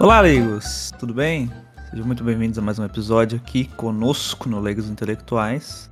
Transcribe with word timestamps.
Olá, 0.00 0.20
amigos! 0.20 0.90
Tudo 0.98 1.12
bem? 1.12 1.52
Sejam 1.90 2.06
muito 2.06 2.24
bem-vindos 2.24 2.58
a 2.58 2.62
mais 2.62 2.78
um 2.78 2.84
episódio 2.86 3.36
aqui 3.36 3.66
conosco 3.76 4.48
no 4.48 4.58
Leigos 4.58 4.88
Intelectuais. 4.88 5.90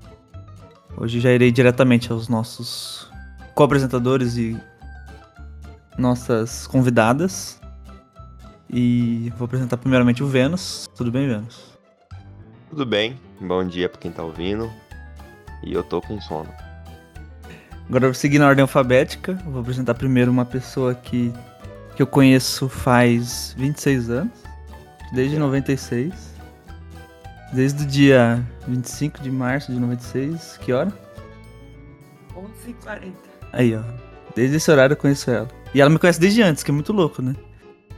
Hoje 0.96 1.20
já 1.20 1.30
irei 1.30 1.52
diretamente 1.52 2.10
aos 2.10 2.26
nossos 2.26 3.10
co-apresentadores 3.54 4.38
e 4.38 4.58
nossas 5.98 6.66
convidadas. 6.66 7.60
E 8.70 9.30
vou 9.36 9.44
apresentar 9.44 9.76
primeiramente 9.76 10.22
o 10.22 10.26
Vênus. 10.26 10.88
Tudo 10.96 11.12
bem, 11.12 11.28
Vênus? 11.28 11.76
Tudo 12.70 12.86
bem, 12.86 13.14
bom 13.38 13.62
dia 13.62 13.90
pra 13.90 14.00
quem 14.00 14.10
tá 14.10 14.22
ouvindo. 14.22 14.72
E 15.62 15.74
eu 15.74 15.82
tô 15.82 16.00
com 16.00 16.18
sono. 16.18 16.48
Agora 17.86 18.06
eu 18.06 18.08
vou 18.08 18.14
seguir 18.14 18.38
na 18.38 18.48
ordem 18.48 18.62
alfabética. 18.62 19.34
Vou 19.44 19.60
apresentar 19.60 19.92
primeiro 19.92 20.30
uma 20.30 20.46
pessoa 20.46 20.94
que, 20.94 21.30
que 21.98 22.02
eu 22.02 22.06
conheço 22.06 22.68
faz 22.68 23.56
26 23.58 24.08
anos, 24.08 24.32
desde 25.12 25.36
96. 25.36 26.14
Desde 27.52 27.82
o 27.82 27.86
dia 27.88 28.40
25 28.68 29.20
de 29.20 29.32
março 29.32 29.72
de 29.72 29.80
96. 29.80 30.58
Que 30.58 30.72
hora? 30.72 30.92
11h40. 32.36 33.12
Aí, 33.52 33.74
ó. 33.74 33.82
Desde 34.36 34.58
esse 34.58 34.70
horário 34.70 34.92
eu 34.92 34.96
conheço 34.96 35.28
ela. 35.28 35.48
E 35.74 35.80
ela 35.80 35.90
me 35.90 35.98
conhece 35.98 36.20
desde 36.20 36.40
antes, 36.40 36.62
que 36.62 36.70
é 36.70 36.74
muito 36.74 36.92
louco, 36.92 37.20
né? 37.20 37.34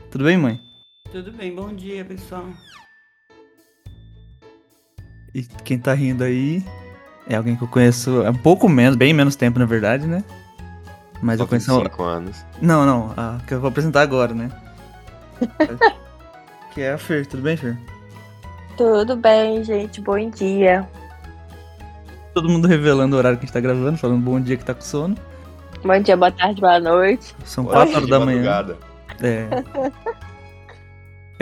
Tudo 0.09 0.23
bem, 0.23 0.35
mãe? 0.35 0.59
Tudo 1.11 1.31
bem, 1.31 1.53
bom 1.53 1.71
dia, 1.71 2.03
pessoal. 2.03 2.47
E 5.31 5.43
quem 5.63 5.77
tá 5.77 5.93
rindo 5.93 6.23
aí 6.23 6.65
é 7.27 7.35
alguém 7.35 7.55
que 7.55 7.63
eu 7.63 7.67
conheço 7.67 8.23
há 8.25 8.31
um 8.31 8.33
pouco 8.33 8.67
menos, 8.67 8.95
bem 8.95 9.13
menos 9.13 9.35
tempo, 9.35 9.59
na 9.59 9.65
verdade, 9.65 10.07
né? 10.07 10.23
Mas 11.21 11.37
Só 11.37 11.43
eu 11.43 11.47
conheço. 11.47 11.75
25 11.75 12.03
anos. 12.03 12.45
Não, 12.61 12.85
não, 12.85 13.13
a 13.15 13.37
que 13.45 13.53
eu 13.53 13.59
vou 13.59 13.69
apresentar 13.69 14.01
agora, 14.01 14.33
né? 14.33 14.49
que 16.73 16.81
é 16.81 16.93
a 16.93 16.97
Fer, 16.97 17.25
tudo 17.27 17.43
bem, 17.43 17.55
Fer? 17.55 17.77
Tudo 18.77 19.15
bem, 19.15 19.63
gente? 19.63 20.01
Bom 20.01 20.29
dia. 20.29 20.87
Todo 22.33 22.49
mundo 22.49 22.67
revelando 22.67 23.15
o 23.15 23.19
horário 23.19 23.37
que 23.37 23.43
a 23.43 23.45
gente 23.45 23.53
tá 23.53 23.59
gravando, 23.59 23.97
falando 23.97 24.21
bom 24.21 24.39
dia 24.39 24.57
que 24.57 24.63
tá 24.63 24.73
com 24.73 24.81
sono. 24.81 25.15
Bom 25.83 25.99
dia, 25.99 26.15
boa 26.15 26.31
tarde, 26.31 26.61
boa 26.61 26.79
noite. 26.79 27.35
São 27.43 27.65
Hoje 27.65 27.73
4 27.73 27.95
horas 27.95 28.09
da 28.09 28.19
manhã. 28.19 28.77
É. 29.21 29.47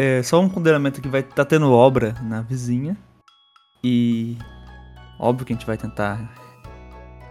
É, 0.02 0.23
só 0.23 0.39
um 0.39 0.48
consideramento 0.48 1.02
que 1.02 1.09
vai 1.09 1.22
tá 1.22 1.44
tendo 1.44 1.72
obra 1.72 2.16
na 2.23 2.42
vizinha. 2.42 2.98
E 3.84 4.38
óbvio 5.20 5.45
que 5.45 5.52
a 5.52 5.56
gente 5.56 5.66
vai 5.66 5.78
tentar 5.78 6.34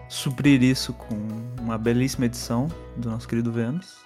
suprir 0.08 0.62
isso 0.62 0.92
com 0.92 1.14
uma 1.60 1.76
belíssima 1.78 2.26
edição 2.26 2.68
do 2.96 3.10
nosso 3.10 3.28
querido 3.28 3.52
Vênus. 3.52 3.96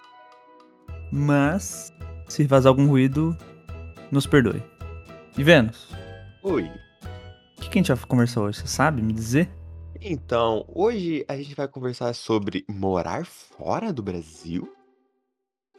Mas 1.10 1.92
se 2.28 2.44
vazar 2.46 2.70
algum 2.70 2.86
ruído, 2.86 3.36
nos 4.10 4.26
perdoe. 4.26 4.62
E 5.36 5.44
Vênus, 5.44 5.88
Oi. 6.42 6.64
o 6.64 7.60
que, 7.60 7.68
que 7.70 7.78
a 7.78 7.82
gente 7.82 7.92
vai 7.92 8.06
conversar 8.06 8.40
hoje? 8.42 8.60
Você 8.60 8.66
sabe 8.66 9.00
me 9.02 9.12
dizer? 9.12 9.50
Então, 10.00 10.64
hoje 10.68 11.24
a 11.28 11.36
gente 11.36 11.54
vai 11.54 11.68
conversar 11.68 12.12
sobre 12.14 12.64
morar 12.68 13.24
fora 13.24 13.92
do 13.92 14.02
Brasil? 14.02 14.70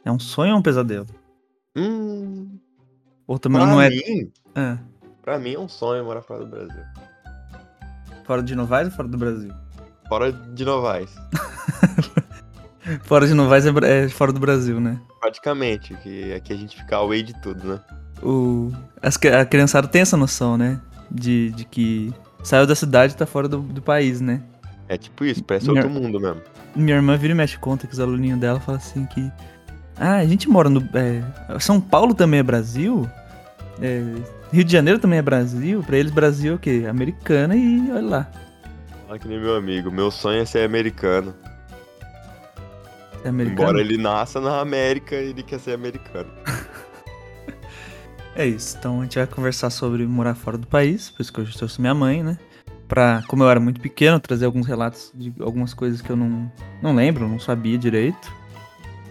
É 0.04 0.10
um 0.10 0.18
sonho 0.18 0.52
ou 0.54 0.58
um 0.58 0.62
pesadelo? 0.62 1.06
Hum. 1.76 2.58
Ou 3.26 3.38
também 3.38 3.60
Pra 3.60 3.70
não 3.70 3.80
é. 3.80 3.90
mim, 3.90 4.32
Ah, 4.54 4.78
pra 5.22 5.38
mim 5.38 5.54
é 5.54 5.58
um 5.58 5.68
sonho 5.68 6.04
morar 6.04 6.22
fora 6.22 6.44
do 6.44 6.50
Brasil. 6.50 6.82
fora 8.24 8.42
de 8.42 8.54
Novaes 8.54 8.88
ou 8.88 8.94
fora 8.94 9.08
do 9.08 9.18
Brasil? 9.18 9.52
Fora 10.08 10.32
de 10.32 10.64
Novaes. 10.64 11.10
Fora 13.04 13.26
de 13.26 13.32
Novaes 13.32 13.64
é, 13.66 13.70
é 14.04 14.08
fora 14.08 14.30
do 14.32 14.38
Brasil, 14.38 14.78
né? 14.78 15.00
Praticamente, 15.20 15.94
que 16.02 16.32
aqui 16.34 16.52
a 16.52 16.56
gente 16.56 16.76
fica 16.76 16.96
away 16.96 17.22
de 17.22 17.32
tudo, 17.40 17.66
né? 17.66 17.80
o, 18.22 18.70
as, 19.02 19.16
a 19.16 19.44
criançada 19.44 19.88
tem 19.88 20.02
essa 20.02 20.16
noção, 20.16 20.56
né? 20.56 20.80
De, 21.10 21.50
de 21.52 21.64
que 21.64 22.12
saiu 22.42 22.66
da 22.66 22.74
cidade 22.74 23.14
e 23.14 23.16
tá 23.16 23.24
fora 23.26 23.48
do, 23.48 23.58
do 23.58 23.80
país, 23.80 24.20
né? 24.20 24.42
É 24.88 24.98
tipo 24.98 25.24
isso, 25.24 25.42
parece 25.42 25.66
Minha- 25.68 25.82
outro 25.84 25.98
mundo 26.00 26.20
mesmo. 26.20 26.42
Minha 26.76 26.96
irmã 26.96 27.16
vira 27.16 27.32
e 27.32 27.36
mexe 27.36 27.56
conta 27.56 27.86
que 27.86 27.92
os 27.94 28.00
aluninhos 28.00 28.38
dela 28.38 28.60
falam 28.60 28.80
assim 28.80 29.06
que. 29.06 29.30
Ah, 29.96 30.16
a 30.16 30.26
gente 30.26 30.48
mora 30.48 30.68
no. 30.68 30.80
é, 30.94 31.22
São 31.60 31.80
Paulo 31.80 32.14
também 32.14 32.40
é 32.40 32.42
Brasil? 32.42 33.08
É, 33.80 34.02
Rio 34.52 34.64
de 34.64 34.72
Janeiro 34.72 34.98
também 34.98 35.18
é 35.18 35.22
Brasil? 35.22 35.82
Pra 35.84 35.96
eles, 35.96 36.12
Brasil 36.12 36.52
é 36.52 36.56
o 36.56 36.58
quê? 36.58 36.84
Americana 36.88 37.56
e 37.56 37.90
olha 37.92 38.02
lá. 38.02 38.30
Olha 39.14 39.20
que 39.20 39.28
nem 39.28 39.38
meu 39.38 39.54
amigo, 39.54 39.92
meu 39.92 40.10
sonho 40.10 40.42
é 40.42 40.44
ser 40.44 40.64
americano. 40.64 41.32
É 43.22 43.28
americano. 43.28 43.62
Embora 43.62 43.80
ele 43.80 43.96
nasça 43.96 44.40
na 44.40 44.58
América, 44.58 45.14
ele 45.14 45.40
quer 45.44 45.60
ser 45.60 45.74
americano. 45.74 46.28
É 48.36 48.44
isso. 48.44 48.76
Então 48.76 48.98
a 48.98 49.04
gente 49.04 49.16
vai 49.16 49.28
conversar 49.28 49.70
sobre 49.70 50.04
morar 50.04 50.34
fora 50.34 50.58
do 50.58 50.66
país, 50.66 51.08
por 51.08 51.22
isso 51.22 51.32
que 51.32 51.40
eu 51.40 51.52
trouxe 51.52 51.80
minha 51.80 51.94
mãe, 51.94 52.20
né? 52.20 52.36
Pra, 52.88 53.22
como 53.28 53.44
eu 53.44 53.48
era 53.48 53.60
muito 53.60 53.80
pequeno, 53.80 54.18
trazer 54.18 54.44
alguns 54.44 54.66
relatos 54.66 55.12
de 55.14 55.32
algumas 55.38 55.72
coisas 55.72 56.02
que 56.02 56.10
eu 56.10 56.16
não, 56.16 56.50
não 56.82 56.96
lembro, 56.96 57.28
não 57.28 57.38
sabia 57.38 57.78
direito. 57.78 58.32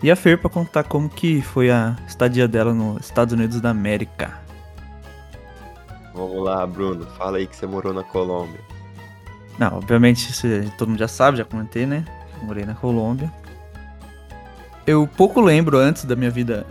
E 0.03 0.11
a 0.11 0.15
Fer 0.17 0.37
pra 0.37 0.49
contar 0.49 0.83
como 0.83 1.07
que 1.07 1.41
foi 1.41 1.71
a 1.71 1.95
estadia 2.05 2.49
dela 2.49 2.73
nos 2.73 3.05
Estados 3.05 3.33
Unidos 3.33 3.61
da 3.61 3.69
América. 3.69 4.37
Vamos 6.13 6.43
lá, 6.43 6.67
Bruno, 6.67 7.05
fala 7.17 7.37
aí 7.37 7.47
que 7.47 7.55
você 7.55 7.65
morou 7.65 7.93
na 7.93 8.03
Colômbia. 8.03 8.72
Não, 9.57 9.77
obviamente 9.77 10.27
todo 10.77 10.89
mundo 10.89 10.99
já 10.99 11.07
sabe, 11.07 11.37
já 11.37 11.45
comentei, 11.45 11.85
né? 11.85 12.05
Morei 12.41 12.65
na 12.65 12.73
Colômbia. 12.73 13.31
Eu 14.85 15.07
pouco 15.07 15.39
lembro 15.39 15.77
antes 15.77 16.03
da 16.03 16.15
minha 16.15 16.31
vida 16.31 16.65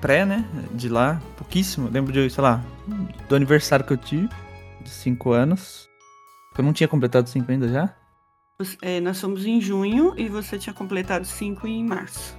pré, 0.00 0.24
né? 0.24 0.44
De 0.72 0.88
lá, 0.88 1.20
pouquíssimo. 1.36 1.88
Lembro 1.90 2.12
de, 2.12 2.28
sei 2.28 2.42
lá, 2.42 2.62
do 3.28 3.36
aniversário 3.36 3.84
que 3.84 3.92
eu 3.92 3.96
tive, 3.96 4.28
de 4.82 4.90
5 4.90 5.32
anos. 5.32 5.88
Eu 6.56 6.64
não 6.64 6.72
tinha 6.72 6.88
completado 6.88 7.28
5 7.28 7.50
ainda 7.50 7.68
já? 7.68 7.94
É, 8.82 9.00
nós 9.00 9.16
somos 9.16 9.44
em 9.44 9.60
junho 9.60 10.14
e 10.16 10.28
você 10.28 10.58
tinha 10.58 10.72
completado 10.72 11.24
5 11.24 11.66
em 11.66 11.84
março. 11.84 12.38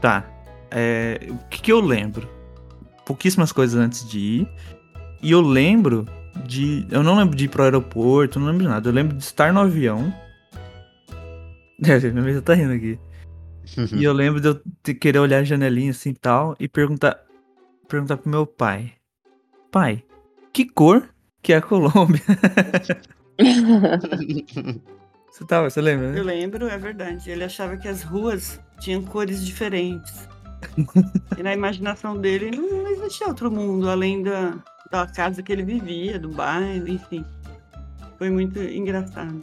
Tá. 0.00 0.24
É, 0.70 1.26
o 1.30 1.38
que, 1.48 1.62
que 1.62 1.72
eu 1.72 1.80
lembro? 1.80 2.28
Pouquíssimas 3.04 3.52
coisas 3.52 3.78
antes 3.80 4.08
de 4.08 4.18
ir. 4.18 4.48
E 5.22 5.30
eu 5.30 5.40
lembro 5.40 6.06
de. 6.44 6.86
Eu 6.90 7.02
não 7.02 7.16
lembro 7.16 7.36
de 7.36 7.44
ir 7.44 7.48
pro 7.48 7.62
aeroporto, 7.62 8.38
não 8.38 8.46
lembro 8.48 8.62
de 8.62 8.68
nada. 8.68 8.88
Eu 8.88 8.92
lembro 8.92 9.16
de 9.16 9.22
estar 9.22 9.52
no 9.52 9.60
avião. 9.60 10.12
É, 11.84 11.98
minha 12.10 12.22
mãe 12.22 12.32
já 12.32 12.40
tá 12.40 12.54
rindo 12.54 12.72
aqui. 12.72 12.98
E 13.94 14.02
eu 14.02 14.14
lembro 14.14 14.40
de 14.40 14.48
eu 14.48 14.62
ter- 14.82 14.94
querer 14.94 15.18
olhar 15.18 15.40
a 15.40 15.44
janelinha 15.44 15.90
assim 15.90 16.08
e 16.08 16.14
tal 16.14 16.56
e 16.58 16.66
perguntar, 16.66 17.20
perguntar 17.86 18.16
pro 18.16 18.30
meu 18.30 18.46
pai: 18.46 18.94
Pai, 19.70 20.02
que 20.54 20.64
cor 20.64 21.06
que 21.42 21.52
é 21.52 21.56
a 21.56 21.60
Colômbia? 21.60 22.22
Você 25.30 25.44
tava, 25.44 25.68
você 25.68 25.82
lembra, 25.82 26.12
né? 26.12 26.18
Eu 26.18 26.24
lembro, 26.24 26.66
é 26.66 26.78
verdade. 26.78 27.30
Ele 27.30 27.44
achava 27.44 27.76
que 27.76 27.86
as 27.86 28.02
ruas 28.02 28.58
tinham 28.80 29.02
cores 29.02 29.44
diferentes. 29.44 30.26
e 31.36 31.42
na 31.42 31.52
imaginação 31.52 32.16
dele 32.16 32.50
não 32.56 32.88
existia 32.88 33.28
outro 33.28 33.50
mundo 33.50 33.90
além 33.90 34.22
da, 34.22 34.56
da 34.90 35.06
casa 35.06 35.42
que 35.42 35.52
ele 35.52 35.62
vivia, 35.62 36.18
do 36.18 36.28
bairro, 36.28 36.88
enfim. 36.88 37.24
Foi 38.18 38.30
muito 38.30 38.60
engraçado. 38.60 39.42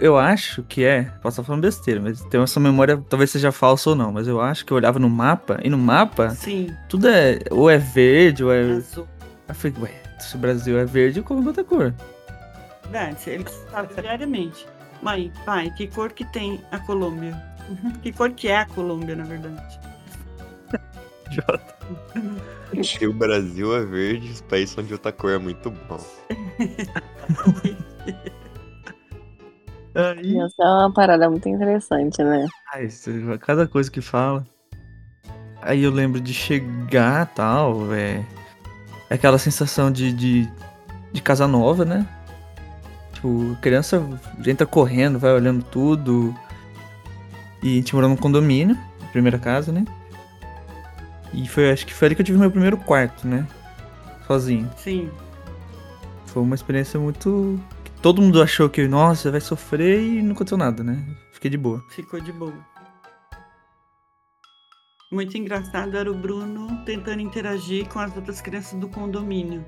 Eu 0.00 0.16
acho 0.16 0.62
que 0.62 0.84
é, 0.84 1.04
posso 1.20 1.40
estar 1.40 1.42
falando 1.42 1.62
besteira, 1.62 2.00
mas 2.00 2.22
tem 2.26 2.40
essa 2.40 2.60
memória, 2.60 3.02
talvez 3.08 3.30
seja 3.30 3.50
falsa 3.50 3.90
ou 3.90 3.96
não, 3.96 4.12
mas 4.12 4.28
eu 4.28 4.40
acho 4.40 4.64
que 4.64 4.72
eu 4.72 4.76
olhava 4.76 5.00
no 5.00 5.10
mapa, 5.10 5.58
e 5.60 5.68
no 5.68 5.76
mapa, 5.76 6.30
Sim, 6.30 6.72
tudo 6.88 7.08
é, 7.08 7.40
ou 7.50 7.68
é 7.68 7.78
verde, 7.78 8.44
ou 8.44 8.52
é... 8.52 8.60
azul. 8.60 9.08
Eu 9.48 9.54
falei, 9.54 9.76
ué, 9.80 10.02
se 10.20 10.36
o 10.36 10.38
Brasil 10.38 10.78
é 10.78 10.84
verde, 10.84 11.20
como 11.20 11.44
outra 11.44 11.64
cor. 11.64 11.92
Verdade, 12.84 13.30
ele 13.30 13.44
sabe 13.70 13.92
diariamente. 14.00 14.66
Mãe, 15.02 15.32
pai, 15.44 15.72
que 15.76 15.88
cor 15.88 16.12
que 16.12 16.24
tem 16.26 16.60
a 16.70 16.78
Colômbia? 16.78 17.34
Que 18.02 18.12
cor 18.12 18.30
que 18.30 18.48
é 18.48 18.58
a 18.58 18.66
Colômbia, 18.66 19.16
na 19.16 19.24
verdade? 19.24 19.80
Jota. 21.30 21.81
Se 22.82 23.06
o 23.06 23.12
Brasil 23.12 23.74
é 23.76 23.84
verde, 23.84 24.30
os 24.30 24.40
países 24.42 24.74
são 24.74 24.84
de 24.84 24.92
outra 24.92 25.12
cor 25.12 25.30
é 25.32 25.38
muito 25.38 25.70
bom. 25.70 26.00
Aí, 29.94 30.38
Isso 30.38 30.60
é 30.60 30.64
uma 30.66 30.92
parada 30.92 31.28
muito 31.30 31.48
interessante, 31.48 32.22
né? 32.24 32.46
ai, 32.72 32.86
isso- 32.86 33.10
cada 33.40 33.66
coisa 33.68 33.90
que 33.90 34.00
fala. 34.00 34.44
Aí 35.60 35.82
eu 35.82 35.90
lembro 35.90 36.20
de 36.20 36.34
chegar 36.34 37.26
tal, 37.34 37.92
é... 37.94 38.24
Aquela 39.10 39.38
sensação 39.38 39.90
de, 39.92 40.12
de, 40.12 40.50
de 41.12 41.22
casa 41.22 41.46
nova, 41.46 41.84
né? 41.84 42.06
Tipo, 43.12 43.52
a 43.52 43.56
criança 43.56 44.02
entra 44.46 44.66
correndo, 44.66 45.18
vai 45.18 45.32
olhando 45.32 45.64
tudo. 45.64 46.34
E 47.62 47.68
a 47.72 47.74
gente 47.76 47.94
morou 47.94 48.10
num 48.10 48.16
condomínio, 48.16 48.76
primeira 49.12 49.38
casa, 49.38 49.70
né? 49.72 49.84
E 51.32 51.48
foi, 51.48 51.70
acho 51.70 51.86
que 51.86 51.94
foi 51.94 52.06
ali 52.06 52.14
que 52.14 52.20
eu 52.20 52.26
tive 52.26 52.38
meu 52.38 52.50
primeiro 52.50 52.76
quarto, 52.76 53.26
né? 53.26 53.46
Sozinho. 54.26 54.70
Sim, 54.76 55.10
Foi 56.26 56.42
uma 56.42 56.54
experiência 56.54 56.98
muito. 56.98 57.58
Todo 58.00 58.20
mundo 58.20 58.42
achou 58.42 58.68
que, 58.68 58.86
nossa, 58.88 59.30
vai 59.30 59.40
sofrer 59.40 60.00
e 60.00 60.22
não 60.22 60.32
aconteceu 60.32 60.58
nada, 60.58 60.82
né? 60.82 61.04
Fiquei 61.32 61.50
de 61.50 61.58
boa. 61.58 61.84
ficou 61.90 62.20
de 62.20 62.32
boa. 62.32 62.54
muito 65.10 65.36
engraçado 65.36 65.96
era 65.96 66.10
o 66.10 66.14
Bruno 66.14 66.82
tentando 66.84 67.20
interagir 67.20 67.86
com 67.88 67.98
as 67.98 68.14
outras 68.16 68.40
crianças 68.40 68.78
do 68.78 68.88
condomínio. 68.88 69.64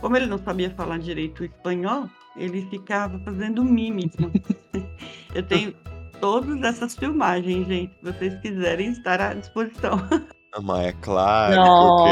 Como 0.00 0.16
ele 0.16 0.26
não 0.26 0.38
sabia 0.38 0.70
falar 0.70 0.98
direito 0.98 1.40
o 1.40 1.44
espanhol, 1.44 2.08
ele 2.36 2.66
ficava 2.68 3.18
fazendo 3.20 3.64
mímica. 3.64 4.30
Eu 5.34 5.42
tenho 5.42 5.74
todas 6.20 6.62
essas 6.62 6.94
filmagens, 6.94 7.66
gente. 7.66 7.94
Se 7.94 8.12
vocês 8.12 8.40
quiserem 8.40 8.90
estar 8.90 9.20
à 9.20 9.34
disposição. 9.34 9.98
Mas 10.62 10.86
é 10.86 10.92
claro 11.00 11.52
que 11.52 11.58
Nossa. 11.58 12.04
eu 12.04 12.06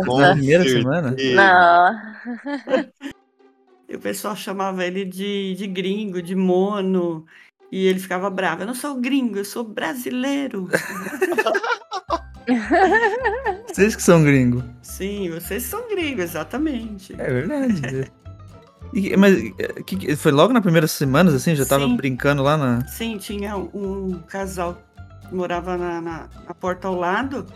quero. 0.00 0.18
Na 0.18 0.32
primeira 0.34 0.64
semana? 0.64 1.16
Não. 1.34 2.00
E 3.88 3.96
o 3.96 3.98
pessoal 3.98 4.36
chamava 4.36 4.84
ele 4.86 5.04
de, 5.04 5.54
de 5.56 5.66
gringo, 5.66 6.22
de 6.22 6.36
mono. 6.36 7.26
E 7.72 7.86
ele 7.86 7.98
ficava 7.98 8.30
bravo. 8.30 8.62
Eu 8.62 8.66
não 8.68 8.74
sou 8.74 8.94
gringo, 9.00 9.36
eu 9.38 9.44
sou 9.44 9.64
brasileiro. 9.64 10.68
Vocês 13.66 13.96
que 13.96 14.02
são 14.02 14.22
gringo. 14.22 14.62
Sim, 14.82 15.30
vocês 15.30 15.62
são 15.64 15.88
gringos, 15.88 16.24
exatamente. 16.24 17.14
É 17.18 17.32
verdade. 17.32 18.10
E- 18.92 19.16
mas 19.16 19.36
que- 19.86 19.96
que- 19.96 20.16
foi 20.16 20.32
logo 20.32 20.52
nas 20.52 20.62
primeiras 20.62 20.90
semanas, 20.90 21.32
assim? 21.34 21.54
Já 21.54 21.64
tava 21.64 21.84
Sim. 21.84 21.96
brincando 21.96 22.42
lá 22.42 22.56
na. 22.56 22.86
Sim, 22.88 23.18
tinha 23.18 23.56
um 23.56 24.20
casal 24.26 24.76
que 25.28 25.34
morava 25.34 25.76
na, 25.76 26.00
na, 26.00 26.28
na 26.46 26.54
porta 26.54 26.88
ao 26.88 26.94
lado 26.96 27.46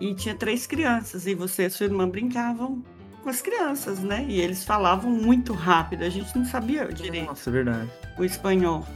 e 0.00 0.14
tinha 0.14 0.34
três 0.34 0.66
crianças. 0.66 1.26
E 1.26 1.34
você 1.34 1.66
e 1.66 1.70
sua 1.70 1.86
irmã 1.86 2.08
brincavam 2.08 2.82
com 3.22 3.30
as 3.30 3.40
crianças, 3.40 4.00
né? 4.00 4.24
E 4.28 4.40
eles 4.40 4.64
falavam 4.64 5.10
muito 5.10 5.52
rápido, 5.52 6.04
a 6.04 6.10
gente 6.10 6.36
não 6.36 6.44
sabia 6.44 6.86
direito 6.86 7.26
Nossa, 7.26 7.48
é 7.48 7.52
verdade. 7.52 7.90
o 8.18 8.24
espanhol. 8.24 8.86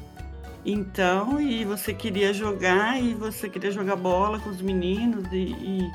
Então, 0.67 1.41
e 1.41 1.65
você 1.65 1.95
queria 1.95 2.33
jogar 2.33 3.03
e 3.03 3.15
você 3.15 3.49
queria 3.49 3.71
jogar 3.71 3.97
bola 3.97 4.39
com 4.39 4.51
os 4.51 4.61
meninos 4.61 5.25
e, 5.33 5.37
e, 5.37 5.91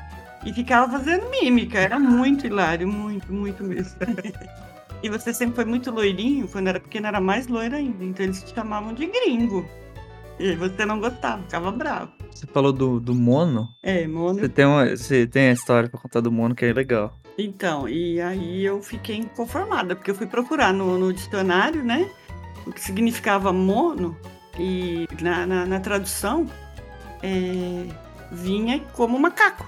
e 0.46 0.52
ficava 0.52 0.98
fazendo 0.98 1.30
mímica. 1.30 1.78
Era 1.78 1.98
muito 1.98 2.46
hilário, 2.46 2.88
muito, 2.88 3.32
muito 3.32 3.62
mesmo. 3.62 3.96
e 5.00 5.08
você 5.08 5.32
sempre 5.32 5.54
foi 5.54 5.64
muito 5.64 5.92
loirinho, 5.92 6.48
quando 6.48 6.66
era 6.66 6.80
pequeno 6.80 7.06
era 7.06 7.20
mais 7.20 7.46
loiro 7.46 7.76
ainda. 7.76 8.04
Então 8.04 8.24
eles 8.24 8.42
te 8.42 8.52
chamavam 8.52 8.92
de 8.92 9.06
gringo. 9.06 9.64
E 10.38 10.50
aí 10.50 10.56
você 10.56 10.84
não 10.84 11.00
gostava, 11.00 11.42
ficava 11.42 11.70
bravo. 11.70 12.12
Você 12.30 12.46
falou 12.46 12.72
do, 12.72 12.98
do 12.98 13.14
mono. 13.14 13.68
É, 13.82 14.06
mono. 14.06 14.40
Você 14.40 14.48
tem, 14.48 14.64
uma, 14.64 14.96
você 14.96 15.26
tem 15.26 15.48
a 15.48 15.52
história 15.52 15.88
pra 15.88 16.00
contar 16.00 16.20
do 16.20 16.32
mono 16.32 16.54
que 16.54 16.64
é 16.64 16.72
legal. 16.72 17.12
Então, 17.38 17.88
e 17.88 18.20
aí 18.20 18.64
eu 18.64 18.82
fiquei 18.82 19.16
inconformada, 19.16 19.94
porque 19.94 20.10
eu 20.10 20.14
fui 20.14 20.26
procurar 20.26 20.72
no, 20.72 20.98
no 20.98 21.12
dicionário, 21.12 21.84
né? 21.84 22.08
O 22.66 22.72
que 22.72 22.80
significava 22.80 23.52
mono, 23.52 24.16
e 24.58 25.06
na, 25.20 25.46
na, 25.46 25.66
na 25.66 25.80
tradução 25.80 26.46
é, 27.22 27.86
vinha 28.30 28.80
como 28.92 29.18
macaco. 29.18 29.66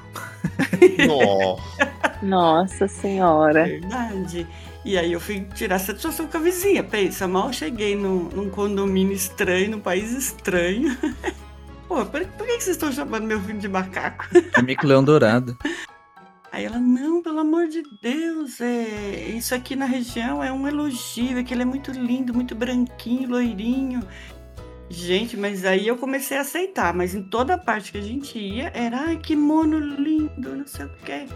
Nossa. 1.06 1.96
Nossa 2.22 2.88
senhora. 2.88 3.64
Verdade. 3.64 4.46
E 4.86 4.96
aí 4.96 5.12
eu 5.12 5.18
fui 5.18 5.40
tirar 5.52 5.80
satisfação 5.80 6.28
com 6.28 6.36
a 6.36 6.40
vizinha. 6.40 6.84
Pensa, 6.84 7.26
mal 7.26 7.52
cheguei 7.52 7.96
num, 7.96 8.28
num 8.28 8.48
condomínio 8.48 9.14
estranho, 9.14 9.72
num 9.72 9.80
país 9.80 10.12
estranho. 10.12 10.96
Pô, 11.88 12.06
por, 12.06 12.24
por 12.24 12.46
que 12.46 12.52
vocês 12.52 12.68
estão 12.68 12.92
chamando 12.92 13.24
meu 13.24 13.40
filho 13.40 13.58
de 13.58 13.68
macaco? 13.68 14.26
Mico 14.62 14.86
Leão 14.86 15.02
Dourado. 15.02 15.58
Aí 16.52 16.64
ela, 16.64 16.78
não, 16.78 17.20
pelo 17.20 17.40
amor 17.40 17.66
de 17.66 17.82
Deus, 18.00 18.60
é, 18.60 19.28
isso 19.30 19.56
aqui 19.56 19.74
na 19.74 19.86
região 19.86 20.42
é 20.42 20.52
um 20.52 20.68
elogio, 20.68 21.36
é 21.36 21.42
que 21.42 21.52
ele 21.52 21.62
é 21.62 21.66
muito 21.66 21.90
lindo, 21.90 22.32
muito 22.32 22.54
branquinho, 22.54 23.28
loirinho. 23.28 24.06
Gente, 24.88 25.36
mas 25.36 25.64
aí 25.64 25.88
eu 25.88 25.96
comecei 25.96 26.38
a 26.38 26.42
aceitar, 26.42 26.94
mas 26.94 27.12
em 27.12 27.24
toda 27.24 27.58
parte 27.58 27.90
que 27.90 27.98
a 27.98 28.02
gente 28.02 28.38
ia, 28.38 28.70
era, 28.72 29.00
ai, 29.00 29.16
que 29.16 29.34
mono 29.34 29.80
lindo, 29.80 30.54
não 30.54 30.66
sei 30.66 30.86
o 30.86 30.90
quê. 31.04 31.26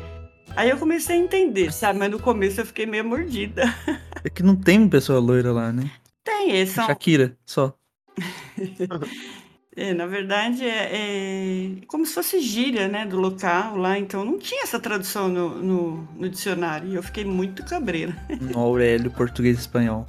Aí 0.56 0.70
eu 0.70 0.76
comecei 0.76 1.16
a 1.16 1.18
entender, 1.18 1.72
sabe? 1.72 1.98
Mas 1.98 2.10
no 2.10 2.18
começo 2.18 2.60
eu 2.60 2.66
fiquei 2.66 2.86
meio 2.86 3.04
mordida. 3.04 3.62
É 4.22 4.28
que 4.28 4.42
não 4.42 4.54
tem 4.54 4.86
pessoa 4.86 5.18
loira 5.18 5.50
lá, 5.50 5.72
né? 5.72 5.90
Tem, 6.22 6.50
eles 6.50 6.72
são, 6.72 6.86
Shakira, 6.86 7.38
só. 7.46 7.74
é, 9.74 9.94
na 9.94 10.04
verdade, 10.04 10.62
é, 10.62 10.90
é 10.92 11.70
como 11.86 12.04
se 12.04 12.12
fosse 12.12 12.38
gíria, 12.38 12.86
né, 12.86 13.06
do 13.06 13.18
local 13.18 13.78
lá, 13.78 13.98
então 13.98 14.22
não 14.22 14.38
tinha 14.38 14.62
essa 14.62 14.78
tradução 14.78 15.28
no, 15.28 15.48
no, 15.62 16.08
no 16.18 16.28
dicionário, 16.28 16.90
e 16.90 16.94
eu 16.96 17.02
fiquei 17.02 17.24
muito 17.24 17.64
cabreira. 17.64 18.14
No 18.42 18.58
Aurélio, 18.60 19.10
português 19.10 19.56
e 19.56 19.60
espanhol. 19.60 20.06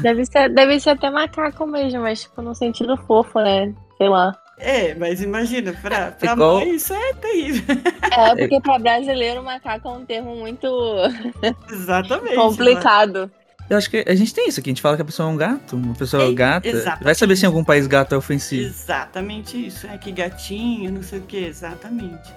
Deve 0.00 0.24
ser, 0.24 0.48
deve 0.48 0.80
ser 0.80 0.90
até 0.90 1.10
macaco 1.10 1.66
mesmo, 1.66 2.00
mas 2.00 2.22
tipo, 2.22 2.40
no 2.40 2.54
sentido 2.54 2.96
fofo, 2.96 3.40
né? 3.40 3.74
Sei 3.98 4.08
lá. 4.08 4.34
É, 4.60 4.94
mas 4.94 5.22
imagina, 5.22 5.72
pra, 5.80 6.10
pra 6.12 6.32
Igual- 6.32 6.60
mãe 6.60 6.74
isso 6.74 6.92
é 6.92 7.14
terrível. 7.14 7.64
É, 8.10 8.36
porque 8.36 8.60
pra 8.60 8.78
brasileiro, 8.78 9.42
macaco 9.42 9.88
é 9.88 9.92
um 9.92 10.04
termo 10.04 10.36
muito 10.36 10.66
Exatamente. 11.70 12.34
complicado. 12.36 13.30
Eu 13.68 13.76
acho 13.78 13.88
que 13.88 14.04
a 14.06 14.14
gente 14.14 14.34
tem 14.34 14.48
isso 14.48 14.58
aqui. 14.60 14.68
A 14.68 14.72
gente 14.72 14.82
fala 14.82 14.96
que 14.96 15.02
a 15.02 15.04
pessoa 15.04 15.28
é 15.28 15.32
um 15.32 15.36
gato. 15.36 15.76
Uma 15.76 15.94
pessoa 15.94 16.24
É, 16.24 16.32
gata. 16.32 16.66
exatamente. 16.68 17.04
Vai 17.04 17.14
saber 17.14 17.36
se 17.36 17.44
em 17.44 17.46
algum 17.46 17.62
país 17.64 17.86
gato 17.86 18.12
é 18.12 18.16
mas- 18.16 18.24
ofensivo. 18.24 18.66
Exatamente 18.68 19.66
isso. 19.66 19.86
É 19.86 19.96
que 19.96 20.10
gatinho, 20.10 20.90
não 20.92 21.02
sei 21.02 21.20
o 21.20 21.22
que, 21.22 21.36
exatamente. 21.36 22.34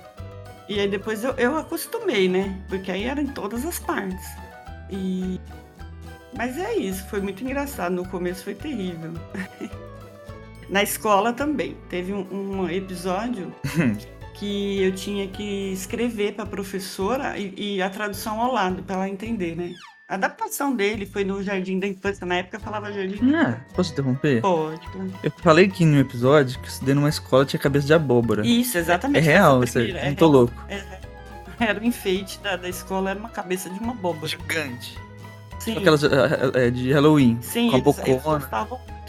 E 0.70 0.80
aí 0.80 0.88
depois 0.88 1.24
eu, 1.24 1.34
eu 1.38 1.58
acostumei, 1.58 2.30
né? 2.30 2.56
Porque 2.70 2.92
aí 2.92 3.04
era 3.06 3.20
em 3.22 3.28
todas 3.28 3.66
as 3.66 3.80
partes. 3.80 4.26
E. 4.92 5.40
Mas 6.38 6.58
é 6.58 6.76
isso, 6.76 7.04
foi 7.10 7.20
muito 7.20 7.44
engraçado. 7.44 7.94
No 7.94 8.08
começo 8.08 8.44
foi 8.44 8.54
terrível. 8.56 9.12
Na 10.70 10.82
escola 10.84 11.34
também. 11.34 11.76
Teve 11.90 12.14
um, 12.14 12.26
um 12.32 12.70
episódio 12.70 13.54
que 14.36 14.82
eu 14.82 14.92
tinha 14.94 15.28
que 15.28 15.72
escrever 15.74 16.34
para 16.34 16.44
a 16.44 16.48
professora 16.48 17.38
e, 17.38 17.76
e 17.78 17.82
a 17.82 17.90
tradução 17.90 18.42
ao 18.42 18.52
lado, 18.52 18.82
para 18.84 18.96
ela 18.96 19.10
entender, 19.10 19.56
né? 19.56 19.74
A 20.08 20.16
adaptação 20.16 20.76
dele 20.76 21.06
foi 21.06 21.24
no 21.24 21.42
Jardim 21.42 21.80
da 21.80 21.88
Infância. 21.88 22.26
Na 22.26 22.36
época 22.36 22.60
falava 22.60 22.92
Jardim. 22.92 23.34
Ah, 23.34 23.62
posso 23.74 23.94
interromper? 23.94 24.42
Pode. 24.42 24.82
Eu 25.24 25.32
falei 25.38 25.68
que 25.70 25.86
no 25.86 25.98
episódio 26.00 26.60
que 26.60 26.66
eu 26.66 26.70
estudei 26.70 26.94
numa 26.94 27.10
escola 27.10 27.46
tinha 27.46 27.60
cabeça 27.60 27.88
de 27.88 27.94
abóbora. 27.94 28.46
Isso, 28.46 28.78
É 28.78 28.82
exatamente. 28.82 29.24
real, 29.24 29.64
isso 29.64 29.78
aí. 29.80 29.86
primeira, 29.86 30.08
é 30.08 30.10
Não 30.10 30.16
tô 30.16 30.26
real. 30.30 30.40
louco. 30.42 30.54
Era 31.60 31.80
o 31.80 31.84
enfeite 31.84 32.40
da, 32.40 32.58
da 32.58 32.68
escola, 32.68 33.12
era 33.12 33.20
uma 33.20 33.30
cabeça 33.30 33.70
de 33.70 33.80
uma 33.80 33.94
abóbora. 33.94 34.28
Gigante. 34.28 34.98
Sim, 35.60 35.78
Aquelas 35.78 36.04
eh, 36.04 36.10
eh, 36.56 36.70
de 36.72 36.92
Halloween. 36.92 37.38
sim 37.42 37.70
com 37.70 37.76
a 37.76 37.80
eles, 37.80 37.98
eles 38.00 38.16
bocona. 38.18 38.40
gostavam 38.40 38.80
muito. 38.80 39.03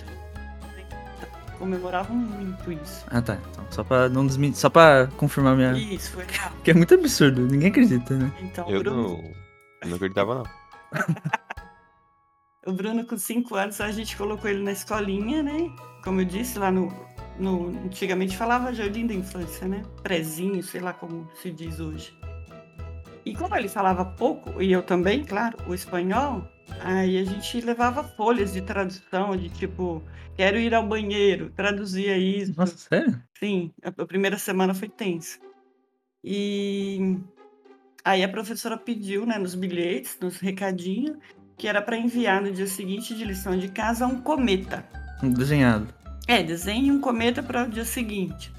Comemoravam 1.64 2.14
muito 2.14 2.72
isso. 2.72 3.06
Ah, 3.08 3.22
tá. 3.22 3.38
Então, 3.50 3.64
só 3.70 3.82
pra 3.82 4.06
não 4.06 4.26
desmentir. 4.26 4.58
Só 4.58 4.68
pra 4.68 5.08
confirmar 5.16 5.56
minha. 5.56 5.72
Isso, 5.72 6.10
foi 6.10 6.26
real. 6.26 6.52
Que 6.62 6.72
é 6.72 6.74
muito 6.74 6.92
absurdo. 6.92 7.40
Ninguém 7.46 7.70
acredita, 7.70 8.14
né? 8.14 8.30
Então, 8.42 8.68
o 8.68 8.70
Eu 8.70 8.80
Bruno, 8.80 9.02
não, 9.02 9.32
eu 9.80 9.88
não 9.88 9.96
acreditava, 9.96 10.34
não. 10.34 10.44
o 12.70 12.72
Bruno, 12.74 13.06
com 13.06 13.16
5 13.16 13.54
anos, 13.54 13.80
a 13.80 13.90
gente 13.90 14.14
colocou 14.14 14.50
ele 14.50 14.62
na 14.62 14.72
escolinha, 14.72 15.42
né? 15.42 15.74
Como 16.04 16.20
eu 16.20 16.26
disse, 16.26 16.58
lá 16.58 16.70
no. 16.70 16.92
no 17.38 17.68
antigamente 17.86 18.36
falava 18.36 18.74
Jardim 18.74 19.06
da 19.06 19.14
Infância, 19.14 19.66
né? 19.66 19.80
Prezinho, 20.02 20.62
sei 20.62 20.82
lá 20.82 20.92
como 20.92 21.26
se 21.40 21.50
diz 21.50 21.80
hoje. 21.80 22.14
E 23.24 23.34
como 23.34 23.56
ele 23.56 23.70
falava 23.70 24.04
pouco, 24.04 24.60
e 24.60 24.70
eu 24.70 24.82
também, 24.82 25.24
claro, 25.24 25.56
o 25.66 25.72
espanhol, 25.72 26.46
aí 26.80 27.16
a 27.16 27.24
gente 27.24 27.58
levava 27.62 28.04
folhas 28.04 28.52
de 28.52 28.60
tradução, 28.60 29.34
de 29.34 29.48
tipo, 29.48 30.02
quero 30.36 30.58
ir 30.58 30.74
ao 30.74 30.86
banheiro, 30.86 31.50
traduzia 31.50 32.16
isso. 32.16 32.54
Nossa, 32.56 32.76
sério? 32.76 33.22
Sim, 33.38 33.72
a 33.82 34.06
primeira 34.06 34.38
semana 34.38 34.74
foi 34.74 34.88
tensa. 34.88 35.38
E 36.22 37.18
aí 38.04 38.22
a 38.24 38.28
professora 38.28 38.76
pediu, 38.76 39.26
né, 39.26 39.38
nos 39.38 39.54
bilhetes, 39.54 40.18
nos 40.20 40.38
recadinhos, 40.38 41.16
que 41.56 41.68
era 41.68 41.80
para 41.80 41.96
enviar 41.96 42.42
no 42.42 42.50
dia 42.50 42.66
seguinte 42.66 43.14
de 43.14 43.24
lição 43.24 43.56
de 43.58 43.68
casa 43.68 44.06
um 44.06 44.20
cometa. 44.20 44.84
Um 45.22 45.30
Desenhado. 45.30 45.86
É, 46.26 46.42
desenhe 46.42 46.90
um 46.90 47.00
cometa 47.00 47.42
para 47.42 47.64
o 47.64 47.68
dia 47.68 47.84
seguinte. 47.84 48.52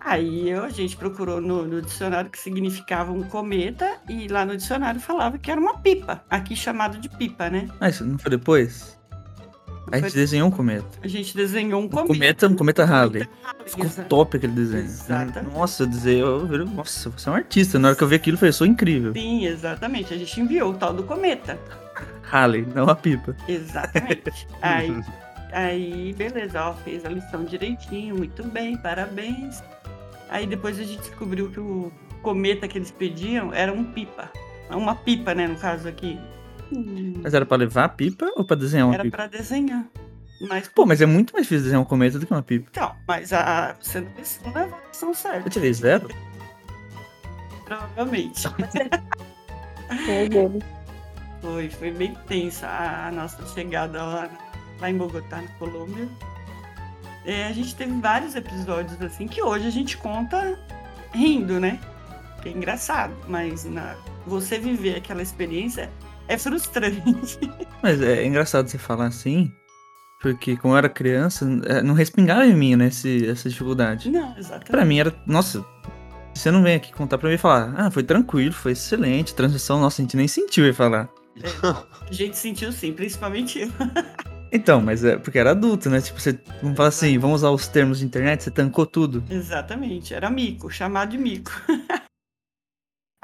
Aí 0.00 0.48
eu, 0.48 0.64
a 0.64 0.70
gente 0.70 0.96
procurou 0.96 1.40
no, 1.40 1.66
no 1.66 1.82
dicionário 1.82 2.30
que 2.30 2.38
significava 2.38 3.12
um 3.12 3.24
cometa 3.24 3.98
e 4.08 4.28
lá 4.28 4.46
no 4.46 4.56
dicionário 4.56 5.00
falava 5.00 5.36
que 5.36 5.50
era 5.50 5.60
uma 5.60 5.78
pipa, 5.78 6.24
aqui 6.30 6.54
chamado 6.54 6.96
de 6.98 7.08
pipa, 7.08 7.50
né? 7.50 7.68
Ah, 7.80 7.88
isso 7.88 8.04
não 8.04 8.16
foi 8.16 8.30
depois? 8.30 8.95
A 9.92 9.96
gente 9.98 10.10
Foi- 10.10 10.20
desenhou 10.20 10.48
um 10.48 10.50
cometa. 10.50 10.86
A 11.02 11.06
gente 11.08 11.36
desenhou 11.36 11.80
um 11.80 11.88
cometa. 11.88 12.08
cometa, 12.14 12.48
um 12.48 12.56
cometa 12.56 12.84
Halley. 12.84 13.28
Ficou 13.66 13.84
Exato. 13.84 14.08
top 14.08 14.36
aquele 14.36 14.52
desenho. 14.52 14.84
Exatamente. 14.84 15.54
Nossa, 15.54 15.82
eu 15.84 15.86
dizer, 15.86 16.18
eu, 16.18 16.52
eu- 16.52 16.66
nossa, 16.66 17.08
você 17.10 17.28
é 17.28 17.32
um 17.32 17.34
artista. 17.36 17.78
Na 17.78 17.88
hora 17.88 17.96
que 17.96 18.02
eu 18.02 18.08
vi 18.08 18.16
aquilo, 18.16 18.34
eu 18.34 18.38
falei, 18.38 18.52
sou 18.52 18.66
incrível. 18.66 19.12
Sim, 19.12 19.46
exatamente. 19.46 20.12
A 20.12 20.16
gente 20.18 20.40
enviou 20.40 20.72
o 20.72 20.74
tal 20.74 20.92
do 20.92 21.04
cometa. 21.04 21.58
Halley, 22.22 22.66
não 22.74 22.88
a 22.88 22.94
pipa. 22.96 23.36
Exatamente. 23.46 24.46
aí, 24.60 25.00
aí, 25.52 26.12
beleza, 26.18 26.60
ó, 26.64 26.74
fez 26.74 27.04
a 27.04 27.08
lição 27.08 27.44
direitinho, 27.44 28.16
muito 28.16 28.42
bem, 28.44 28.76
parabéns. 28.76 29.62
Aí 30.28 30.46
depois 30.46 30.78
a 30.80 30.82
gente 30.82 30.98
descobriu 30.98 31.48
que 31.50 31.60
o 31.60 31.92
cometa 32.22 32.66
que 32.66 32.76
eles 32.76 32.90
pediam 32.90 33.54
era 33.54 33.72
um 33.72 33.84
pipa. 33.84 34.28
Uma 34.68 34.96
pipa, 34.96 35.32
né, 35.32 35.46
no 35.46 35.54
caso 35.54 35.86
aqui. 35.86 36.18
Hum, 36.72 37.14
Mas 37.22 37.32
era 37.34 37.46
pra 37.46 37.56
levar 37.56 37.84
a 37.84 37.88
pipa 37.88 38.30
ou 38.36 38.44
pra 38.44 38.56
desenhar 38.56 38.86
uma 38.86 38.94
era 38.94 39.02
pipa? 39.04 39.16
para 39.16 39.26
desenhar. 39.28 39.84
Mas, 40.48 40.68
Pô, 40.68 40.84
mas 40.84 41.00
é 41.00 41.06
muito 41.06 41.32
mais 41.32 41.44
difícil 41.46 41.64
desenhar 41.64 41.80
um 41.82 41.84
cometa 41.86 42.18
do 42.18 42.26
que 42.26 42.32
uma 42.32 42.42
pipa. 42.42 42.68
Então, 42.70 42.94
mas 43.08 43.32
a, 43.32 43.74
você 43.80 44.00
não 44.00 44.10
não 44.44 44.52
levou 44.52 44.78
a 44.78 44.90
ação 44.90 45.08
Eu 45.10 45.14
certa, 45.14 45.48
tirei 45.50 45.72
zero? 45.72 46.08
provavelmente. 47.64 48.42
Foi, 51.40 51.70
foi 51.70 51.90
bem 51.92 52.14
tensa 52.26 52.66
a 52.66 53.10
nossa 53.12 53.44
chegada 53.54 54.02
lá, 54.02 54.30
lá 54.80 54.90
em 54.90 54.96
Bogotá, 54.96 55.42
na 55.42 55.48
Colômbia. 55.58 56.08
É, 57.24 57.46
a 57.46 57.52
gente 57.52 57.74
teve 57.74 57.92
vários 58.00 58.34
episódios 58.34 59.00
assim 59.00 59.28
que 59.28 59.42
hoje 59.42 59.66
a 59.66 59.70
gente 59.70 59.96
conta 59.96 60.58
rindo, 61.12 61.60
né? 61.60 61.78
Que 62.42 62.48
é 62.48 62.52
engraçado, 62.52 63.14
mas 63.28 63.64
na, 63.64 63.96
você 64.26 64.58
viver 64.58 64.96
aquela 64.96 65.22
experiência 65.22 65.90
é 66.28 66.38
frustrante. 66.38 67.38
Mas 67.82 68.00
é 68.00 68.24
engraçado 68.24 68.68
você 68.68 68.78
falar 68.78 69.06
assim, 69.06 69.52
porque 70.20 70.56
como 70.56 70.74
eu 70.74 70.78
era 70.78 70.88
criança, 70.88 71.46
é, 71.66 71.82
não 71.82 71.94
respingava 71.94 72.46
em 72.46 72.54
mim, 72.54 72.76
né, 72.76 72.88
esse, 72.88 73.28
essa 73.28 73.48
dificuldade. 73.48 74.10
Não, 74.10 74.36
exatamente. 74.36 74.70
Pra 74.70 74.84
mim 74.84 74.98
era, 74.98 75.14
nossa, 75.26 75.64
você 76.34 76.50
não 76.50 76.62
vem 76.62 76.74
aqui 76.74 76.92
contar 76.92 77.18
pra 77.18 77.28
mim 77.28 77.34
e 77.34 77.38
falar, 77.38 77.74
ah, 77.76 77.90
foi 77.90 78.02
tranquilo, 78.02 78.52
foi 78.52 78.72
excelente, 78.72 79.34
transição, 79.34 79.80
nossa, 79.80 80.00
a 80.00 80.04
gente 80.04 80.16
nem 80.16 80.28
sentiu 80.28 80.64
ele 80.64 80.72
falar. 80.72 81.08
A 82.08 82.12
gente 82.12 82.36
sentiu 82.36 82.72
sim, 82.72 82.92
principalmente 82.92 83.60
eu. 83.60 83.68
Então, 84.52 84.80
mas 84.80 85.04
é 85.04 85.16
porque 85.16 85.38
era 85.40 85.50
adulto, 85.50 85.90
né? 85.90 86.00
Tipo, 86.00 86.20
você, 86.20 86.38
vamos 86.62 86.76
falar 86.76 86.88
assim, 86.88 87.18
vamos 87.18 87.42
usar 87.42 87.50
os 87.50 87.66
termos 87.66 87.98
de 87.98 88.06
internet, 88.06 88.44
você 88.44 88.50
tancou 88.50 88.86
tudo. 88.86 89.24
Exatamente, 89.28 90.14
era 90.14 90.30
mico, 90.30 90.70
chamado 90.70 91.10
de 91.10 91.18
mico. 91.18 91.50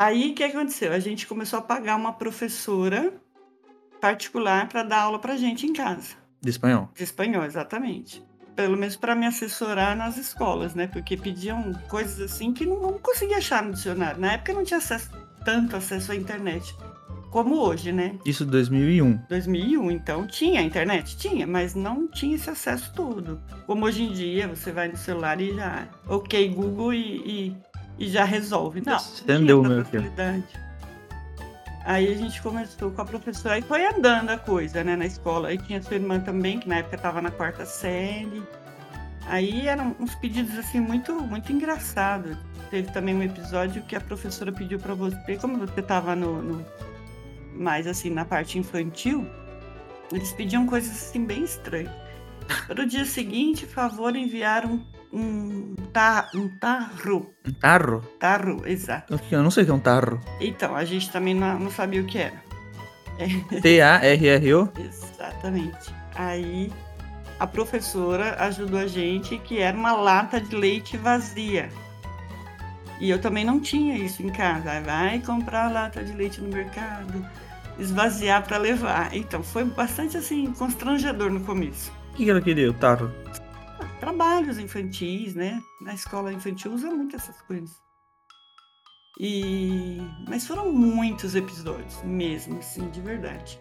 Aí 0.03 0.33
o 0.33 0.35
que 0.35 0.43
aconteceu? 0.43 0.93
A 0.93 0.99
gente 0.99 1.29
começou 1.29 1.61
a 1.61 1.63
pagar 1.63 1.95
uma 1.95 2.13
professora 2.13 3.15
particular 4.01 4.69
para 4.69 4.83
dar 4.83 5.03
aula 5.03 5.17
pra 5.21 5.37
gente 5.37 5.65
em 5.65 5.73
casa. 5.73 6.17
De 6.41 6.51
espanhol. 6.51 6.91
De 6.93 7.05
espanhol, 7.05 7.45
exatamente. 7.45 8.21
Pelo 8.57 8.77
menos 8.77 8.97
para 8.97 9.15
me 9.15 9.27
assessorar 9.27 9.97
nas 9.97 10.17
escolas, 10.17 10.75
né? 10.75 10.89
Porque 10.89 11.17
pediam 11.17 11.73
coisas 11.89 12.21
assim 12.21 12.53
que 12.53 12.67
não, 12.67 12.81
não 12.81 12.99
conseguia 12.99 13.39
achar 13.39 13.63
no 13.63 13.75
dicionário. 13.75 14.21
Na 14.21 14.33
época 14.33 14.53
não 14.53 14.65
tinha 14.65 14.79
acesso, 14.79 15.09
tanto 15.45 15.77
acesso 15.77 16.11
à 16.11 16.17
internet 16.17 16.75
como 17.33 17.57
hoje, 17.61 17.93
né? 17.93 18.19
Isso 18.27 18.45
2001. 18.45 19.21
2001, 19.29 19.91
então 19.91 20.27
tinha 20.27 20.61
internet? 20.61 21.17
Tinha, 21.17 21.47
mas 21.47 21.75
não 21.75 22.07
tinha 22.07 22.35
esse 22.35 22.51
acesso 22.51 22.93
todo. 22.95 23.41
Como 23.67 23.87
hoje 23.87 24.03
em 24.03 24.13
dia, 24.13 24.47
você 24.47 24.71
vai 24.71 24.89
no 24.89 24.97
celular 24.99 25.41
e 25.41 25.55
já, 25.55 25.89
ok, 26.07 26.49
Google 26.51 26.93
e, 26.93 26.99
e, 26.99 27.57
e 28.03 28.09
já 28.09 28.25
resolve. 28.25 28.83
Não, 28.85 28.99
entendeu, 29.23 29.63
meu 29.63 29.85
filho. 29.85 30.13
Aí 31.85 32.13
a 32.13 32.17
gente 32.17 32.43
começou 32.43 32.91
com 32.91 33.01
a 33.01 33.05
professora 33.05 33.59
e 33.59 33.63
foi 33.63 33.87
andando 33.87 34.31
a 34.31 34.37
coisa, 34.37 34.83
né, 34.83 34.97
na 34.97 35.07
escola. 35.07 35.49
Aí 35.49 35.59
tinha 35.59 35.81
sua 35.81 35.95
irmã 35.95 36.19
também, 36.19 36.59
que 36.59 36.69
na 36.69 36.79
época 36.79 36.97
estava 36.97 37.23
na 37.23 37.31
quarta 37.31 37.65
série. 37.65 38.43
Aí 39.27 39.69
eram 39.69 39.95
uns 40.01 40.17
pedidos 40.17 40.59
assim 40.59 40.81
muito 40.81 41.15
muito 41.15 41.53
engraçados. 41.53 42.37
Teve 42.71 42.91
também 42.91 43.15
um 43.15 43.23
episódio 43.23 43.83
que 43.85 43.95
a 43.95 44.01
professora 44.01 44.51
pediu 44.51 44.81
para 44.81 44.95
você, 44.95 45.37
como 45.37 45.59
você 45.59 45.79
estava 45.79 46.17
no, 46.17 46.43
no 46.43 46.67
mais 47.55 47.87
assim 47.87 48.11
na 48.11 48.25
parte 48.25 48.59
infantil, 48.59 49.25
eles 50.11 50.33
pediam 50.33 50.67
coisas 50.67 50.91
assim 50.91 51.25
bem 51.25 51.45
estranhas. 51.45 51.93
Para 52.67 52.83
o 52.83 52.87
dia 52.87 53.05
seguinte, 53.05 53.65
favor 53.65 54.17
enviar 54.17 54.67
um 54.67 54.83
um, 55.13 55.75
ta, 55.93 56.29
um 56.35 56.49
tarro, 56.49 57.33
Um 57.47 57.53
tarro? 57.53 58.01
tarro, 58.19 58.63
exato. 58.67 59.19
Eu 59.31 59.43
não 59.43 59.51
sei 59.51 59.63
o 59.63 59.67
que 59.67 59.73
é 59.73 59.75
um 59.75 59.81
tarro. 59.81 60.21
Então, 60.41 60.75
a 60.75 60.85
gente 60.85 61.11
também 61.11 61.35
não, 61.35 61.59
não 61.59 61.71
sabia 61.71 62.01
o 62.01 62.07
que 62.07 62.19
era. 62.19 62.43
T-A-R-R-O? 63.63 64.69
Exatamente. 64.79 65.95
Aí 66.15 66.73
a 67.39 67.47
professora 67.47 68.37
ajudou 68.45 68.79
a 68.81 68.87
gente 68.87 69.37
que 69.39 69.59
era 69.59 69.77
uma 69.77 69.93
lata 69.93 70.41
de 70.41 70.55
leite 70.57 70.97
vazia. 70.97 71.69
E 73.01 73.11
eu 73.11 73.21
também 73.21 73.45
não 73.45 73.61
tinha 73.61 73.97
isso 73.99 74.23
em 74.23 74.29
casa. 74.31 74.81
Vai 74.81 75.19
comprar 75.21 75.71
lata 75.71 76.03
de 76.05 76.13
leite 76.13 76.41
no 76.41 76.49
mercado, 76.49 77.25
esvaziar 77.79 78.43
para 78.47 78.59
levar. 78.59 79.15
Então 79.15 79.43
foi 79.43 79.65
bastante 79.65 80.17
assim 80.17 80.53
constrangedor 80.53 81.31
no 81.31 81.41
começo. 81.41 81.93
O 82.13 82.15
que 82.15 82.31
ela 82.31 82.41
queria? 82.41 82.71
O 82.71 82.75
tarro? 82.75 83.11
Trabalhos 84.03 84.59
infantis, 84.59 85.37
né? 85.37 85.63
Na 85.81 85.95
escola 85.95 86.33
infantil 86.33 86.73
usa 86.73 86.91
muito 86.91 87.15
essas 87.15 87.41
coisas. 87.43 87.71
E 89.21 89.99
mas 90.29 90.45
foram 90.45 90.73
muitos 90.73 91.37
episódios, 91.37 92.03
mesmo 92.03 92.59
assim, 92.59 92.91
de 92.91 93.01
verdade. 93.01 93.61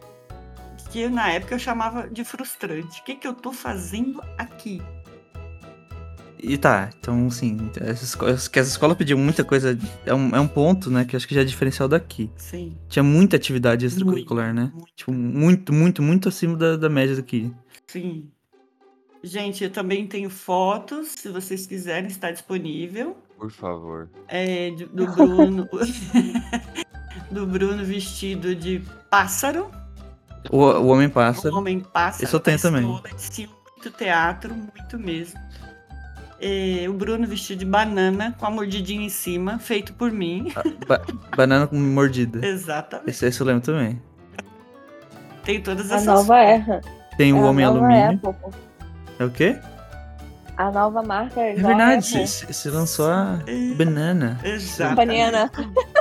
Que 0.90 1.08
na 1.08 1.30
época 1.30 1.54
eu 1.54 1.60
chamava 1.60 2.10
de 2.10 2.24
frustrante. 2.24 3.02
O 3.02 3.04
que, 3.04 3.18
que 3.18 3.28
eu 3.28 3.36
tô 3.36 3.54
fazendo 3.54 4.20
aqui? 4.36 4.82
E 6.42 6.58
tá, 6.58 6.90
então 6.98 7.28
assim, 7.28 7.70
essa 7.80 8.04
escola, 8.04 8.36
que 8.36 8.58
essa 8.58 8.72
escola 8.72 8.96
pediu 8.96 9.20
muita 9.20 9.44
coisa, 9.44 9.78
é 10.08 10.14
um, 10.16 10.36
é 10.36 10.40
um 10.40 10.48
ponto, 10.48 10.90
né, 10.90 11.06
que 11.06 11.16
acho 11.16 11.28
que 11.28 11.36
já 11.36 11.42
é 11.42 11.46
diferencial 11.46 11.88
daqui. 11.88 12.32
Sim. 12.36 12.76
Tinha 12.90 13.04
muita 13.04 13.36
atividade 13.36 13.86
extracurricular, 13.86 14.56
né? 14.56 14.72
muito, 14.74 14.92
Tipo, 14.96 15.14
muito, 15.14 15.72
muito, 15.72 16.02
muito 16.02 16.30
acima 16.30 16.58
da, 16.58 16.78
da 16.78 16.90
média 16.90 17.16
daqui. 17.16 17.54
Sim. 17.86 18.32
Gente, 19.24 19.64
eu 19.64 19.70
também 19.70 20.08
tenho 20.08 20.30
fotos, 20.30 21.10
se 21.10 21.30
vocês 21.30 21.68
quiserem, 21.68 22.08
está 22.10 22.32
disponível. 22.32 23.16
Por 23.38 23.52
favor. 23.52 24.10
É, 24.28 24.72
do 24.72 25.06
Bruno. 25.08 25.68
do 27.30 27.46
Bruno 27.46 27.84
vestido 27.86 28.56
de 28.56 28.82
pássaro. 29.10 29.70
O, 30.50 30.58
o 30.58 30.88
Homem 30.88 31.08
O 31.08 31.12
Pássaro. 31.12 31.56
homem 31.56 31.80
pássaro. 31.80 32.24
Esse 32.24 32.34
eu 32.34 32.40
tenho 32.40 32.60
também. 32.60 33.02
Sim, 33.16 33.48
muito 33.76 33.92
teatro, 33.92 34.54
muito 34.56 34.98
mesmo. 34.98 35.40
É, 36.40 36.88
o 36.90 36.94
Bruno 36.94 37.28
vestido 37.28 37.60
de 37.60 37.66
banana 37.66 38.36
com 38.40 38.48
a 38.48 38.50
mordidinha 38.50 39.06
em 39.06 39.10
cima, 39.10 39.60
feito 39.60 39.94
por 39.94 40.12
mim. 40.12 40.52
ba- 40.88 41.02
banana 41.38 41.68
com 41.68 41.76
mordida. 41.76 42.44
Exatamente. 42.44 43.12
Esse, 43.12 43.28
esse 43.28 43.40
eu 43.40 43.46
lembro 43.46 43.62
também. 43.62 44.02
Tem 45.44 45.62
todas 45.62 45.92
A 45.92 45.96
essas 45.96 46.08
nova 46.08 46.40
era. 46.40 46.82
Tem 47.18 47.32
o 47.34 47.38
é 47.38 47.40
a 47.40 47.44
Homem 47.44 47.66
nova 47.66 47.78
Alumínio. 47.80 48.20
Apple. 48.28 48.52
É 49.22 49.26
o 49.26 49.30
quê? 49.30 49.56
A 50.58 50.72
nova 50.72 51.04
marca 51.04 51.40
é 51.40 51.52
É 51.52 51.56
verdade, 51.56 52.28
você 52.28 52.70
lançou 52.72 53.06
a 53.08 53.40
É, 53.46 53.74
banana. 53.76 54.40
Exatamente. 54.44 55.22
Banana. 55.22 55.52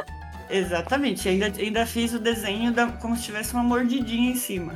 Exatamente. 0.48 1.28
Ainda, 1.28 1.46
ainda 1.58 1.84
fiz 1.86 2.14
o 2.14 2.18
desenho 2.18 2.72
da- 2.72 2.86
como 2.92 3.14
se 3.16 3.24
tivesse 3.24 3.52
uma 3.52 3.62
mordidinha 3.62 4.30
em 4.30 4.36
cima. 4.36 4.72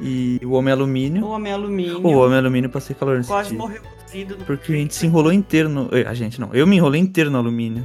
E 0.00 0.40
o 0.44 0.52
Homem 0.52 0.72
Alumínio. 0.72 1.24
O 1.24 1.30
homem 1.30 1.52
alumínio 1.52 2.06
O 2.06 2.12
Homem 2.18 2.38
Alumínio 2.38 2.70
passei 2.70 2.94
calor 2.94 3.16
nesse 3.16 3.28
quase 3.28 3.48
dia. 3.50 3.58
morreu 3.58 3.82
cozido. 4.04 4.36
no 4.38 4.44
Porque 4.44 4.72
a 4.72 4.76
gente 4.76 4.94
se 4.94 5.06
enrolou 5.06 5.32
inteiro 5.32 5.68
no. 5.68 5.88
eh, 5.92 6.06
A 6.06 6.14
gente 6.14 6.40
não. 6.40 6.54
Eu 6.54 6.66
me 6.68 6.76
enrolei 6.76 7.00
inteiro 7.00 7.30
no 7.30 7.38
alumínio. 7.38 7.84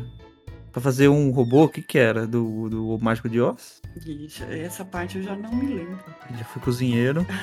Pra 0.72 0.80
fazer 0.82 1.08
um 1.10 1.32
robô, 1.32 1.64
o 1.64 1.70
que 1.70 1.82
que 1.82 1.98
era? 1.98 2.28
Do, 2.28 2.70
do 2.70 3.00
Mágico 3.02 3.28
de 3.28 3.42
Oz? 3.42 3.82
Ixi, 4.06 4.44
Essa 4.44 4.86
parte 4.86 5.18
eu 5.18 5.24
já 5.24 5.36
não 5.36 5.52
me 5.54 5.74
lembro. 5.74 5.98
Eu 6.30 6.38
Já 6.38 6.46
fui 6.46 6.62
cozinheiro. 6.62 7.26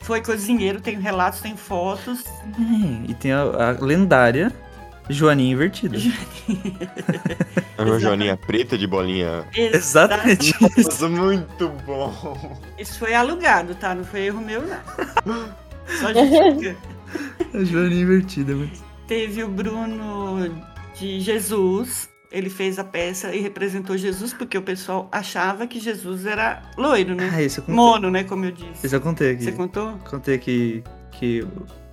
Foi 0.00 0.20
cozinheiro, 0.22 0.80
tem 0.80 0.98
relatos, 0.98 1.40
tem 1.40 1.56
fotos. 1.56 2.24
É, 2.26 3.10
e 3.10 3.14
tem 3.14 3.32
a, 3.32 3.42
a 3.42 3.84
lendária 3.84 4.52
Joaninha 5.10 5.52
Invertida. 5.52 5.96
É 7.76 7.82
uma 7.82 7.98
joaninha 7.98 8.36
preta 8.36 8.78
de 8.78 8.86
bolinha. 8.86 9.44
Exatamente. 9.54 10.54
Nossa, 10.60 11.08
muito 11.08 11.68
bom. 11.84 12.58
Isso 12.78 12.98
foi 12.98 13.14
alugado, 13.14 13.74
tá? 13.74 13.94
Não 13.94 14.04
foi 14.04 14.26
erro 14.26 14.40
meu, 14.40 14.62
não. 14.62 15.54
Só 15.86 16.12
justifica. 16.14 16.76
a 17.58 17.64
Joaninha 17.64 18.02
Invertida, 18.02 18.54
mas... 18.54 18.82
Teve 19.08 19.42
o 19.42 19.48
Bruno 19.48 20.64
de 20.96 21.20
Jesus. 21.20 22.09
Ele 22.30 22.48
fez 22.48 22.78
a 22.78 22.84
peça 22.84 23.34
e 23.34 23.40
representou 23.40 23.96
Jesus, 23.96 24.32
porque 24.32 24.56
o 24.56 24.62
pessoal 24.62 25.08
achava 25.10 25.66
que 25.66 25.80
Jesus 25.80 26.26
era 26.26 26.62
loiro, 26.78 27.14
né? 27.14 27.28
Ah, 27.32 27.42
esse 27.42 27.58
eu 27.58 27.62
contei. 27.64 27.74
Mono, 27.74 28.10
né? 28.10 28.22
Como 28.22 28.44
eu 28.44 28.52
disse. 28.52 28.86
Esse 28.86 28.94
eu 28.94 29.00
contei 29.00 29.32
aqui. 29.32 29.42
Você 29.44 29.52
contou? 29.52 29.98
Contei 30.08 30.38
que, 30.38 30.84
que 31.12 31.44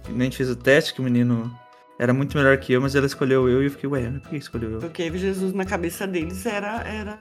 nem 0.10 0.30
fez 0.30 0.50
o 0.50 0.56
teste, 0.56 0.94
que 0.94 1.02
o 1.02 1.04
menino 1.04 1.52
era 1.98 2.14
muito 2.14 2.38
melhor 2.38 2.56
que 2.58 2.72
eu, 2.72 2.80
mas 2.82 2.94
ela 2.94 3.08
escolheu 3.08 3.50
eu 3.50 3.64
e 3.64 3.66
eu 3.66 3.72
fiquei, 3.72 3.90
ué, 3.90 4.08
mas 4.12 4.22
por 4.22 4.30
que 4.30 4.36
escolheu 4.38 4.74
eu? 4.74 4.80
Porque 4.80 5.18
Jesus 5.18 5.54
na 5.54 5.66
cabeça 5.66 6.06
deles 6.06 6.46
era, 6.46 6.82
era 6.88 7.20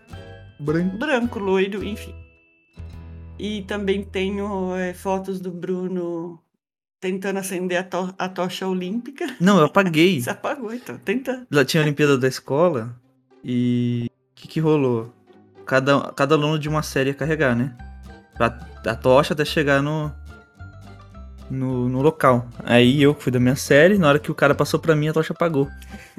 Branco. 0.61 0.99
branco, 0.99 1.38
loiro, 1.38 1.82
enfim. 1.82 2.14
E 3.38 3.62
também 3.62 4.02
tenho 4.04 4.75
é, 4.76 4.92
fotos 4.94 5.40
do 5.40 5.50
Bruno 5.50 6.38
tentando 7.00 7.38
acender 7.38 7.78
a, 7.78 7.82
to- 7.82 8.14
a 8.18 8.28
tocha 8.28 8.66
olímpica. 8.66 9.26
Não, 9.40 9.58
eu 9.58 9.64
apaguei. 9.66 10.20
Se 10.23 10.28
apagou, 10.30 10.73
então, 10.75 10.99
tentando. 10.99 11.46
Lá 11.50 11.64
tinha 11.64 11.82
a 11.82 11.85
Olimpíada 11.85 12.16
da 12.18 12.28
escola 12.28 12.99
e 13.49 14.11
o 14.33 14.35
que, 14.35 14.49
que 14.49 14.61
rolou? 14.61 15.15
Cada, 15.65 16.12
cada 16.12 16.35
aluno 16.35 16.59
de 16.59 16.69
uma 16.69 16.83
série 16.83 17.11
ia 17.11 17.15
carregar, 17.15 17.55
né? 17.55 17.76
Pra, 18.35 18.59
a 18.85 18.95
tocha 18.97 19.35
até 19.35 19.45
chegar 19.45 19.81
no, 19.81 20.12
no, 21.49 21.88
no 21.88 22.03
local. 22.03 22.49
Aí 22.65 23.00
eu 23.00 23.15
fui 23.15 23.31
da 23.31 23.38
minha 23.38 23.55
série, 23.55 23.99
na 23.99 24.09
hora 24.09 24.19
que 24.19 24.33
o 24.33 24.35
cara 24.35 24.53
passou 24.53 24.81
pra 24.81 24.97
mim, 24.97 25.07
a 25.07 25.12
tocha 25.12 25.33
apagou. 25.33 25.71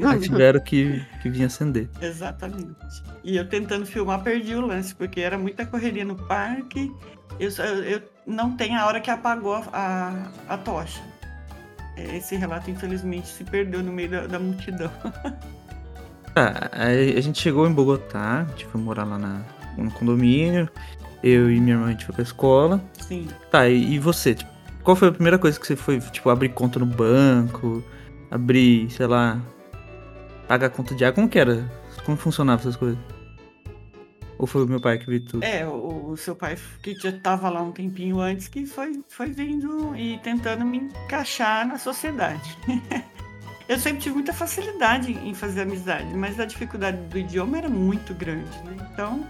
Aí 0.02 0.20
tiveram 0.24 0.62
que, 0.62 1.06
que 1.22 1.30
vir 1.30 1.44
acender. 1.44 1.90
Exatamente. 2.02 3.04
E 3.26 3.36
eu 3.36 3.46
tentando 3.46 3.86
filmar, 3.86 4.24
perdi 4.24 4.56
o 4.56 4.66
lance, 4.66 4.96
porque 4.96 5.20
era 5.20 5.38
muita 5.38 5.66
correria 5.66 6.06
no 6.06 6.16
parque. 6.16 6.90
Eu, 7.38 7.50
eu, 7.84 8.02
não 8.26 8.56
tem 8.56 8.74
a 8.78 8.86
hora 8.86 9.02
que 9.02 9.12
apagou 9.12 9.56
a, 9.56 9.64
a, 9.74 10.54
a 10.54 10.58
tocha. 10.58 11.02
É, 11.98 12.16
Esse 12.16 12.38
relato, 12.38 12.72
infelizmente, 12.72 13.28
se 13.28 13.44
perdeu 13.44 13.84
no 13.84 13.92
meio 13.92 14.12
da, 14.12 14.28
da 14.28 14.40
multidão. 14.40 14.90
Tá, 16.38 16.70
a 16.72 17.20
gente 17.20 17.42
chegou 17.42 17.68
em 17.68 17.74
Bogotá, 17.74 18.46
a 18.48 18.52
gente 18.52 18.68
foi 18.68 18.80
morar 18.80 19.06
lá 19.06 19.18
na, 19.18 19.42
no 19.76 19.90
condomínio. 19.90 20.70
Eu 21.24 21.52
e 21.52 21.60
minha 21.60 21.76
irmã, 21.76 21.88
a 21.88 21.90
gente 21.90 22.06
foi 22.06 22.14
pra 22.14 22.22
escola. 22.22 22.80
Sim. 23.02 23.28
Tá, 23.50 23.68
e, 23.68 23.96
e 23.96 23.98
você? 23.98 24.36
Tipo, 24.36 24.52
qual 24.84 24.96
foi 24.96 25.08
a 25.08 25.12
primeira 25.12 25.40
coisa 25.40 25.60
que 25.60 25.66
você 25.66 25.76
foi, 25.76 26.00
tipo, 26.00 26.30
abrir 26.30 26.50
conta 26.50 26.78
no 26.78 26.86
banco? 26.86 27.84
Abrir, 28.30 28.88
sei 28.92 29.08
lá, 29.08 29.42
pagar 30.48 30.70
conta 30.70 30.94
de 30.94 31.04
água? 31.04 31.16
Como 31.16 31.28
que 31.28 31.40
era? 31.40 31.68
Como 32.06 32.16
funcionava 32.16 32.62
essas 32.62 32.76
coisas? 32.76 33.00
Ou 34.38 34.46
foi 34.46 34.64
o 34.64 34.68
meu 34.68 34.80
pai 34.80 35.00
que 35.00 35.10
viu 35.10 35.26
tudo? 35.26 35.44
É, 35.44 35.66
o, 35.66 36.12
o 36.12 36.18
seu 36.18 36.36
pai, 36.36 36.56
que 36.84 36.94
já 36.94 37.10
estava 37.10 37.50
lá 37.50 37.64
um 37.64 37.72
tempinho 37.72 38.20
antes, 38.20 38.48
que 38.48 38.64
foi, 38.68 39.02
foi 39.10 39.32
vindo 39.32 39.96
e 39.96 40.20
tentando 40.20 40.64
me 40.64 40.78
encaixar 40.78 41.68
na 41.68 41.80
sociedade. 41.80 42.56
Eu 43.68 43.78
sempre 43.78 44.02
tive 44.02 44.16
muita 44.16 44.34
facilidade 44.34 45.12
em 45.12 45.34
fazer 45.34 45.62
amizade, 45.62 46.14
mas 46.16 46.40
a 46.40 46.46
dificuldade 46.46 46.98
do 46.98 47.18
idioma 47.18 47.58
era 47.58 47.68
muito 47.70 48.14
grande, 48.14 48.50
né? 48.64 48.78
Então, 48.94 49.28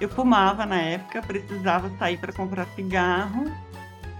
eu 0.00 0.08
fumava 0.08 0.66
na 0.66 0.76
época, 0.76 1.22
precisava 1.22 1.88
sair 1.98 2.18
para 2.18 2.32
comprar 2.32 2.66
cigarro 2.74 3.44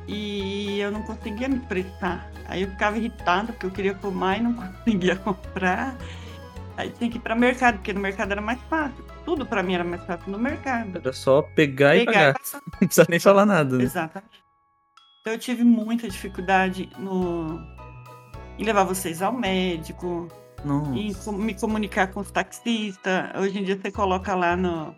e 0.06 0.78
eu 0.78 0.92
não 0.92 1.02
conseguia 1.02 1.48
me 1.48 1.58
prestar. 1.60 2.30
Aí 2.48 2.62
eu 2.62 2.70
ficava 2.70 2.96
irritada 2.96 3.52
porque 3.52 3.66
eu 3.66 3.70
queria 3.72 3.94
fumar 3.96 4.38
e 4.38 4.42
não 4.42 4.54
conseguia 4.84 5.16
comprar. 5.16 5.96
Aí 6.76 6.90
tinha 6.90 7.10
que 7.10 7.16
ir 7.16 7.20
para 7.20 7.34
mercado, 7.34 7.76
porque 7.78 7.92
no 7.92 8.00
mercado 8.00 8.30
era 8.32 8.40
mais 8.40 8.60
fácil. 8.70 9.04
Tudo 9.24 9.44
para 9.46 9.62
mim 9.62 9.74
era 9.74 9.82
mais 9.82 10.04
fácil 10.04 10.30
no 10.30 10.38
mercado. 10.38 10.96
Era 10.98 11.12
só 11.12 11.42
pegar, 11.42 11.96
e 11.96 12.04
Pegar 12.04 12.34
pagar. 12.34 12.36
e. 12.40 12.56
Não 12.80 12.86
precisa 12.88 13.06
nem 13.08 13.18
falar 13.18 13.46
nada, 13.46 13.76
né? 13.78 13.82
Exatamente. 13.84 14.44
Então 15.20 15.32
eu 15.32 15.38
tive 15.40 15.64
muita 15.64 16.08
dificuldade 16.08 16.88
no 16.98 17.58
em 18.58 18.64
levar 18.64 18.84
vocês 18.84 19.22
ao 19.22 19.32
médico, 19.32 20.28
em 20.94 21.12
com- 21.14 21.32
me 21.32 21.54
comunicar 21.54 22.08
com 22.08 22.20
os 22.20 22.30
taxistas. 22.30 23.30
Hoje 23.40 23.58
em 23.58 23.64
dia 23.64 23.78
você 23.80 23.90
coloca 23.90 24.34
lá 24.34 24.56
no, 24.56 24.94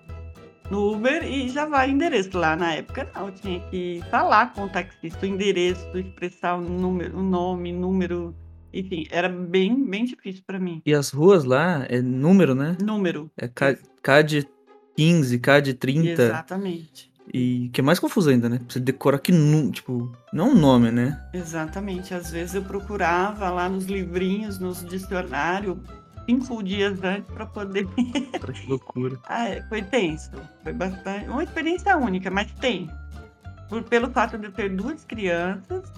no 0.71 0.95
Uber 0.95 1.25
e 1.25 1.49
já 1.49 1.67
vai 1.67 1.91
endereço. 1.91 2.37
Lá 2.38 2.57
na 2.57 2.75
época 2.75 3.11
não, 3.15 3.27
eu 3.27 3.35
tinha 3.35 3.61
que 3.71 4.03
falar 4.11 4.53
com 4.53 4.65
o 4.65 4.69
taxista, 4.69 5.25
o 5.25 5.29
endereço, 5.29 5.87
expressar 5.99 6.57
o 6.57 6.61
número, 6.61 7.19
o 7.19 7.23
nome, 7.23 7.73
número, 7.73 8.35
enfim, 8.73 9.07
era 9.11 9.29
bem, 9.29 9.85
bem 9.85 10.05
difícil 10.05 10.43
para 10.47 10.59
mim. 10.59 10.81
E 10.87 10.95
as 10.95 11.11
ruas 11.11 11.45
lá 11.45 11.85
é 11.88 12.00
número, 12.00 12.55
né? 12.55 12.77
Número. 12.83 13.31
É 13.37 13.49
K, 13.49 13.77
K 14.03 14.23
de 14.23 14.49
15, 14.97 15.38
K 15.38 15.61
de 15.61 15.75
30. 15.75 16.23
Exatamente. 16.23 17.11
E 17.33 17.69
que 17.73 17.81
é 17.81 17.85
mais 17.85 17.99
confuso 17.99 18.31
ainda, 18.31 18.49
né? 18.49 18.61
Você 18.69 18.81
decora 18.81 19.19
que 19.19 19.33
nu, 19.33 19.71
tipo, 19.71 20.11
não 20.33 20.51
um 20.51 20.55
nome, 20.55 20.91
né? 20.91 21.21
Exatamente. 21.33 22.15
Às 22.15 22.31
vezes 22.31 22.55
eu 22.55 22.63
procurava 22.63 23.51
lá 23.51 23.69
nos 23.69 23.87
livrinhos, 23.87 24.59
nos 24.59 24.85
dicionários, 24.85 25.77
cinco 26.29 26.63
dias 26.63 27.03
antes 27.03 27.31
para 27.33 27.47
poder. 27.47 27.87
Que 28.53 28.67
loucura. 28.67 29.19
Ah, 29.27 29.49
é, 29.49 29.63
foi 29.69 29.83
tenso. 29.83 30.31
Foi 30.63 30.73
bastante. 30.73 31.29
Uma 31.29 31.45
experiência 31.45 31.97
única, 31.97 32.31
mas 32.31 32.51
tem. 32.53 32.91
Por, 33.69 33.83
pelo 33.83 34.11
fato 34.11 34.39
de 34.39 34.47
eu 34.47 34.53
ter 34.53 34.71
duas 34.71 35.05
crianças 35.05 35.93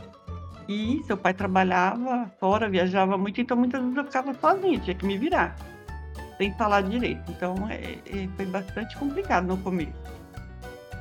e 0.68 1.02
seu 1.04 1.16
pai 1.16 1.34
trabalhava 1.34 2.30
fora, 2.38 2.68
viajava 2.68 3.18
muito, 3.18 3.40
então 3.40 3.56
muitas 3.56 3.80
vezes 3.80 3.96
eu 3.96 4.04
ficava 4.04 4.34
sozinha, 4.34 4.78
tinha 4.78 4.94
que 4.94 5.04
me 5.04 5.18
virar, 5.18 5.56
sem 6.38 6.56
falar 6.56 6.82
direito. 6.82 7.30
Então 7.30 7.54
é, 7.68 7.98
é, 8.06 8.28
foi 8.36 8.46
bastante 8.46 8.96
complicado 8.96 9.46
no 9.46 9.56
começo. 9.58 10.19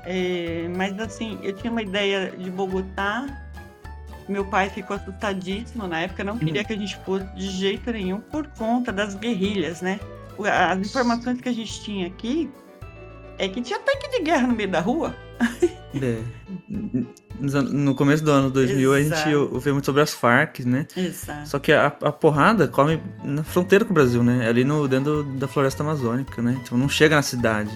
É, 0.06 0.68
mas 0.76 0.98
assim, 1.00 1.40
eu 1.42 1.54
tinha 1.54 1.72
uma 1.72 1.82
ideia 1.82 2.32
de 2.32 2.50
Bogotá. 2.50 3.26
Meu 4.28 4.46
pai 4.46 4.70
ficou 4.70 4.96
assustadíssimo 4.96 5.88
na 5.88 6.02
época, 6.02 6.24
não 6.24 6.38
queria 6.38 6.64
que 6.64 6.72
a 6.72 6.78
gente 6.78 6.96
fosse 6.98 7.26
de 7.36 7.50
jeito 7.50 7.92
nenhum 7.92 8.20
por 8.20 8.46
conta 8.48 8.92
das 8.92 9.16
guerrilhas, 9.16 9.82
né? 9.82 10.00
As 10.48 10.78
informações 10.78 11.42
que 11.42 11.50
a 11.50 11.54
gente 11.54 11.82
tinha 11.82 12.08
aqui 12.08 12.50
é 13.40 13.48
que 13.48 13.62
tinha 13.62 13.80
tanque 13.80 14.10
de 14.10 14.20
guerra 14.20 14.48
no 14.48 14.56
meio 14.56 14.70
da 14.70 14.80
rua. 14.80 15.16
É. 15.96 16.22
No 17.40 17.96
começo 17.96 18.24
do 18.24 18.32
ano 18.32 18.52
2000 18.52 18.94
a 18.94 19.02
gente 19.02 19.14
Exato. 19.14 19.54
ouviu 19.54 19.74
muito 19.74 19.86
sobre 19.86 20.02
as 20.02 20.14
Farc, 20.14 20.60
né? 20.60 20.86
Exato. 20.96 21.50
Só 21.50 21.58
que 21.58 21.72
a, 21.72 21.88
a 21.88 22.12
porrada 22.12 22.68
come 22.68 23.02
na 23.24 23.44
fronteira 23.44 23.86
com 23.86 23.92
o 23.92 23.94
Brasil, 23.94 24.22
né? 24.22 24.48
Ali 24.48 24.64
no, 24.64 24.88
dentro 24.88 25.24
da 25.24 25.48
floresta 25.48 25.82
amazônica, 25.82 26.42
né? 26.42 26.60
Então 26.62 26.78
não 26.78 26.90
chega 26.90 27.16
na 27.16 27.22
cidade. 27.22 27.72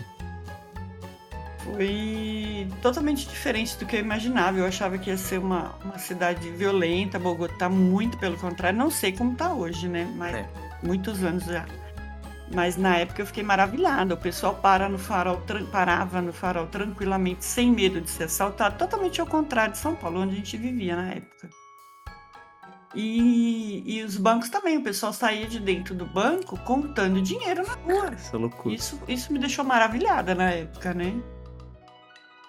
Foi 1.63 2.67
totalmente 2.81 3.27
diferente 3.27 3.77
do 3.77 3.85
que 3.85 3.95
eu 3.95 3.99
imaginava. 3.99 4.57
Eu 4.57 4.65
achava 4.65 4.97
que 4.97 5.09
ia 5.09 5.17
ser 5.17 5.39
uma, 5.39 5.75
uma 5.83 5.97
cidade 5.97 6.49
violenta, 6.51 7.17
Bogotá, 7.17 7.69
muito 7.69 8.17
pelo 8.17 8.37
contrário. 8.37 8.77
Não 8.77 8.91
sei 8.91 9.13
como 9.13 9.35
tá 9.35 9.53
hoje, 9.53 9.87
né? 9.87 10.11
Mas 10.17 10.35
É. 10.35 10.49
muitos 10.83 11.23
anos 11.23 11.45
já. 11.45 11.65
Mas 12.53 12.77
na 12.77 12.97
época 12.97 13.21
eu 13.21 13.25
fiquei 13.25 13.43
maravilhada. 13.43 14.13
O 14.13 14.17
pessoal 14.17 14.55
para 14.55 14.89
no 14.89 14.99
farol, 14.99 15.41
parava 15.71 16.21
no 16.21 16.33
farol 16.33 16.67
tranquilamente, 16.67 17.45
sem 17.45 17.71
medo 17.71 18.01
de 18.01 18.09
ser 18.09 18.25
assaltado. 18.25 18.77
Totalmente 18.77 19.21
ao 19.21 19.27
contrário 19.27 19.71
de 19.71 19.79
São 19.79 19.95
Paulo, 19.95 20.21
onde 20.21 20.33
a 20.33 20.35
gente 20.35 20.57
vivia 20.57 20.95
na 20.95 21.09
época. 21.11 21.49
E, 22.95 23.83
e 23.87 24.03
os 24.03 24.17
bancos 24.17 24.49
também. 24.49 24.77
O 24.77 24.83
pessoal 24.83 25.13
saía 25.13 25.47
de 25.47 25.59
dentro 25.59 25.95
do 25.95 26.05
banco 26.05 26.57
contando 26.59 27.21
dinheiro 27.21 27.65
na 27.65 27.73
rua. 27.73 28.11
Essa 28.13 28.37
loucura. 28.37 28.75
Isso, 28.75 28.99
isso 29.07 29.33
me 29.33 29.39
deixou 29.39 29.65
maravilhada 29.65 30.35
na 30.35 30.51
época, 30.51 30.93
né? 30.93 31.15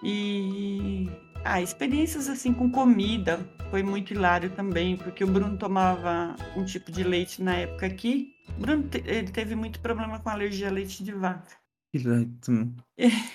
E 0.04 1.08
ah, 1.44 1.62
experiências 1.62 2.28
assim 2.28 2.52
com 2.52 2.70
comida 2.70 3.40
foi 3.70 3.82
muito 3.82 4.12
hilário 4.12 4.50
também, 4.50 4.96
porque 4.96 5.24
o 5.24 5.26
Bruno 5.26 5.56
tomava 5.56 6.36
um 6.56 6.64
tipo 6.64 6.92
de 6.92 7.02
leite 7.02 7.42
na 7.42 7.54
época 7.56 7.86
aqui. 7.86 8.32
O 8.56 8.60
Bruno 8.60 8.82
te- 8.84 9.02
ele 9.06 9.30
teve 9.30 9.54
muito 9.54 9.80
problema 9.80 10.18
com 10.20 10.28
alergia 10.28 10.68
a 10.68 10.70
leite 10.70 11.02
de 11.02 11.12
vaca. 11.12 11.56
Le- 11.94 12.28
hum. 12.48 12.72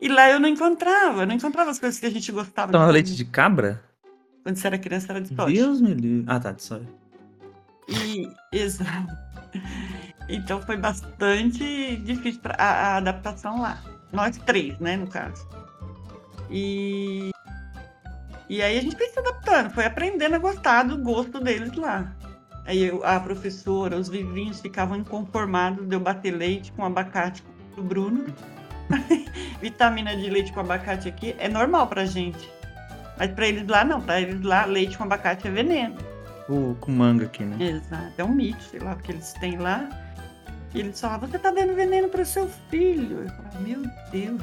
E 0.00 0.08
lá 0.08 0.30
eu 0.30 0.40
não 0.40 0.48
encontrava, 0.48 1.26
não 1.26 1.34
encontrava 1.34 1.70
as 1.70 1.78
coisas 1.78 2.00
que 2.00 2.06
a 2.06 2.10
gente 2.10 2.32
gostava. 2.32 2.72
Tomava 2.72 2.88
comer. 2.90 2.94
leite 3.02 3.14
de 3.16 3.24
cabra? 3.24 3.82
Quando 4.42 4.56
você 4.56 4.66
era 4.66 4.78
criança 4.78 5.12
era 5.12 5.20
de 5.20 5.28
soja. 5.34 5.52
Deus 5.52 5.80
me 5.80 5.92
livre. 5.92 6.24
Ah, 6.26 6.40
tá, 6.40 6.52
de 6.52 6.62
soja. 6.62 6.88
E, 7.88 8.28
exato. 8.52 9.12
Então 10.28 10.62
foi 10.62 10.76
bastante 10.76 11.96
difícil 11.96 12.40
pra, 12.40 12.54
a, 12.58 12.64
a 12.70 12.96
adaptação 12.96 13.60
lá. 13.60 13.82
Nós 14.12 14.38
três, 14.38 14.78
né, 14.78 14.96
no 14.96 15.06
caso. 15.08 15.46
E, 16.50 17.30
e 18.48 18.62
aí 18.62 18.78
a 18.78 18.82
gente 18.82 18.96
foi 18.96 19.06
se 19.08 19.18
adaptando, 19.18 19.70
foi 19.70 19.84
aprendendo 19.84 20.34
a 20.36 20.38
gostar 20.38 20.84
do 20.84 20.96
gosto 20.98 21.40
deles 21.40 21.72
lá. 21.74 22.12
Aí 22.66 22.84
eu- 22.84 23.04
a 23.04 23.18
professora, 23.20 23.96
os 23.96 24.08
vizinhos 24.08 24.60
ficavam 24.60 24.96
inconformados 24.98 25.86
de 25.88 25.94
eu 25.94 26.00
bater 26.00 26.32
leite 26.32 26.72
com 26.72 26.84
abacate 26.84 27.42
do 27.76 27.82
Bruno. 27.82 28.26
Vitamina 29.60 30.16
de 30.16 30.28
leite 30.30 30.52
com 30.52 30.60
abacate 30.60 31.08
aqui 31.08 31.34
é 31.38 31.48
normal 31.48 31.86
pra 31.86 32.04
gente. 32.04 32.50
Mas 33.18 33.30
pra 33.32 33.46
eles 33.48 33.66
lá 33.66 33.84
não, 33.84 34.00
pra 34.00 34.20
eles 34.20 34.40
lá 34.42 34.64
leite 34.64 34.96
com 34.96 35.04
abacate 35.04 35.48
é 35.48 35.50
veneno. 35.50 35.96
O, 36.48 36.74
com 36.80 36.90
manga 36.92 37.26
aqui, 37.26 37.42
né? 37.44 37.56
Exato, 37.62 38.12
é 38.16 38.24
um 38.24 38.32
mito, 38.32 38.62
sei 38.64 38.80
lá, 38.80 38.92
o 38.92 38.96
que 38.96 39.12
eles 39.12 39.32
têm 39.34 39.58
lá. 39.58 39.86
E 40.74 40.80
eles 40.80 41.00
falavam, 41.00 41.28
você 41.28 41.38
tá 41.38 41.50
dando 41.50 41.74
veneno 41.74 42.08
pro 42.08 42.24
seu 42.24 42.48
filho. 42.70 43.22
Eu 43.22 43.28
falava, 43.28 43.60
meu 43.60 43.82
Deus. 44.12 44.42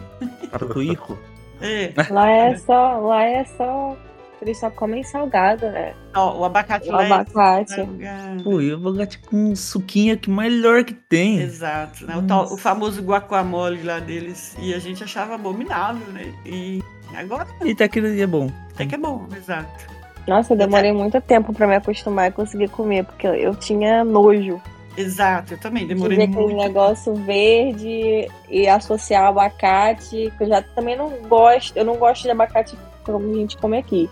Para 0.51 0.65
o. 0.65 1.17
É, 1.61 1.93
Lá 2.09 2.29
é 2.29 2.55
só, 2.57 2.97
lá 2.99 3.23
é 3.23 3.43
só. 3.45 3.95
Eles 4.41 4.59
só 4.59 4.69
comem 4.69 5.01
salgado, 5.01 5.65
né? 5.71 5.93
ó, 6.13 6.37
o 6.39 6.43
abacate 6.45 6.89
O 6.89 6.91
lá 6.91 7.05
abacate. 7.05 7.79
é. 7.79 8.43
Pô, 8.43 8.59
e 8.61 8.71
o 8.73 8.75
abacate 8.75 9.17
com 9.19 9.37
um 9.51 9.55
suquinho 9.55 10.17
que 10.17 10.29
melhor 10.29 10.83
que 10.83 10.93
tem. 10.93 11.39
Exato, 11.39 12.05
né? 12.05 12.17
O, 12.17 12.21
tal- 12.21 12.43
o 12.53 12.57
famoso 12.57 13.01
guacamole 13.01 13.81
lá 13.81 13.99
deles. 13.99 14.55
E 14.59 14.73
a 14.73 14.79
gente 14.79 15.03
achava 15.03 15.35
abominável, 15.35 16.05
né? 16.11 16.31
E 16.45 16.83
agora 17.15 17.47
E 17.63 17.71
até 17.71 17.87
que 17.87 17.99
é 17.99 18.27
bom. 18.27 18.49
até 18.73 18.85
que 18.85 18.95
é 18.95 18.97
bom, 18.97 19.25
exato. 19.35 19.95
Nossa, 20.27 20.53
eu 20.53 20.57
demorei 20.57 20.91
muito 20.91 21.19
tempo 21.21 21.53
pra 21.53 21.65
me 21.67 21.75
acostumar 21.75 22.29
e 22.29 22.33
conseguir 22.33 22.67
comer, 22.69 23.05
porque 23.05 23.25
eu 23.27 23.55
tinha 23.55 24.03
nojo 24.03 24.61
Exato, 24.97 25.53
eu 25.53 25.59
também 25.59 25.85
de 25.87 25.93
demorei 25.93 26.17
ver 26.17 26.23
aquele 26.23 26.53
muito. 26.53 26.57
negócio 26.57 27.13
verde 27.15 28.27
e 28.49 28.67
associar 28.67 29.25
abacate, 29.25 30.31
que 30.37 30.43
eu 30.43 30.47
já 30.47 30.61
também 30.61 30.95
não 30.97 31.09
gosto, 31.27 31.75
eu 31.75 31.83
não 31.83 31.97
gosto 31.97 32.23
de 32.23 32.31
abacate 32.31 32.77
como 33.03 33.31
a 33.31 33.35
gente 33.35 33.57
come 33.57 33.77
aqui. 33.77 34.09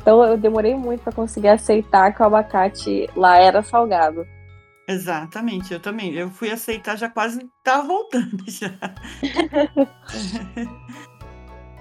Então 0.00 0.22
eu 0.24 0.36
demorei 0.36 0.74
muito 0.74 1.02
pra 1.02 1.12
conseguir 1.12 1.48
aceitar 1.48 2.12
que 2.14 2.22
o 2.22 2.26
abacate 2.26 3.08
lá 3.16 3.38
era 3.38 3.62
salgado. 3.62 4.26
Exatamente, 4.88 5.72
eu 5.72 5.80
também. 5.80 6.12
Eu 6.14 6.30
fui 6.30 6.50
aceitar, 6.50 6.96
já 6.96 7.08
quase 7.08 7.48
tava 7.62 7.86
voltando 7.86 8.44
já. 8.48 8.72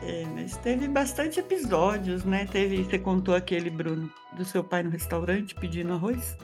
É, 0.02 0.26
mas 0.34 0.56
teve 0.56 0.88
bastante 0.88 1.42
episódios, 1.42 2.24
né? 2.24 2.46
Teve, 2.46 2.84
você 2.86 2.98
contou 2.98 3.36
aquele, 3.36 3.70
Bruno, 3.70 4.10
do 4.32 4.46
seu 4.46 4.64
pai 4.64 4.82
no 4.82 4.90
restaurante 4.90 5.54
pedindo 5.56 5.92
arroz? 5.92 6.38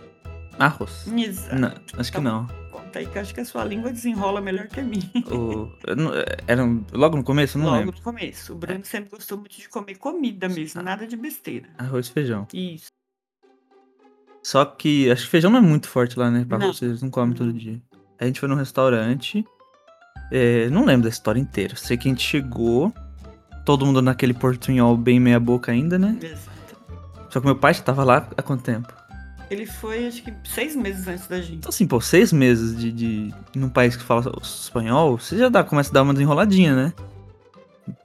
Arroz. 0.60 1.06
Exato. 1.08 1.56
Não, 1.56 1.72
acho 1.98 2.12
que 2.12 2.20
não. 2.20 2.48
Conta 2.72 3.00
aí, 3.00 3.08
que 3.08 3.20
acho 3.20 3.34
que 3.34 3.42
a 3.42 3.46
sua 3.46 3.64
língua 3.66 3.92
desenrola 3.92 4.40
melhor 4.42 4.68
que 4.68 4.80
a 4.80 4.84
minha. 4.84 5.10
O, 5.32 5.70
não- 5.96 6.12
era 6.48 6.64
um- 6.64 6.84
logo 6.94 7.18
no 7.18 7.24
começo? 7.24 7.58
Não 7.58 7.66
Logo 7.66 7.78
lembro. 7.78 7.96
no 7.98 8.02
começo. 8.04 8.54
O 8.54 8.56
Bruno 8.56 8.86
sempre 8.86 9.10
gostou 9.10 9.38
muito 9.38 9.58
de 9.58 9.68
comer 9.70 9.96
comida 9.96 10.48
mesmo, 10.48 10.82
nada 10.82 11.06
de 11.06 11.16
besteira. 11.18 11.68
Arroz 11.78 12.08
e 12.08 12.12
feijão. 12.12 12.48
Isso. 12.54 12.88
Só 14.44 14.64
que 14.64 15.10
acho 15.12 15.24
que 15.24 15.30
feijão 15.30 15.50
não 15.52 15.58
é 15.60 15.62
muito 15.62 15.88
forte 15.90 16.18
lá, 16.20 16.30
né? 16.30 16.46
Pra 16.48 16.58
Não. 16.58 16.72
vocês, 16.72 17.02
não 17.02 17.10
comem 17.10 17.36
todo 17.36 17.52
dia. 17.52 17.82
A 18.20 18.26
gente 18.26 18.40
foi 18.40 18.48
num 18.48 18.56
restaurante. 18.56 19.44
é, 20.32 20.70
não 20.70 20.86
lembro 20.86 21.04
da 21.04 21.10
história 21.10 21.40
inteira. 21.40 21.76
Sei 21.76 21.98
que 21.98 22.08
a 22.08 22.12
gente 22.12 22.24
chegou. 22.24 22.94
Todo 23.66 23.86
mundo 23.86 24.02
naquele 24.02 24.34
portunhol 24.34 24.96
bem 24.96 25.20
meia 25.20 25.40
boca 25.40 25.72
ainda, 25.72 25.98
né? 25.98 26.18
Exato. 26.22 26.78
Só 27.32 27.40
que 27.40 27.46
meu 27.48 27.56
pai 27.56 27.74
já 27.74 27.82
tava 27.82 28.04
lá 28.04 28.30
há 28.38 28.42
quanto 28.44 28.64
tempo? 28.64 28.94
Ele 29.50 29.66
foi, 29.66 30.08
acho 30.08 30.24
que, 30.24 30.34
seis 30.44 30.76
meses 30.76 31.08
antes 31.08 31.28
da 31.28 31.40
gente. 31.40 31.58
Então, 31.58 31.70
assim, 31.70 31.86
pô, 31.86 32.02
seis 32.02 32.34
meses 32.34 32.78
de, 32.78 32.92
de 32.92 33.34
num 33.56 33.70
país 33.70 33.96
que 33.96 34.04
fala 34.04 34.32
espanhol, 34.42 35.20
você 35.20 35.38
já 35.38 35.50
dá, 35.50 35.64
começa 35.64 35.92
a 35.92 35.94
dar 35.94 36.02
uma 36.02 36.14
desenroladinha, 36.14 36.76
né? 36.76 36.94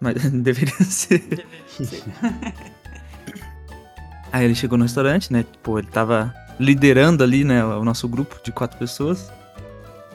Mas 0.01 0.23
deveria 0.31 0.75
ser. 0.85 1.19
Deveria 1.19 1.47
ser. 1.79 2.05
Aí 4.33 4.45
ele 4.45 4.55
chegou 4.55 4.79
no 4.79 4.85
restaurante, 4.85 5.33
né? 5.33 5.45
Pô, 5.63 5.79
ele 5.79 5.89
tava 5.89 6.33
liderando 6.59 7.25
ali, 7.25 7.43
né? 7.43 7.65
O 7.65 7.85
nosso 7.85 8.07
grupo 8.07 8.39
de 8.45 8.53
quatro 8.53 8.79
pessoas. 8.79 9.33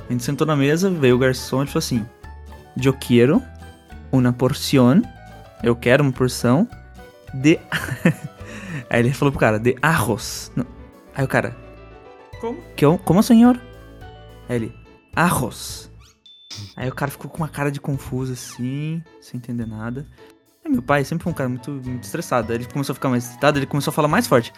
A 0.07 0.11
gente 0.11 0.23
sentou 0.23 0.45
na 0.45 0.55
mesa, 0.55 0.89
veio 0.89 1.15
o 1.15 1.19
garçom 1.19 1.63
e 1.63 1.67
falou 1.67 1.79
assim: 1.79 2.05
Eu 2.81 2.93
quero 2.93 3.41
uma 4.11 4.31
porção. 4.31 5.01
Eu 5.63 5.75
quero 5.75 6.03
uma 6.03 6.11
porção 6.11 6.67
de. 7.33 7.59
Aí 8.89 8.99
ele 8.99 9.11
falou 9.11 9.31
pro 9.31 9.39
cara: 9.39 9.59
de 9.59 9.75
arroz. 9.81 10.51
Não. 10.55 10.74
Aí 11.15 11.23
o 11.23 11.27
cara: 11.27 11.55
Como? 12.39 12.61
que, 12.75 12.85
como, 13.05 13.23
senhor? 13.23 13.59
Aí 14.47 14.55
ele: 14.57 14.75
arroz. 15.15 15.91
Aí 16.75 16.87
o 16.87 16.93
cara 16.95 17.11
ficou 17.11 17.29
com 17.29 17.37
uma 17.37 17.49
cara 17.49 17.71
de 17.71 17.81
confuso 17.81 18.33
assim, 18.33 19.03
sem 19.19 19.37
entender 19.37 19.65
nada. 19.65 20.05
Aí 20.63 20.71
meu 20.71 20.81
pai 20.81 21.03
sempre 21.03 21.23
foi 21.23 21.31
um 21.31 21.35
cara 21.35 21.49
muito, 21.49 21.71
muito 21.71 22.03
estressado. 22.03 22.51
Aí 22.51 22.57
ele 22.59 22.65
começou 22.65 22.93
a 22.93 22.95
ficar 22.95 23.09
mais 23.09 23.25
excitado, 23.25 23.59
ele 23.59 23.65
começou 23.65 23.91
a 23.91 23.93
falar 23.93 24.07
mais 24.07 24.25
forte. 24.27 24.53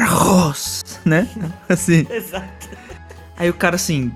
Arroz! 0.00 0.82
Né? 1.04 1.28
Assim. 1.68 2.06
Exato. 2.10 2.68
Aí 3.36 3.50
o 3.50 3.54
cara 3.54 3.76
assim. 3.76 4.12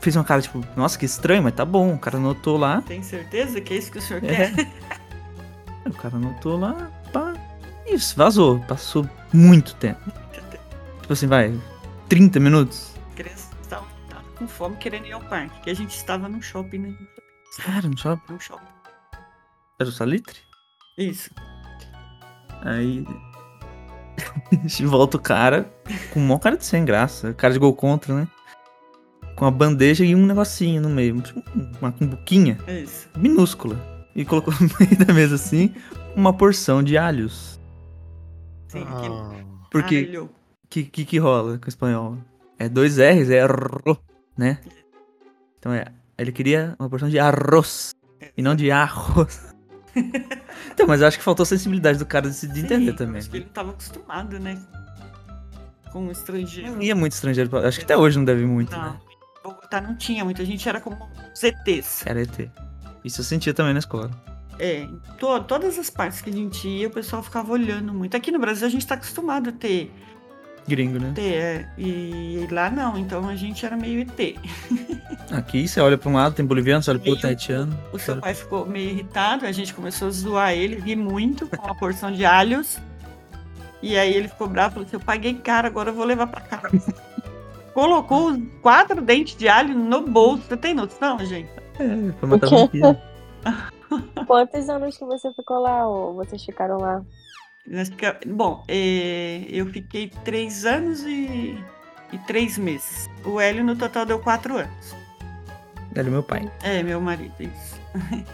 Fez 0.00 0.16
uma 0.16 0.24
cara 0.24 0.42
tipo, 0.42 0.62
nossa, 0.76 0.98
que 0.98 1.06
estranho, 1.06 1.42
mas 1.42 1.54
tá 1.54 1.64
bom. 1.64 1.94
O 1.94 1.98
cara 1.98 2.18
anotou 2.18 2.58
lá. 2.58 2.82
Tem 2.82 3.02
certeza 3.02 3.58
que 3.60 3.72
é 3.72 3.76
isso 3.78 3.90
que 3.90 3.98
o 3.98 4.02
senhor 4.02 4.22
É. 4.24 4.50
quer? 4.50 4.68
O 5.86 5.92
cara 5.92 6.16
anotou 6.16 6.58
lá, 6.58 6.90
pá. 7.12 7.34
Isso, 7.86 8.16
vazou. 8.16 8.58
Passou 8.60 9.08
muito 9.32 9.74
tempo. 9.74 10.00
Tipo 11.04 11.12
assim, 11.12 11.26
vai. 11.26 11.52
30 12.08 12.40
minutos. 12.40 12.94
As 13.10 13.14
crianças 13.14 13.50
estavam 13.60 13.86
estavam 14.04 14.24
com 14.38 14.48
fome 14.48 14.74
querendo 14.76 15.06
ir 15.06 15.12
ao 15.12 15.20
parque. 15.20 15.60
Que 15.60 15.68
a 15.68 15.74
gente 15.74 15.94
estava 15.94 16.30
num 16.30 16.40
shopping, 16.40 16.78
né? 16.78 16.94
Cara, 17.62 17.86
não 17.86 17.94
shopping. 17.94 18.32
Num 18.32 18.40
shopping. 18.40 18.64
Era 19.78 19.90
o 19.90 19.92
Salitre? 19.92 20.38
Isso. 20.96 21.28
Aí. 22.62 23.06
volta 24.86 25.18
o 25.18 25.20
cara 25.20 25.70
com 26.10 26.20
um 26.20 26.26
maior 26.26 26.38
cara 26.38 26.56
de 26.56 26.64
sem 26.64 26.86
graça. 26.86 27.34
Cara 27.34 27.52
de 27.52 27.58
gol 27.58 27.74
contra, 27.74 28.14
né? 28.14 28.26
Com 29.36 29.44
uma 29.44 29.50
bandeja 29.50 30.06
e 30.06 30.14
um 30.14 30.24
negocinho 30.24 30.80
no 30.80 30.88
meio. 30.88 31.20
Tipo, 31.20 31.42
uma 31.82 31.92
cumbuquinha 31.92 32.56
É 32.66 32.80
isso. 32.80 33.10
minúscula. 33.14 33.78
E 34.16 34.24
colocou 34.24 34.54
no 34.58 34.70
meio 34.80 35.04
da 35.04 35.12
mesa 35.12 35.34
assim 35.34 35.74
uma 36.16 36.32
porção 36.32 36.82
de 36.82 36.96
alhos. 36.96 37.60
Sim, 38.68 38.86
Ah, 38.88 39.34
Porque 39.70 40.06
alho. 40.08 40.30
Que, 40.74 40.84
que 40.84 41.04
que 41.04 41.18
rola 41.18 41.58
com 41.58 41.66
o 41.66 41.68
espanhol? 41.68 42.18
É 42.58 42.68
dois 42.68 42.96
R's, 42.98 43.30
é 43.30 43.44
ro, 43.44 43.96
né? 44.36 44.58
Então 45.58 45.72
é. 45.72 45.86
Ele 46.18 46.32
queria 46.32 46.74
uma 46.78 46.88
porção 46.88 47.08
de 47.08 47.18
arroz 47.18 47.92
e 48.36 48.42
não 48.42 48.54
de 48.54 48.70
arroz. 48.70 49.52
então, 50.70 50.86
mas 50.86 51.00
eu 51.00 51.06
acho 51.08 51.18
que 51.18 51.24
faltou 51.24 51.44
sensibilidade 51.46 51.98
do 51.98 52.06
cara 52.06 52.28
de 52.30 52.46
de 52.48 52.60
entender 52.60 52.90
Sim, 52.92 52.96
também. 52.96 53.18
Acho 53.18 53.30
que 53.30 53.36
ele 53.36 53.44
não 53.44 53.50
estava 53.50 53.70
acostumado, 53.70 54.38
né? 54.40 54.60
Com 55.92 56.06
o 56.08 56.10
estrangeiro. 56.12 56.72
Não 56.72 56.82
ia 56.82 56.94
muito 56.94 57.12
estrangeiro. 57.12 57.56
Acho 57.58 57.78
que 57.78 57.84
até 57.84 57.96
hoje 57.96 58.16
não 58.18 58.24
deve 58.24 58.44
muito, 58.44 58.72
Não. 58.76 58.82
né? 58.92 59.00
Bogotá 59.42 59.80
não 59.80 59.96
tinha 59.96 60.24
muita 60.24 60.44
gente, 60.44 60.68
era 60.68 60.80
como 60.80 60.96
ETs. 61.42 62.06
Era 62.06 62.22
ET. 62.22 62.50
Isso 63.04 63.20
eu 63.20 63.24
sentia 63.24 63.52
também 63.52 63.72
na 63.74 63.78
escola. 63.80 64.10
É, 64.58 64.82
em 64.82 65.00
to- 65.18 65.42
todas 65.44 65.78
as 65.78 65.90
partes 65.90 66.20
que 66.22 66.30
a 66.30 66.32
gente 66.32 66.66
ia, 66.66 66.86
o 66.88 66.90
pessoal 66.90 67.22
ficava 67.22 67.52
olhando 67.52 67.92
muito. 67.92 68.16
Aqui 68.16 68.30
no 68.30 68.38
Brasil 68.38 68.66
a 68.66 68.70
gente 68.70 68.86
tá 68.86 68.94
acostumado 68.94 69.50
a 69.50 69.52
ter, 69.52 69.92
Gringo, 70.66 70.98
né? 70.98 71.12
é, 71.18 71.66
e, 71.76 72.46
lá 72.50 72.70
não, 72.70 72.96
então 72.98 73.28
a 73.28 73.36
gente 73.36 73.64
era 73.66 73.76
meio 73.76 74.00
ET. 74.00 74.36
Aqui 75.30 75.66
você 75.68 75.80
olha 75.80 75.98
pra 75.98 76.08
um 76.10 76.14
lado, 76.14 76.34
tem 76.34 76.44
boliviano, 76.44 76.82
você 76.82 76.90
olha 76.90 77.02
outro, 77.06 77.26
haitiano. 77.26 77.78
O 77.92 77.98
você 77.98 78.04
seu 78.06 78.14
olha- 78.14 78.22
pai 78.22 78.34
ficou 78.34 78.64
meio 78.66 78.90
irritado, 78.90 79.44
a 79.46 79.52
gente 79.52 79.74
começou 79.74 80.08
a 80.08 80.10
zoar 80.10 80.52
ele, 80.52 80.76
ri 80.80 80.96
muito 80.96 81.46
com 81.46 81.64
uma 81.64 81.74
porção 81.74 82.10
de 82.12 82.24
alhos. 82.24 82.78
E 83.82 83.98
aí 83.98 84.14
ele 84.14 84.28
ficou 84.28 84.48
bravo, 84.48 84.74
falou 84.74 84.86
assim, 84.86 84.96
eu 84.96 85.00
paguei 85.00 85.34
caro, 85.34 85.66
agora 85.66 85.90
eu 85.90 85.94
vou 85.94 86.04
levar 86.06 86.26
pra 86.26 86.40
casa. 86.40 86.94
Colocou 87.74 88.40
quatro 88.62 89.02
dentes 89.02 89.36
de 89.36 89.48
alho 89.48 89.74
no 89.76 90.00
bolso. 90.02 90.44
Você 90.48 90.56
tem 90.56 90.72
noção, 90.74 91.18
gente? 91.18 91.50
É, 91.78 92.12
foi 92.18 92.28
matar 92.28 92.48
vampiro. 92.48 92.96
Quantos 94.26 94.68
anos 94.68 94.96
que 94.96 95.04
você 95.04 95.32
ficou 95.34 95.58
lá, 95.60 95.86
ou 95.86 96.14
vocês 96.14 96.42
ficaram 96.44 96.78
lá? 96.78 97.02
Bom, 98.26 98.62
é, 98.68 99.44
eu 99.48 99.66
fiquei 99.66 100.10
três 100.24 100.64
anos 100.66 101.00
e, 101.02 101.58
e 102.12 102.18
três 102.26 102.58
meses. 102.58 103.08
O 103.24 103.40
Hélio, 103.40 103.64
no 103.64 103.74
total, 103.74 104.04
deu 104.04 104.18
quatro 104.18 104.58
anos. 104.58 104.94
Era 105.94 106.10
meu 106.10 106.22
pai. 106.22 106.50
É, 106.62 106.82
meu 106.82 107.00
marido, 107.00 107.32
isso. 107.40 107.80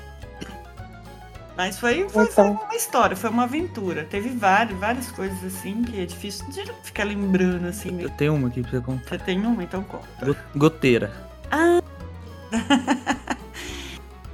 Mas 1.56 1.78
foi, 1.78 2.08
foi, 2.08 2.24
foi 2.26 2.44
Então. 2.46 2.52
uma 2.64 2.74
história, 2.74 3.14
foi 3.14 3.28
uma 3.28 3.42
aventura. 3.44 4.04
Teve 4.04 4.30
várias, 4.30 4.78
várias 4.78 5.10
coisas 5.12 5.44
assim 5.44 5.82
que 5.82 6.00
é 6.00 6.06
difícil 6.06 6.48
de 6.50 6.64
ficar 6.82 7.04
lembrando 7.04 7.66
assim 7.66 7.90
Eu 7.90 7.94
mesmo. 7.96 8.16
tenho 8.16 8.34
uma 8.34 8.48
aqui 8.48 8.62
pra 8.62 8.70
você 8.70 8.80
contar. 8.80 9.08
Você 9.10 9.18
tem 9.18 9.44
uma, 9.44 9.62
então 9.62 9.82
conta. 9.84 10.08
Go- 10.24 10.36
Goteira. 10.56 11.12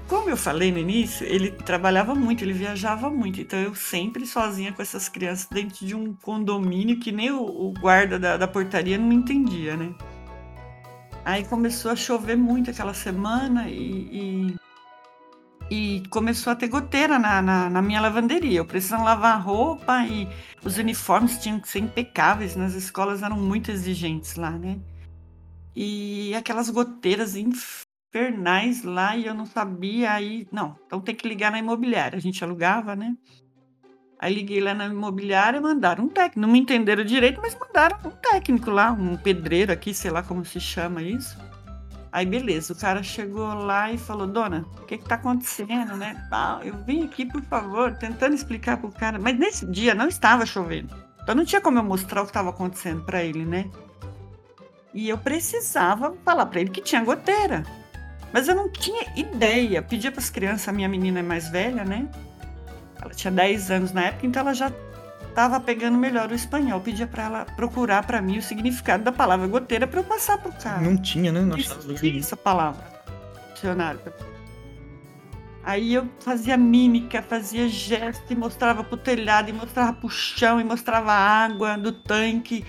Como 0.08 0.30
eu 0.30 0.36
falei 0.36 0.70
no 0.70 0.78
início, 0.78 1.26
ele 1.26 1.50
trabalhava 1.50 2.14
muito, 2.14 2.44
ele 2.44 2.52
viajava 2.52 3.10
muito. 3.10 3.40
Então 3.40 3.58
eu 3.58 3.74
sempre 3.74 4.24
sozinha 4.24 4.72
com 4.72 4.80
essas 4.80 5.08
crianças 5.08 5.48
dentro 5.50 5.84
de 5.84 5.96
um 5.96 6.14
condomínio 6.14 7.00
que 7.00 7.10
nem 7.10 7.32
o, 7.32 7.42
o 7.42 7.72
guarda 7.72 8.18
da, 8.18 8.36
da 8.36 8.46
portaria 8.46 8.96
não 8.96 9.12
entendia, 9.12 9.76
né? 9.76 9.92
Aí 11.24 11.44
começou 11.44 11.90
a 11.90 11.96
chover 11.96 12.36
muito 12.36 12.70
aquela 12.70 12.94
semana 12.94 13.68
e, 13.68 14.54
e, 15.70 15.98
e 15.98 16.08
começou 16.08 16.52
a 16.52 16.56
ter 16.56 16.68
goteira 16.68 17.18
na, 17.18 17.42
na, 17.42 17.68
na 17.68 17.82
minha 17.82 18.00
lavanderia. 18.00 18.58
Eu 18.60 18.64
precisava 18.64 19.02
lavar 19.02 19.42
roupa 19.42 20.04
e 20.04 20.28
os 20.64 20.78
uniformes 20.78 21.36
tinham 21.38 21.58
que 21.58 21.68
ser 21.68 21.80
impecáveis. 21.80 22.54
Nas 22.54 22.74
escolas 22.74 23.24
eram 23.24 23.36
muito 23.36 23.72
exigentes 23.72 24.36
lá, 24.36 24.52
né? 24.52 24.78
E 25.74 26.32
aquelas 26.36 26.70
goteiras 26.70 27.34
infernais 28.16 28.83
lá 28.83 29.16
e 29.16 29.26
eu 29.26 29.35
não 29.35 29.44
sabia. 29.44 30.12
Aí, 30.12 30.46
não, 30.50 30.76
então 30.87 31.00
tem 31.00 31.14
que 31.14 31.29
ligar 31.29 31.52
na 31.52 31.59
imobiliária. 31.59 32.16
A 32.16 32.20
gente 32.20 32.42
alugava, 32.42 32.96
né? 32.96 33.14
Aí 34.18 34.35
liguei 34.35 34.61
lá 34.61 34.72
na 34.72 34.87
imobiliária 34.87 35.59
e 35.59 35.61
mandaram 35.61 36.05
um 36.05 36.09
técnico. 36.09 36.40
Não 36.40 36.48
me 36.48 36.59
entenderam 36.59 37.05
direito, 37.05 37.40
mas 37.40 37.57
mandaram 37.59 37.98
um 38.05 38.11
técnico 38.11 38.70
lá, 38.70 38.90
um 38.90 39.16
pedreiro 39.16 39.70
aqui, 39.70 39.92
sei 39.92 40.11
lá 40.11 40.22
como 40.22 40.44
se 40.44 40.59
chama 40.59 41.02
isso. 41.02 41.37
Aí 42.11 42.24
beleza, 42.24 42.72
o 42.72 42.76
cara 42.76 43.02
chegou 43.02 43.52
lá 43.52 43.92
e 43.92 43.98
falou, 43.98 44.26
dona, 44.26 44.64
o 44.81 44.87
que 44.87 44.96
que 44.96 45.05
tá 45.05 45.16
acontecendo, 45.16 45.96
né? 45.96 46.26
Tal, 46.31 46.62
eu 46.62 46.74
vim 46.85 47.05
aqui, 47.05 47.26
por 47.26 47.42
favor, 47.42 47.94
tentando 47.98 48.35
explicar 48.35 48.79
pro 48.79 48.90
cara. 48.90 49.18
Mas 49.18 49.38
nesse 49.38 49.70
dia 49.70 49.94
não 49.94 50.09
estava 50.09 50.46
chovendo. 50.46 50.96
Então 51.22 51.35
não 51.35 51.44
tinha 51.44 51.61
como 51.61 51.79
eu 51.79 51.85
mostrar 51.85 52.22
o 52.22 52.24
que 52.24 52.31
estava 52.31 52.48
acontecendo 52.48 53.05
para 53.05 53.22
ele, 53.22 53.44
né? 53.44 53.70
E 54.94 55.11
eu 55.11 55.18
precisava 55.18 56.16
falar 56.24 56.46
para 56.46 56.61
ele 56.61 56.70
que 56.70 56.81
tinha 56.81 57.05
goteira. 57.05 57.64
Mas 58.37 58.49
eu 58.49 58.55
não 58.55 58.68
tinha 58.68 59.07
ideia. 59.16 59.81
Pedia 59.81 60.12
para 60.12 60.20
as 60.20 60.29
crianças, 60.29 60.68
a 60.68 60.72
minha 60.72 60.87
menina 60.90 61.20
é 61.20 61.22
mais 61.22 61.49
velha, 61.49 61.87
né? 61.87 62.07
Ela 63.01 63.14
tinha 63.14 63.31
10 63.31 63.70
anos 63.70 63.92
na 63.92 64.09
época, 64.09 64.27
então 64.27 64.42
ela 64.42 64.53
já 64.53 64.70
estava 65.27 65.59
pegando 65.59 65.96
melhor 65.96 66.31
o 66.31 66.35
espanhol. 66.35 66.79
Pedia 66.83 67.07
para 67.07 67.22
ela 67.22 67.46
procurar 67.57 68.07
para 68.07 68.20
mim 68.20 68.37
o 68.37 68.42
significado 68.42 69.03
da 69.03 69.11
palavra 69.11 69.46
goteira 69.46 69.87
para 69.87 70.01
eu 70.01 70.05
passar 70.05 70.37
pro 70.37 70.53
cara. 70.53 70.83
Não 70.83 70.99
tinha, 70.99 71.33
né? 71.33 71.40
Isso, 71.57 71.72
achava 71.72 71.94
tinha 71.94 72.18
essa 72.18 72.37
palavra. 72.37 72.85
Dicionário. 73.55 74.01
Aí 75.64 75.94
eu 75.94 76.07
fazia 76.20 76.59
mímica, 76.59 77.22
fazia 77.22 77.66
gesto 77.70 78.31
e 78.31 78.37
mostrava 78.37 78.85
pro 78.85 78.99
telhado, 78.99 79.49
e 79.49 79.53
mostrava 79.55 79.94
pro 79.94 80.11
chão, 80.11 80.61
e 80.61 80.64
mostrava 80.64 81.11
a 81.11 81.44
água 81.46 81.79
do 81.79 81.90
tanque 81.90 82.66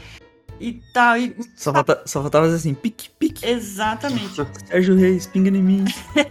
e 0.60 0.74
tal. 0.94 1.18
E... 1.18 1.36
Só, 1.56 1.74
falta, 1.74 2.02
só 2.06 2.22
faltava 2.22 2.46
fazer 2.46 2.58
assim, 2.58 2.74
pique, 2.74 3.10
pique. 3.18 3.46
Exatamente. 3.46 4.46
Sérgio 4.68 4.96
Reis, 4.96 5.28
pinga 5.28 5.50
em 5.50 5.62
mim. 5.62 5.86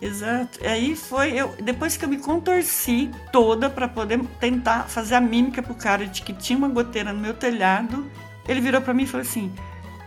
Exato. 0.00 0.58
E 0.62 0.66
aí 0.66 0.96
foi 0.96 1.32
eu 1.32 1.54
depois 1.62 1.96
que 1.96 2.04
eu 2.04 2.08
me 2.08 2.16
contorci 2.18 3.10
toda 3.30 3.68
para 3.68 3.86
poder 3.86 4.18
tentar 4.40 4.88
fazer 4.88 5.14
a 5.14 5.20
mímica 5.20 5.62
pro 5.62 5.74
cara 5.74 6.06
de 6.06 6.22
que 6.22 6.32
tinha 6.32 6.56
uma 6.56 6.68
goteira 6.68 7.12
no 7.12 7.20
meu 7.20 7.34
telhado, 7.34 8.10
ele 8.48 8.62
virou 8.62 8.80
para 8.80 8.94
mim 8.94 9.02
e 9.02 9.06
falou 9.06 9.26
assim: 9.26 9.52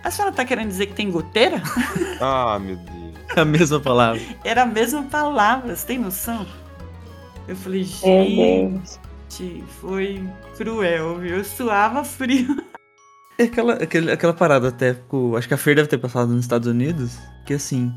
A 0.03 0.09
senhora 0.09 0.33
tá 0.33 0.43
querendo 0.43 0.69
dizer 0.69 0.87
que 0.87 0.93
tem 0.93 1.11
goteira? 1.11 1.61
Ah, 2.19 2.57
meu 2.57 2.75
Deus. 2.77 3.13
É 3.35 3.41
a 3.41 3.45
mesma 3.45 3.79
palavra. 3.79 4.21
Era 4.43 4.63
a 4.63 4.65
mesma 4.65 5.03
palavra, 5.03 5.75
você 5.75 5.85
tem 5.85 5.97
noção? 5.97 6.45
Eu 7.47 7.55
falei, 7.55 7.83
gente, 7.83 9.63
foi 9.81 10.23
cruel, 10.55 11.19
viu? 11.19 11.37
Eu 11.37 11.43
suava 11.43 12.03
frio. 12.03 12.63
É 13.37 13.43
aquela, 13.43 13.73
aquele- 13.73 14.11
aquela 14.11 14.33
parada 14.33 14.67
até, 14.69 14.93
com- 14.93 15.35
acho 15.35 15.47
que 15.47 15.53
a 15.53 15.57
Fer 15.57 15.75
deve 15.75 15.87
ter 15.87 15.97
passado 15.97 16.29
nos 16.31 16.41
Estados 16.41 16.67
Unidos, 16.67 17.17
que 17.45 17.53
assim, 17.53 17.91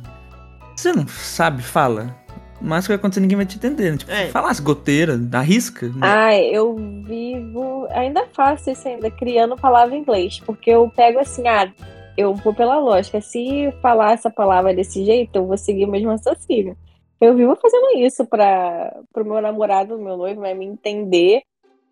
você 0.74 0.92
não 0.92 1.06
sabe, 1.06 1.62
fala, 1.62 2.16
mas 2.60 2.84
o 2.84 2.86
que 2.86 2.92
vai 2.92 2.96
acontecer 2.96 3.20
ninguém 3.20 3.36
vai 3.36 3.46
te 3.46 3.56
entender. 3.56 3.90
né? 3.92 3.96
Tipo, 3.98 4.10
É. 4.12 4.28
falasse 4.28 4.62
goteira, 4.62 5.18
arrisca. 5.32 5.86
né? 5.88 5.94
Ai, 6.00 6.46
eu 6.46 6.74
vivo. 7.04 7.86
Ainda 7.90 8.26
faço 8.32 8.70
isso 8.70 8.88
ainda, 8.88 9.10
criando 9.10 9.56
palavra 9.56 9.94
em 9.94 10.00
inglês. 10.00 10.40
Porque 10.40 10.70
eu 10.70 10.90
pego 10.96 11.18
assim, 11.18 11.46
ah, 11.46 11.70
eu 12.16 12.34
vou 12.34 12.54
pela 12.54 12.78
lógica. 12.78 13.20
Se 13.20 13.70
falar 13.82 14.12
essa 14.12 14.30
palavra 14.30 14.74
desse 14.74 15.04
jeito, 15.04 15.36
eu 15.36 15.46
vou 15.46 15.58
seguir 15.58 15.84
o 15.84 15.90
mesmo 15.90 16.08
raciocínio. 16.08 16.76
Eu 17.20 17.34
vivo 17.34 17.56
fazendo 17.60 17.98
isso 17.98 18.24
para 18.26 18.92
o 19.16 19.24
meu 19.24 19.40
namorado, 19.40 19.98
meu 19.98 20.16
noivo, 20.16 20.40
vai 20.40 20.54
me 20.54 20.64
entender. 20.66 21.42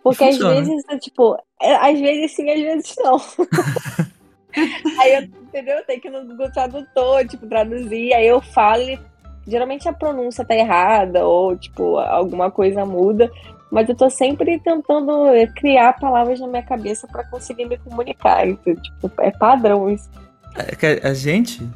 Porque 0.05 0.23
às 0.23 0.37
vezes, 0.37 0.85
é, 0.90 0.99
tipo, 0.99 1.35
é, 1.62 1.75
às 1.77 1.99
vezes 1.99 2.37
sim, 2.37 2.51
às 2.51 2.61
vezes 2.61 2.95
não. 2.99 3.17
aí 5.01 5.14
eu, 5.14 5.23
entendeu? 5.23 5.83
Tem 5.87 5.99
que 5.99 6.09
ir 6.09 6.11
no 6.11 6.27
Google 6.27 6.53
Tradutor, 6.53 7.27
tipo, 7.27 7.47
traduzir. 7.47 8.12
Aí 8.12 8.27
eu 8.27 8.38
falo 8.43 8.83
e 8.83 9.01
geralmente 9.47 9.88
a 9.88 9.95
pronúncia 9.95 10.45
tá 10.45 10.55
errada 10.55 11.27
ou, 11.27 11.57
tipo, 11.57 11.97
alguma 11.97 12.51
coisa 12.51 12.85
muda. 12.85 13.31
Mas 13.71 13.88
eu 13.88 13.97
tô 13.97 14.11
sempre 14.11 14.61
tentando 14.61 15.29
eh, 15.29 15.47
criar 15.47 15.95
palavras 15.95 16.38
na 16.38 16.49
minha 16.49 16.62
cabeça 16.62 17.09
pra 17.09 17.25
conseguir 17.25 17.64
me 17.64 17.79
comunicar. 17.79 18.47
Então, 18.47 18.77
tipo, 18.77 19.11
é 19.23 19.31
padrão 19.31 19.90
isso. 19.90 20.11
É 20.55 20.77
que 20.77 20.87
a, 20.87 21.14
gente, 21.14 21.67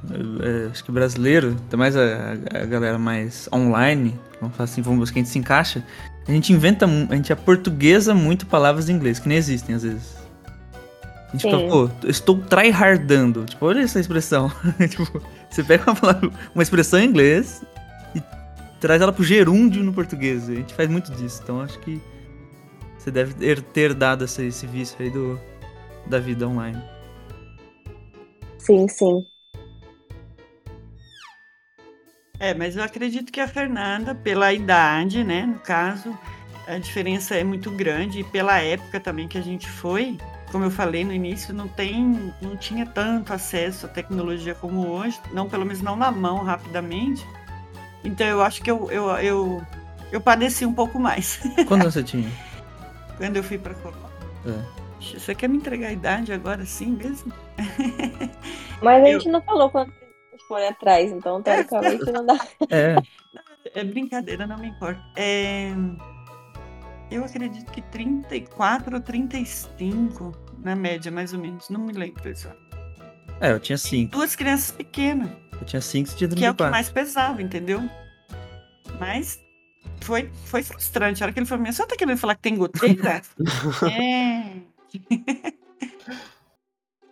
é, 0.44 0.70
acho 0.70 0.84
que 0.84 0.92
brasileiro, 0.92 1.48
ainda 1.48 1.76
mais 1.78 1.96
a, 1.96 2.34
a 2.54 2.66
galera 2.66 2.98
mais 2.98 3.48
online, 3.52 4.14
vamos 4.38 4.54
falar 4.54 4.64
assim, 4.66 4.82
vamos 4.82 5.08
ver 5.08 5.14
que 5.14 5.18
a 5.18 5.22
gente 5.22 5.32
se 5.32 5.38
encaixa, 5.38 5.82
a 6.28 6.32
gente 6.32 6.52
inventa, 6.52 6.86
a 6.86 7.16
gente 7.16 7.32
aportuguesa 7.32 8.14
muito 8.14 8.46
palavras 8.46 8.88
em 8.88 8.92
inglês, 8.94 9.18
que 9.18 9.28
nem 9.28 9.38
existem 9.38 9.74
às 9.74 9.82
vezes. 9.82 10.16
A 11.28 11.32
gente 11.32 11.42
Sim. 11.42 11.50
fica, 11.50 11.58
pô, 11.68 11.90
eu 12.02 12.10
estou 12.10 12.38
tryhardando. 12.38 13.44
Tipo, 13.46 13.66
olha 13.66 13.80
essa 13.80 13.98
expressão. 13.98 14.50
tipo, 14.88 15.04
você 15.50 15.64
pega 15.64 15.84
uma, 15.90 15.96
palavra- 15.96 16.30
uma 16.54 16.62
expressão 16.62 17.00
em 17.00 17.06
inglês 17.06 17.62
e 18.14 18.22
traz 18.80 19.00
ela 19.00 19.12
pro 19.12 19.24
gerúndio 19.24 19.82
no 19.82 19.92
português. 19.92 20.48
A 20.48 20.54
gente 20.54 20.74
faz 20.74 20.88
muito 20.88 21.12
disso. 21.12 21.40
Então 21.42 21.60
acho 21.60 21.78
que 21.80 22.00
você 22.98 23.10
deve 23.10 23.34
ter, 23.34 23.62
ter 23.62 23.94
dado 23.94 24.24
esse, 24.24 24.46
esse 24.46 24.66
vício 24.66 24.96
aí 25.00 25.10
do, 25.10 25.40
da 26.06 26.18
vida 26.18 26.46
online. 26.46 26.82
Sim, 28.58 28.86
sim. 28.88 29.26
É, 32.40 32.54
mas 32.54 32.76
eu 32.76 32.82
acredito 32.84 33.32
que 33.32 33.40
a 33.40 33.48
Fernanda, 33.48 34.14
pela 34.14 34.52
idade, 34.52 35.24
né, 35.24 35.44
no 35.44 35.58
caso, 35.58 36.16
a 36.66 36.78
diferença 36.78 37.34
é 37.34 37.42
muito 37.42 37.70
grande 37.70 38.20
e 38.20 38.24
pela 38.24 38.58
época 38.60 39.00
também 39.00 39.26
que 39.26 39.36
a 39.36 39.40
gente 39.42 39.68
foi, 39.68 40.16
como 40.52 40.64
eu 40.64 40.70
falei 40.70 41.04
no 41.04 41.12
início, 41.12 41.52
não 41.52 41.66
tem, 41.66 42.32
não 42.40 42.56
tinha 42.56 42.86
tanto 42.86 43.32
acesso 43.32 43.86
à 43.86 43.88
tecnologia 43.88 44.54
como 44.54 44.86
hoje, 44.88 45.20
não 45.32 45.48
pelo 45.48 45.64
menos 45.66 45.82
não 45.82 45.96
na 45.96 46.12
mão 46.12 46.44
rapidamente. 46.44 47.26
Então 48.04 48.26
eu 48.26 48.40
acho 48.42 48.62
que 48.62 48.70
eu 48.70 48.90
eu, 48.90 49.08
eu, 49.18 49.62
eu 50.12 50.20
padeci 50.20 50.64
um 50.64 50.72
pouco 50.74 50.98
mais 51.00 51.40
anos 51.70 51.94
você 51.94 52.02
tinha? 52.04 52.30
quando 53.16 53.36
eu 53.36 53.42
fui 53.42 53.58
para 53.58 53.74
Colômbia. 53.74 54.08
É. 54.46 54.78
Você 55.00 55.34
quer 55.34 55.48
me 55.48 55.56
entregar 55.56 55.88
a 55.88 55.92
idade 55.92 56.32
agora 56.32 56.64
sim 56.64 56.92
mesmo? 56.92 57.32
Mas 58.80 59.04
a 59.04 59.10
Eu- 59.10 59.20
gente 59.20 59.28
não 59.28 59.42
falou 59.42 59.70
quanto 59.70 59.92
foi 60.48 60.66
atrás, 60.66 61.12
então 61.12 61.42
teoricamente 61.42 62.10
não 62.10 62.24
dá. 62.26 62.38
É, 62.70 62.96
É 63.74 63.84
brincadeira, 63.84 64.46
não 64.46 64.58
me 64.58 64.68
importa. 64.68 65.00
É, 65.16 65.70
Eu 67.10 67.24
acredito 67.24 67.70
que 67.70 67.82
34 67.82 68.94
ou 68.96 69.00
35, 69.02 70.32
na 70.58 70.74
média, 70.74 71.10
mais 71.12 71.32
ou 71.32 71.38
menos. 71.40 71.68
Não 71.70 71.80
me 71.80 71.92
lembro, 71.92 72.22
pessoal. 72.22 72.54
é, 73.40 73.52
eu 73.52 73.60
tinha 73.60 73.78
cinco. 73.78 74.12
Duas 74.12 74.34
crianças 74.34 74.70
pequenas, 74.72 75.30
Eu 75.60 75.64
tinha 75.66 75.80
cinco, 75.82 76.08
você 76.08 76.16
tinha 76.16 76.28
que 76.28 76.44
é 76.44 76.50
o 76.50 76.54
que 76.54 76.58
34. 76.58 76.70
mais 76.70 76.88
pesava, 76.90 77.40
entendeu? 77.42 77.80
Mas 78.98 79.38
foi, 80.00 80.30
foi 80.46 80.62
frustrante. 80.62 81.22
A 81.22 81.26
hora 81.26 81.32
que 81.32 81.38
ele 81.38 81.46
falou, 81.46 81.62
minha, 81.62 81.72
você 81.72 81.86
tá 81.86 81.96
querendo 81.96 82.16
falar 82.18 82.34
que 82.36 82.42
tem 82.42 82.56
goteira? 82.56 83.22
é. 83.92 84.62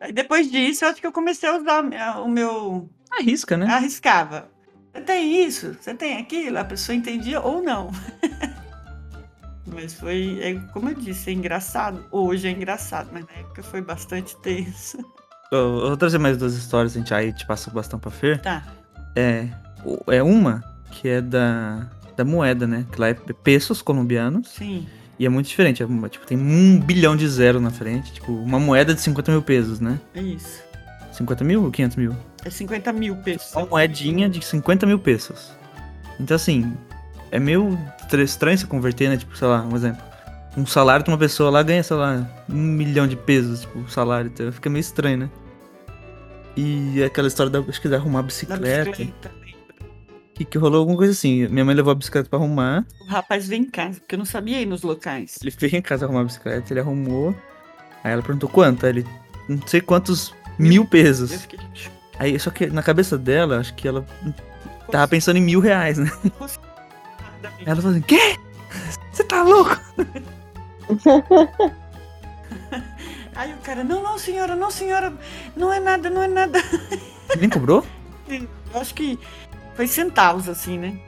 Aí 0.01 0.13
depois 0.13 0.51
disso, 0.51 0.85
eu 0.85 0.91
acho 0.91 1.01
que 1.01 1.07
eu 1.07 1.13
comecei 1.13 1.49
a 1.49 1.57
usar 1.57 1.83
o 2.23 2.29
meu. 2.29 2.91
Arrisca, 3.19 3.57
né? 3.57 3.67
Arriscava. 3.67 4.49
Você 4.93 5.01
tem 5.03 5.45
isso, 5.45 5.77
você 5.79 5.95
tem 5.95 6.17
aquilo, 6.17 6.59
a 6.59 6.65
pessoa 6.65 6.97
entendia 6.97 7.41
ou 7.41 7.63
não. 7.63 7.91
Mas 9.67 9.95
foi, 9.95 10.39
é, 10.41 10.55
como 10.73 10.89
eu 10.89 10.95
disse, 10.95 11.31
é 11.31 11.33
engraçado. 11.33 12.05
Hoje 12.11 12.47
é 12.47 12.51
engraçado, 12.51 13.11
mas 13.13 13.27
na 13.27 13.33
época 13.33 13.65
foi 13.65 13.83
bastante 13.83 14.37
tenso. 14.37 14.99
Eu, 15.53 15.59
eu 15.59 15.87
vou 15.89 15.97
trazer 15.97 16.19
mais 16.19 16.37
duas 16.37 16.55
histórias, 16.55 16.97
a 16.97 16.99
gente 16.99 17.15
aí 17.15 17.33
te 17.33 17.47
passa 17.47 17.71
o 17.71 17.73
bastão 17.73 18.01
pra 18.01 18.11
Fer. 18.11 18.43
Tá. 18.43 18.67
É, 19.15 19.47
é 20.09 20.21
uma 20.21 20.61
que 20.91 21.09
é 21.09 21.21
da, 21.21 21.89
da 22.17 22.25
moeda, 22.25 22.67
né? 22.67 22.85
Que 22.91 23.01
lá 23.01 23.11
é 23.11 23.15
pesos 23.15 23.81
colombianos. 23.81 24.49
Sim. 24.49 24.89
E 25.17 25.25
é 25.25 25.29
muito 25.29 25.47
diferente. 25.47 25.85
é 25.85 26.09
tipo, 26.09 26.27
tem 26.27 26.37
um 26.37 26.81
bilhão 26.81 27.17
de 27.17 27.29
zero 27.29 27.61
na 27.61 27.71
frente. 27.71 28.15
Tipo, 28.15 28.33
uma 28.33 28.59
moeda 28.59 28.93
de 28.93 29.01
50 29.01 29.31
mil 29.31 29.43
pesos, 29.43 29.79
né? 29.79 30.01
É 30.15 30.21
isso. 30.21 30.65
50 31.13 31.45
mil 31.45 31.63
ou 31.63 31.71
500 31.71 31.97
mil? 31.97 32.17
É 32.47 32.51
50 32.51 32.93
mil 32.93 33.17
pesos. 33.17 33.53
Uma 33.55 33.67
moedinha 33.67 34.29
de 34.29 34.45
50 34.45 34.87
mil 34.87 34.99
pesos. 34.99 35.51
Então, 36.21 36.35
assim, 36.37 36.73
é 37.31 37.39
meio 37.41 37.77
tr- 38.09 38.21
estranho 38.21 38.57
se 38.57 38.67
converter, 38.67 39.09
né? 39.09 39.17
Tipo, 39.17 39.37
sei 39.37 39.49
lá, 39.49 39.63
um 39.63 39.75
exemplo. 39.75 40.03
Um 40.57 40.65
salário 40.65 41.05
de 41.05 41.11
uma 41.11 41.19
pessoa 41.19 41.51
lá 41.51 41.63
ganha, 41.63 41.83
sei 41.83 41.97
lá, 41.97 42.27
um 42.49 42.55
milhão 42.55 43.07
de 43.07 43.17
pesos, 43.17 43.63
tipo, 43.63 43.81
o 43.81 43.89
salário. 43.91 44.31
Então 44.33 44.51
fica 44.53 44.71
meio 44.71 44.81
estranho, 44.81 45.19
né? 45.19 45.31
E 46.57 47.03
aquela 47.05 47.29
história 47.29 47.51
da, 47.51 47.59
acho 47.59 47.81
que 47.81 47.89
de 47.89 47.95
arrumar 47.95 48.21
a 48.21 48.23
bicicleta. 48.23 48.91
bicicleta. 48.91 49.31
Que, 50.35 50.45
que 50.45 50.57
rolou 50.59 50.81
alguma 50.81 50.97
coisa 50.97 51.13
assim. 51.13 51.47
Minha 51.49 51.65
mãe 51.65 51.75
levou 51.75 51.91
a 51.91 51.95
bicicleta 51.95 52.29
pra 52.31 52.39
arrumar. 52.39 52.87
O 53.03 53.07
rapaz 53.07 53.47
veio 53.49 53.63
em 53.63 53.71
casa, 53.71 54.01
porque 54.01 54.15
eu 54.15 54.19
não 54.19 54.25
sabia 54.25 54.61
ir 54.61 54.67
nos 54.67 54.83
locais. 54.83 55.39
Ele 55.43 55.51
veio 55.59 55.77
em 55.77 55.83
casa 55.83 56.05
arrumar 56.07 56.21
a 56.23 56.25
bicicleta, 56.25 56.73
ele 56.73 56.81
arrumou. 56.81 57.35
Aí 58.05 58.13
ela 58.13 58.23
perguntou 58.23 58.49
quanto? 58.49 58.87
Aí 58.87 58.93
ele, 58.93 59.07
não 59.49 59.61
sei 59.67 59.81
quantos 59.81 60.33
mil 60.59 60.83
Eu 60.83 60.89
pesos. 60.89 61.33
fiquei 61.43 61.59
Aí, 62.19 62.39
só 62.39 62.51
que 62.51 62.67
na 62.67 62.83
cabeça 62.83 63.19
dela, 63.19 63.59
acho 63.59 63.75
que 63.75 63.87
ela 63.87 64.05
tava 64.91 65.07
pensando 65.09 65.37
em 65.37 65.43
mil 65.43 65.61
reais, 65.61 65.99
né? 65.99 66.11
ela 67.65 67.77
falou 67.77 67.91
assim, 67.91 68.03
quê? 68.03 68.37
Você 69.13 69.25
tá 69.25 69.43
louco? 69.43 69.79
Aí 73.35 73.53
o 73.53 73.59
cara, 73.59 73.85
não, 73.85 74.03
não, 74.03 74.19
senhora, 74.19 74.57
não, 74.57 74.71
senhora, 74.71 75.13
não 75.55 75.71
é 75.73 75.79
nada, 75.79 76.09
não 76.09 76.23
é 76.23 76.29
nada. 76.29 76.59
Nem 77.39 77.51
cobrou? 77.51 77.85
Eu 78.29 78.49
acho 78.81 78.95
que 78.95 79.19
foi 79.75 79.87
centavos, 79.87 80.49
assim, 80.49 80.79
né? 80.79 80.99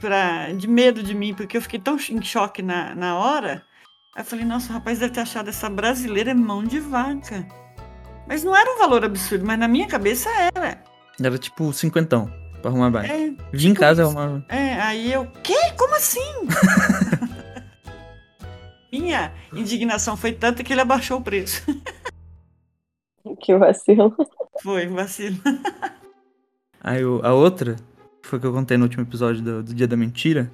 Pra, 0.00 0.50
de 0.52 0.66
medo 0.66 1.02
de 1.02 1.14
mim, 1.14 1.34
porque 1.34 1.58
eu 1.58 1.60
fiquei 1.60 1.78
tão 1.78 1.96
em 1.96 2.22
choque 2.22 2.62
na, 2.62 2.94
na 2.94 3.18
hora. 3.18 3.62
Aí 4.14 4.22
eu 4.22 4.24
falei, 4.24 4.46
nossa, 4.46 4.70
o 4.70 4.72
rapaz 4.72 4.98
deve 4.98 5.12
ter 5.12 5.20
achado 5.20 5.50
essa 5.50 5.68
brasileira 5.68 6.30
é 6.30 6.34
mão 6.34 6.64
de 6.64 6.80
vaca. 6.80 7.46
Mas 8.26 8.44
não 8.44 8.56
era 8.56 8.70
um 8.74 8.78
valor 8.78 9.04
absurdo, 9.04 9.44
mas 9.44 9.58
na 9.58 9.68
minha 9.68 9.86
cabeça 9.86 10.28
era. 10.54 10.82
Era 11.20 11.38
tipo 11.38 11.72
cinquentão 11.72 12.32
pra 12.60 12.70
arrumar 12.70 12.86
a 12.86 12.90
bike. 12.90 13.10
É, 13.12 13.30
Vim 13.52 13.68
em 13.68 13.72
tipo 13.72 13.80
casa 13.80 14.02
isso. 14.02 14.18
arrumar. 14.18 14.44
é, 14.48 14.74
aí 14.80 15.12
eu, 15.12 15.26
quê? 15.42 15.56
Como 15.76 15.94
assim? 15.96 16.20
Minha 18.92 19.32
indignação 19.54 20.16
foi 20.16 20.32
tanta 20.32 20.62
que 20.62 20.72
ele 20.72 20.80
abaixou 20.82 21.18
o 21.18 21.22
preço. 21.22 21.62
Que 23.40 23.56
vacilo. 23.56 24.12
Foi, 24.64 24.88
vacilo. 24.88 25.36
Aí 26.82 27.02
a 27.22 27.32
outra, 27.32 27.76
que 28.20 28.28
foi 28.28 28.40
que 28.40 28.46
eu 28.46 28.52
contei 28.52 28.76
no 28.76 28.82
último 28.82 29.04
episódio 29.04 29.40
do, 29.40 29.62
do 29.62 29.72
Dia 29.72 29.86
da 29.86 29.96
Mentira, 29.96 30.50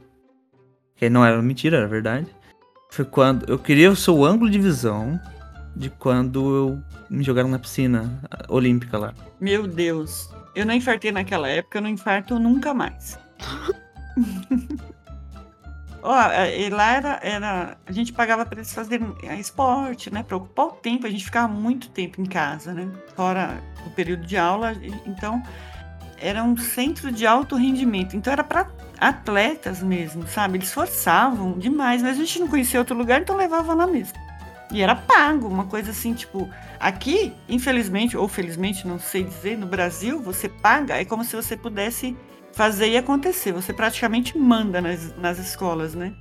que 0.95 1.09
não 1.09 1.25
era 1.25 1.41
mentira, 1.41 1.79
era 1.79 1.89
verdade, 1.89 2.27
foi 2.91 3.07
quando 3.07 3.49
eu 3.51 3.59
queria 3.59 3.91
o 3.91 3.97
seu 3.97 4.23
ângulo 4.23 4.51
de 4.51 4.59
visão 4.59 5.19
de 5.79 5.89
quando 5.89 6.55
eu 6.55 6.83
me 7.09 7.23
jogaram 7.23 7.49
na 7.49 7.59
piscina 7.59 8.21
olímpica 8.49 8.99
lá. 8.99 9.15
Meu 9.41 9.67
Deus. 9.67 10.29
Eu 10.55 10.67
não 10.67 10.75
infartei 10.75 11.13
naquela 11.13 11.49
época, 11.49 11.79
eu 11.79 11.83
não 11.83 11.89
infarto 11.89 12.39
nunca 12.39 12.75
mais. 12.75 13.17
Ó, 16.03 16.15
e 16.57 16.71
lá 16.71 16.93
era, 16.93 17.21
era. 17.23 17.77
A 17.87 17.93
gente 17.93 18.13
pagava 18.13 18.45
para 18.45 18.59
eles 18.59 18.73
fazerem 18.73 19.15
é, 19.23 19.39
esporte, 19.39 20.13
né? 20.13 20.23
Para 20.23 20.37
ocupar 20.37 20.67
o 20.67 20.71
tempo, 20.73 21.07
a 21.07 21.11
gente 21.11 21.25
ficava 21.25 21.49
muito 21.49 21.91
tempo 21.91 22.21
em 22.21 22.25
casa, 22.25 22.73
né? 22.73 22.91
Fora 23.15 23.63
o 23.87 23.91
período 23.91 24.25
de 24.25 24.37
aula. 24.37 24.75
Então, 25.07 25.43
era 26.21 26.43
um 26.43 26.57
centro 26.57 27.13
de 27.13 27.27
alto 27.27 27.57
rendimento. 27.57 28.17
Então, 28.17 28.33
era 28.33 28.45
para 28.45 28.69
atletas 28.99 29.83
mesmo, 29.83 30.27
sabe? 30.27 30.59
Eles 30.59 30.73
forçavam 30.73 31.59
demais, 31.59 32.03
mas 32.03 32.17
a 32.17 32.21
gente 32.21 32.41
não 32.41 32.49
conhecia 32.49 32.81
outro 32.81 32.97
lugar, 32.97 33.21
então 33.21 33.37
levava 33.37 33.75
lá 33.75 33.87
mesmo. 33.87 34.28
E 34.71 34.83
era 34.83 34.95
pago, 34.95 35.49
uma 35.49 35.67
coisa 35.67 35.91
assim, 35.91 36.13
tipo, 36.13 36.49
aqui, 36.79 37.33
infelizmente, 37.49 38.17
ou 38.17 38.29
felizmente, 38.29 38.87
não 38.87 38.99
sei 38.99 39.25
dizer, 39.25 39.57
no 39.57 39.67
Brasil, 39.67 40.21
você 40.21 40.49
paga, 40.49 41.01
é 41.01 41.05
como 41.05 41.25
se 41.25 41.35
você 41.35 41.57
pudesse 41.57 42.17
fazer 42.53 42.89
e 42.91 42.97
acontecer. 42.97 43.53
Você 43.53 43.73
praticamente 43.73 44.37
manda 44.37 44.81
nas, 44.81 45.17
nas 45.17 45.39
escolas, 45.39 45.95
né? 45.95 46.15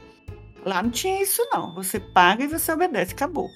Lá 0.65 0.81
não 0.81 0.89
tinha 0.89 1.21
isso, 1.21 1.45
não. 1.51 1.73
Você 1.75 1.99
paga 1.99 2.43
e 2.43 2.47
você 2.47 2.71
obedece, 2.71 3.13
acabou. 3.13 3.49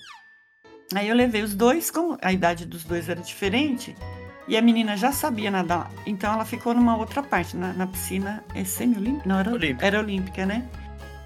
Aí 0.94 1.08
eu 1.08 1.16
levei 1.16 1.42
os 1.42 1.56
dois, 1.56 1.90
como 1.90 2.18
a 2.22 2.34
idade 2.34 2.66
dos 2.66 2.84
dois 2.84 3.08
era 3.08 3.22
diferente, 3.22 3.96
e 4.48 4.58
a 4.58 4.62
menina 4.62 4.98
já 4.98 5.14
sabia 5.14 5.50
nadar, 5.50 5.90
então 6.06 6.34
ela 6.34 6.44
ficou 6.44 6.74
numa 6.74 6.98
outra 6.98 7.24
parte, 7.24 7.56
na, 7.56 7.72
na 7.72 7.88
piscina 7.88 8.44
é 8.54 8.66
semi-olímpica? 8.66 9.30
Não, 9.30 9.40
era 9.40 9.52
Olímpica. 9.52 9.86
era 9.86 10.00
olímpica, 10.00 10.46
né? 10.46 10.68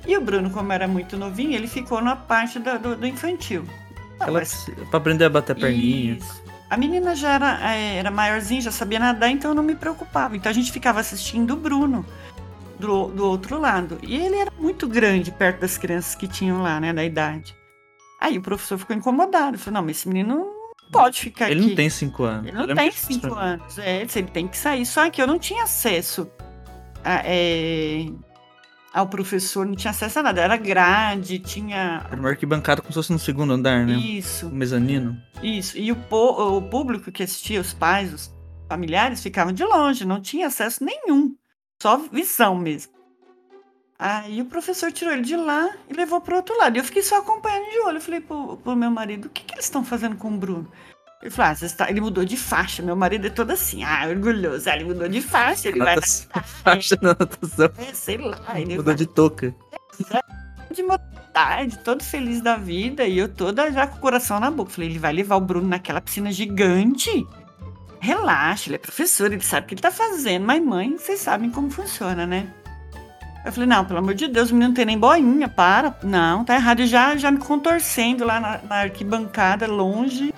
E 0.07 0.15
o 0.17 0.21
Bruno, 0.21 0.49
como 0.49 0.71
era 0.71 0.87
muito 0.87 1.17
novinho, 1.17 1.53
ele 1.53 1.67
ficou 1.67 2.01
na 2.01 2.15
parte 2.15 2.59
da- 2.59 2.77
do, 2.77 2.95
do 2.95 3.07
infantil. 3.07 3.63
Não, 4.19 4.27
Ela, 4.27 4.39
mas- 4.39 4.69
pra 4.89 4.97
aprender 4.97 5.25
a 5.25 5.29
bater 5.29 5.55
perninha. 5.55 6.13
Isso. 6.15 6.43
A 6.69 6.77
menina 6.77 7.15
já 7.15 7.33
era, 7.33 7.73
é, 7.75 7.97
era 7.97 8.09
maiorzinha, 8.11 8.61
já 8.61 8.71
sabia 8.71 8.99
nadar, 8.99 9.29
então 9.29 9.51
eu 9.51 9.55
não 9.55 9.63
me 9.63 9.75
preocupava. 9.75 10.35
Então 10.35 10.49
a 10.49 10.53
gente 10.53 10.71
ficava 10.71 10.99
assistindo 10.99 11.51
o 11.53 11.57
Bruno 11.57 12.05
do, 12.79 13.07
do 13.09 13.25
outro 13.25 13.59
lado. 13.59 13.99
E 14.01 14.15
ele 14.15 14.35
era 14.35 14.51
muito 14.59 14.87
grande 14.87 15.31
perto 15.31 15.59
das 15.61 15.77
crianças 15.77 16.15
que 16.15 16.27
tinham 16.27 16.61
lá, 16.61 16.79
né, 16.79 16.91
da 16.93 17.03
idade. 17.03 17.55
Aí 18.19 18.37
o 18.37 18.41
professor 18.41 18.77
ficou 18.77 18.95
incomodado. 18.95 19.57
Falou, 19.57 19.79
não, 19.79 19.85
mas 19.87 19.97
esse 19.97 20.07
menino 20.07 20.35
não 20.37 20.55
pode 20.91 21.19
ficar 21.19 21.49
Ele 21.51 21.59
aqui. 21.59 21.69
não 21.69 21.75
tem 21.75 21.89
cinco 21.89 22.23
anos. 22.23 22.47
Ele 22.47 22.57
não 22.57 22.75
tem 22.75 22.91
cinco 22.91 23.33
anos. 23.35 23.77
É, 23.77 24.01
ele 24.01 24.09
ele 24.15 24.27
tem 24.27 24.47
que 24.47 24.57
sair. 24.57 24.85
Só 24.85 25.07
que 25.09 25.21
eu 25.21 25.27
não 25.27 25.37
tinha 25.37 25.63
acesso 25.63 26.27
a- 27.03 27.21
é, 27.25 28.05
ao 28.95 29.07
professor, 29.07 29.65
não 29.65 29.75
tinha 29.75 29.91
acesso 29.91 30.19
a 30.19 30.23
nada. 30.23 30.39
Era 30.39 30.55
grade, 30.55 31.37
tinha. 31.37 32.05
Era 32.09 32.15
uma 32.15 32.29
arquibancada 32.29 32.81
como 32.81 32.93
se 32.93 32.95
fosse 32.97 33.11
no 33.11 33.19
segundo 33.19 33.51
andar, 33.51 33.85
né? 33.85 33.95
Isso. 33.95 34.47
O 34.47 34.51
mezanino. 34.55 35.21
Isso. 35.43 35.77
E 35.77 35.91
o, 35.91 35.97
o 36.09 36.61
público 36.61 37.11
que 37.11 37.21
assistia, 37.21 37.59
os 37.59 37.73
pais, 37.73 38.13
os 38.13 38.33
familiares, 38.69 39.21
ficavam 39.21 39.51
de 39.51 39.65
longe, 39.65 40.05
não 40.05 40.21
tinha 40.21 40.47
acesso 40.47 40.81
nenhum. 40.81 41.35
Só 41.81 41.97
visão 41.97 42.55
mesmo. 42.55 42.93
Aí 43.99 44.41
o 44.41 44.45
professor 44.45 44.93
tirou 44.93 45.13
ele 45.13 45.23
de 45.23 45.35
lá 45.35 45.69
e 45.89 45.93
levou 45.93 46.21
para 46.21 46.37
outro 46.37 46.57
lado. 46.57 46.77
E 46.77 46.79
eu 46.79 46.83
fiquei 46.85 47.03
só 47.03 47.19
acompanhando 47.19 47.69
de 47.69 47.79
olho. 47.79 47.97
Eu 47.97 48.01
falei 48.01 48.21
pro, 48.21 48.55
pro 48.55 48.77
meu 48.77 48.91
marido, 48.91 49.25
o 49.25 49.29
que, 49.29 49.43
que 49.43 49.55
eles 49.55 49.65
estão 49.65 49.83
fazendo 49.83 50.15
com 50.15 50.29
o 50.29 50.37
Bruno? 50.37 50.71
Ele 51.25 51.33
falou, 51.33 51.55
ah, 51.79 51.89
ele 51.89 52.01
mudou 52.01 52.23
de 52.23 52.37
faixa. 52.37 52.83
Meu 52.83 52.95
marido 52.95 53.25
é 53.25 53.31
todo 53.31 53.49
assim, 53.49 53.83
ah, 53.83 54.05
orgulhoso. 54.07 54.69
Ah, 54.69 54.75
ele 54.75 54.83
mudou 54.83 55.07
de 55.07 55.21
faixa, 55.21 55.69
ele 55.69 55.79
vai. 55.79 55.97
Faixa 56.63 56.95
na 57.01 57.15
natação. 57.19 57.71
nascer, 57.75 57.95
sei 57.95 58.17
lá. 58.19 58.37
Ele 58.53 58.77
Mudou 58.77 58.93
de 58.93 59.07
touca. 59.07 59.55
de 60.71 60.83
mocidade, 60.83 61.79
todo 61.79 62.03
feliz 62.03 62.41
da 62.41 62.57
vida, 62.57 63.05
e 63.07 63.17
eu 63.17 63.27
toda 63.27 63.71
já 63.71 63.87
com 63.87 63.97
o 63.97 63.99
coração 63.99 64.39
na 64.39 64.51
boca. 64.51 64.69
Falei, 64.69 64.91
ele 64.91 64.99
vai 64.99 65.13
levar 65.13 65.37
o 65.37 65.41
Bruno 65.41 65.67
naquela 65.67 65.99
piscina 65.99 66.31
gigante? 66.31 67.25
Relaxa, 67.99 68.69
ele 68.69 68.75
é 68.75 68.77
professor, 68.79 69.33
ele 69.33 69.41
sabe 69.41 69.65
o 69.65 69.67
que 69.69 69.73
ele 69.73 69.81
tá 69.81 69.89
fazendo. 69.89 70.45
Mas, 70.45 70.63
mãe, 70.63 70.95
vocês 70.95 71.19
sabem 71.19 71.49
como 71.49 71.71
funciona, 71.71 72.27
né? 72.27 72.47
Eu 73.43 73.51
falei, 73.51 73.67
não, 73.67 73.83
pelo 73.83 73.97
amor 73.97 74.13
de 74.13 74.27
Deus, 74.27 74.51
o 74.51 74.53
menino 74.53 74.69
não 74.69 74.75
tem 74.75 74.85
nem 74.85 74.99
boinha, 74.99 75.49
para. 75.49 75.97
Não, 76.03 76.45
tá 76.45 76.53
errado. 76.53 76.81
E 76.81 76.87
já, 76.87 77.15
já 77.15 77.31
me 77.31 77.39
contorcendo 77.39 78.23
lá 78.23 78.39
na, 78.39 78.59
na 78.59 78.75
arquibancada, 78.81 79.65
longe. 79.65 80.31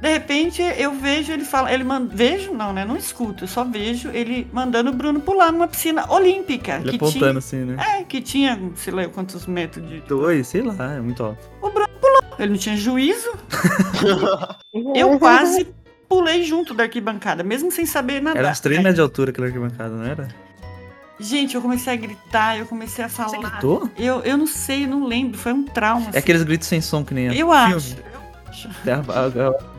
De 0.00 0.12
repente, 0.12 0.60
eu 0.60 0.92
vejo 0.92 1.32
ele 1.32 1.44
fala, 1.44 1.72
ele 1.72 1.82
manda, 1.82 2.14
vejo, 2.14 2.52
não, 2.52 2.72
né? 2.72 2.84
Não 2.84 2.96
escuto, 2.96 3.44
eu 3.44 3.48
só 3.48 3.64
vejo 3.64 4.10
ele 4.10 4.46
mandando 4.52 4.90
o 4.90 4.92
Bruno 4.92 5.20
pular 5.20 5.50
numa 5.50 5.66
piscina 5.66 6.10
olímpica. 6.12 6.76
Ele 6.76 6.90
que 6.90 6.96
apontando 6.96 7.38
assim, 7.38 7.64
né? 7.64 7.76
tinha, 7.76 7.98
é, 7.98 8.04
que 8.04 8.20
tinha, 8.20 8.72
sei 8.74 8.92
lá, 8.92 9.08
quantos 9.08 9.46
metros 9.46 9.88
de, 9.88 10.00
Dois, 10.02 10.48
sei 10.48 10.62
lá, 10.62 10.94
é 10.94 11.00
muito 11.00 11.22
alto. 11.22 11.40
ele 12.38 12.50
não 12.50 12.58
tinha 12.58 12.76
juízo. 12.76 13.32
Eu 14.94 15.18
quase 15.18 15.66
pulei 16.08 16.42
junto 16.44 16.74
da 16.74 16.84
arquibancada, 16.84 17.42
mesmo 17.42 17.72
sem 17.72 17.86
saber 17.86 18.20
nadar. 18.20 18.38
Era 18.38 18.52
uns 18.52 18.60
3 18.60 18.78
metros 18.78 18.94
de 18.96 19.00
altura 19.00 19.30
aquela 19.30 19.46
arquibancada, 19.46 19.90
não 19.90 20.04
era? 20.04 20.28
Gente, 21.18 21.54
eu 21.54 21.62
comecei 21.62 21.94
a 21.94 21.96
gritar, 21.96 22.58
eu 22.58 22.66
comecei 22.66 23.02
a 23.02 23.08
falar. 23.08 23.30
Você 23.30 23.38
gritou? 23.38 23.90
Eu, 23.96 24.20
eu 24.20 24.36
não 24.36 24.46
sei, 24.46 24.84
eu 24.84 24.88
não 24.88 25.06
lembro, 25.06 25.38
foi 25.38 25.50
um 25.50 25.64
trauma. 25.64 26.06
É 26.06 26.08
assim. 26.10 26.18
aqueles 26.18 26.42
gritos 26.42 26.68
sem 26.68 26.82
som 26.82 27.02
que 27.02 27.14
nem 27.14 27.28
Eu 27.28 27.32
filme. 27.32 27.54
acho. 27.54 27.96
eu 27.96 28.50
acho. 28.50 29.75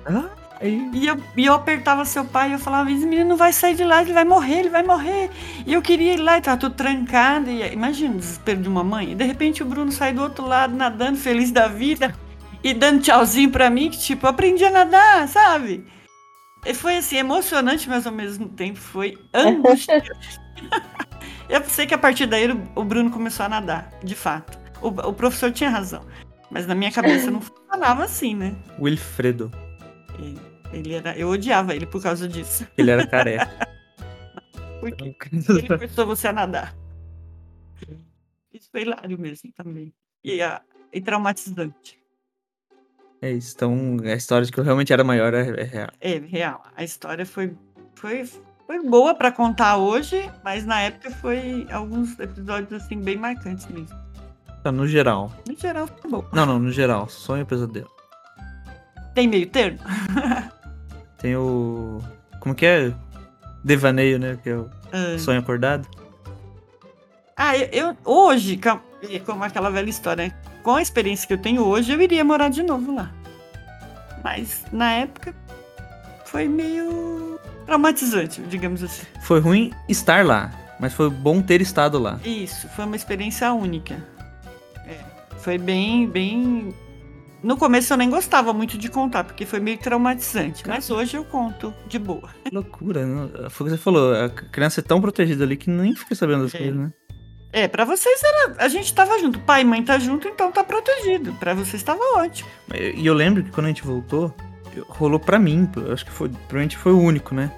Aí. 0.60 0.90
E 0.94 1.06
eu, 1.06 1.18
e 1.36 1.46
eu 1.46 1.54
apertava 1.54 2.04
seu 2.04 2.26
pai 2.26 2.50
e 2.50 2.54
eu 2.54 2.60
falava, 2.60 2.92
esse 2.92 3.06
menino 3.06 3.30
não 3.30 3.38
vai 3.38 3.54
sair 3.54 3.76
de 3.76 3.84
lá, 3.84 4.02
ele 4.02 4.12
vai 4.14 4.26
morrer, 4.26 4.60
ele 4.60 4.70
vai 4.70 4.82
morrer. 4.82 5.30
E 5.66 5.74
eu 5.74 5.82
queria 5.82 6.14
ir 6.16 6.18
lá 6.18 6.38
e 6.38 6.42
tava 6.42 6.58
tudo 6.58 6.74
trancado. 6.76 7.50
E, 7.50 7.62
imagina 7.74 8.16
o 8.16 8.18
desespero 8.18 8.62
de 8.62 8.68
uma 8.68 8.84
mãe. 8.84 9.12
E 9.12 9.16
de 9.16 9.24
repente 9.24 9.62
o 9.62 9.66
Bruno 9.66 9.92
sai 9.92 10.14
do 10.14 10.22
outro 10.24 10.46
lado, 10.48 10.76
nadando, 10.76 11.18
feliz 11.18 11.52
da 11.52 11.68
vida, 11.68 12.16
e 12.64 12.74
dando 12.74 13.02
tchauzinho 13.02 13.52
pra 13.52 13.70
mim, 13.70 13.92
que 13.92 14.00
tipo, 14.00 14.26
eu 14.26 14.30
aprendi 14.32 14.66
a 14.66 14.72
nadar, 14.72 15.28
sabe? 15.28 15.86
E 16.66 16.74
foi 16.74 16.98
assim, 16.98 17.18
emocionante, 17.18 17.88
mas 17.88 18.08
ao 18.08 18.12
mesmo 18.14 18.50
tempo 18.50 18.80
foi 18.80 19.16
angustiante. 19.34 20.10
eu 21.48 21.64
sei 21.66 21.86
que 21.86 21.94
a 21.94 21.98
partir 22.00 22.26
daí 22.26 22.52
o- 22.52 22.68
o 22.76 22.84
Bruno 22.84 23.12
começou 23.12 23.46
a 23.46 23.50
nadar, 23.50 23.92
de 24.04 24.16
fato. 24.16 24.58
O, 24.82 24.88
o 24.88 25.14
professor 25.14 25.52
tinha 25.52 25.70
razão. 25.70 26.02
Mas 26.50 26.66
na 26.66 26.74
minha 26.74 26.92
cabeça 26.92 27.30
não 27.30 27.42
funcionava 27.42 28.04
assim, 28.04 28.34
né? 28.36 28.56
Wilfredo. 28.80 29.52
Ele, 30.18 30.40
ele 30.74 30.94
era, 30.94 31.18
eu 31.18 31.30
odiava 31.30 31.76
ele 31.76 31.86
por 31.86 32.02
causa 32.02 32.28
disso. 32.28 32.68
Ele 32.78 32.92
era 32.92 33.06
careca. 33.08 33.48
Porque 34.80 35.16
ele 35.32 35.78
forçou 35.80 36.06
você 36.06 36.28
a 36.28 36.34
nadar. 36.34 36.76
Isso 38.54 38.70
foi 38.72 38.82
hilário 38.82 39.20
mesmo 39.20 39.52
também. 39.54 39.94
E, 40.24 40.42
ah, 40.42 40.62
e 40.92 41.02
traumatizante. 41.02 42.00
É 43.22 43.32
isso. 43.32 43.54
Então, 43.56 43.98
a 44.04 44.14
história 44.14 44.46
de 44.46 44.52
que 44.52 44.60
eu 44.60 44.64
realmente 44.64 44.94
era 44.94 45.04
maior 45.04 45.34
é, 45.34 45.42
é 45.42 45.64
real. 45.64 45.90
É, 46.00 46.18
real. 46.18 46.64
A 46.76 46.84
história 46.84 47.26
foi, 47.26 47.56
foi, 47.96 48.26
foi 48.66 48.84
boa 48.84 49.16
pra 49.16 49.32
contar 49.32 49.78
hoje, 49.78 50.30
mas 50.44 50.66
na 50.66 50.82
época 50.82 51.12
foi 51.12 51.68
alguns 51.72 52.20
episódios 52.20 52.74
assim 52.74 53.00
bem 53.00 53.18
marcantes 53.18 53.68
mesmo. 53.68 53.98
Tá, 54.64 54.72
no 54.72 54.88
geral. 54.88 55.32
No 55.48 55.56
geral, 55.56 55.88
foi 55.88 56.12
bom. 56.12 56.26
Não, 56.34 56.46
não, 56.46 56.60
no 56.60 56.72
geral. 56.72 57.08
Sonho 57.10 57.44
e 57.44 57.46
pesadelo. 57.46 57.90
Tem 59.18 59.28
meio 59.28 59.48
termo? 59.48 59.80
Tem 61.18 61.36
o. 61.36 62.00
Como 62.40 62.54
que 62.54 62.68
é? 62.68 62.94
Devaneio, 63.64 64.20
né? 64.20 64.38
Que 64.44 64.52
é 64.52 64.56
o 64.58 64.70
Ah. 64.94 65.18
sonho 65.18 65.40
acordado. 65.40 65.88
Ah, 67.36 67.58
eu, 67.58 67.68
eu- 67.72 67.98
hoje, 68.06 68.60
é 69.10 69.18
como 69.18 69.44
aquela 69.44 69.72
velha 69.72 69.90
história, 69.90 70.28
né? 70.28 70.34
com 70.62 70.76
a 70.76 70.82
experiência 70.84 71.26
que 71.28 71.34
eu 71.34 71.38
tenho 71.40 71.66
hoje, 71.66 71.92
eu 71.92 72.00
iria 72.00 72.24
morar 72.24 72.50
de 72.50 72.62
novo 72.62 72.94
lá. 72.94 73.12
Mas 74.24 74.64
na 74.72 74.92
época 74.92 75.34
foi 76.26 76.48
meio 76.48 77.40
traumatizante, 77.66 78.40
digamos 78.44 78.84
assim. 78.84 79.04
Foi 79.24 79.40
ruim 79.40 79.72
estar 79.90 80.24
lá, 80.24 80.52
mas 80.80 80.94
foi 80.94 81.10
bom 81.10 81.42
ter 81.42 81.60
estado 81.60 81.98
lá. 81.98 82.20
Isso, 82.24 82.68
foi 82.70 82.86
uma 82.86 82.96
experiência 82.96 83.52
única. 83.52 83.96
É, 84.86 85.00
foi 85.40 85.58
bem, 85.58 86.08
bem. 86.08 86.72
No 87.44 87.56
começo 87.56 87.94
eu 87.94 87.98
nem 87.98 88.10
gostava 88.10 88.52
muito 88.52 88.78
de 88.78 88.90
contar, 88.90 89.24
porque 89.24 89.46
foi 89.46 89.60
meio 89.60 89.78
traumatizante. 89.78 90.68
Mas 90.68 90.90
hoje 90.90 91.18
eu 91.18 91.24
conto 91.24 91.74
de 91.88 92.00
boa. 92.00 92.30
Que 92.44 92.50
loucura, 92.54 93.06
né? 93.06 93.50
Foi 93.50 93.68
o 93.68 93.70
que 93.70 93.78
você 93.78 93.82
falou, 93.82 94.14
a 94.14 94.30
criança 94.30 94.80
é 94.80 94.84
tão 94.84 95.00
protegida 95.00 95.44
ali 95.44 95.56
que 95.56 95.70
nem 95.70 95.96
fica 95.96 96.16
sabendo 96.16 96.44
das 96.44 96.56
É. 96.56 96.58
coisas, 96.58 96.76
né? 96.76 96.92
É, 97.54 97.68
pra 97.68 97.86
vocês 97.86 98.22
era. 98.24 98.56
A 98.64 98.68
gente 98.68 98.94
tava 98.94 99.18
junto. 99.20 99.40
Pai 99.40 99.62
e 99.62 99.66
mãe 99.66 99.82
tá 99.84 99.98
junto, 99.98 100.28
então 100.28 100.52
tá 100.52 100.64
protegido. 100.64 101.32
Pra 101.34 101.54
vocês 101.54 101.82
tava 101.82 102.00
ótimo. 102.18 102.50
E 102.74 103.06
eu 103.06 103.14
lembro 103.14 103.42
que 103.44 103.52
quando 103.52 103.66
a 103.68 103.70
gente 103.70 103.84
voltou, 103.84 104.36
rolou 104.90 105.20
pra 105.20 105.40
mim, 105.40 105.68
acho 105.92 106.06
que 106.06 106.12
foi, 106.12 106.28
provavelmente 106.30 106.78
foi 106.78 106.92
o 106.92 107.00
único, 107.00 107.34
né? 107.34 107.50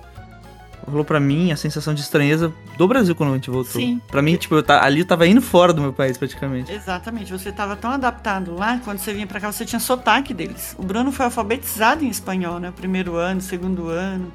Rolou 0.89 1.05
pra 1.05 1.19
mim 1.19 1.51
a 1.51 1.55
sensação 1.55 1.93
de 1.93 2.01
estranheza 2.01 2.51
do 2.77 2.87
Brasil 2.87 3.15
quando 3.15 3.31
a 3.31 3.35
gente 3.35 3.49
voltou. 3.49 3.79
Sim. 3.81 4.01
Pra 4.07 4.21
mim, 4.21 4.35
tipo, 4.35 4.55
eu 4.55 4.63
ta- 4.63 4.83
ali 4.83 4.99
eu 5.01 5.05
tava 5.05 5.27
indo 5.27 5.41
fora 5.41 5.71
do 5.71 5.81
meu 5.81 5.93
país 5.93 6.17
praticamente. 6.17 6.71
Exatamente, 6.71 7.31
você 7.31 7.49
estava 7.49 7.75
tão 7.75 7.91
adaptado 7.91 8.55
lá, 8.55 8.79
quando 8.83 8.97
você 8.99 9.13
vinha 9.13 9.27
pra 9.27 9.39
cá, 9.39 9.51
você 9.51 9.65
tinha 9.65 9.79
sotaque 9.79 10.33
deles. 10.33 10.75
O 10.77 10.83
Bruno 10.83 11.11
foi 11.11 11.25
alfabetizado 11.25 12.03
em 12.03 12.09
espanhol, 12.09 12.59
né? 12.59 12.73
Primeiro 12.75 13.15
ano, 13.15 13.39
segundo 13.39 13.87
ano. 13.87 14.31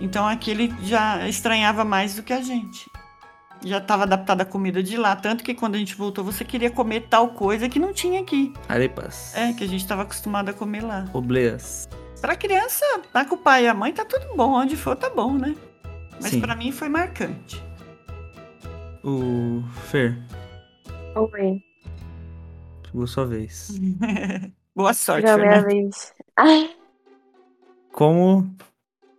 Então 0.00 0.26
aqui 0.26 0.50
ele 0.50 0.74
já 0.82 1.26
estranhava 1.28 1.84
mais 1.84 2.14
do 2.16 2.22
que 2.22 2.32
a 2.32 2.42
gente. 2.42 2.90
Já 3.64 3.78
estava 3.78 4.02
adaptado 4.02 4.40
à 4.40 4.44
comida 4.44 4.82
de 4.82 4.96
lá, 4.96 5.14
tanto 5.14 5.44
que 5.44 5.54
quando 5.54 5.76
a 5.76 5.78
gente 5.78 5.94
voltou, 5.94 6.24
você 6.24 6.44
queria 6.44 6.68
comer 6.68 7.06
tal 7.08 7.28
coisa 7.28 7.68
que 7.68 7.78
não 7.78 7.92
tinha 7.92 8.20
aqui. 8.20 8.52
Arepas. 8.68 9.32
É, 9.36 9.52
que 9.52 9.62
a 9.62 9.68
gente 9.68 9.82
estava 9.82 10.02
acostumado 10.02 10.48
a 10.48 10.52
comer 10.52 10.82
lá. 10.82 11.04
Obleas. 11.12 11.88
Pra 12.22 12.36
criança, 12.36 12.86
tá 13.12 13.24
com 13.24 13.34
o 13.34 13.38
pai 13.38 13.64
e 13.64 13.68
a 13.68 13.74
mãe, 13.74 13.92
tá 13.92 14.04
tudo 14.04 14.36
bom. 14.36 14.52
Onde 14.52 14.76
for, 14.76 14.94
tá 14.94 15.10
bom, 15.10 15.34
né? 15.34 15.56
Mas 16.20 16.30
Sim. 16.30 16.40
pra 16.40 16.54
mim 16.54 16.70
foi 16.70 16.88
marcante. 16.88 17.60
O 19.02 19.60
Fer, 19.90 20.16
Oi, 21.16 21.60
chegou 22.86 23.06
sua 23.08 23.26
vez. 23.26 23.72
Boa 24.74 24.94
sorte, 24.94 25.26
já 25.26 25.32
é 25.32 25.36
minha 25.36 25.62
vez. 25.62 26.14
Ai, 26.36 26.70
Como. 27.92 28.48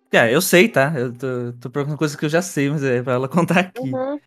É, 0.09 0.33
eu 0.33 0.41
sei, 0.41 0.69
tá? 0.69 0.93
Eu 0.95 1.11
tô, 1.11 1.53
tô 1.59 1.69
perguntando 1.69 1.97
coisas 1.97 2.15
que 2.15 2.23
eu 2.23 2.29
já 2.29 2.41
sei, 2.41 2.69
mas 2.69 2.83
é 2.83 3.03
pra 3.03 3.13
ela 3.13 3.27
contar 3.27 3.59
aqui. 3.59 3.81
uhum. 3.81 4.17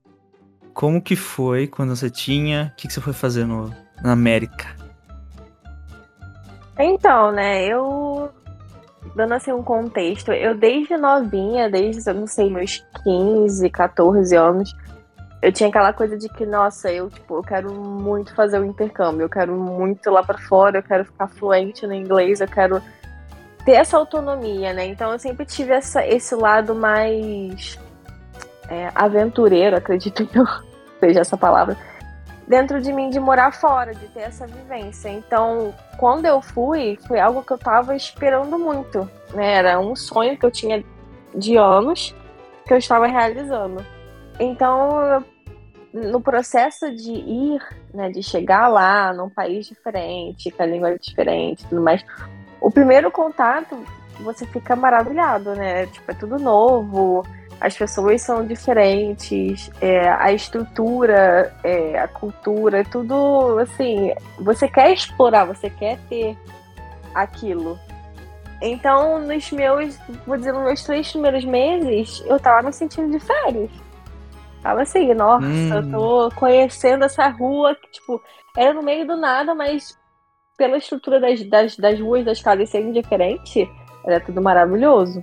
Como 0.74 1.01
que 1.01 1.16
foi 1.16 1.66
quando 1.66 1.97
você 1.97 2.11
tinha. 2.11 2.72
O 2.74 2.77
que, 2.77 2.87
que 2.89 2.93
você 2.93 3.01
foi 3.01 3.14
fazer 3.14 3.47
no, 3.47 3.74
na 4.03 4.12
América? 4.12 4.77
Então, 6.79 7.33
né, 7.33 7.64
eu 7.64 8.31
dando 9.15 9.35
assim 9.35 9.53
um 9.53 9.63
contexto, 9.63 10.33
eu 10.33 10.55
desde 10.57 10.97
novinha, 10.97 11.71
desde, 11.71 12.09
eu 12.09 12.15
não 12.15 12.27
sei, 12.27 12.51
meus 12.51 12.85
15, 13.05 13.71
14 13.71 14.35
anos, 14.37 14.75
eu 15.43 15.53
tinha 15.53 15.69
aquela 15.69 15.93
coisa 15.93 16.17
de 16.17 16.29
que, 16.29 16.45
nossa, 16.45 16.91
eu, 16.91 17.09
tipo, 17.11 17.37
eu 17.37 17.43
quero 17.43 17.73
muito 17.73 18.35
fazer 18.35 18.59
o 18.59 18.65
intercâmbio, 18.65 19.25
eu 19.25 19.29
quero 19.29 19.55
muito 19.55 20.09
ir 20.09 20.11
lá 20.11 20.23
para 20.23 20.39
fora, 20.39 20.79
eu 20.79 20.83
quero 20.83 21.05
ficar 21.05 21.29
fluente 21.29 21.87
no 21.87 21.95
inglês, 21.95 22.41
eu 22.41 22.49
quero 22.49 22.83
ter 23.65 23.73
essa 23.73 23.97
autonomia, 23.97 24.73
né? 24.73 24.87
Então 24.87 25.13
eu 25.13 25.19
sempre 25.19 25.45
tive 25.45 25.73
essa, 25.73 26.05
esse 26.07 26.35
lado 26.35 26.75
mais 26.75 27.79
é, 28.69 28.91
aventureiro, 28.95 29.77
acredito 29.77 30.25
que 30.27 30.39
eu 30.39 30.47
seja 30.99 31.21
essa 31.21 31.37
palavra, 31.37 31.77
dentro 32.47 32.81
de 32.81 32.93
mim 32.93 33.11
de 33.11 33.19
morar 33.19 33.53
fora, 33.53 33.95
de 33.95 34.07
ter 34.09 34.21
essa 34.21 34.47
vivência. 34.47 35.09
Então, 35.09 35.75
quando 35.99 36.27
eu 36.27 36.41
fui, 36.41 36.99
foi 37.07 37.19
algo 37.19 37.43
que 37.43 37.53
eu 37.53 37.59
tava 37.59 37.97
esperando 37.97 38.59
muito, 38.59 39.09
né? 39.35 39.55
Era 39.55 39.81
um 39.81 39.97
sonho 39.97 40.39
que 40.39 40.47
eu 40.47 40.51
tinha 40.51 40.85
de 41.35 41.57
anos 41.57 42.15
que 42.67 42.73
eu 42.73 42.79
estava 42.79 43.07
realizando. 43.07 43.85
Então, 44.39 45.25
no 45.93 46.21
processo 46.21 46.95
de 46.95 47.13
ir, 47.13 47.61
né, 47.95 48.11
de 48.11 48.23
chegar 48.23 48.69
lá 48.69 49.13
num 49.13 49.31
país 49.31 49.67
diferente, 49.67 50.51
com 50.51 50.63
a 50.63 50.67
língua 50.67 50.99
diferente, 50.99 51.65
tudo 51.69 51.81
mais, 51.81 52.05
o 52.61 52.71
primeiro 52.71 53.11
contato 53.11 53.77
você 54.21 54.47
fica 54.47 54.75
maravilhado, 54.75 55.55
né? 55.55 55.87
Tipo, 55.87 56.11
é 56.11 56.15
tudo 56.15 56.39
novo, 56.39 57.23
as 57.61 57.77
pessoas 57.77 58.23
são 58.23 58.47
diferentes, 58.47 59.71
é, 59.81 60.09
a 60.09 60.33
estrutura, 60.33 61.55
é, 61.65 61.99
a 61.99 62.07
cultura, 62.07 62.85
tudo 62.85 63.59
assim. 63.59 64.13
Você 64.39 64.69
quer 64.69 64.93
explorar, 64.93 65.47
você 65.47 65.71
quer 65.71 65.99
ter 66.09 66.37
aquilo. 67.15 67.79
Então, 68.61 69.19
nos 69.21 69.51
meus, 69.53 69.99
vou 70.27 70.37
dizer, 70.37 70.53
nos 70.53 70.65
meus 70.65 70.83
três 70.83 71.11
primeiros 71.11 71.45
meses, 71.45 72.23
eu 72.27 72.39
tava 72.39 72.67
me 72.67 72.73
sentindo 72.73 73.11
de 73.11 73.25
férias. 73.25 73.71
Tava 74.63 74.83
assim, 74.83 75.15
nossa, 75.15 75.47
hum. 75.47 75.75
eu 75.75 75.91
tô 75.91 76.31
conhecendo 76.35 77.05
essa 77.05 77.29
rua 77.29 77.75
que, 77.75 77.91
tipo, 77.91 78.21
era 78.57 78.75
no 78.75 78.83
meio 78.83 79.07
do 79.07 79.17
nada, 79.17 79.55
mas 79.55 79.97
pela 80.57 80.77
estrutura 80.77 81.21
das, 81.21 81.43
das, 81.49 81.77
das 81.77 82.01
ruas, 82.01 82.25
das 82.25 82.41
casas 82.41 82.71
serem 82.71 82.93
diferentes, 82.93 83.69
era 84.05 84.21
tudo 84.21 84.41
maravilhoso. 84.43 85.23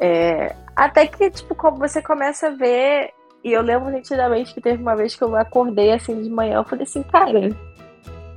É, 0.00 0.54
até 0.78 1.08
que, 1.08 1.28
tipo, 1.28 1.56
você 1.72 2.00
começa 2.00 2.46
a 2.46 2.50
ver. 2.50 3.12
E 3.42 3.52
eu 3.52 3.62
lembro 3.62 3.90
nitidamente 3.90 4.54
que 4.54 4.60
teve 4.60 4.80
uma 4.80 4.94
vez 4.94 5.16
que 5.16 5.22
eu 5.22 5.34
acordei 5.34 5.92
assim 5.92 6.22
de 6.22 6.30
manhã, 6.30 6.56
eu 6.56 6.64
falei 6.64 6.84
assim, 6.84 7.02
cara, 7.02 7.50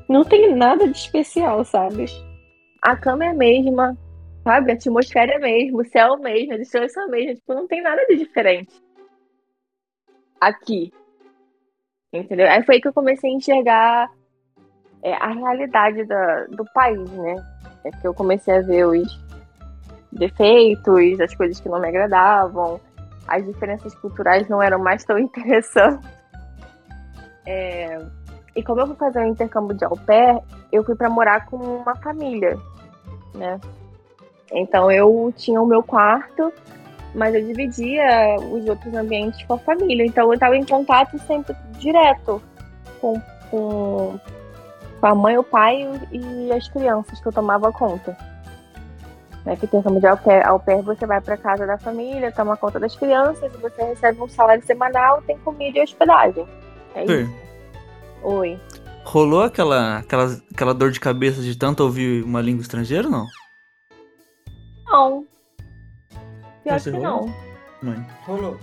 não 0.10 0.24
tem 0.24 0.56
nada 0.56 0.88
de 0.88 0.98
especial, 0.98 1.64
sabe? 1.64 2.06
A 2.82 2.96
cama 2.96 3.26
é 3.26 3.30
a 3.30 3.34
mesma, 3.34 3.96
sabe? 4.44 4.72
A 4.72 4.74
atmosfera 4.74 5.34
é 5.34 5.36
a 5.36 5.40
mesma, 5.40 5.82
o 5.82 5.86
céu 5.86 6.08
é 6.08 6.18
o 6.18 6.20
mesmo, 6.20 6.54
a 6.54 6.58
distância 6.58 7.00
é 7.00 7.04
a 7.04 7.08
mesma, 7.08 7.36
tipo, 7.36 7.54
não 7.54 7.68
tem 7.68 7.82
nada 7.82 8.04
de 8.08 8.18
diferente. 8.18 8.74
Aqui. 10.40 10.92
Entendeu? 12.12 12.48
Aí 12.50 12.64
foi 12.64 12.76
aí 12.76 12.82
que 12.82 12.88
eu 12.88 12.94
comecei 12.94 13.30
a 13.30 13.36
enxergar 13.36 14.12
é, 15.04 15.14
a 15.14 15.32
realidade 15.32 16.06
da, 16.06 16.46
do 16.46 16.66
país, 16.74 17.10
né? 17.12 17.36
É 17.84 17.92
que 17.92 18.08
eu 18.08 18.14
comecei 18.14 18.56
a 18.56 18.62
ver 18.62 18.86
os, 18.86 19.31
defeitos, 20.12 21.20
as 21.20 21.34
coisas 21.34 21.60
que 21.60 21.70
não 21.70 21.80
me 21.80 21.88
agradavam, 21.88 22.80
as 23.28 23.46
diferenças 23.46 23.94
culturais 23.96 24.48
não 24.50 24.62
eram 24.62 24.80
mais 24.80 25.04
tão 25.04 25.18
interessantes. 25.20 26.10
É, 27.46 28.00
e 28.56 28.64
como 28.64 28.82
eu 28.82 28.88
fui 28.88 28.96
fazer 28.96 29.20
um 29.20 29.28
intercâmbio 29.28 29.76
de 29.76 29.86
au 29.86 29.98
pair, 29.98 30.42
eu 30.72 30.84
fui 30.84 30.96
para 30.96 31.10
morar 31.10 31.46
com 31.46 31.58
uma 31.58 31.96
família, 31.96 32.58
né? 33.34 33.60
Então 34.52 34.92
eu 34.92 35.34
tinha 35.36 35.62
o 35.62 35.66
meu 35.66 35.82
quarto, 35.82 36.52
mas 37.16 37.34
eu 37.34 37.42
dividia 37.46 38.36
os 38.52 38.68
outros 38.68 38.94
ambientes 38.94 39.42
com 39.44 39.54
a 39.54 39.60
família. 39.60 40.06
Então 40.06 40.28
eu 40.28 40.34
estava 40.34 40.58
em 40.58 40.66
contato 40.66 41.18
sempre 41.20 41.56
direto 41.80 42.42
com, 43.00 43.14
com, 43.50 44.20
com 45.00 45.08
a 45.08 45.16
mãe, 45.16 45.38
o 45.38 45.44
pai 45.44 45.90
e 46.12 46.52
as 46.52 46.68
crianças 46.68 47.20
que 47.22 47.28
eu 47.28 47.32
tomava 47.32 47.72
conta 47.72 48.16
né, 49.46 49.56
que 49.56 49.68
tem 49.68 49.82
como 49.82 50.00
de 50.00 50.08
au 50.08 50.18
pair, 50.18 50.48
au 50.48 50.60
pair 50.60 50.82
você 50.82 51.06
vai 51.06 51.22
para 51.22 51.38
casa 51.38 51.66
da 51.66 51.78
família, 51.78 52.32
toma 52.32 52.58
conta 52.58 52.80
das 52.80 52.96
crianças, 52.96 53.52
você 53.54 53.84
recebe 53.84 54.22
um 54.22 54.28
salário 54.28 54.64
semanal, 54.64 55.22
tem 55.24 55.38
comida 55.40 55.80
e 55.80 55.84
hospedagem. 55.84 56.48
É 56.96 57.06
Sim. 57.06 57.24
isso. 57.24 57.34
Oi. 58.24 58.60
Rolou 59.04 59.44
aquela, 59.44 59.98
aquela, 59.98 60.38
aquela 60.54 60.74
dor 60.74 60.92
de 60.92 61.00
cabeça 61.00 61.42
de 61.42 61.58
tanto 61.58 61.84
ouvir 61.84 62.24
uma 62.24 62.42
língua 62.42 62.62
estrangeira, 62.62 63.10
não? 63.10 63.26
Não. 64.86 65.26
Pior 66.64 66.80
que 66.80 66.90
rolou? 66.92 67.04
não. 67.04 67.36
Mãe. 67.82 68.08
Rolou. 68.26 68.60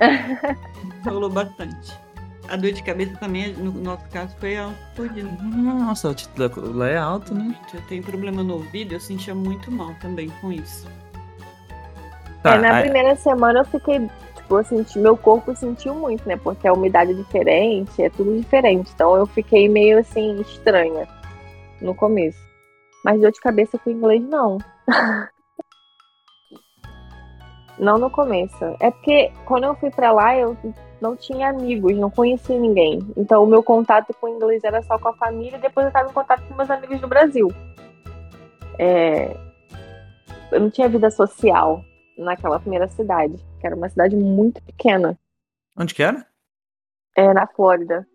rolou 1.04 1.30
bastante. 1.30 2.01
A 2.52 2.56
dor 2.56 2.70
de 2.70 2.82
cabeça 2.82 3.16
também, 3.16 3.50
no 3.54 3.72
nosso 3.72 4.06
caso, 4.10 4.36
foi 4.38 4.58
altitude. 4.58 5.22
Né? 5.22 5.38
Nossa, 5.40 6.08
a 6.08 6.10
altitude 6.10 6.60
lá 6.74 6.86
é 6.86 6.98
alta, 6.98 7.32
né? 7.32 7.56
Eu 7.72 7.80
tenho 7.88 8.02
problema 8.02 8.42
no 8.42 8.56
ouvido, 8.56 8.92
eu 8.92 9.00
sentia 9.00 9.34
muito 9.34 9.72
mal 9.72 9.94
também 10.02 10.28
com 10.38 10.52
isso. 10.52 10.86
Tá, 12.42 12.56
é, 12.56 12.58
na 12.58 12.74
aí... 12.74 12.82
primeira 12.82 13.16
semana 13.16 13.60
eu 13.60 13.64
fiquei, 13.64 14.06
tipo, 14.36 14.58
eu 14.58 14.64
senti, 14.64 14.98
meu 14.98 15.16
corpo 15.16 15.56
sentiu 15.56 15.94
muito, 15.94 16.28
né? 16.28 16.36
Porque 16.36 16.68
a 16.68 16.74
umidade 16.74 17.12
é 17.12 17.14
diferente, 17.14 18.02
é 18.02 18.10
tudo 18.10 18.38
diferente. 18.38 18.92
Então 18.94 19.16
eu 19.16 19.24
fiquei 19.24 19.66
meio 19.66 20.00
assim, 20.00 20.38
estranha 20.42 21.08
no 21.80 21.94
começo. 21.94 22.38
Mas 23.02 23.18
dor 23.18 23.32
de 23.32 23.40
cabeça 23.40 23.78
com 23.78 23.88
inglês, 23.88 24.22
não. 24.28 24.58
não 27.78 27.96
no 27.96 28.10
começo. 28.10 28.62
É 28.78 28.90
porque 28.90 29.32
quando 29.46 29.64
eu 29.64 29.74
fui 29.76 29.90
pra 29.90 30.12
lá, 30.12 30.36
eu 30.36 30.54
não 31.02 31.16
tinha 31.16 31.50
amigos, 31.50 31.96
não 31.96 32.08
conhecia 32.08 32.56
ninguém. 32.56 33.00
Então 33.16 33.42
o 33.42 33.46
meu 33.46 33.62
contato 33.62 34.14
com 34.14 34.26
o 34.28 34.36
inglês 34.36 34.62
era 34.62 34.80
só 34.82 34.96
com 34.96 35.08
a 35.08 35.14
família 35.14 35.56
e 35.56 35.60
depois 35.60 35.84
eu 35.84 35.88
estava 35.88 36.08
em 36.08 36.12
contato 36.12 36.46
com 36.46 36.54
meus 36.54 36.70
amigos 36.70 37.00
do 37.00 37.08
Brasil. 37.08 37.48
É... 38.78 39.36
Eu 40.52 40.60
não 40.60 40.70
tinha 40.70 40.88
vida 40.88 41.10
social 41.10 41.84
naquela 42.16 42.60
primeira 42.60 42.86
cidade, 42.86 43.36
que 43.60 43.66
era 43.66 43.74
uma 43.74 43.88
cidade 43.88 44.14
muito 44.14 44.62
pequena. 44.62 45.18
Onde 45.76 45.92
que 45.92 46.02
era? 46.02 46.24
É, 47.16 47.34
na 47.34 47.46
Flórida. 47.48 48.06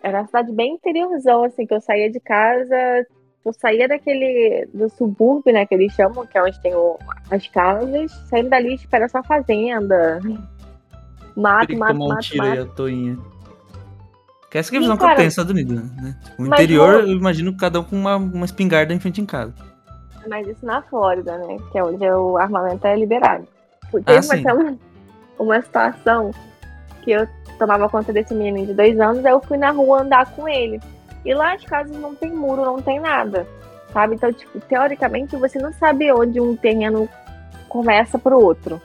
Era 0.00 0.20
uma 0.20 0.26
cidade 0.26 0.52
bem 0.52 0.74
interiorzão, 0.74 1.44
assim, 1.44 1.66
que 1.66 1.74
eu 1.74 1.80
saía 1.80 2.10
de 2.10 2.20
casa, 2.20 3.06
eu 3.44 3.52
saía 3.52 3.88
daquele, 3.88 4.68
do 4.72 4.88
subúrbio, 4.90 5.52
né, 5.52 5.66
que 5.66 5.74
eles 5.74 5.92
chamam, 5.92 6.26
que 6.26 6.38
é 6.38 6.42
onde 6.42 6.60
tem 6.60 6.74
o, 6.74 6.98
as 7.30 7.46
casas, 7.48 8.12
saindo 8.28 8.50
dali, 8.50 8.76
tipo, 8.78 8.94
era 8.94 9.08
só 9.08 9.22
fazenda, 9.22 10.20
Mato, 11.36 11.76
mato, 11.76 11.92
tomar 11.92 12.04
um 12.04 12.08
mato, 12.08 12.20
tiro 12.22 12.38
mato. 12.38 12.52
aí, 12.52 12.58
a 12.58 12.66
toinha. 12.66 13.18
Que 14.50 14.58
essa 14.58 14.74
é 14.74 14.76
a 14.76 14.80
visão 14.80 14.96
que 14.96 15.04
eu 15.04 15.08
tenho 15.08 15.18
dos 15.18 15.26
Estados 15.28 15.50
Unidos, 15.52 15.74
né? 15.74 16.16
Tipo, 16.22 16.42
o 16.42 16.46
interior, 16.46 16.94
eu 17.00 17.12
imagino 17.12 17.56
cada 17.56 17.80
um 17.80 17.84
com 17.84 17.96
uma, 17.96 18.16
uma 18.16 18.44
espingarda 18.44 18.92
em 18.92 19.00
frente 19.00 19.20
em 19.20 19.26
casa. 19.26 19.54
Mas 20.28 20.46
isso 20.46 20.64
na 20.64 20.82
Flórida, 20.82 21.38
né? 21.38 21.56
Que 21.70 21.78
é 21.78 21.84
onde 21.84 22.04
o 22.04 22.36
armamento 22.36 22.86
é 22.86 22.94
liberado. 22.94 23.46
Teve 24.04 24.48
ah, 24.48 24.54
uma, 24.54 24.78
uma 25.38 25.62
situação 25.62 26.30
que 27.02 27.12
eu 27.12 27.26
tomava 27.58 27.88
conta 27.88 28.12
desse 28.12 28.34
menino 28.34 28.66
de 28.66 28.74
dois 28.74 28.98
anos, 29.00 29.24
aí 29.24 29.32
eu 29.32 29.40
fui 29.40 29.56
na 29.56 29.70
rua 29.70 30.02
andar 30.02 30.26
com 30.32 30.48
ele. 30.48 30.80
E 31.24 31.34
lá 31.34 31.54
as 31.54 31.64
casas 31.64 31.96
não 31.96 32.14
tem 32.14 32.30
muro, 32.30 32.64
não 32.64 32.80
tem 32.80 33.00
nada. 33.00 33.46
Sabe? 33.92 34.14
Então, 34.14 34.32
tipo, 34.32 34.60
teoricamente 34.60 35.36
você 35.36 35.58
não 35.58 35.72
sabe 35.72 36.12
onde 36.12 36.40
um 36.40 36.56
terreno 36.56 37.08
começa 37.68 38.18
pro 38.18 38.38
outro. 38.38 38.80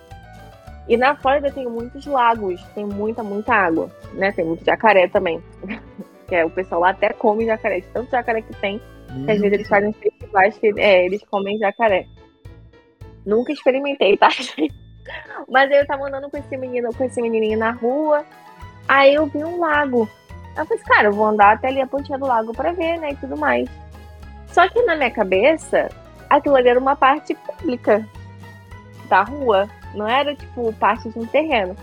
E 0.87 0.95
na 0.95 1.15
Flórida 1.15 1.51
tem 1.51 1.67
muitos 1.67 2.05
lagos, 2.05 2.63
tem 2.73 2.85
muita, 2.85 3.21
muita 3.21 3.53
água, 3.53 3.91
né? 4.13 4.31
Tem 4.31 4.45
muito 4.45 4.63
jacaré 4.63 5.07
também. 5.07 5.43
que 6.27 6.35
é, 6.35 6.45
o 6.45 6.49
pessoal 6.49 6.81
lá 6.81 6.89
até 6.89 7.09
come 7.13 7.45
jacaré, 7.45 7.79
de 7.79 7.87
tanto 7.87 8.11
jacaré 8.11 8.41
que 8.41 8.53
tem, 8.57 8.79
que 9.25 9.31
às 9.31 9.39
vezes 9.39 9.53
eles 9.53 9.67
fazem 9.67 9.93
festivais 9.93 10.57
que 10.57 10.73
é, 10.77 11.05
eles 11.05 11.23
comem 11.25 11.57
jacaré. 11.57 12.05
Nunca 13.25 13.51
experimentei, 13.51 14.15
tá? 14.17 14.29
Mas 15.49 15.71
eu 15.71 15.85
tava 15.87 16.07
andando 16.07 16.29
com 16.29 16.37
esse 16.37 16.57
menino, 16.57 16.93
com 16.93 17.03
esse 17.03 17.21
menininho 17.21 17.57
na 17.57 17.71
rua, 17.71 18.25
aí 18.87 19.15
eu 19.15 19.25
vi 19.25 19.43
um 19.43 19.59
lago. 19.59 20.07
Eu 20.57 20.65
falei, 20.65 20.83
cara, 20.83 21.07
eu 21.07 21.13
vou 21.13 21.25
andar 21.25 21.53
até 21.53 21.67
ali 21.67 21.81
a 21.81 21.87
pontinha 21.87 22.17
do 22.17 22.25
lago 22.25 22.51
pra 22.51 22.73
ver, 22.73 22.97
né, 22.97 23.11
e 23.11 23.15
tudo 23.15 23.37
mais. 23.37 23.69
Só 24.47 24.67
que 24.67 24.81
na 24.83 24.95
minha 24.95 25.11
cabeça, 25.11 25.89
aquilo 26.29 26.55
ali 26.55 26.69
era 26.69 26.79
uma 26.79 26.95
parte 26.95 27.35
pública 27.35 28.05
da 29.07 29.23
rua. 29.23 29.67
Não 29.93 30.07
era, 30.07 30.35
tipo, 30.35 30.71
parte 30.73 31.09
de 31.09 31.17
um 31.17 31.25
terreno. 31.25 31.75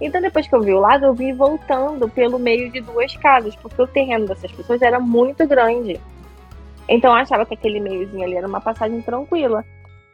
Então, 0.00 0.20
depois 0.20 0.46
que 0.46 0.54
eu 0.54 0.62
vi 0.62 0.72
o 0.72 0.78
lago, 0.78 1.06
eu 1.06 1.14
vi 1.14 1.32
voltando 1.32 2.08
pelo 2.08 2.38
meio 2.38 2.70
de 2.70 2.80
duas 2.80 3.16
casas, 3.16 3.56
porque 3.56 3.82
o 3.82 3.86
terreno 3.86 4.26
dessas 4.26 4.50
pessoas 4.52 4.80
era 4.80 5.00
muito 5.00 5.46
grande. 5.46 6.00
Então, 6.88 7.10
eu 7.10 7.16
achava 7.16 7.44
que 7.44 7.54
aquele 7.54 7.80
meiozinho 7.80 8.24
ali 8.24 8.36
era 8.36 8.46
uma 8.46 8.60
passagem 8.60 9.02
tranquila. 9.02 9.64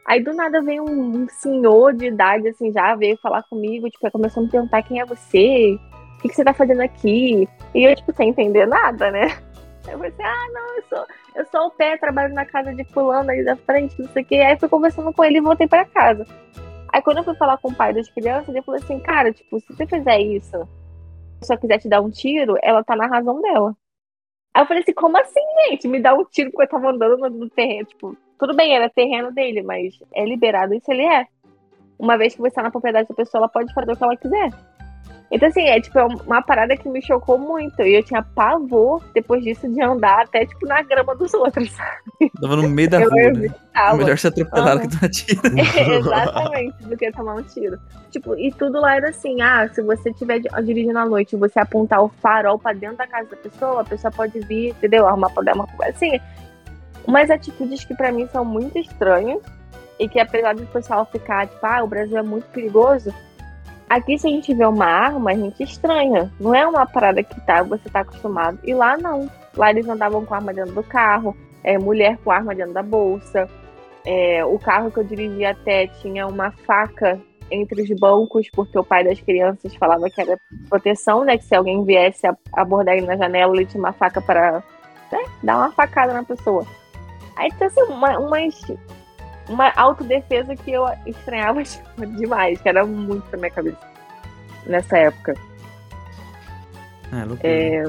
Aí, 0.05 0.23
do 0.23 0.33
nada, 0.33 0.61
veio 0.61 0.83
um, 0.83 1.27
senhor 1.29 1.93
de 1.93 2.07
idade, 2.07 2.47
assim, 2.47 2.71
já 2.71 2.95
veio 2.95 3.17
falar 3.17 3.43
comigo, 3.43 3.89
tipo, 3.89 4.09
começou 4.11 4.41
a 4.41 4.45
me 4.45 4.51
perguntar 4.51 4.83
quem 4.83 4.99
é 4.99 5.05
você, 5.05 5.79
o 6.17 6.21
que, 6.21 6.29
que 6.29 6.35
você 6.35 6.43
tá 6.43 6.53
fazendo 6.53 6.81
aqui? 6.81 7.47
E 7.73 7.83
eu, 7.83 7.95
tipo, 7.95 8.13
sem 8.13 8.29
entender 8.29 8.67
nada, 8.67 9.11
né? 9.11 9.37
Eu 9.87 9.97
falei 9.97 10.11
assim, 10.11 10.23
ah, 10.23 10.47
não, 10.51 10.75
eu 10.75 10.83
sou, 10.83 11.05
eu 11.35 11.45
sou 11.45 11.67
o 11.67 11.71
pé, 11.71 11.97
trabalho 11.97 12.33
na 12.33 12.45
casa 12.45 12.73
de 12.73 12.83
fulano 12.85 13.29
aí 13.29 13.43
da 13.43 13.55
frente, 13.55 13.99
não 14.01 14.09
sei 14.09 14.23
o 14.23 14.25
quê. 14.25 14.35
Aí 14.35 14.59
fui 14.59 14.69
conversando 14.69 15.13
com 15.13 15.23
ele 15.23 15.37
e 15.37 15.41
voltei 15.41 15.67
pra 15.67 15.85
casa. 15.85 16.25
Aí 16.91 17.01
quando 17.01 17.17
eu 17.17 17.23
fui 17.23 17.35
falar 17.35 17.57
com 17.57 17.69
o 17.69 17.75
pai 17.75 17.93
das 17.93 18.09
crianças, 18.09 18.49
ele 18.49 18.63
falou 18.63 18.79
assim, 18.81 18.99
cara, 18.99 19.31
tipo, 19.31 19.59
se 19.59 19.67
você 19.67 19.85
fizer 19.85 20.19
isso, 20.19 20.49
se 20.49 20.57
a 20.57 21.39
pessoa 21.39 21.59
quiser 21.59 21.79
te 21.79 21.89
dar 21.89 22.01
um 22.01 22.09
tiro, 22.09 22.57
ela 22.63 22.83
tá 22.83 22.95
na 22.95 23.07
razão 23.07 23.41
dela. 23.41 23.75
Aí 24.53 24.63
eu 24.63 24.67
falei 24.67 24.81
assim, 24.81 24.93
como 24.93 25.17
assim, 25.17 25.41
gente? 25.69 25.87
Me 25.87 25.99
dá 25.99 26.13
um 26.13 26.23
tiro 26.23 26.49
porque 26.51 26.63
eu 26.63 26.69
tava 26.69 26.89
andando 26.89 27.17
no, 27.17 27.29
no 27.29 27.49
terreno, 27.49 27.85
tipo, 27.85 28.17
tudo 28.39 28.55
bem, 28.55 28.75
era 28.75 28.89
terreno 28.89 29.31
dele, 29.31 29.61
mas 29.61 29.99
é 30.13 30.25
liberado 30.25 30.73
isso 30.73 30.89
ele 30.91 31.05
é. 31.05 31.27
Uma 31.99 32.17
vez 32.17 32.35
que 32.35 32.41
você 32.41 32.55
tá 32.55 32.63
na 32.63 32.71
propriedade 32.71 33.07
da 33.07 33.15
pessoa, 33.15 33.41
ela 33.41 33.49
pode 33.49 33.73
fazer 33.73 33.91
o 33.91 33.97
que 33.97 34.03
ela 34.03 34.17
quiser. 34.17 34.49
Então, 35.31 35.49
assim, 35.49 35.63
é 35.63 35.79
tipo 35.81 35.97
é 35.97 36.05
uma 36.05 36.41
parada 36.41 36.77
que 36.77 36.87
me 36.87 37.01
chocou 37.01 37.37
muito. 37.37 37.81
E 37.81 37.95
eu 37.95 38.03
tinha 38.03 38.21
pavor, 38.21 39.03
depois 39.13 39.43
disso, 39.43 39.67
de 39.67 39.81
andar 39.81 40.21
até, 40.21 40.45
tipo, 40.45 40.65
na 40.67 40.81
grama 40.83 41.15
dos 41.15 41.33
outros, 41.33 41.71
sabe? 41.71 42.31
Tava 42.39 42.55
no 42.55 42.69
meio 42.69 42.89
da 42.89 43.01
Eu 43.01 43.09
rua, 43.09 43.21
né? 43.21 43.27
evitava. 43.29 43.97
Melhor 43.97 44.17
ser 44.17 44.27
atropelado 44.27 44.79
Aham. 44.79 44.87
que 44.87 44.95
tomar 44.95 45.09
tiro. 45.09 45.41
Exatamente, 45.97 46.83
do 46.83 46.97
que 46.97 47.11
tomar 47.11 47.35
um 47.35 47.43
tiro. 47.43 47.79
Tipo, 48.11 48.35
e 48.37 48.51
tudo 48.51 48.79
lá 48.79 48.95
era 48.95 49.09
assim: 49.09 49.41
ah, 49.41 49.67
se 49.73 49.81
você 49.81 50.11
estiver 50.11 50.39
dirigindo 50.63 50.99
à 50.99 51.05
noite 51.05 51.35
e 51.35 51.39
você 51.39 51.59
apontar 51.59 52.03
o 52.03 52.09
farol 52.21 52.59
pra 52.59 52.73
dentro 52.73 52.97
da 52.97 53.07
casa 53.07 53.29
da 53.29 53.37
pessoa, 53.37 53.81
a 53.81 53.85
pessoa 53.85 54.11
pode 54.11 54.39
vir, 54.41 54.69
entendeu? 54.69 55.07
Arrumar 55.07 55.31
problema. 55.31 55.67
Assim, 55.81 56.19
umas 57.07 57.29
atitudes 57.31 57.83
que 57.83 57.95
pra 57.95 58.11
mim 58.11 58.27
são 58.31 58.45
muito 58.45 58.77
estranhas 58.77 59.41
e 59.99 60.07
que 60.07 60.19
apesar 60.19 60.53
do 60.53 60.65
pessoal 60.67 61.05
ficar, 61.11 61.47
tipo, 61.47 61.65
ah, 61.65 61.83
o 61.83 61.87
Brasil 61.87 62.17
é 62.17 62.23
muito 62.23 62.45
perigoso. 62.51 63.13
Aqui, 63.89 64.17
se 64.17 64.27
a 64.27 64.31
gente 64.31 64.53
vê 64.53 64.65
uma 64.65 64.85
arma, 64.85 65.31
a 65.31 65.35
gente 65.35 65.61
estranha. 65.63 66.31
Não 66.39 66.53
é 66.55 66.65
uma 66.65 66.85
parada 66.85 67.23
que 67.23 67.39
tá, 67.41 67.61
você 67.61 67.87
tá 67.89 67.99
acostumado. 67.99 68.59
E 68.63 68.73
lá 68.73 68.97
não. 68.97 69.29
Lá 69.55 69.69
eles 69.69 69.87
andavam 69.87 70.25
com 70.25 70.33
arma 70.33 70.53
dentro 70.53 70.73
do 70.73 70.83
carro, 70.83 71.35
é, 71.63 71.77
mulher 71.77 72.17
com 72.23 72.31
arma 72.31 72.55
dentro 72.55 72.73
da 72.73 72.83
bolsa. 72.83 73.47
É, 74.05 74.43
o 74.45 74.57
carro 74.59 74.91
que 74.91 74.99
eu 74.99 75.03
dirigi 75.03 75.45
até 75.45 75.87
tinha 75.87 76.27
uma 76.27 76.51
faca 76.51 77.19
entre 77.49 77.81
os 77.81 77.89
bancos, 77.99 78.49
porque 78.51 78.77
o 78.77 78.83
pai 78.83 79.03
das 79.03 79.19
crianças 79.21 79.75
falava 79.75 80.09
que 80.09 80.19
era 80.19 80.37
proteção, 80.67 81.23
né? 81.23 81.37
Que 81.37 81.45
se 81.45 81.55
alguém 81.55 81.83
viesse 81.83 82.27
abordar 82.53 82.95
ele 82.95 83.05
na 83.05 83.17
janela, 83.17 83.55
ele 83.55 83.65
tinha 83.65 83.81
uma 83.81 83.93
faca 83.93 84.19
para 84.19 84.63
né, 85.11 85.19
dar 85.43 85.57
uma 85.57 85.71
facada 85.71 86.13
na 86.13 86.23
pessoa. 86.23 86.65
Aí, 87.35 87.49
então, 87.53 87.67
assim, 87.67 87.81
uma, 87.83 88.17
umas, 88.17 88.55
uma 89.49 89.71
autodefesa 89.75 90.55
que 90.55 90.71
eu 90.71 90.85
estranhava 91.05 91.61
demais, 92.17 92.59
que 92.61 92.69
era 92.69 92.85
muito 92.85 93.25
na 93.31 93.37
minha 93.37 93.51
cabeça 93.51 93.79
nessa 94.65 94.97
época. 94.97 95.35
É, 97.13 97.23
loucura. 97.25 97.49
É, 97.49 97.83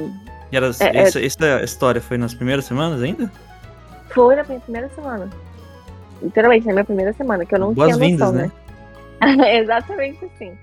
E 0.53 0.57
era, 0.57 0.67
é- 0.67 0.69
essa, 0.99 1.21
essa 1.25 1.63
história 1.65 2.01
foi 2.01 2.19
nas 2.19 2.35
primeiras 2.35 2.65
semanas 2.65 3.03
ainda? 3.03 3.31
foi 4.11 4.35
na 4.37 4.45
minha 4.45 4.61
primeira 4.61 4.89
semana. 4.91 5.29
Literalmente, 6.23 6.67
na 6.67 6.73
minha 6.73 6.85
primeira 6.85 7.13
semana, 7.13 7.45
que 7.45 7.55
eu 7.55 7.59
não 7.59 7.75
tinha 7.75 7.87
Boas-vindas, 7.87 8.33
noção, 8.33 8.33
né? 8.33 8.51
né? 9.37 9.59
Exatamente 9.61 10.25
assim. 10.25 10.57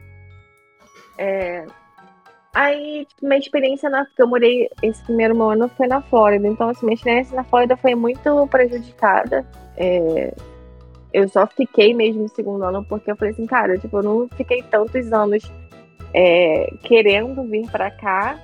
É, 1.17 1.65
Aí, 2.53 3.05
tipo, 3.07 3.25
minha 3.25 3.39
experiência 3.39 3.89
na. 3.89 4.05
Porque 4.05 4.21
eu 4.21 4.27
morei 4.27 4.69
esse 4.83 5.01
primeiro 5.03 5.41
ano 5.41 5.67
foi 5.75 5.87
na 5.87 6.01
Flórida. 6.01 6.47
Então, 6.47 6.69
assim, 6.69 6.85
minha 6.85 6.93
experiência 6.95 7.35
na 7.35 7.43
Flórida 7.43 7.75
foi 7.75 7.95
muito 7.95 8.47
prejudicada. 8.47 9.43
É, 9.75 10.33
Eu 11.13 11.29
só 11.29 11.45
fiquei 11.45 11.93
mesmo 11.93 12.23
no 12.23 12.29
segundo 12.29 12.63
ano 12.63 12.83
porque 12.83 13.11
eu 13.11 13.15
falei 13.15 13.33
assim, 13.33 13.45
cara, 13.45 13.77
tipo, 13.77 13.97
eu 13.97 14.03
não 14.03 14.27
fiquei 14.29 14.63
tantos 14.63 15.13
anos 15.13 15.43
é, 16.13 16.73
querendo 16.83 17.43
vir 17.43 17.69
pra 17.69 17.91
cá 17.91 18.39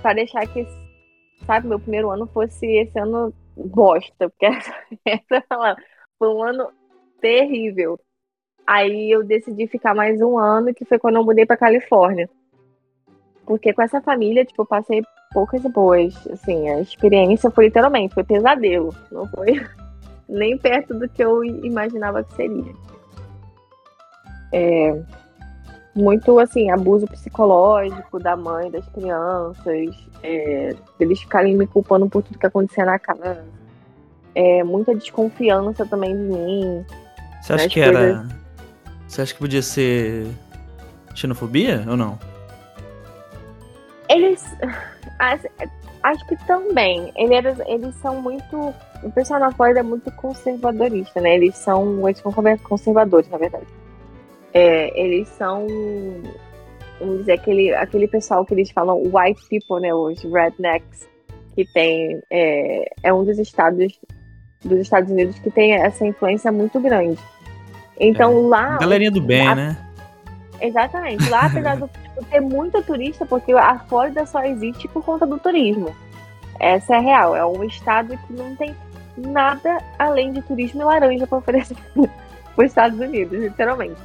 pra 0.00 0.14
deixar 0.14 0.46
que, 0.46 0.66
sabe, 1.46 1.66
meu 1.66 1.80
primeiro 1.80 2.10
ano 2.10 2.26
fosse 2.28 2.64
esse 2.66 2.98
ano 2.98 3.34
bosta. 3.56 4.28
Porque 4.30 4.46
essa, 4.46 4.74
essa 5.04 5.76
foi 6.18 6.28
um 6.28 6.42
ano 6.42 6.68
terrível. 7.20 7.98
Aí 8.64 9.10
eu 9.10 9.24
decidi 9.24 9.66
ficar 9.66 9.94
mais 9.94 10.20
um 10.20 10.38
ano, 10.38 10.72
que 10.72 10.84
foi 10.84 10.98
quando 10.98 11.16
eu 11.16 11.24
mudei 11.24 11.44
pra 11.44 11.56
Califórnia. 11.56 12.30
Porque 13.44 13.72
com 13.72 13.82
essa 13.82 14.00
família, 14.00 14.44
tipo, 14.44 14.62
eu 14.62 14.66
passei 14.66 15.02
poucas 15.32 15.64
e 15.64 15.68
boas. 15.68 16.26
Assim, 16.28 16.68
a 16.68 16.80
experiência 16.80 17.50
foi 17.50 17.64
literalmente, 17.66 18.14
foi 18.14 18.22
pesadelo. 18.22 18.94
Não 19.10 19.26
foi 19.28 19.60
nem 20.32 20.56
perto 20.56 20.94
do 20.94 21.08
que 21.08 21.22
eu 21.22 21.44
imaginava 21.44 22.24
que 22.24 22.34
seria. 22.34 22.72
É, 24.52 25.00
muito, 25.94 26.38
assim, 26.38 26.70
abuso 26.70 27.06
psicológico 27.06 28.18
da 28.18 28.36
mãe, 28.36 28.70
das 28.70 28.86
crianças. 28.88 29.94
É, 30.22 30.74
eles 30.98 31.20
ficarem 31.20 31.56
me 31.56 31.66
culpando 31.66 32.08
por 32.08 32.22
tudo 32.22 32.38
que 32.38 32.46
acontecia 32.46 32.84
na 32.84 32.98
casa. 32.98 33.44
É, 34.34 34.64
muita 34.64 34.94
desconfiança 34.94 35.84
também 35.84 36.16
de 36.16 36.22
mim. 36.22 36.86
Você 37.42 37.52
acha 37.52 37.68
que 37.68 37.80
era. 37.80 38.26
Você 39.06 39.20
acha 39.20 39.34
que 39.34 39.40
podia 39.40 39.62
ser 39.62 40.26
xenofobia 41.14 41.84
ou 41.86 41.96
não? 41.96 42.18
Eles. 44.08 44.44
as- 45.18 45.46
acho 46.02 46.26
que 46.26 46.36
também. 46.46 47.12
Eles, 47.16 47.58
eles 47.66 47.94
são 47.96 48.22
muito. 48.22 48.74
O 49.02 49.10
pessoal 49.10 49.40
na 49.40 49.50
Flórida 49.50 49.80
é 49.80 49.82
muito 49.82 50.10
conservadorista, 50.12 51.20
né? 51.20 51.34
Eles 51.34 51.56
são. 51.56 52.08
Eles 52.08 52.18
são 52.18 52.32
conservadores, 52.62 53.28
na 53.28 53.38
verdade. 53.38 53.66
É, 54.54 54.98
eles 55.00 55.28
são. 55.28 55.66
Vamos 57.00 57.18
dizer, 57.18 57.32
aquele, 57.32 57.74
aquele 57.74 58.06
pessoal 58.06 58.44
que 58.44 58.54
eles 58.54 58.70
falam 58.70 59.02
white 59.02 59.42
people, 59.48 59.80
né? 59.80 59.92
Os 59.92 60.22
rednecks, 60.22 61.08
que 61.54 61.64
tem. 61.72 62.20
É, 62.30 62.90
é 63.02 63.12
um 63.12 63.24
dos 63.24 63.38
estados 63.38 63.98
dos 64.64 64.78
Estados 64.78 65.10
Unidos 65.10 65.36
que 65.40 65.50
tem 65.50 65.72
essa 65.74 66.06
influência 66.06 66.52
muito 66.52 66.78
grande. 66.80 67.18
Então 67.98 68.46
lá. 68.48 68.78
Galerinha 68.78 69.10
do 69.10 69.20
bem, 69.20 69.46
a- 69.46 69.54
né? 69.54 69.76
Exatamente. 70.60 71.28
Lá, 71.28 71.46
apesar 71.46 71.74
de 71.76 71.88
tipo, 71.88 72.24
ter 72.30 72.40
muito 72.40 72.80
turista, 72.84 73.26
porque 73.26 73.52
a 73.52 73.80
Flórida 73.80 74.24
só 74.24 74.44
existe 74.44 74.86
por 74.86 75.04
conta 75.04 75.26
do 75.26 75.36
turismo. 75.38 75.92
Essa 76.60 76.94
é 76.94 76.98
a 76.98 77.00
real. 77.00 77.34
É 77.36 77.44
um 77.44 77.64
estado 77.64 78.16
que 78.16 78.32
não 78.32 78.54
tem 78.54 78.72
nada 79.16 79.78
além 79.98 80.32
de 80.32 80.42
turismo 80.42 80.82
e 80.82 80.84
laranja 80.84 81.26
para 81.26 81.38
oferecer 81.38 81.76
para 81.94 82.64
os 82.64 82.64
Estados 82.64 82.98
Unidos, 82.98 83.38
literalmente. 83.38 84.00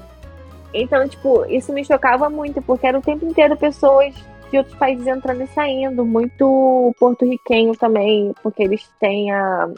Então, 0.73 1.07
tipo, 1.07 1.45
isso 1.45 1.73
me 1.73 1.83
chocava 1.83 2.29
muito, 2.29 2.61
porque 2.61 2.87
era 2.87 2.97
o 2.97 3.01
tempo 3.01 3.25
inteiro 3.25 3.55
pessoas 3.57 4.13
de 4.51 4.57
outros 4.57 4.75
países 4.75 5.05
entrando 5.07 5.43
e 5.43 5.47
saindo, 5.47 6.05
muito 6.05 6.93
porto-riquenho 6.99 7.75
também, 7.75 8.33
porque 8.41 8.63
eles 8.63 8.89
têm 8.99 9.31
a. 9.31 9.69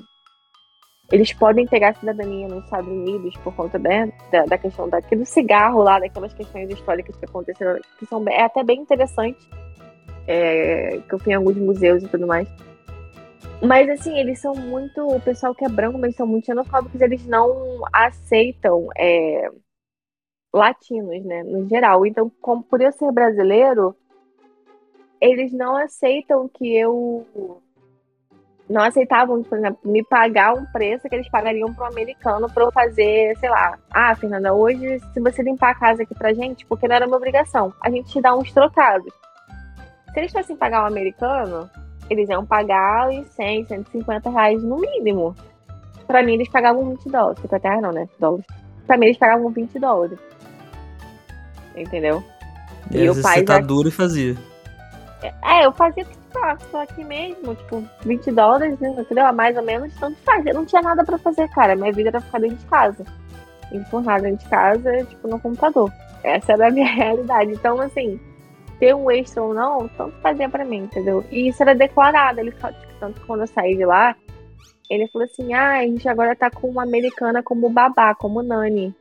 Eles 1.11 1.33
podem 1.33 1.65
pegar 1.65 1.95
cidadania 1.95 2.47
nos 2.47 2.63
Estados 2.65 2.87
Unidos 2.87 3.35
por 3.37 3.55
conta 3.55 3.79
né, 3.79 4.13
da, 4.31 4.45
da 4.45 4.57
questão 4.59 4.87
daqui 4.87 5.15
do 5.15 5.25
cigarro 5.25 5.81
lá, 5.81 5.99
daquelas 5.99 6.31
questões 6.33 6.69
históricas 6.69 7.15
que 7.15 7.25
aconteceram, 7.25 7.79
que 7.97 8.05
são 8.05 8.23
é 8.27 8.43
até 8.43 8.63
bem 8.63 8.81
interessantes. 8.81 9.47
É, 10.27 10.99
que 11.09 11.15
eu 11.15 11.17
fui 11.17 11.33
em 11.33 11.35
alguns 11.35 11.57
museus 11.57 12.03
e 12.03 12.07
tudo 12.07 12.27
mais. 12.27 12.47
Mas 13.61 13.89
assim, 13.89 14.17
eles 14.17 14.39
são 14.39 14.55
muito. 14.55 15.05
O 15.05 15.19
pessoal 15.19 15.53
que 15.53 15.65
é 15.65 15.69
branco, 15.69 15.97
mas 15.97 16.15
são 16.15 16.25
muito 16.25 16.45
xenofóbicos, 16.45 17.01
eles 17.01 17.25
não 17.25 17.81
aceitam 17.91 18.87
é, 18.97 19.49
latinos, 20.53 21.23
né? 21.25 21.43
No 21.43 21.67
geral. 21.67 22.05
Então, 22.05 22.31
como 22.41 22.63
por 22.63 22.81
eu 22.81 22.91
ser 22.91 23.11
brasileiro, 23.11 23.95
eles 25.21 25.51
não 25.51 25.75
aceitam 25.75 26.47
que 26.47 26.75
eu. 26.75 27.61
Não 28.69 28.83
aceitavam, 28.83 29.41
por 29.41 29.57
exemplo, 29.57 29.79
me 29.83 30.03
pagar 30.03 30.53
um 30.53 30.63
preço 30.67 31.09
que 31.09 31.15
eles 31.15 31.27
pagariam 31.29 31.73
para 31.73 31.85
um 31.85 31.91
americano 31.91 32.47
para 32.53 32.63
eu 32.63 32.71
fazer, 32.71 33.35
sei 33.39 33.49
lá. 33.49 33.79
Ah, 33.89 34.15
Fernanda, 34.15 34.53
hoje, 34.53 34.99
se 35.11 35.19
você 35.19 35.41
limpar 35.41 35.71
a 35.71 35.79
casa 35.79 36.03
aqui 36.03 36.13
pra 36.13 36.33
gente, 36.33 36.67
porque 36.67 36.87
não 36.87 36.95
era 36.95 37.07
uma 37.07 37.17
obrigação, 37.17 37.73
a 37.81 37.89
gente 37.89 38.11
te 38.11 38.21
dá 38.21 38.35
uns 38.35 38.53
trocados. 38.53 39.11
Se 40.13 40.19
eles 40.19 40.31
fossem 40.31 40.55
pagar 40.55 40.83
um 40.83 40.87
americano, 40.87 41.67
eles 42.09 42.29
iam 42.29 42.45
pagar 42.45 43.09
uns 43.09 43.27
100, 43.27 43.65
150 43.65 44.29
reais 44.29 44.63
no 44.63 44.77
mínimo. 44.77 45.35
Pra 46.07 46.23
mim, 46.23 46.33
eles 46.33 46.49
pagavam 46.49 46.89
20 46.89 47.09
dólares. 47.09 47.39
50 47.41 47.67
reais 47.67 47.81
não, 47.83 47.91
né? 47.91 48.07
Dólares. 48.19 48.45
Pra 48.87 48.97
mim, 48.97 49.05
eles 49.07 49.17
pagavam 49.17 49.49
20 49.49 49.79
dólares. 49.79 50.17
Entendeu? 51.75 52.23
E, 52.91 52.97
E 53.03 53.09
o 53.09 53.21
pai 53.21 53.39
você 53.39 53.43
tá 53.45 53.53
já- 53.55 53.59
duro 53.61 53.87
e 53.87 53.91
fazia. 53.91 54.35
É, 55.43 55.65
eu 55.65 55.71
fazia 55.73 56.05
que 56.05 56.17
faço 56.31 56.65
tô 56.71 56.77
aqui 56.77 57.03
mesmo, 57.03 57.53
tipo, 57.55 57.83
20 58.05 58.31
dólares, 58.31 58.79
né, 58.79 58.89
entendeu? 58.97 59.31
Mais 59.33 59.55
ou 59.57 59.63
menos, 59.63 59.93
tanto 59.99 60.17
faz. 60.23 60.45
Eu 60.45 60.53
não 60.53 60.65
tinha 60.65 60.81
nada 60.81 61.03
pra 61.03 61.17
fazer, 61.17 61.47
cara. 61.49 61.75
Minha 61.75 61.91
vida 61.91 62.09
era 62.09 62.21
ficar 62.21 62.39
dentro 62.39 62.57
de 62.57 62.65
casa. 62.65 63.03
Enfurnada 63.71 64.23
dentro 64.23 64.43
de 64.45 64.49
casa, 64.49 65.03
tipo, 65.05 65.27
no 65.27 65.39
computador. 65.39 65.91
Essa 66.23 66.53
era 66.53 66.67
a 66.67 66.71
minha 66.71 66.87
realidade. 66.91 67.51
Então, 67.51 67.79
assim, 67.81 68.19
ter 68.79 68.95
um 68.95 69.09
extra 69.11 69.43
ou 69.43 69.53
não, 69.53 69.87
tanto 69.89 70.13
fazia 70.21 70.47
pra 70.49 70.63
mim, 70.65 70.77
entendeu? 70.83 71.23
E 71.31 71.47
isso 71.49 71.61
era 71.61 71.75
declarado. 71.75 72.39
Ele 72.39 72.51
fa- 72.51 72.71
tipo, 72.71 72.93
tanto 72.99 73.19
que 73.19 73.27
quando 73.27 73.41
eu 73.41 73.47
saí 73.47 73.75
de 73.75 73.85
lá, 73.85 74.15
ele 74.89 75.07
falou 75.07 75.25
assim: 75.25 75.53
ah, 75.53 75.79
a 75.79 75.83
gente 75.83 76.07
agora 76.07 76.35
tá 76.35 76.49
com 76.49 76.67
uma 76.69 76.83
americana 76.83 77.43
como 77.43 77.69
babá, 77.69 78.15
como 78.15 78.41
nani. 78.41 78.93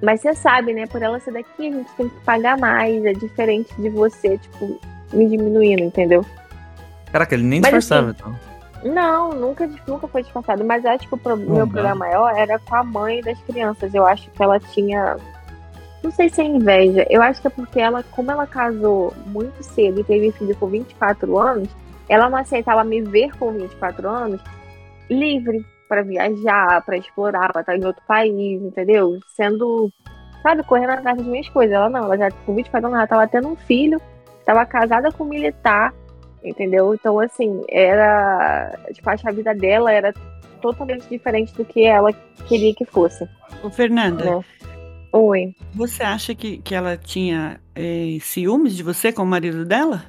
Mas 0.00 0.20
você 0.20 0.32
sabe, 0.34 0.72
né? 0.72 0.86
Por 0.86 1.02
ela 1.02 1.18
ser 1.18 1.32
daqui, 1.32 1.68
a 1.68 1.72
gente 1.72 1.92
tem 1.96 2.08
que 2.08 2.20
pagar 2.24 2.56
mais. 2.58 3.04
É 3.04 3.12
diferente 3.12 3.74
de 3.80 3.88
você, 3.88 4.38
tipo, 4.38 4.78
me 5.12 5.28
diminuindo, 5.28 5.82
entendeu? 5.82 6.24
Caraca, 7.10 7.34
ele 7.34 7.42
nem 7.44 7.60
Mas, 7.60 7.72
disfarçava, 7.72 8.10
assim, 8.10 8.16
então. 8.20 8.92
Não, 8.92 9.32
nunca, 9.32 9.68
nunca 9.88 10.06
foi 10.06 10.22
disfarçado. 10.22 10.64
Mas 10.64 10.84
eu 10.84 10.92
acho 10.92 11.08
que 11.08 11.14
o 11.14 11.18
pro- 11.18 11.36
meu 11.36 11.66
problema 11.66 11.94
maior 11.96 12.32
era 12.38 12.60
com 12.60 12.76
a 12.76 12.84
mãe 12.84 13.20
das 13.22 13.36
crianças. 13.42 13.92
Eu 13.92 14.06
acho 14.06 14.30
que 14.30 14.40
ela 14.42 14.60
tinha. 14.60 15.16
Não 16.02 16.10
sei 16.10 16.28
se 16.28 16.40
é 16.40 16.44
inveja. 16.44 17.06
Eu 17.10 17.22
acho 17.22 17.40
que 17.40 17.48
é 17.48 17.50
porque 17.50 17.80
ela, 17.80 18.02
como 18.02 18.30
ela 18.30 18.46
casou 18.46 19.12
muito 19.26 19.62
cedo 19.62 20.00
e 20.00 20.04
teve 20.04 20.32
filho 20.32 20.56
com 20.56 20.66
24 20.66 21.38
anos, 21.38 21.68
ela 22.08 22.30
não 22.30 22.38
aceitava 22.38 22.84
me 22.84 23.02
ver 23.02 23.36
com 23.36 23.52
24 23.52 24.08
anos 24.08 24.40
livre 25.10 25.64
para 25.88 26.02
viajar, 26.02 26.82
para 26.84 26.96
explorar, 26.96 27.52
para 27.52 27.62
estar 27.62 27.76
em 27.76 27.84
outro 27.84 28.02
país, 28.06 28.62
entendeu? 28.62 29.18
Sendo, 29.28 29.90
sabe, 30.42 30.62
correndo 30.64 30.90
atrás 30.90 31.16
das 31.16 31.26
minhas 31.26 31.48
coisas. 31.48 31.74
Ela 31.74 31.88
não, 31.88 32.04
ela 32.04 32.16
já 32.16 32.30
com 32.30 32.54
24 32.54 32.86
anos, 32.86 32.96
ela 32.96 33.04
estava 33.04 33.26
tendo 33.26 33.48
um 33.48 33.56
filho, 33.56 34.00
estava 34.38 34.64
casada 34.66 35.10
com 35.10 35.24
um 35.24 35.28
militar, 35.28 35.92
entendeu? 36.44 36.94
Então, 36.94 37.18
assim, 37.18 37.62
era. 37.68 38.78
Tipo, 38.92 39.10
acho 39.10 39.22
que 39.22 39.28
a 39.28 39.32
vida 39.32 39.54
dela 39.54 39.90
era 39.90 40.12
totalmente 40.60 41.08
diferente 41.08 41.54
do 41.54 41.64
que 41.64 41.84
ela 41.84 42.12
queria 42.46 42.74
que 42.74 42.84
fosse. 42.84 43.26
Ô, 43.62 43.70
Fernanda, 43.70 44.24
Né? 44.24 44.44
Oi. 45.12 45.54
você 45.74 46.02
acha 46.02 46.34
que, 46.34 46.58
que 46.58 46.74
ela 46.74 46.96
tinha 46.96 47.60
eh, 47.74 48.18
ciúmes 48.20 48.74
de 48.74 48.82
você 48.82 49.12
com 49.12 49.22
o 49.22 49.26
marido 49.26 49.64
dela? 49.64 50.04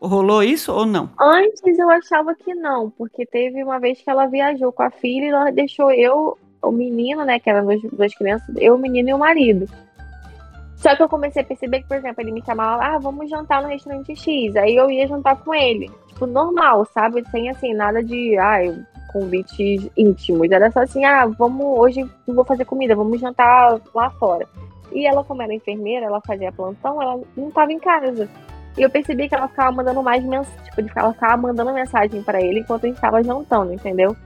Rolou 0.00 0.42
isso 0.42 0.72
ou 0.72 0.86
não? 0.86 1.10
Antes 1.18 1.78
eu 1.78 1.90
achava 1.90 2.34
que 2.34 2.54
não, 2.54 2.90
porque 2.90 3.26
teve 3.26 3.64
uma 3.64 3.80
vez 3.80 4.00
que 4.00 4.08
ela 4.08 4.26
viajou 4.26 4.70
com 4.70 4.82
a 4.82 4.90
filha 4.90 5.24
e 5.24 5.28
ela 5.28 5.50
deixou 5.50 5.90
eu, 5.90 6.38
o 6.62 6.70
menino, 6.70 7.24
né, 7.24 7.38
que 7.38 7.50
eram 7.50 7.64
duas, 7.64 7.80
duas 7.82 8.14
crianças, 8.14 8.54
eu, 8.58 8.74
o 8.74 8.78
menino 8.78 9.08
e 9.08 9.14
o 9.14 9.18
marido. 9.18 9.66
Só 10.76 10.94
que 10.94 11.02
eu 11.02 11.08
comecei 11.08 11.42
a 11.42 11.44
perceber 11.44 11.80
que, 11.80 11.88
por 11.88 11.96
exemplo, 11.96 12.22
ele 12.22 12.30
me 12.30 12.44
chamava, 12.44 12.84
ah, 12.84 12.98
vamos 12.98 13.28
jantar 13.28 13.62
no 13.62 13.68
restaurante 13.68 14.14
X. 14.14 14.54
Aí 14.54 14.76
eu 14.76 14.88
ia 14.88 15.08
jantar 15.08 15.36
com 15.42 15.52
ele. 15.52 15.90
Tipo, 16.06 16.24
normal, 16.24 16.84
sabe? 16.94 17.28
Sem, 17.30 17.50
assim, 17.50 17.74
nada 17.74 18.02
de, 18.02 18.38
ai, 18.38 18.72
convites 19.08 19.88
íntimos. 19.96 20.50
Era 20.50 20.70
só 20.70 20.80
assim, 20.80 21.04
ah, 21.04 21.26
vamos, 21.26 21.78
hoje 21.78 22.08
vou 22.26 22.44
fazer 22.44 22.64
comida, 22.64 22.94
vamos 22.94 23.20
jantar 23.20 23.80
lá 23.94 24.10
fora. 24.10 24.46
E 24.92 25.06
ela, 25.06 25.22
como 25.24 25.42
era 25.42 25.52
enfermeira, 25.52 26.06
ela 26.06 26.20
fazia 26.26 26.52
plantão, 26.52 27.02
ela 27.02 27.20
não 27.36 27.50
tava 27.50 27.72
em 27.72 27.78
casa. 27.78 28.28
E 28.76 28.82
eu 28.82 28.88
percebi 28.88 29.28
que 29.28 29.34
ela 29.34 29.48
ficava 29.48 29.72
mandando 29.72 30.02
mais 30.02 30.22
mensagem, 30.24 30.64
tipo, 30.64 30.98
ela 30.98 31.12
ficava 31.12 31.36
mandando 31.36 31.72
mensagem 31.72 32.22
pra 32.22 32.40
ele 32.40 32.60
enquanto 32.60 32.84
a 32.84 32.88
gente 32.88 33.00
tava 33.00 33.22
jantando, 33.22 33.72
entendeu? 33.72 34.16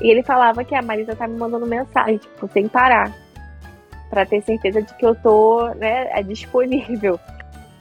E 0.00 0.10
ele 0.10 0.22
falava 0.22 0.62
que 0.64 0.74
a 0.74 0.82
Marisa 0.82 1.16
tá 1.16 1.26
me 1.26 1.38
mandando 1.38 1.66
mensagem, 1.66 2.18
tipo, 2.18 2.48
sem 2.52 2.68
parar. 2.68 3.12
Pra 4.10 4.26
ter 4.26 4.42
certeza 4.42 4.82
de 4.82 4.94
que 4.94 5.06
eu 5.06 5.14
tô, 5.14 5.66
né, 5.76 6.08
é 6.12 6.22
disponível. 6.22 7.18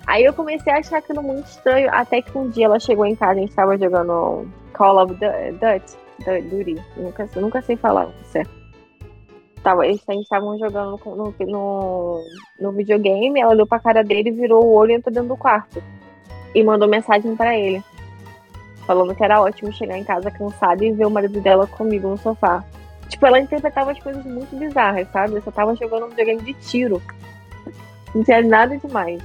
Aí 0.08 0.24
eu 0.24 0.34
comecei 0.34 0.72
a 0.72 0.78
achar 0.78 0.98
aquilo 0.98 1.22
muito 1.22 1.46
estranho, 1.46 1.90
até 1.92 2.22
que 2.22 2.36
um 2.38 2.50
dia 2.50 2.66
ela 2.66 2.80
chegou 2.80 3.06
em 3.06 3.16
casa, 3.16 3.34
a 3.34 3.36
gente 3.36 3.54
tava 3.54 3.78
jogando 3.78 4.48
Call 4.74 5.04
of 5.04 5.14
Du- 5.14 5.52
Duty, 5.54 5.98
Du- 6.24 6.50
Duty, 6.50 6.82
nunca, 6.98 7.30
nunca 7.36 7.62
sei 7.62 7.76
falar 7.76 8.10
certo. 8.26 8.62
Tava, 9.64 9.86
eles 9.86 10.02
estavam 10.08 10.58
jogando 10.58 11.00
no, 11.06 11.36
no, 11.40 12.24
no, 12.60 12.72
videogame, 12.72 13.40
ela 13.40 13.52
olhou 13.52 13.68
pra 13.68 13.80
cara 13.80 14.04
dele, 14.04 14.32
virou 14.32 14.66
o 14.66 14.74
olho 14.74 14.92
e 14.92 14.96
entrou 14.96 15.14
dentro 15.14 15.30
do 15.30 15.38
quarto. 15.38 15.82
E 16.56 16.64
mandou 16.64 16.88
mensagem 16.88 17.36
pra 17.36 17.56
ele. 17.56 17.84
Falando 18.88 19.14
que 19.14 19.24
era 19.24 19.40
ótimo 19.40 19.72
chegar 19.72 19.98
em 19.98 20.04
casa 20.04 20.32
cansada 20.32 20.84
e 20.84 20.92
ver 20.92 21.06
o 21.06 21.12
marido 21.12 21.40
dela 21.40 21.68
comigo 21.68 22.08
no 22.08 22.18
sofá. 22.18 22.64
Tipo, 23.08 23.28
ela 23.28 23.40
interpretava 23.40 23.92
as 23.92 24.00
coisas 24.00 24.26
muito 24.26 24.56
bizarras, 24.56 25.08
sabe? 25.12 25.36
Eu 25.36 25.42
só 25.44 25.52
tava 25.52 25.76
jogando 25.76 26.06
um 26.06 26.10
videogame 26.10 26.42
de 26.42 26.54
tiro. 26.56 27.00
Não 28.16 28.24
tinha 28.24 28.42
nada 28.42 28.76
demais. 28.78 29.22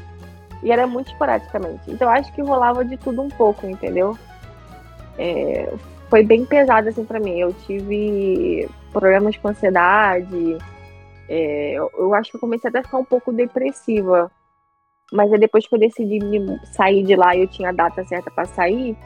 E 0.63 0.71
era 0.71 0.87
muito 0.87 1.11
esporadicamente. 1.11 1.91
Então 1.91 2.11
acho 2.11 2.31
que 2.33 2.43
rolava 2.43 2.85
de 2.85 2.97
tudo 2.99 3.23
um 3.23 3.29
pouco, 3.29 3.67
entendeu? 3.67 4.19
É, 5.19 5.73
foi 6.09 6.23
bem 6.23 6.45
pesado 6.45 6.89
assim 6.89 7.05
pra 7.05 7.21
mim. 7.21 7.39
Eu 7.39 7.53
tive 7.53 8.69
problemas 8.93 9.37
com 9.37 9.49
ansiedade. 9.49 10.59
É, 11.29 11.75
eu, 11.75 12.15
acho 12.15 12.31
que 12.31 12.37
eu 12.37 12.41
comecei 12.41 12.69
até 12.69 12.79
a 12.79 12.83
ficar 12.83 12.99
um 12.99 13.05
pouco 13.05 13.33
depressiva. 13.33 14.31
Mas 15.13 15.31
depois 15.39 15.67
que 15.67 15.75
eu 15.75 15.79
decidi 15.79 16.21
sair 16.73 17.05
de 17.05 17.15
lá 17.15 17.35
e 17.35 17.43
eu 17.43 17.49
tinha 17.49 17.69
a 17.69 17.73
data 17.73 18.05
certa 18.05 18.31
pra 18.31 18.45
sair, 18.45 18.97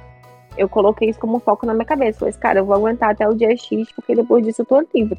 eu 0.57 0.69
coloquei 0.69 1.11
isso 1.11 1.19
como 1.19 1.41
foco 1.41 1.67
na 1.67 1.75
minha 1.75 1.85
cabeça. 1.85 2.21
Falei, 2.21 2.31
assim, 2.31 2.41
cara, 2.41 2.59
eu 2.61 2.65
vou 2.65 2.75
aguentar 2.75 3.11
até 3.11 3.29
o 3.29 3.35
dia 3.35 3.55
X, 3.57 3.93
porque 3.93 4.15
depois 4.15 4.45
disso 4.45 4.63
eu 4.63 4.67
tô 4.67 4.81
livre. 4.95 5.19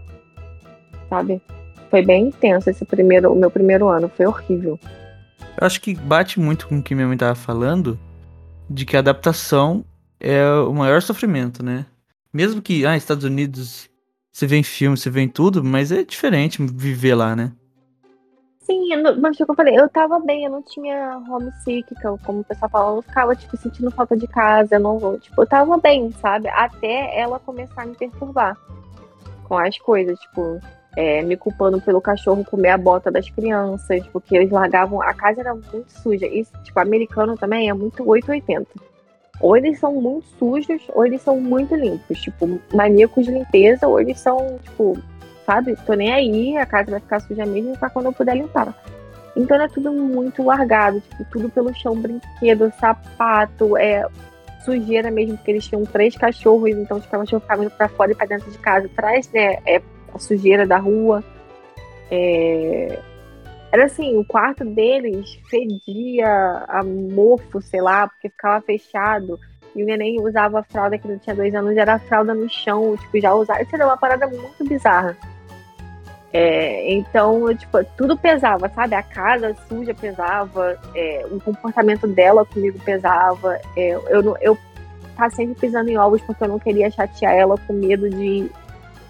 Sabe? 1.09 1.41
Foi 1.89 2.03
bem 2.03 2.27
intenso 2.27 2.69
esse 2.69 2.86
primeiro, 2.86 3.32
o 3.32 3.36
meu 3.36 3.51
primeiro 3.51 3.89
ano, 3.89 4.09
foi 4.09 4.25
horrível. 4.25 4.79
Eu 5.59 5.67
acho 5.67 5.82
que 5.82 5.93
bate 5.93 6.39
muito 6.39 6.67
com 6.67 6.79
o 6.79 6.84
que 6.84 6.95
minha 6.95 7.07
mãe 7.07 7.17
tava 7.17 7.36
falando, 7.36 7.99
de 8.69 8.86
que 8.86 8.95
a 8.95 8.99
adaptação 8.99 9.84
é 10.22 10.45
o 10.53 10.74
maior 10.74 11.01
sofrimento, 11.01 11.63
né? 11.63 11.86
Mesmo 12.34 12.61
que, 12.61 12.86
ah, 12.86 12.95
Estados 12.95 13.24
Unidos, 13.24 13.89
você 14.32 14.47
vê 14.47 14.57
em 14.57 14.63
filme, 14.63 14.95
você 14.97 15.09
vê 15.09 15.22
em 15.22 15.28
tudo, 15.28 15.63
mas 15.63 15.91
é 15.91 16.03
diferente 16.03 16.61
viver 16.61 17.15
lá, 17.15 17.36
né? 17.36 17.51
Sim, 18.61 18.89
mas 19.19 19.36
tipo, 19.36 19.51
eu 19.51 19.55
falei, 19.55 19.78
eu 19.78 19.89
tava 19.89 20.19
bem, 20.19 20.45
eu 20.45 20.51
não 20.51 20.61
tinha 20.61 21.17
homesick, 21.30 21.93
eu- 22.03 22.17
como 22.24 22.39
o 22.39 22.43
pessoal 22.43 22.69
fala, 22.69 22.97
eu 22.97 23.01
ficava, 23.01 23.36
tipo, 23.36 23.57
sentindo 23.57 23.91
falta 23.91 24.15
de 24.15 24.28
casa, 24.28 24.76
eu 24.76 24.80
não 24.80 25.17
tipo, 25.19 25.41
eu 25.41 25.47
tava 25.47 25.78
bem, 25.78 26.11
sabe? 26.22 26.47
Até 26.49 27.19
ela 27.19 27.39
começar 27.39 27.82
a 27.82 27.86
me 27.86 27.95
perturbar 27.95 28.55
com 29.43 29.57
as 29.57 29.78
coisas, 29.80 30.17
tipo, 30.19 30.59
é, 30.95 31.22
me 31.24 31.36
culpando 31.36 31.82
pelo 31.82 31.99
cachorro 31.99 32.45
comer 32.45 32.69
a 32.69 32.78
bota 32.78 33.11
das 33.11 33.30
crianças, 33.30 34.05
porque 34.07 34.38
eles 34.38 34.51
largavam, 34.51 35.01
a 35.01 35.13
casa 35.13 35.41
era 35.41 35.53
muito 35.53 35.91
suja, 36.01 36.28
isso, 36.28 36.51
tipo, 36.63 36.80
americano 36.80 37.36
também 37.36 37.69
é 37.69 37.74
muito 37.74 38.07
880. 38.07 38.69
Ou 39.41 39.57
eles 39.57 39.79
são 39.79 39.93
muito 39.93 40.27
sujos, 40.37 40.81
ou 40.93 41.05
eles 41.05 41.21
são 41.21 41.39
muito 41.39 41.75
limpos, 41.75 42.21
tipo, 42.21 42.59
maníacos 42.73 43.25
de 43.25 43.31
limpeza, 43.31 43.87
ou 43.87 43.99
eles 43.99 44.19
são, 44.19 44.59
tipo, 44.63 44.97
sabe? 45.45 45.75
Tô 45.85 45.93
nem 45.93 46.13
aí, 46.13 46.57
a 46.57 46.65
casa 46.65 46.91
vai 46.91 46.99
ficar 46.99 47.19
suja 47.21 47.45
mesmo 47.45 47.77
pra 47.77 47.89
quando 47.89 48.05
eu 48.05 48.13
puder 48.13 48.35
limpar. 48.35 48.75
Então 49.35 49.55
era 49.55 49.67
tudo 49.67 49.91
muito 49.91 50.43
largado, 50.43 51.01
tipo, 51.01 51.25
tudo 51.31 51.49
pelo 51.49 51.73
chão, 51.73 51.95
brinquedo, 51.95 52.71
sapato, 52.79 53.75
é, 53.77 54.05
sujeira 54.63 55.09
mesmo, 55.09 55.37
porque 55.37 55.51
eles 55.51 55.65
tinham 55.65 55.83
três 55.85 56.15
cachorros, 56.15 56.69
então 56.69 56.97
os 56.97 57.05
cachorros 57.05 57.41
ficavam 57.43 57.65
indo 57.65 57.71
pra 57.71 57.89
fora 57.89 58.11
e 58.11 58.15
pra 58.15 58.27
dentro 58.27 58.51
de 58.51 58.57
casa, 58.59 58.85
atrás, 58.85 59.29
né, 59.31 59.57
é, 59.65 59.81
a 60.13 60.19
sujeira 60.19 60.67
da 60.67 60.77
rua. 60.77 61.23
É, 62.11 62.99
Era 63.72 63.86
assim, 63.86 64.17
o 64.17 64.26
quarto 64.26 64.65
deles 64.65 65.39
fedia 65.49 66.28
a 66.67 66.84
mofo, 66.84 67.61
sei 67.61 67.82
lá, 67.82 68.07
porque 68.07 68.30
ficava 68.30 68.61
fechado. 68.61 69.39
E 69.74 69.82
o 69.82 69.86
neném 69.86 70.19
usava 70.22 70.59
a 70.59 70.63
fralda 70.63 70.97
que 70.97 71.07
não 71.07 71.17
tinha 71.17 71.36
dois 71.36 71.55
anos, 71.55 71.78
era 71.78 71.93
a 71.93 71.99
fralda 71.99 72.34
no 72.34 72.49
chão, 72.49 72.97
tipo, 72.97 73.22
já 73.22 73.34
usava. 73.34 73.61
Isso 73.61 73.74
era 73.74 73.86
uma 73.86 73.95
parada 73.95 74.28
muito 74.28 74.65
bizarra. 74.67 75.15
É, 76.34 76.91
então, 76.93 77.53
tipo, 77.55 77.84
tudo 77.97 78.17
pesava, 78.17 78.67
sabe? 78.69 78.95
A 78.95 79.03
casa 79.03 79.55
suja 79.67 79.93
pesava, 79.93 80.78
é, 80.95 81.26
o 81.30 81.39
comportamento 81.39 82.07
dela 82.07 82.45
comigo 82.45 82.80
pesava. 82.84 83.59
É, 83.76 83.91
eu, 84.09 84.22
não- 84.22 84.38
eu 84.41 84.57
tava 85.17 85.30
sempre 85.34 85.55
pisando 85.55 85.89
em 85.89 85.97
ovos 85.97 86.22
porque 86.22 86.43
eu 86.43 86.47
não 86.47 86.59
queria 86.59 86.89
chatear 86.91 87.34
ela 87.34 87.57
com 87.67 87.74
medo 87.74 88.09
de 88.09 88.49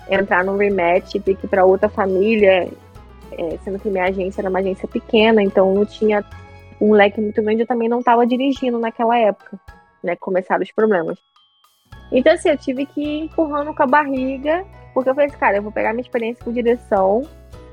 entrar 0.10 0.44
num 0.44 0.58
rematch 0.58 1.16
e 1.16 1.20
ter 1.20 1.36
que 1.36 1.46
ir 1.46 1.50
pra 1.50 1.64
outra 1.66 1.88
família, 1.90 2.68
é, 3.38 3.58
sendo 3.64 3.80
que 3.80 3.90
minha 3.90 4.06
agência 4.06 4.42
era 4.42 4.50
uma 4.50 4.60
agência 4.60 4.88
pequena, 4.88 5.42
então 5.42 5.74
não 5.74 5.86
tinha 5.86 6.24
um 6.80 6.92
leque 6.94 7.22
muito 7.22 7.42
grande, 7.42 7.62
eu 7.62 7.68
também 7.68 7.88
não 7.88 8.00
estava 8.00 8.26
dirigindo 8.26 8.80
naquela 8.80 9.18
época, 9.18 9.60
né? 10.04 10.16
Começaram 10.16 10.64
os 10.64 10.72
problemas. 10.72 11.18
Então, 12.12 12.34
assim, 12.34 12.50
eu 12.50 12.58
tive 12.58 12.86
que 12.86 13.02
ir 13.02 13.20
empurrando 13.26 13.74
com 13.74 13.84
a 13.84 13.88
barriga, 13.88 14.66
porque 14.94 15.10
eu 15.10 15.14
falei 15.14 15.30
assim, 15.30 15.38
cara, 15.38 15.58
eu 15.58 15.64
vou 15.64 15.72
pegar 15.72 15.94
minha 15.94 16.02
experiência 16.02 16.44
com 16.44 16.52
direção 16.52 17.22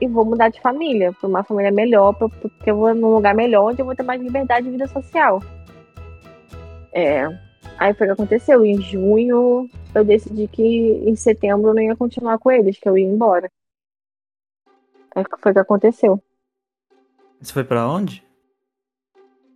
e 0.00 0.06
vou 0.06 0.24
mudar 0.24 0.48
de 0.48 0.61
família, 0.61 1.12
para 1.12 1.28
uma 1.28 1.42
família 1.42 1.72
melhor, 1.72 2.12
pra- 2.14 2.28
porque 2.28 2.70
eu 2.70 2.76
vou 2.76 2.94
num 2.94 3.14
lugar 3.14 3.34
melhor 3.34 3.70
onde 3.70 3.80
eu 3.80 3.86
vou 3.86 3.96
ter 3.96 4.04
mais 4.04 4.20
liberdade 4.20 4.66
de 4.66 4.70
vida 4.70 4.86
social. 4.86 5.42
É, 6.92 7.26
aí 7.78 7.92
foi 7.94 8.06
o 8.06 8.11
que 8.11 8.12
aconteceu. 8.22 8.64
Em 8.64 8.80
junho, 8.80 9.68
eu 9.94 10.04
decidi 10.04 10.46
que 10.46 10.62
em 10.62 11.16
setembro 11.16 11.70
eu 11.70 11.74
não 11.74 11.82
ia 11.82 11.96
continuar 11.96 12.38
com 12.38 12.50
eles, 12.50 12.78
que 12.78 12.88
eu 12.88 12.96
ia 12.96 13.06
embora. 13.06 13.50
Aí 15.14 15.24
foi 15.40 15.52
o 15.52 15.54
que 15.54 15.61
aconteceu. 15.61 16.22
Você 17.40 17.52
foi 17.52 17.64
pra 17.64 17.88
onde? 17.88 18.24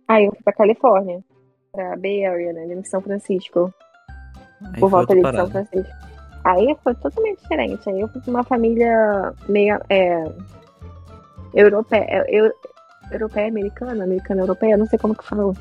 Aí 0.07 0.25
eu 0.25 0.31
fui 0.31 0.43
pra 0.43 0.53
Califórnia, 0.53 1.23
pra 1.71 1.95
Bay 1.97 2.25
Area, 2.25 2.53
né, 2.53 2.75
de 2.75 2.87
São 2.87 3.01
Francisco, 3.01 3.73
Aí 4.73 4.79
por 4.79 4.89
volta 4.89 5.13
ali 5.13 5.21
de 5.21 5.31
São. 5.31 5.49
Francisco. 5.49 5.93
Aí 6.43 6.75
foi 6.83 6.93
totalmente 6.95 7.41
diferente. 7.41 7.89
Aí 7.89 8.01
eu 8.01 8.07
fui 8.09 8.21
pra 8.21 8.29
uma 8.29 8.43
família 8.43 9.33
meio 9.47 9.79
é, 9.89 10.23
europeia, 11.53 12.05
é, 12.07 12.25
eu, 12.29 12.51
europeia, 13.11 13.47
americana, 13.47 14.03
americana, 14.03 14.41
europeia, 14.41 14.77
não 14.77 14.85
sei 14.85 14.99
como 14.99 15.15
que 15.15 15.23
falou. 15.23 15.55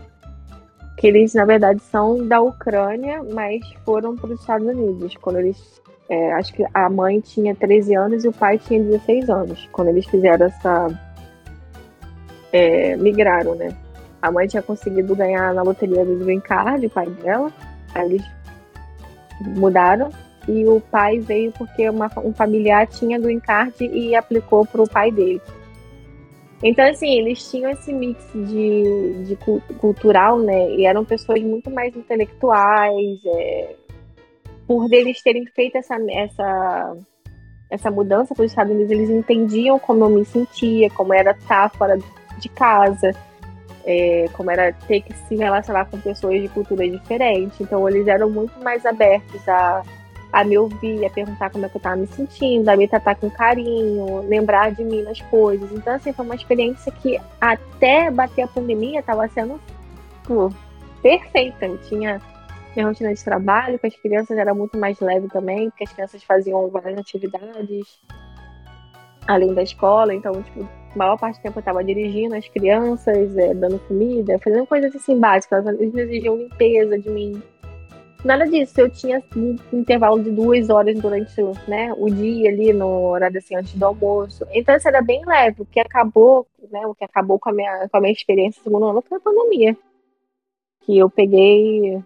Que 0.97 1.07
eles, 1.07 1.34
na 1.34 1.45
verdade, 1.45 1.80
são 1.80 2.26
da 2.26 2.40
Ucrânia, 2.40 3.22
mas 3.32 3.61
foram 3.84 4.16
para 4.16 4.30
os 4.30 4.40
Estados 4.40 4.66
Unidos. 4.66 5.16
Quando 5.16 5.38
eles. 5.38 5.80
É, 6.09 6.32
acho 6.34 6.53
que 6.53 6.64
a 6.74 6.90
mãe 6.90 7.20
tinha 7.20 7.55
13 7.55 7.94
anos 7.94 8.24
e 8.24 8.28
o 8.28 8.32
pai 8.32 8.59
tinha 8.59 8.82
16 8.82 9.30
anos. 9.30 9.68
Quando 9.72 9.88
eles 9.88 10.07
fizeram 10.07 10.46
essa. 10.46 10.88
é, 12.53 12.96
migraram, 12.96 13.55
né? 13.55 13.74
A 14.20 14.30
mãe 14.30 14.46
tinha 14.46 14.62
conseguido 14.62 15.16
ganhar 15.16 15.53
na 15.55 15.62
loteria 15.62 16.05
do 16.05 16.16
Green 16.24 16.40
Card, 16.40 16.86
o 16.86 16.90
pai 16.90 17.07
dela. 17.07 17.50
Aí 17.94 18.07
eles 18.07 18.22
mudaram 19.57 20.11
e 20.48 20.66
o 20.66 20.80
pai 20.80 21.18
veio 21.18 21.53
porque 21.53 21.88
uma, 21.88 22.11
um 22.18 22.32
familiar 22.32 22.86
tinha 22.86 23.18
green 23.18 23.40
card 23.40 23.84
e 23.84 24.14
aplicou 24.14 24.66
para 24.66 24.82
o 24.82 24.88
pai 24.88 25.11
dele. 25.11 25.40
Então, 26.62 26.88
assim, 26.88 27.18
eles 27.18 27.50
tinham 27.50 27.70
esse 27.72 27.92
mix 27.92 28.24
de, 28.32 29.24
de 29.24 29.36
cultural, 29.78 30.38
né? 30.38 30.70
E 30.76 30.86
eram 30.86 31.05
pessoas 31.05 31.42
muito 31.42 31.68
mais 31.70 31.94
intelectuais, 31.96 33.18
é, 33.26 33.74
por 34.73 34.91
eles 34.91 35.23
terem 35.23 35.45
feito 35.45 35.77
essa, 35.77 35.97
essa, 36.11 36.97
essa 37.70 37.91
mudança 37.91 38.35
para 38.35 38.45
os 38.45 38.51
Estados 38.51 38.73
Unidos, 38.73 38.91
eles 38.91 39.11
entendiam 39.11 39.79
como 39.79 40.05
eu 40.05 40.09
me 40.09 40.25
sentia, 40.25 40.89
como 40.91 41.12
era 41.12 41.33
estar 41.33 41.70
fora 41.70 41.99
de 42.39 42.49
casa, 42.49 43.12
é, 43.85 44.25
como 44.33 44.51
era 44.51 44.73
ter 44.73 45.03
que 45.03 45.12
se 45.12 45.37
relacionar 45.37 45.85
com 45.91 46.01
pessoas 46.01 46.41
de 46.41 46.49
cultura 46.49 46.89
diferente. 46.89 47.62
Então, 47.62 47.87
eles 47.87 48.07
eram 48.07 48.31
muito 48.31 48.59
mais 48.64 48.87
abertos 48.87 49.47
a 49.47 49.83
a 50.33 50.45
me 50.45 50.57
ouvir, 50.57 51.05
a 51.05 51.11
perguntar 51.11 51.51
como 51.51 51.66
é 51.66 51.68
que 51.68 51.77
eu 51.77 51.81
tava 51.81 51.97
me 51.97 52.07
sentindo, 52.07 52.66
a 52.66 52.75
me 52.75 52.89
tratar 52.89 53.16
com 53.16 53.29
carinho, 53.29 54.27
lembrar 54.27 54.73
de 54.73 54.83
mim 54.83 55.03
nas 55.03 55.20
coisas. 55.20 55.70
Então, 55.70 55.95
assim, 55.95 56.11
foi 56.11 56.25
uma 56.25 56.35
experiência 56.35 56.91
que 56.91 57.20
até 57.39 58.11
bater 58.11 58.45
a 58.45 58.49
pandemia 58.49 59.03
tava 59.03 59.29
sendo 59.29 59.61
pô, 60.25 60.51
perfeita. 61.03 61.66
Eu 61.66 61.77
tinha 61.83 62.18
minha 62.77 62.89
rotina 62.89 63.14
de 63.14 63.25
trabalho 63.25 63.79
com 63.79 63.87
as 63.87 63.97
crianças 63.97 64.37
era 64.37 64.55
muito 64.55 64.79
mais 64.79 64.99
leve 65.01 65.29
também, 65.29 65.70
porque 65.70 65.85
as 65.85 65.93
crianças 65.93 66.23
faziam 66.23 66.68
várias 66.68 66.99
atividades 66.99 68.01
além 69.27 69.55
da 69.55 69.62
escola, 69.62 70.14
então, 70.14 70.43
tipo, 70.43 70.68
a 70.95 70.99
maior 70.99 71.16
parte 71.16 71.39
do 71.39 71.43
tempo 71.43 71.59
eu 71.59 71.61
estava 71.61 71.85
dirigindo 71.85 72.35
as 72.35 72.49
crianças, 72.49 73.37
é, 73.37 73.55
dando 73.55 73.79
comida, 73.87 74.39
fazendo 74.39 74.66
coisas 74.66 74.95
assim 74.95 75.18
básicas, 75.18 75.64
eles 75.66 75.95
exigiam 75.95 76.37
limpeza 76.37 76.99
de 76.99 77.09
mim, 77.09 77.43
Nada 78.25 78.47
disso. 78.47 78.81
Eu 78.81 78.89
tinha 78.89 79.23
um 79.37 79.57
intervalo 79.73 80.23
de 80.23 80.31
duas 80.31 80.70
horas 80.70 80.99
durante 81.01 81.35
né, 81.66 81.93
o 81.97 82.09
dia 82.09 82.51
ali, 82.51 82.73
no 82.73 82.87
horário 83.09 83.39
assim, 83.39 83.57
antes 83.57 83.75
do 83.75 83.85
almoço. 83.85 84.47
Então 84.53 84.77
isso 84.77 84.89
era 84.89 85.03
bem 85.03 85.25
leve. 85.27 85.62
O 85.62 85.66
que 85.66 85.81
acabou, 85.81 86.47
né? 86.70 86.87
O 86.87 86.95
que 86.95 87.05
acabou 87.05 87.39
com 87.39 87.51
a 87.51 87.53
minha, 87.53 87.89
com 87.89 87.97
a 87.97 88.01
minha 88.01 88.12
experiência 88.12 88.62
segundo 88.62 88.87
ano 88.87 89.03
foi 89.03 89.18
a 89.18 89.20
pandemia. 89.20 89.77
Que 90.83 90.99
eu 90.99 91.11
peguei. 91.11 92.01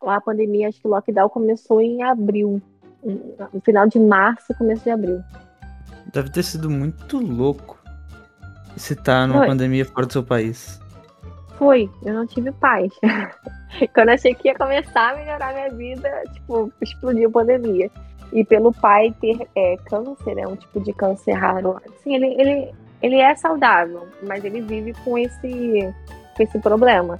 A 0.00 0.20
pandemia, 0.20 0.68
acho 0.68 0.80
que 0.80 0.86
o 0.86 0.90
lockdown 0.90 1.28
começou 1.28 1.80
em 1.80 2.02
abril. 2.02 2.62
No 3.52 3.60
final 3.60 3.86
de 3.86 3.98
março, 3.98 4.54
começo 4.54 4.84
de 4.84 4.90
abril. 4.90 5.20
Deve 6.12 6.30
ter 6.30 6.42
sido 6.42 6.70
muito 6.70 7.18
louco 7.18 7.78
você 8.78 8.94
tá 8.94 9.26
numa 9.26 9.40
Foi. 9.40 9.48
pandemia 9.48 9.84
fora 9.84 10.06
do 10.06 10.12
seu 10.12 10.22
país. 10.22 10.80
Foi, 11.56 11.90
eu 12.04 12.14
não 12.14 12.26
tive 12.26 12.52
paz. 12.52 12.92
Quando 13.92 14.10
achei 14.10 14.34
que 14.34 14.48
ia 14.48 14.54
começar 14.54 15.10
a 15.10 15.16
melhorar 15.16 15.52
minha 15.52 15.70
vida, 15.70 16.22
tipo, 16.32 16.72
explodiu 16.80 17.28
a 17.28 17.32
pandemia. 17.32 17.90
E 18.32 18.44
pelo 18.44 18.72
pai 18.72 19.12
ter 19.20 19.48
é, 19.56 19.76
câncer, 19.86 20.38
é 20.38 20.46
um 20.46 20.54
tipo 20.54 20.80
de 20.80 20.92
câncer 20.92 21.32
raro. 21.32 21.80
Assim, 21.88 22.14
ele, 22.14 22.40
ele, 22.40 22.72
ele 23.02 23.16
é 23.16 23.34
saudável, 23.34 24.06
mas 24.26 24.44
ele 24.44 24.60
vive 24.60 24.92
com 25.04 25.18
esse, 25.18 25.94
com 26.36 26.42
esse 26.42 26.58
problema. 26.60 27.18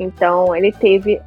Então, 0.00 0.56
ele 0.56 0.72
teve. 0.72 1.20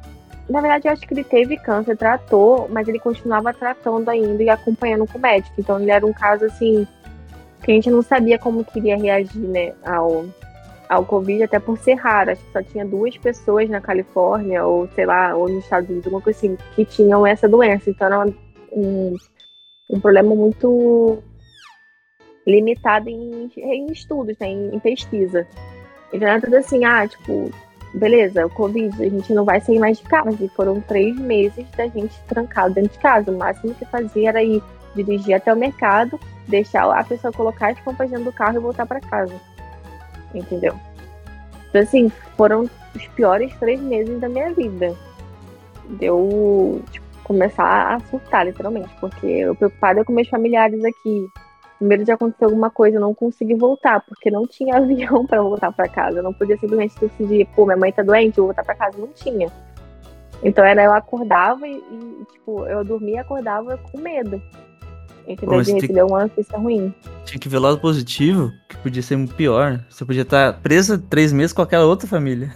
Na 0.48 0.60
verdade, 0.60 0.88
eu 0.88 0.92
acho 0.92 1.06
que 1.06 1.12
ele 1.12 1.24
teve 1.24 1.56
câncer, 1.58 1.96
tratou, 1.96 2.68
mas 2.70 2.88
ele 2.88 2.98
continuava 2.98 3.52
tratando 3.52 4.08
ainda 4.08 4.42
e 4.42 4.48
acompanhando 4.48 5.06
com 5.06 5.18
o 5.18 5.20
médico. 5.20 5.54
Então, 5.58 5.80
ele 5.80 5.90
era 5.90 6.06
um 6.06 6.12
caso 6.12 6.46
assim 6.46 6.86
que 7.62 7.70
a 7.70 7.74
gente 7.74 7.90
não 7.90 8.02
sabia 8.02 8.38
como 8.38 8.64
queria 8.64 8.96
reagir, 8.96 9.40
né, 9.40 9.74
ao, 9.84 10.24
ao 10.88 11.04
Covid, 11.04 11.42
até 11.42 11.58
por 11.58 11.76
ser 11.76 11.94
raro. 11.94 12.30
Acho 12.30 12.42
que 12.42 12.52
só 12.52 12.62
tinha 12.62 12.86
duas 12.86 13.16
pessoas 13.18 13.68
na 13.68 13.80
Califórnia, 13.80 14.64
ou 14.64 14.88
sei 14.94 15.04
lá, 15.04 15.34
ou 15.34 15.48
nos 15.48 15.64
Estados 15.64 15.88
Unidos, 15.90 16.06
alguma 16.06 16.22
coisa 16.22 16.38
assim, 16.38 16.56
que 16.74 16.84
tinham 16.84 17.26
essa 17.26 17.48
doença. 17.48 17.90
Então 17.90 18.06
era 18.06 18.26
um, 18.72 19.16
um 19.90 20.00
problema 20.00 20.34
muito 20.34 21.22
limitado 22.46 23.10
em, 23.10 23.50
em 23.56 23.92
estudos, 23.92 24.36
né, 24.38 24.48
em, 24.48 24.74
em 24.74 24.78
pesquisa. 24.78 25.46
Então 26.12 26.26
era 26.26 26.40
tudo 26.40 26.56
assim, 26.56 26.84
ah, 26.84 27.06
tipo, 27.06 27.50
beleza, 27.94 28.46
o 28.46 28.50
Covid, 28.50 29.02
a 29.02 29.08
gente 29.08 29.32
não 29.32 29.44
vai 29.44 29.60
sair 29.60 29.78
mais 29.78 29.98
de 29.98 30.04
casa. 30.04 30.36
E 30.40 30.48
foram 30.48 30.80
três 30.80 31.16
meses 31.16 31.66
da 31.76 31.86
gente 31.86 32.14
trancado 32.28 32.74
dentro 32.74 32.92
de 32.92 32.98
casa. 32.98 33.30
O 33.30 33.38
máximo 33.38 33.74
que 33.74 33.84
fazia 33.86 34.30
era 34.30 34.42
ir 34.42 34.62
dirigir 34.94 35.34
até 35.34 35.52
o 35.52 35.56
mercado, 35.56 36.18
deixar 36.46 36.90
a 36.90 37.04
pessoa 37.04 37.32
colocar 37.32 37.70
as 37.70 37.80
compras 37.80 38.10
dentro 38.10 38.24
do 38.24 38.32
carro 38.32 38.56
e 38.56 38.60
voltar 38.60 38.86
para 38.86 39.00
casa 39.00 39.34
entendeu? 40.34 40.74
Então, 41.68 41.82
assim, 41.82 42.10
foram 42.36 42.68
os 42.94 43.06
piores 43.08 43.54
três 43.58 43.80
meses 43.80 44.20
da 44.20 44.28
minha 44.28 44.52
vida. 44.52 44.94
Deu, 45.90 46.82
tipo, 46.90 47.06
começar 47.24 47.94
a 47.94 48.00
surtar, 48.00 48.46
literalmente, 48.46 48.90
porque 49.00 49.26
eu 49.26 49.54
preocupada 49.54 50.04
com 50.04 50.12
meus 50.12 50.28
familiares 50.28 50.82
aqui. 50.84 51.28
Primeiro 51.78 52.04
de 52.04 52.10
acontecer 52.10 52.44
alguma 52.44 52.70
coisa, 52.70 52.96
eu 52.96 53.00
não 53.00 53.14
consegui 53.14 53.54
voltar, 53.54 54.00
porque 54.00 54.30
não 54.30 54.46
tinha 54.46 54.76
avião 54.78 55.24
para 55.24 55.40
voltar 55.40 55.72
para 55.72 55.88
casa. 55.88 56.18
Eu 56.18 56.22
não 56.22 56.32
podia 56.32 56.58
simplesmente 56.58 56.98
decidir, 56.98 57.46
pô, 57.54 57.64
minha 57.64 57.76
mãe 57.76 57.92
tá 57.92 58.02
doente, 58.02 58.38
eu 58.38 58.44
vou 58.44 58.54
voltar 58.54 58.64
para 58.64 58.74
casa. 58.74 58.98
Não 58.98 59.08
tinha. 59.08 59.50
Então 60.42 60.64
era 60.64 60.84
eu 60.84 60.92
acordava 60.92 61.66
e, 61.66 61.76
e, 61.76 62.24
tipo, 62.32 62.64
eu 62.66 62.84
dormia 62.84 63.16
e 63.16 63.18
acordava 63.18 63.76
com 63.78 63.98
medo. 63.98 64.40
Entendeu? 65.26 65.60
de 65.60 65.72
receber 65.72 66.02
uma 66.04 66.22
notícia 66.22 66.56
ruim. 66.56 66.94
Tinha 67.26 67.38
que 67.38 67.48
ver 67.50 67.58
o 67.58 67.60
lado 67.60 67.78
positivo, 67.78 68.50
que 68.66 68.78
podia 68.78 69.02
ser 69.02 69.28
pior. 69.34 69.84
Você 69.90 70.04
podia 70.04 70.22
estar 70.22 70.58
presa 70.62 70.98
três 70.98 71.34
meses 71.34 71.52
com 71.52 71.60
aquela 71.60 71.84
outra 71.84 72.08
família. 72.08 72.50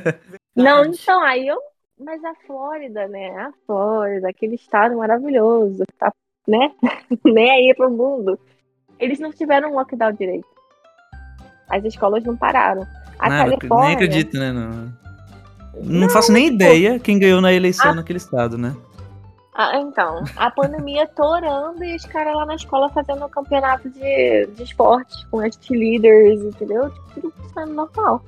Não, 0.56 0.84
então, 0.86 1.22
aí 1.22 1.46
eu. 1.46 1.58
Mas 2.00 2.24
a 2.24 2.34
Flórida, 2.46 3.06
né? 3.08 3.28
A 3.36 3.52
Flórida, 3.66 4.28
aquele 4.28 4.54
estado 4.54 4.96
maravilhoso, 4.96 5.84
tá, 5.98 6.12
né? 6.48 6.72
Nem 7.24 7.50
aí 7.50 7.74
pro 7.76 7.90
mundo. 7.90 8.38
Eles 9.04 9.20
não 9.20 9.30
tiveram 9.30 9.72
um 9.72 9.74
lockdown 9.74 10.12
direito. 10.12 10.46
As 11.68 11.84
escolas 11.84 12.24
não 12.24 12.34
pararam. 12.34 12.86
A 13.18 13.28
não, 13.28 13.36
Califórnia... 13.36 13.86
Nem 13.86 13.94
acredito, 13.94 14.38
né? 14.38 14.50
Não, 14.50 14.70
não, 14.70 16.00
não 16.00 16.08
faço 16.08 16.32
nem 16.32 16.46
ideia 16.46 16.98
quem 16.98 17.18
ganhou 17.18 17.42
na 17.42 17.52
eleição 17.52 17.90
a... 17.90 17.94
naquele 17.94 18.16
estado, 18.16 18.56
né? 18.56 18.74
Ah, 19.54 19.78
então, 19.78 20.24
a 20.36 20.50
pandemia 20.50 21.06
torando 21.06 21.84
e 21.84 21.94
os 21.94 22.06
caras 22.06 22.34
lá 22.34 22.46
na 22.46 22.54
escola 22.54 22.88
fazendo 22.88 23.26
um 23.26 23.28
campeonato 23.28 23.90
de, 23.90 24.46
de 24.46 24.62
esporte 24.62 25.26
com 25.30 25.38
as 25.38 25.54
líderes, 25.70 26.40
entendeu? 26.40 26.90
Tipo, 26.90 27.20
tudo 27.20 27.34
funcionando 27.36 27.74
normal. 27.74 28.24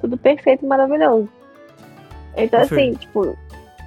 Tudo 0.00 0.16
perfeito, 0.16 0.66
maravilhoso. 0.66 1.28
Então, 2.36 2.62
assim, 2.62 2.94
tipo. 2.94 3.36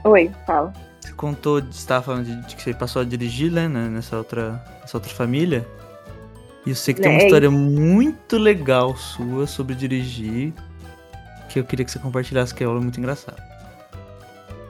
Oi, 0.03 0.31
fala. 0.45 0.71
Você 1.01 1.11
contou, 1.13 1.59
você 1.59 1.69
estava 1.69 2.05
falando 2.05 2.25
de, 2.25 2.47
de, 2.47 2.55
que 2.55 2.61
você 2.61 2.73
passou 2.73 3.01
a 3.01 3.05
dirigir, 3.05 3.51
né, 3.51 3.67
nessa 3.67 4.17
outra, 4.17 4.63
nessa 4.81 4.95
outra 4.95 5.11
família. 5.11 5.67
E 6.67 6.71
eu 6.71 6.75
sei 6.75 6.93
que 6.93 6.99
tem 6.99 7.09
uma 7.09 7.21
é 7.21 7.25
história 7.27 7.49
muito 7.49 8.37
legal 8.37 8.93
sua 8.97 9.47
sobre 9.47 9.73
dirigir, 9.73 10.53
que 11.47 11.59
eu 11.59 11.63
queria 11.63 11.85
que 11.85 11.91
você 11.93 11.97
compartilhasse, 11.97 12.53
que 12.53 12.61
é 12.61 12.67
muito 12.67 12.99
engraçada. 12.99 13.41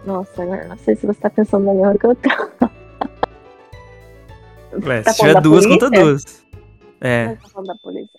Nossa, 0.06 0.46
não 0.46 0.78
sei 0.78 0.96
se 0.96 1.08
você 1.08 1.20
tá 1.20 1.32
pensando 1.32 1.66
na 1.66 1.74
mesma 1.74 1.98
que 1.98 2.06
eu 2.06 2.14
tô. 2.14 2.30
Ué, 4.88 5.02
tá 5.02 5.12
se 5.12 5.22
tiver 5.22 5.42
duas, 5.42 5.66
polícia? 5.66 5.90
conta 5.90 6.00
duas. 6.00 6.46
É. 7.02 7.30
Tá 7.30 7.64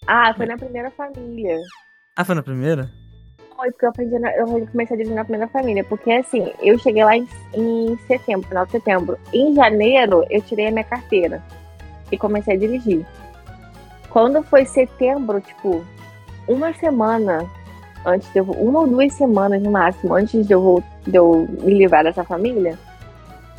ah, 0.09 0.35
foi 0.35 0.47
na 0.47 0.59
primeira 0.59 0.91
família. 0.91 1.61
Ah, 2.17 2.25
foi 2.25 2.35
na 2.35 2.43
primeira? 2.43 2.91
Foi, 3.55 3.71
porque 3.71 3.85
eu 3.85 3.91
aprendi 3.91 4.19
na, 4.19 4.37
eu 4.39 4.67
comecei 4.73 4.95
a 4.95 4.97
dirigir 4.97 5.15
na 5.15 5.23
primeira 5.23 5.47
família. 5.53 5.85
Porque 5.85 6.11
assim, 6.11 6.53
eu 6.61 6.77
cheguei 6.81 7.05
lá 7.05 7.17
em, 7.17 7.29
em 7.55 7.97
setembro, 8.09 8.49
final 8.49 8.67
de 8.67 8.73
setembro. 8.73 9.17
Em 9.33 9.55
janeiro, 9.55 10.25
eu 10.31 10.43
tirei 10.43 10.67
a 10.67 10.73
minha 10.73 10.83
carteira 10.83 11.41
e 12.11 12.19
comecei 12.19 12.57
a 12.57 12.59
dirigir. 12.59 13.07
Quando 14.11 14.43
foi 14.43 14.65
setembro, 14.65 15.41
tipo, 15.41 15.85
uma 16.47 16.73
semana 16.75 17.47
antes 18.05 18.31
de 18.33 18.39
eu, 18.39 18.45
uma 18.45 18.81
ou 18.81 18.87
duas 18.87 19.13
semanas 19.13 19.63
no 19.63 19.71
máximo, 19.71 20.15
antes 20.15 20.47
de 20.47 20.53
eu, 20.53 20.83
de 21.07 21.17
eu 21.17 21.47
me 21.63 21.75
livrar 21.75 22.05
dessa 22.05 22.25
família, 22.25 22.79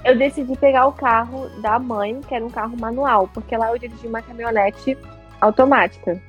eu 0.03 0.17
decidi 0.17 0.55
pegar 0.57 0.87
o 0.87 0.93
carro 0.93 1.49
da 1.61 1.77
mãe, 1.77 2.21
que 2.21 2.33
era 2.33 2.45
um 2.45 2.49
carro 2.49 2.75
manual, 2.79 3.29
porque 3.33 3.55
lá 3.55 3.69
eu 3.69 3.77
dirigi 3.77 4.07
uma 4.07 4.21
caminhonete 4.21 4.97
automática. 5.41 6.19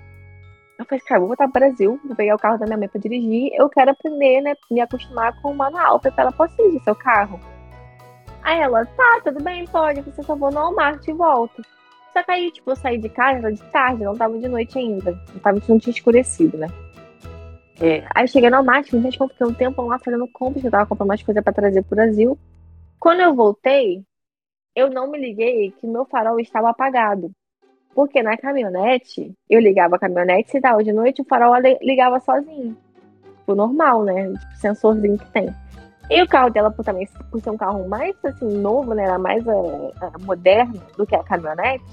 Eu 0.78 0.84
falei, 0.86 1.00
cara, 1.04 1.20
vou 1.20 1.28
voltar 1.28 1.48
pro 1.48 1.60
Brasil, 1.60 2.00
vou 2.04 2.16
pegar 2.16 2.34
o 2.34 2.38
carro 2.38 2.58
da 2.58 2.66
minha 2.66 2.78
mãe 2.78 2.88
pra 2.88 3.00
dirigir, 3.00 3.52
eu 3.54 3.68
quero 3.68 3.90
aprender, 3.90 4.40
né, 4.40 4.54
me 4.70 4.80
acostumar 4.80 5.40
com 5.40 5.52
o 5.52 5.56
manual, 5.56 6.00
pra 6.00 6.12
ela 6.16 6.32
possa 6.32 6.54
dirigir 6.56 6.82
seu 6.82 6.94
carro. 6.94 7.38
Aí 8.42 8.58
ela, 8.58 8.84
tá, 8.86 9.20
tudo 9.24 9.42
bem, 9.42 9.66
pode, 9.66 10.00
você 10.00 10.22
só 10.22 10.34
vou 10.34 10.50
no 10.50 10.58
Walmart 10.58 11.06
e 11.06 11.12
volto. 11.12 11.62
Só 12.12 12.22
que 12.22 12.30
aí, 12.30 12.50
tipo, 12.50 12.70
eu 12.70 12.76
saí 12.76 12.98
de 12.98 13.08
casa, 13.08 13.38
era 13.38 13.52
de 13.52 13.62
tarde, 13.70 14.04
não 14.04 14.16
tava 14.16 14.38
de 14.38 14.48
noite 14.48 14.78
ainda. 14.78 15.12
Não, 15.32 15.40
tava, 15.40 15.62
não 15.68 15.78
tinha 15.78 15.94
escurecido, 15.94 16.58
né? 16.58 16.68
É, 17.80 18.04
aí 18.14 18.28
cheguei 18.28 18.50
no 18.50 18.56
Walmart, 18.56 18.92
me 18.92 19.11
fiquei 19.11 19.46
um 19.46 19.54
tempo 19.54 19.82
lá 19.82 19.98
fazendo 19.98 20.28
compras, 20.28 20.62
eu 20.62 20.70
tava 20.70 20.86
comprando 20.86 21.08
mais 21.08 21.22
coisa 21.22 21.40
para 21.40 21.52
trazer 21.52 21.82
pro 21.82 21.96
Brasil. 21.96 22.38
Quando 22.98 23.20
eu 23.20 23.34
voltei, 23.34 24.04
eu 24.76 24.90
não 24.90 25.11
me 25.11 25.18
liguei 25.18 25.70
que 25.70 25.86
meu 25.86 26.04
farol 26.04 26.38
estava 26.38 26.68
apagado. 26.70 27.30
Porque 27.94 28.22
na 28.22 28.36
caminhonete, 28.36 29.32
eu 29.48 29.61
ligava 29.61 29.96
a 29.96 29.98
caminhonete, 29.98 30.50
se 30.50 30.61
dava 30.61 30.84
de 30.84 30.92
noite, 30.92 31.22
o 31.22 31.24
farol 31.24 31.54
ligava 31.80 32.20
sozinho. 32.20 32.76
Tipo, 33.38 33.54
normal, 33.54 34.04
né? 34.04 34.28
Tipo, 34.28 34.56
sensorzinho 34.56 35.18
que 35.18 35.30
tem. 35.32 35.48
E 36.11 36.20
o 36.20 36.26
carro 36.26 36.50
dela, 36.50 36.72
por, 36.72 36.84
também, 36.84 37.08
por 37.30 37.40
ser 37.40 37.50
um 37.50 37.56
carro 37.56 37.88
mais 37.88 38.16
assim, 38.24 38.58
novo, 38.58 38.92
né? 38.94 39.04
Era 39.04 39.16
mais 39.16 39.46
uh, 39.46 39.92
moderno 40.22 40.82
do 40.96 41.06
que 41.06 41.14
a 41.14 41.22
caminhonete. 41.22 41.84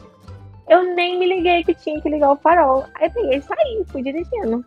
Eu 0.67 0.95
nem 0.95 1.19
me 1.19 1.27
liguei 1.27 1.63
que 1.63 1.75
tinha 1.75 2.01
que 2.01 2.09
ligar 2.09 2.31
o 2.31 2.35
farol. 2.35 2.83
Aí 2.95 3.09
peguei 3.11 3.37
e 3.37 3.41
saí, 3.43 3.85
fui 3.87 4.01
dirigindo. 4.01 4.65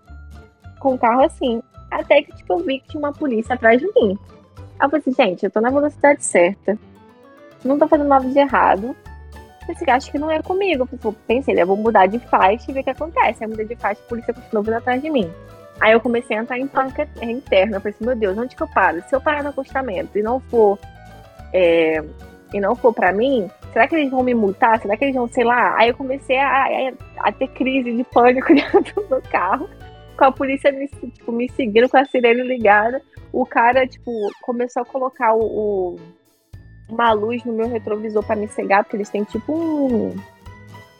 Com 0.79 0.95
o 0.95 0.99
carro 0.99 1.25
assim. 1.25 1.61
Até 1.91 2.23
que, 2.23 2.33
tipo, 2.37 2.53
eu 2.53 2.59
vi 2.61 2.79
que 2.79 2.91
tinha 2.91 3.01
uma 3.01 3.13
polícia 3.13 3.57
atrás 3.57 3.81
de 3.81 3.87
mim. 3.87 4.17
Aí 4.79 4.87
eu 4.87 4.91
falei 4.91 5.01
assim, 5.01 5.13
gente, 5.13 5.45
eu 5.45 5.51
tô 5.51 5.61
na 5.61 5.71
velocidade 5.71 6.25
certa. 6.25 6.79
Não 7.65 7.77
tô 7.77 7.89
fazendo 7.89 8.09
nada 8.09 8.27
de 8.29 8.39
errado. 8.39 8.95
Esse 9.69 9.89
acho 9.91 10.13
que 10.13 10.19
não 10.19 10.31
é 10.31 10.41
comigo. 10.41 10.89
Eu 11.05 11.13
pensei, 11.27 11.61
eu 11.61 11.67
vou 11.67 11.77
mudar 11.77 12.07
de 12.07 12.21
faixa 12.21 12.71
e 12.71 12.75
ver 12.75 12.81
o 12.81 12.85
que 12.85 12.91
acontece. 12.91 13.43
Aí 13.43 13.51
mudei 13.51 13.67
de 13.67 13.75
faixa, 13.75 14.01
a 14.01 14.09
polícia 14.09 14.33
continuou 14.33 14.63
vindo 14.63 14.75
atrás 14.75 15.03
de 15.03 15.11
mim. 15.11 15.29
Aí 15.81 15.93
eu 15.93 16.01
comecei 16.01 16.37
a 16.37 16.41
entrar 16.41 16.59
em 16.59 16.67
pânico 16.67 17.03
interna. 17.23 17.77
Eu 17.77 17.81
falei 17.81 17.95
assim, 17.95 18.07
meu 18.07 18.17
Deus, 18.17 18.37
onde 18.37 18.55
que 18.55 18.63
eu 18.63 18.69
paro? 18.69 19.03
Se 19.09 19.15
eu 19.15 19.21
parar 19.21 19.43
no 19.43 19.51
acostamento 19.51 20.19
e 20.19 20.23
não 20.23 20.41
for. 20.41 20.79
É, 21.53 22.03
e 22.53 22.61
não 22.61 22.75
for 22.75 22.93
pra 22.93 23.13
mim, 23.13 23.49
será 23.73 23.87
que 23.87 23.95
eles 23.95 24.11
vão 24.11 24.25
me 24.25 24.35
multar? 24.35 24.81
Será 24.81 24.97
que 24.97 25.05
eles 25.05 25.15
vão, 25.15 25.29
sei 25.29 25.45
lá? 25.45 25.77
Aí 25.79 25.89
eu 25.89 25.95
comecei 25.95 26.37
a, 26.37 26.65
a, 26.65 26.93
a 27.29 27.33
ter 27.33 27.49
crise 27.49 27.93
de 27.93 28.05
pânico 28.05 28.53
dentro 28.55 29.03
do 29.09 29.23
carro 29.31 29.69
com 30.21 30.25
a 30.27 30.33
polícia 30.33 30.71
me, 30.71 30.87
tipo, 30.87 31.33
me 31.33 31.49
seguindo 31.53 31.89
com 31.89 31.97
a 31.97 32.05
sirene 32.05 32.43
ligada. 32.43 33.01
O 33.33 33.47
cara, 33.47 33.87
tipo, 33.87 34.11
começou 34.43 34.83
a 34.83 34.85
colocar 34.85 35.35
o, 35.35 35.41
o 35.41 35.97
uma 36.91 37.13
luz 37.13 37.43
no 37.45 37.53
meu 37.53 37.69
retrovisor 37.69 38.23
para 38.23 38.37
me 38.37 38.49
cegar, 38.49 38.85
porque 38.85 38.97
eles 38.97 39.09
têm 39.09 39.25
tipo 39.25 39.53
um, 39.55 40.15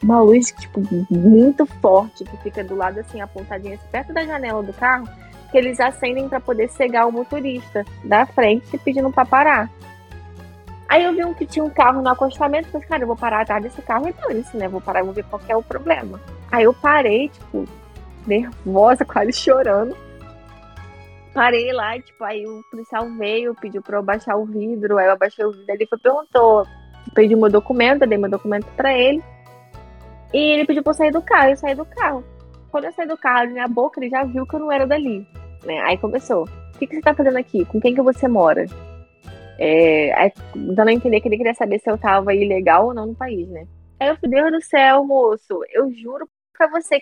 uma 0.03 0.21
luz, 0.21 0.53
tipo, 0.59 0.81
muito 1.11 1.67
forte, 1.67 2.25
que 2.25 2.37
fica 2.39 2.65
do 2.65 2.75
lado 2.75 3.01
assim, 3.01 3.21
apontadinha 3.21 3.75
assim, 3.75 3.87
perto 3.91 4.13
da 4.13 4.25
janela 4.25 4.63
do 4.63 4.73
carro, 4.73 5.07
que 5.51 5.59
eles 5.59 5.81
acendem 5.81 6.29
para 6.29 6.41
poder 6.41 6.69
cegar 6.69 7.07
o 7.07 7.13
motorista 7.13 7.85
da 8.05 8.25
frente 8.27 8.79
pedindo 8.79 9.11
para 9.11 9.27
parar. 9.27 9.71
Aí 10.89 11.05
eu 11.05 11.13
vi 11.13 11.25
um 11.25 11.35
que 11.35 11.47
tinha 11.47 11.65
um 11.65 11.71
carro 11.71 12.03
no 12.03 12.09
acostamento, 12.09 12.69
falei, 12.69 12.87
cara, 12.87 13.03
eu 13.03 13.07
vou 13.07 13.17
parar 13.17 13.43
atrás 13.43 13.63
desse 13.63 13.81
carro 13.83 14.09
então, 14.09 14.31
isso, 14.33 14.57
né? 14.57 14.67
Vou 14.69 14.81
parar, 14.81 15.05
vou 15.05 15.13
ver 15.13 15.25
qual 15.25 15.41
é 15.49 15.57
o 15.57 15.63
problema. 15.63 16.21
Aí 16.51 16.65
eu 16.65 16.75
parei, 16.75 17.29
tipo, 17.29 17.65
nervosa, 18.27 19.05
quase 19.07 19.33
chorando. 19.33 19.97
Parei 21.33 21.73
lá, 21.73 21.97
tipo, 22.01 22.25
aí 22.25 22.45
o 22.45 22.61
policial 22.71 23.09
veio, 23.17 23.55
pediu 23.55 23.81
pra 23.83 23.99
eu 23.99 24.03
baixar 24.03 24.37
o 24.37 24.45
vidro, 24.45 24.99
aí 24.99 25.07
eu 25.07 25.13
abaixei 25.13 25.45
o 25.45 25.53
vidro, 25.53 25.73
ele 25.73 25.87
foi, 25.87 25.99
perguntou, 25.99 26.67
pediu 27.15 27.39
meu 27.39 27.49
documento, 27.49 28.03
eu 28.03 28.09
dei 28.09 28.19
meu 28.19 28.31
documento 28.31 28.67
pra 28.77 28.93
ele. 28.93 29.23
E 30.33 30.39
ele 30.39 30.65
pediu 30.65 30.83
pra 30.83 30.91
eu 30.91 30.95
sair 30.95 31.11
do 31.11 31.23
carro, 31.23 31.51
eu 31.51 31.57
saí 31.57 31.75
do 31.75 31.85
carro. 31.85 32.25
Quando 32.71 32.85
eu 32.85 32.93
saí 32.93 33.07
do 33.07 33.17
carro, 33.17 33.47
na 33.47 33.53
minha 33.53 33.69
boca, 33.69 34.01
ele 34.01 34.11
já 34.11 34.23
viu 34.25 34.47
que 34.47 34.55
eu 34.55 34.61
não 34.61 34.71
era 34.71 34.87
dali. 34.87 35.27
Né? 35.65 35.81
Aí 35.81 35.99
começou. 35.99 36.45
O 36.45 36.79
que, 36.79 36.87
que 36.87 36.95
você 36.95 37.03
tá 37.03 37.15
fazendo 37.15 37.37
aqui? 37.37 37.65
Com 37.65 37.81
quem 37.81 37.95
que 37.95 38.03
você 38.03 38.29
mora? 38.29 38.65
É, 39.59 40.13
aí, 40.15 40.33
dando 40.55 40.89
a 40.89 40.93
entender 40.93 41.21
que 41.21 41.29
ele 41.29 41.37
queria 41.37 41.55
saber 41.55 41.79
se 41.81 41.91
eu 41.91 41.99
tava 41.99 42.35
ilegal 42.35 42.87
ou 42.87 42.95
não 42.95 43.07
no 43.07 43.15
país, 43.15 43.49
né? 43.49 43.67
Aí 43.99 44.09
eu 44.09 44.17
falei, 44.17 44.41
Deus 44.41 44.53
do 44.53 44.67
céu, 44.67 45.05
moço, 45.05 45.61
eu 45.71 45.93
juro 45.93 46.27
pra 46.57 46.69
você 46.69 47.01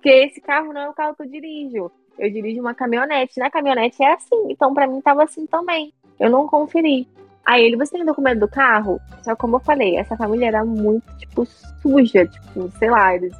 que 0.00 0.08
esse 0.08 0.40
carro 0.40 0.72
não 0.72 0.82
é 0.82 0.88
o 0.88 0.94
carro 0.94 1.16
que 1.16 1.22
eu 1.22 1.28
dirijo. 1.28 1.90
Eu 2.18 2.30
dirijo 2.30 2.60
uma 2.60 2.74
caminhonete. 2.74 3.38
Na 3.38 3.50
caminhonete 3.50 4.02
é 4.02 4.12
assim, 4.12 4.46
então 4.50 4.72
para 4.72 4.86
mim 4.86 5.00
tava 5.00 5.24
assim 5.24 5.46
também. 5.46 5.92
Eu 6.18 6.30
não 6.30 6.46
conferi. 6.46 7.08
Aí 7.46 7.64
ele, 7.64 7.76
você 7.76 7.92
tem 7.92 8.04
documento 8.04 8.40
do 8.40 8.48
carro? 8.48 9.00
Só 9.22 9.36
como 9.36 9.56
eu 9.56 9.60
falei, 9.60 9.96
essa 9.96 10.16
família 10.16 10.48
era 10.48 10.64
muito, 10.64 11.06
tipo, 11.16 11.46
suja, 11.80 12.26
tipo, 12.26 12.70
sei 12.78 12.90
lá, 12.90 13.14
eles 13.14 13.32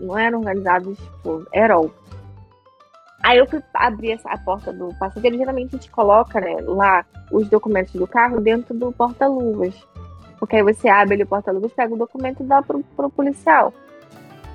não 0.00 0.16
eram 0.16 0.38
organizados, 0.38 0.98
tipo, 0.98 1.46
herói. 1.52 1.90
Aí 3.22 3.38
eu 3.38 3.46
fui 3.46 3.62
abrir 3.72 4.20
a 4.24 4.38
porta 4.38 4.72
do 4.72 4.94
passageiro. 4.98 5.38
Geralmente 5.38 5.74
a 5.74 5.78
gente 5.78 5.90
coloca, 5.90 6.40
né, 6.40 6.56
lá 6.60 7.04
os 7.32 7.48
documentos 7.48 7.94
do 7.94 8.06
carro 8.06 8.40
dentro 8.40 8.74
do 8.74 8.92
porta-luvas. 8.92 9.74
Porque 10.38 10.56
aí 10.56 10.62
você 10.62 10.88
abre 10.88 11.22
o 11.22 11.26
porta-luvas, 11.26 11.72
pega 11.72 11.94
o 11.94 11.98
documento 11.98 12.42
e 12.42 12.46
dá 12.46 12.60
pro, 12.60 12.82
pro 12.94 13.08
policial. 13.08 13.72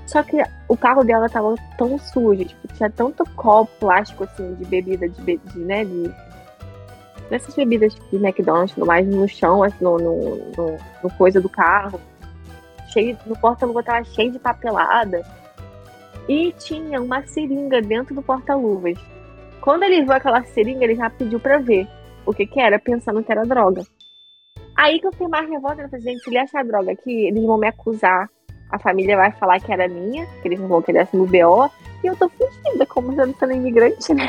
Só 0.05 0.23
que 0.23 0.37
o 0.67 0.77
carro 0.77 1.03
dela 1.03 1.29
tava 1.29 1.55
tão 1.77 1.97
sujo, 1.97 2.45
tipo, 2.45 2.67
tinha 2.73 2.89
tanto 2.89 3.23
copo 3.35 3.71
plástico, 3.79 4.23
assim, 4.23 4.55
de 4.55 4.65
bebida, 4.65 5.07
de, 5.07 5.37
de 5.37 5.59
né, 5.59 5.85
de... 5.85 6.11
Nessas 7.29 7.55
bebidas 7.55 7.93
de 7.93 8.17
McDonald's, 8.17 8.75
mais, 8.77 9.07
no 9.07 9.27
chão, 9.27 9.63
assim, 9.63 9.83
no, 9.83 9.97
no, 9.97 10.35
no, 10.57 10.77
no 11.03 11.09
coisa 11.17 11.39
do 11.39 11.49
carro. 11.49 11.99
Cheio, 12.91 13.17
no 13.25 13.37
porta-luva 13.37 13.83
tava 13.83 14.03
cheio 14.03 14.31
de 14.31 14.39
papelada. 14.39 15.21
E 16.27 16.51
tinha 16.53 17.01
uma 17.01 17.21
seringa 17.25 17.81
dentro 17.81 18.15
do 18.15 18.21
porta-luvas. 18.21 18.97
Quando 19.61 19.83
ele 19.83 20.03
viu 20.03 20.13
aquela 20.13 20.43
seringa, 20.43 20.83
ele 20.83 20.95
já 20.95 21.09
pediu 21.09 21.39
pra 21.39 21.59
ver 21.59 21.87
o 22.25 22.33
que 22.33 22.45
que 22.47 22.59
era, 22.59 22.79
pensando 22.79 23.23
que 23.23 23.31
era 23.31 23.43
droga. 23.43 23.83
Aí 24.75 24.99
que 24.99 25.07
eu 25.07 25.11
fiquei 25.11 25.27
mais 25.27 25.47
revoltada, 25.49 25.83
eu 25.83 25.89
falei, 25.89 26.05
gente, 26.05 26.23
se 26.23 26.29
ele 26.29 26.39
achar 26.39 26.63
droga 26.63 26.91
aqui, 26.91 27.27
eles 27.27 27.43
vão 27.43 27.57
me 27.57 27.67
acusar 27.67 28.29
a 28.69 28.77
família 28.77 29.17
vai 29.17 29.31
falar 29.31 29.59
que 29.59 29.71
era 29.71 29.87
minha, 29.87 30.27
que 30.41 30.47
eles 30.47 30.59
não 30.59 30.67
vão 30.67 30.81
querer 30.81 30.99
assumir 30.99 31.23
o 31.23 31.27
BO, 31.27 31.71
e 32.03 32.07
eu 32.07 32.15
tô 32.15 32.29
fugida, 32.29 32.85
como 32.85 33.13
sou 33.15 33.51
imigrante, 33.51 34.13
né? 34.13 34.27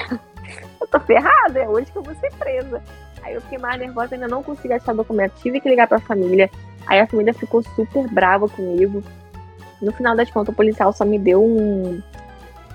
Eu 0.81 0.87
tô 0.87 0.99
ferrada, 1.01 1.59
é 1.59 1.69
hoje 1.69 1.93
que 1.93 1.99
eu 1.99 2.03
vou 2.03 2.15
ser 2.15 2.33
presa. 2.35 2.83
Aí 3.23 3.35
eu 3.35 3.41
fiquei 3.43 3.59
mais 3.59 3.79
nervosa, 3.79 4.15
ainda 4.15 4.29
não 4.29 4.43
consegui 4.43 4.73
achar 4.73 4.95
documento, 4.95 5.35
tive 5.43 5.61
que 5.61 5.69
ligar 5.69 5.87
pra 5.87 6.01
família. 6.01 6.51
Aí 6.87 7.01
a 7.01 7.07
família 7.07 7.35
ficou 7.35 7.63
super 7.63 8.09
brava 8.09 8.49
comigo. 8.49 9.03
No 9.81 9.93
final 9.93 10.17
das 10.17 10.31
contas, 10.31 10.53
o 10.53 10.57
policial 10.57 10.93
só 10.93 11.05
me 11.05 11.19
deu 11.19 11.45
um. 11.45 12.03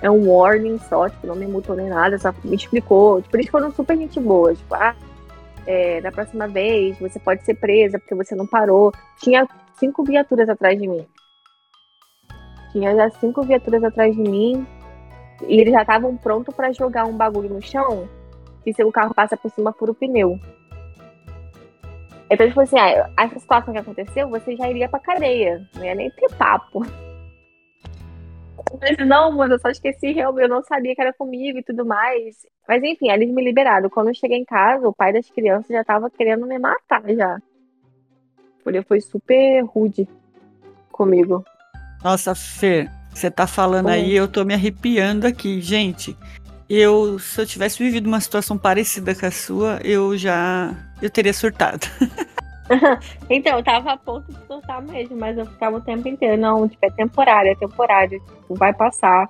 É 0.02 0.10
um 0.10 0.30
warning 0.30 0.78
só, 0.88 1.08
tipo, 1.08 1.26
não 1.26 1.34
me 1.34 1.46
multou 1.46 1.74
nem 1.74 1.88
nada, 1.88 2.18
só 2.18 2.32
me 2.44 2.54
explicou. 2.54 3.22
Tipo, 3.22 3.36
eles 3.36 3.48
foram 3.48 3.72
super 3.72 3.96
gente 3.96 4.20
boa. 4.20 4.54
Tipo, 4.54 4.74
ah, 4.74 4.94
é, 5.66 6.00
próxima 6.10 6.46
vez 6.46 6.98
você 6.98 7.18
pode 7.18 7.44
ser 7.44 7.54
presa 7.54 7.98
porque 7.98 8.14
você 8.14 8.34
não 8.34 8.46
parou. 8.46 8.92
Tinha 9.20 9.48
cinco 9.78 10.04
viaturas 10.04 10.48
atrás 10.48 10.78
de 10.78 10.86
mim. 10.86 11.06
Tinha 12.72 12.94
já 12.94 13.10
cinco 13.10 13.42
viaturas 13.42 13.82
atrás 13.82 14.14
de 14.14 14.22
mim. 14.22 14.66
E 15.48 15.60
eles 15.60 15.72
já 15.72 15.82
estavam 15.82 16.16
prontos 16.16 16.54
para 16.54 16.72
jogar 16.72 17.04
um 17.04 17.16
bagulho 17.16 17.50
no 17.50 17.62
chão. 17.62 18.08
E 18.64 18.72
se 18.72 18.82
o 18.82 18.92
carro 18.92 19.14
passa 19.14 19.36
por 19.36 19.50
cima, 19.50 19.72
fura 19.72 19.92
o 19.92 19.94
pneu. 19.94 20.38
Então, 22.28 22.46
tipo 22.48 22.60
assim, 22.60 22.78
ah, 22.78 23.10
essa 23.18 23.38
situação 23.38 23.72
que 23.72 23.78
aconteceu, 23.78 24.28
você 24.28 24.56
já 24.56 24.68
iria 24.68 24.88
pra 24.88 24.98
cadeia. 24.98 25.64
Não 25.74 25.84
ia 25.84 25.94
nem 25.94 26.10
ter 26.10 26.28
papo. 26.34 26.84
Mas 28.80 29.06
não, 29.06 29.32
mas 29.32 29.50
eu 29.50 29.58
só 29.60 29.68
esqueci, 29.68 30.12
realmente, 30.12 30.44
eu 30.44 30.48
não 30.48 30.62
sabia 30.62 30.94
que 30.94 31.00
era 31.00 31.12
comigo 31.12 31.58
e 31.58 31.62
tudo 31.62 31.86
mais. 31.86 32.44
Mas 32.66 32.82
enfim, 32.82 33.10
eles 33.10 33.30
me 33.30 33.44
liberaram. 33.44 33.88
Quando 33.88 34.08
eu 34.08 34.14
cheguei 34.14 34.38
em 34.38 34.44
casa, 34.44 34.88
o 34.88 34.94
pai 34.94 35.12
das 35.12 35.30
crianças 35.30 35.68
já 35.68 35.84
tava 35.84 36.10
querendo 36.10 36.46
me 36.46 36.58
matar 36.58 37.02
já. 37.14 37.38
Ele 38.66 38.82
foi 38.82 39.00
super 39.00 39.62
rude 39.62 40.08
comigo. 40.90 41.44
Nossa, 42.02 42.34
Fê, 42.34 42.88
você 43.16 43.30
tá 43.30 43.46
falando 43.46 43.88
aí, 43.88 44.14
eu 44.14 44.28
tô 44.28 44.44
me 44.44 44.52
arrepiando 44.52 45.26
aqui. 45.26 45.60
Gente, 45.60 46.16
eu, 46.68 47.18
se 47.18 47.40
eu 47.40 47.46
tivesse 47.46 47.82
vivido 47.82 48.06
uma 48.06 48.20
situação 48.20 48.58
parecida 48.58 49.14
com 49.14 49.24
a 49.24 49.30
sua, 49.30 49.80
eu 49.82 50.16
já. 50.18 50.74
Eu 51.00 51.08
teria 51.08 51.32
surtado. 51.32 51.86
então, 53.30 53.56
eu 53.56 53.64
tava 53.64 53.92
a 53.92 53.96
ponto 53.96 54.30
de 54.30 54.46
surtar 54.46 54.82
mesmo, 54.82 55.16
mas 55.16 55.38
eu 55.38 55.46
ficava 55.46 55.78
o 55.78 55.80
tempo 55.80 56.06
inteiro. 56.08 56.36
Não, 56.36 56.68
tipo, 56.68 56.84
é 56.84 56.90
temporário, 56.90 57.52
é 57.52 57.54
temporário. 57.54 58.20
Tipo, 58.20 58.54
vai 58.54 58.74
passar. 58.74 59.28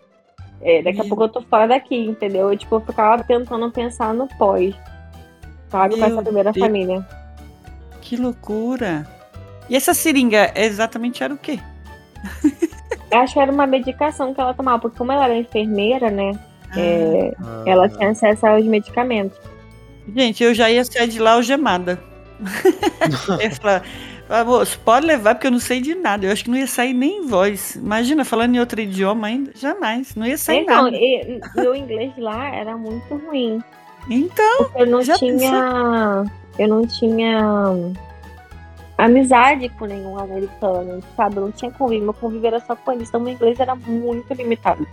É, 0.61 0.82
daqui 0.82 1.01
a 1.01 1.05
pouco 1.05 1.22
eu 1.22 1.28
tô 1.28 1.43
fora 1.43 1.68
daqui, 1.68 1.97
entendeu? 1.97 2.51
Eu, 2.51 2.59
tipo, 2.59 2.74
eu 2.74 2.80
ficava 2.80 3.22
tentando 3.22 3.70
pensar 3.70 4.12
no 4.12 4.26
pós. 4.37 4.74
Sabe? 5.68 5.97
Com 5.97 6.05
essa 6.05 6.22
primeira 6.22 6.53
Deus. 6.53 6.66
família. 6.66 7.07
Que 8.01 8.16
loucura! 8.16 9.07
E 9.68 9.76
essa 9.76 9.95
seringa 9.95 10.53
exatamente 10.57 11.22
era 11.22 11.34
o 11.34 11.39
quê? 11.39 11.61
Eu 13.16 13.22
acho 13.22 13.34
que 13.34 13.40
era 13.40 13.50
uma 13.50 13.66
medicação 13.66 14.34
que 14.34 14.40
ela 14.40 14.52
tomava, 14.52 14.78
porque 14.78 14.98
como 14.98 15.10
ela 15.10 15.24
era 15.24 15.36
enfermeira, 15.36 16.10
né? 16.10 16.32
Ah, 16.70 16.80
é, 16.80 17.32
ah. 17.40 17.62
Ela 17.64 17.88
tinha 17.88 18.10
acesso 18.10 18.46
aos 18.46 18.64
medicamentos. 18.64 19.38
Gente, 20.14 20.44
eu 20.44 20.54
já 20.54 20.70
ia 20.70 20.84
sair 20.84 21.08
de 21.08 21.18
lá 21.18 21.32
algemada. 21.32 21.98
eu 24.28 24.44
moço, 24.44 24.78
pode 24.84 25.06
levar, 25.06 25.34
porque 25.34 25.46
eu 25.46 25.50
não 25.50 25.58
sei 25.58 25.80
de 25.80 25.94
nada. 25.94 26.26
Eu 26.26 26.32
acho 26.32 26.44
que 26.44 26.50
não 26.50 26.58
ia 26.58 26.66
sair 26.66 26.92
nem 26.92 27.26
voz. 27.26 27.76
Imagina, 27.76 28.24
falando 28.24 28.54
em 28.54 28.60
outro 28.60 28.80
idioma 28.80 29.28
ainda, 29.28 29.52
jamais. 29.54 30.14
Não 30.14 30.26
ia 30.26 30.36
sair 30.36 30.60
então, 30.60 30.84
nada. 30.84 30.96
E, 30.96 31.40
meu 31.54 31.74
inglês 31.74 32.12
lá 32.18 32.54
era 32.54 32.76
muito 32.76 33.16
ruim. 33.16 33.62
Então, 34.10 34.70
eu 34.76 34.86
não 34.86 35.00
tinha. 35.00 36.24
Pensou? 36.24 36.32
Eu 36.58 36.68
não 36.68 36.86
tinha 36.86 37.72
amizade 38.99 39.68
com 39.70 39.84
nenhum 39.86 40.18
americano, 40.18 41.01
sabe? 41.16 41.36
Eu 41.36 41.42
não 41.42 41.53
tinha 41.53 41.70
convívio, 41.70 42.05
meu 42.05 42.14
convívio 42.14 42.47
era 42.47 42.61
só 42.61 42.74
com 42.76 42.92
eles, 42.92 43.09
então 43.09 43.20
meu 43.20 43.34
inglês 43.34 43.59
era 43.61 43.74
muito 43.74 44.32
limitado. 44.34 44.86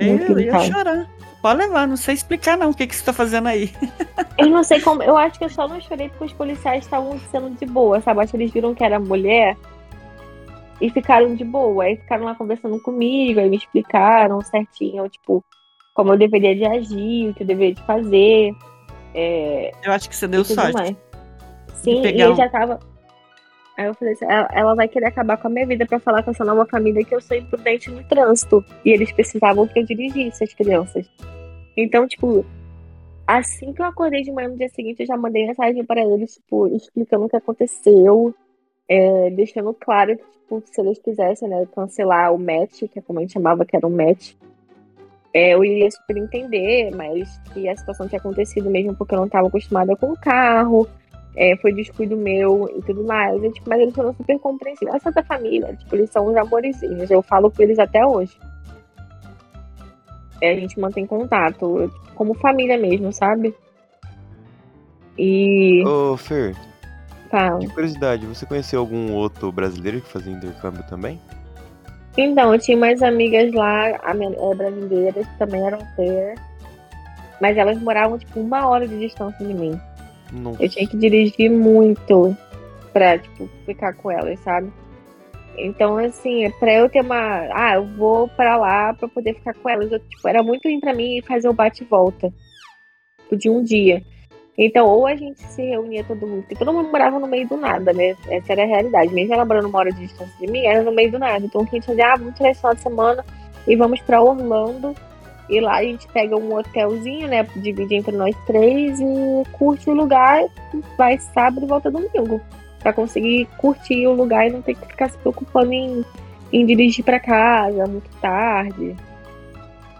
Muito 0.00 0.24
eu 0.32 0.36
limitado. 0.36 0.64
ia 0.64 0.72
chorar. 0.72 1.06
Pode 1.40 1.58
levar, 1.58 1.86
não 1.86 1.96
sei 1.96 2.14
explicar 2.14 2.56
não 2.56 2.70
o 2.70 2.74
que, 2.74 2.86
que 2.86 2.96
você 2.96 3.04
tá 3.04 3.12
fazendo 3.12 3.48
aí. 3.48 3.70
Eu 4.38 4.48
não 4.48 4.64
sei 4.64 4.80
como, 4.80 5.00
eu 5.02 5.16
acho 5.16 5.38
que 5.38 5.44
eu 5.44 5.48
só 5.48 5.68
não 5.68 5.80
chorei 5.80 6.08
porque 6.08 6.24
os 6.24 6.32
policiais 6.32 6.82
estavam 6.82 7.16
sendo 7.30 7.50
de 7.50 7.64
boa, 7.66 8.00
sabe? 8.00 8.20
Acho 8.20 8.32
que 8.32 8.36
eles 8.38 8.50
viram 8.50 8.74
que 8.74 8.82
era 8.82 8.98
mulher 8.98 9.56
e 10.80 10.90
ficaram 10.90 11.36
de 11.36 11.44
boa. 11.44 11.84
Aí 11.84 11.96
ficaram 11.96 12.24
lá 12.24 12.34
conversando 12.34 12.80
comigo, 12.80 13.38
aí 13.38 13.48
me 13.48 13.56
explicaram 13.56 14.40
certinho, 14.40 15.08
tipo, 15.08 15.44
como 15.94 16.12
eu 16.12 16.18
deveria 16.18 16.56
de 16.56 16.64
agir, 16.64 17.28
o 17.30 17.34
que 17.34 17.44
eu 17.44 17.46
deveria 17.46 17.74
de 17.74 17.82
fazer. 17.82 18.52
É, 19.14 19.70
Eu 19.84 19.92
acho 19.92 20.08
que 20.08 20.16
você 20.16 20.26
deu 20.26 20.42
e 20.42 20.44
sorte. 20.46 20.72
mais. 20.72 20.96
Sim, 21.74 21.98
e 22.00 22.02
pegar 22.02 22.24
eu 22.24 22.32
um- 22.32 22.36
já 22.36 22.48
tava. 22.48 22.80
Aí 23.76 23.86
eu 23.86 23.94
falei 23.94 24.14
assim, 24.14 24.26
ela, 24.26 24.74
vai 24.74 24.86
querer 24.86 25.06
acabar 25.06 25.36
com 25.36 25.48
a 25.48 25.50
minha 25.50 25.66
vida 25.66 25.84
pra 25.84 25.98
falar 25.98 26.22
com 26.22 26.30
essa 26.30 26.44
nova 26.44 26.64
família 26.66 27.04
que 27.04 27.14
eu 27.14 27.20
sou 27.20 27.36
imprudente 27.36 27.90
no 27.90 28.04
trânsito. 28.04 28.64
E 28.84 28.90
eles 28.90 29.10
precisavam 29.10 29.66
que 29.66 29.78
eu 29.78 29.84
dirigisse 29.84 30.44
as 30.44 30.54
crianças. 30.54 31.10
Então, 31.76 32.06
tipo, 32.06 32.44
assim 33.26 33.72
que 33.72 33.82
eu 33.82 33.86
acordei 33.86 34.22
de 34.22 34.30
manhã 34.30 34.48
no 34.48 34.56
dia 34.56 34.68
seguinte, 34.68 35.00
eu 35.00 35.06
já 35.06 35.16
mandei 35.16 35.46
mensagem 35.46 35.84
para 35.84 36.02
eles, 36.02 36.34
tipo, 36.34 36.68
explicando 36.68 37.24
o 37.24 37.28
que 37.28 37.36
aconteceu, 37.36 38.32
é, 38.88 39.30
deixando 39.30 39.74
claro 39.74 40.16
que, 40.16 40.24
tipo, 40.24 40.62
se 40.66 40.80
eles 40.80 40.98
quisessem, 41.00 41.48
né, 41.48 41.66
cancelar 41.74 42.32
o 42.32 42.38
match, 42.38 42.84
que 42.90 42.98
é 42.98 43.02
como 43.02 43.18
a 43.18 43.22
gente 43.22 43.32
chamava 43.32 43.64
que 43.64 43.76
era 43.76 43.86
um 43.86 43.90
match, 43.90 44.34
é, 45.32 45.54
eu 45.54 45.64
iria 45.64 45.90
super 45.90 46.16
entender, 46.16 46.94
mas 46.94 47.38
que 47.52 47.68
a 47.68 47.76
situação 47.76 48.06
tinha 48.06 48.20
acontecido 48.20 48.70
mesmo 48.70 48.94
porque 48.94 49.14
eu 49.14 49.18
não 49.18 49.26
estava 49.26 49.48
acostumada 49.48 49.96
com 49.96 50.12
o 50.12 50.20
carro, 50.20 50.86
é, 51.36 51.56
foi 51.56 51.72
descuido 51.72 52.16
meu 52.16 52.70
e 52.76 52.82
tudo 52.82 53.04
mais. 53.04 53.42
E, 53.42 53.50
tipo, 53.50 53.68
mas 53.68 53.80
eles 53.80 53.94
foram 53.94 54.14
super 54.14 54.38
compreensivos. 54.38 54.94
Essa 54.94 55.10
da 55.10 55.22
família, 55.22 55.74
tipo, 55.76 55.94
eles 55.96 56.10
são 56.10 56.28
uns 56.28 56.36
amorzinhos. 56.36 57.10
Eu 57.10 57.22
falo 57.22 57.50
com 57.50 57.62
eles 57.62 57.78
até 57.78 58.06
hoje. 58.06 58.36
É, 60.40 60.52
a 60.52 60.54
gente 60.56 60.78
mantém 60.78 61.06
contato, 61.06 61.90
como 62.14 62.34
família 62.34 62.76
mesmo, 62.78 63.12
sabe? 63.12 63.54
E. 65.18 65.82
Ô, 65.86 66.16
Fer, 66.16 66.54
Fala. 67.30 67.60
de 67.60 67.68
curiosidade, 67.68 68.26
você 68.26 68.44
conheceu 68.44 68.80
algum 68.80 69.12
outro 69.12 69.50
brasileiro 69.52 70.00
que 70.00 70.08
fazia 70.08 70.32
intercâmbio 70.32 70.82
também? 70.88 71.20
Então, 72.16 72.52
eu 72.52 72.60
tinha 72.60 72.76
umas 72.76 73.02
amigas 73.02 73.52
lá, 73.52 73.96
ame- 74.04 74.36
é, 74.36 74.54
brasileiras, 74.54 75.26
que 75.26 75.38
também 75.38 75.66
eram 75.66 75.78
fair. 75.96 76.34
Mas 77.40 77.56
elas 77.56 77.76
moravam, 77.80 78.18
tipo, 78.18 78.38
uma 78.40 78.68
hora 78.68 78.86
de 78.86 78.98
distância 78.98 79.44
de 79.44 79.52
mim. 79.52 79.80
Não. 80.34 80.56
Eu 80.58 80.68
tinha 80.68 80.86
que 80.86 80.96
dirigir 80.96 81.50
muito 81.50 82.36
pra, 82.92 83.18
tipo, 83.18 83.48
ficar 83.64 83.94
com 83.94 84.10
elas, 84.10 84.38
sabe? 84.40 84.72
Então, 85.56 85.96
assim, 85.98 86.50
pra 86.58 86.72
eu 86.74 86.88
ter 86.88 87.00
uma. 87.00 87.48
Ah, 87.52 87.74
eu 87.76 87.86
vou 87.96 88.28
pra 88.28 88.56
lá 88.56 88.92
pra 88.92 89.06
poder 89.08 89.34
ficar 89.34 89.54
com 89.54 89.68
elas. 89.68 89.90
Eu, 89.92 90.00
tipo, 90.00 90.26
era 90.26 90.42
muito 90.42 90.64
ruim 90.64 90.80
pra 90.80 90.92
mim 90.92 91.22
fazer 91.22 91.48
o 91.48 91.52
bate 91.52 91.84
e 91.84 91.86
volta. 91.86 92.32
Tipo, 93.22 93.36
de 93.36 93.48
um 93.48 93.62
dia. 93.62 94.02
Então, 94.56 94.86
ou 94.86 95.06
a 95.06 95.16
gente 95.16 95.40
se 95.40 95.62
reunia 95.62 96.04
todo 96.04 96.26
mundo, 96.26 96.42
porque 96.42 96.54
todo 96.54 96.72
mundo 96.72 96.88
morava 96.88 97.18
no 97.18 97.26
meio 97.26 97.48
do 97.48 97.56
nada, 97.56 97.92
né? 97.92 98.16
Essa 98.28 98.52
era 98.52 98.62
a 98.62 98.66
realidade. 98.66 99.12
Mesmo 99.12 99.34
ela 99.34 99.44
morando 99.44 99.68
uma 99.68 99.78
hora 99.78 99.92
de 99.92 100.00
distância 100.00 100.34
de 100.38 100.50
mim, 100.50 100.64
era 100.64 100.82
no 100.82 100.92
meio 100.92 101.10
do 101.10 101.18
nada. 101.18 101.44
Então, 101.44 101.62
o 101.62 101.66
que 101.66 101.76
a 101.76 101.78
gente 101.78 101.86
fazia, 101.86 102.12
ah, 102.12 102.16
vamos 102.16 102.34
tirar 102.34 102.50
esse 102.50 102.60
final 102.60 102.74
de 102.74 102.80
semana 102.80 103.24
e 103.66 103.76
vamos 103.76 104.00
pra 104.00 104.22
Orlando. 104.22 104.94
E 105.48 105.60
lá 105.60 105.76
a 105.76 105.82
gente 105.82 106.08
pega 106.08 106.36
um 106.36 106.54
hotelzinho, 106.54 107.28
né? 107.28 107.46
Divide 107.56 107.96
entre 107.96 108.16
nós 108.16 108.34
três 108.46 108.98
e 109.00 109.04
curte 109.52 109.90
o 109.90 109.94
lugar. 109.94 110.42
Vai 110.96 111.18
sábado 111.18 111.64
e 111.64 111.68
volta 111.68 111.90
domingo. 111.90 112.40
Pra 112.80 112.92
conseguir 112.92 113.46
curtir 113.58 114.06
o 114.06 114.12
lugar 114.12 114.46
e 114.46 114.52
não 114.52 114.62
ter 114.62 114.74
que 114.74 114.86
ficar 114.86 115.10
se 115.10 115.18
preocupando 115.18 115.72
em, 115.72 116.04
em 116.52 116.64
dirigir 116.64 117.04
pra 117.04 117.20
casa 117.20 117.86
muito 117.86 118.10
tarde. 118.20 118.96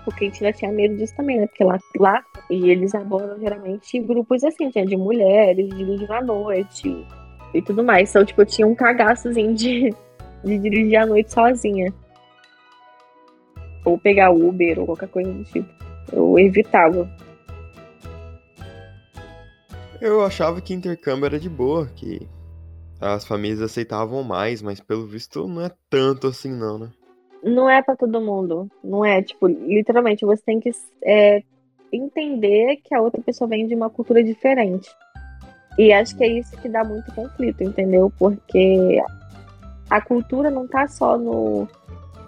Porque 0.05 0.25
a 0.25 0.29
gente 0.29 0.45
ainda 0.45 0.57
tinha 0.57 0.73
medo 0.73 0.97
disso 0.97 1.15
também, 1.17 1.41
né? 1.41 1.47
Porque 1.47 1.65
lá, 1.65 1.79
lá 1.99 2.23
e 2.51 2.71
eles 2.71 2.95
abordam 2.95 3.39
geralmente 3.39 3.99
grupos 4.01 4.45
assim, 4.45 4.71
tinha 4.71 4.85
de 4.85 4.97
mulheres, 4.97 5.69
dirigem 5.71 6.07
à 6.11 6.21
noite 6.21 7.07
e 7.55 7.63
tudo 7.63 7.83
mais. 7.83 8.11
Então, 8.11 8.25
tipo, 8.25 8.43
eu 8.43 8.47
tinha 8.47 8.67
um 8.67 8.75
cagaçozinho 8.75 9.55
de, 9.55 9.95
de 10.45 10.59
dirigir 10.59 10.97
à 10.97 11.07
noite 11.07 11.33
sozinha. 11.33 11.93
Ou 13.85 13.99
pegar 13.99 14.31
Uber 14.31 14.81
ou 14.81 14.87
qualquer 14.87 15.09
coisa 15.09 15.33
do 15.33 15.45
tipo. 15.45 15.69
Eu 16.13 16.39
evitava. 16.39 17.09
Eu 20.01 20.23
achava 20.23 20.61
que 20.61 20.75
intercâmbio 20.75 21.27
era 21.27 21.39
de 21.39 21.49
boa, 21.49 21.87
que 21.95 22.29
as 23.01 23.27
famílias 23.27 23.61
aceitavam 23.61 24.23
mais, 24.23 24.63
mas 24.63 24.81
pelo 24.81 25.07
visto 25.07 25.47
não 25.47 25.63
é 25.63 25.71
tanto 25.91 26.27
assim 26.27 26.51
não, 26.51 26.79
né? 26.79 26.91
Não 27.43 27.69
é 27.69 27.83
pra 27.83 27.95
todo 27.95 28.21
mundo. 28.21 28.69
Não 28.83 29.05
é, 29.05 29.23
tipo, 29.23 29.47
literalmente, 29.47 30.25
você 30.25 30.43
tem 30.43 30.61
que 30.61 30.71
é, 31.03 31.43
entender 31.93 32.77
que 32.77 32.95
a 32.95 33.01
outra 33.01 33.21
pessoa 33.23 33.49
vem 33.49 33.67
de 33.67 33.75
uma 33.75 33.91
cultura 33.91 34.23
diferente. 34.25 34.89
E 35.79 35.93
acho 35.93 36.17
que 36.17 36.25
é 36.25 36.29
isso 36.29 36.57
que 36.61 36.69
dá 36.69 36.85
muito 36.85 37.13
conflito, 37.15 37.63
entendeu? 37.63 38.13
Porque 38.19 38.99
a 39.91 40.01
cultura 40.01 40.51
não 40.51 40.67
tá 40.67 40.87
só 40.89 41.19
no 41.19 41.69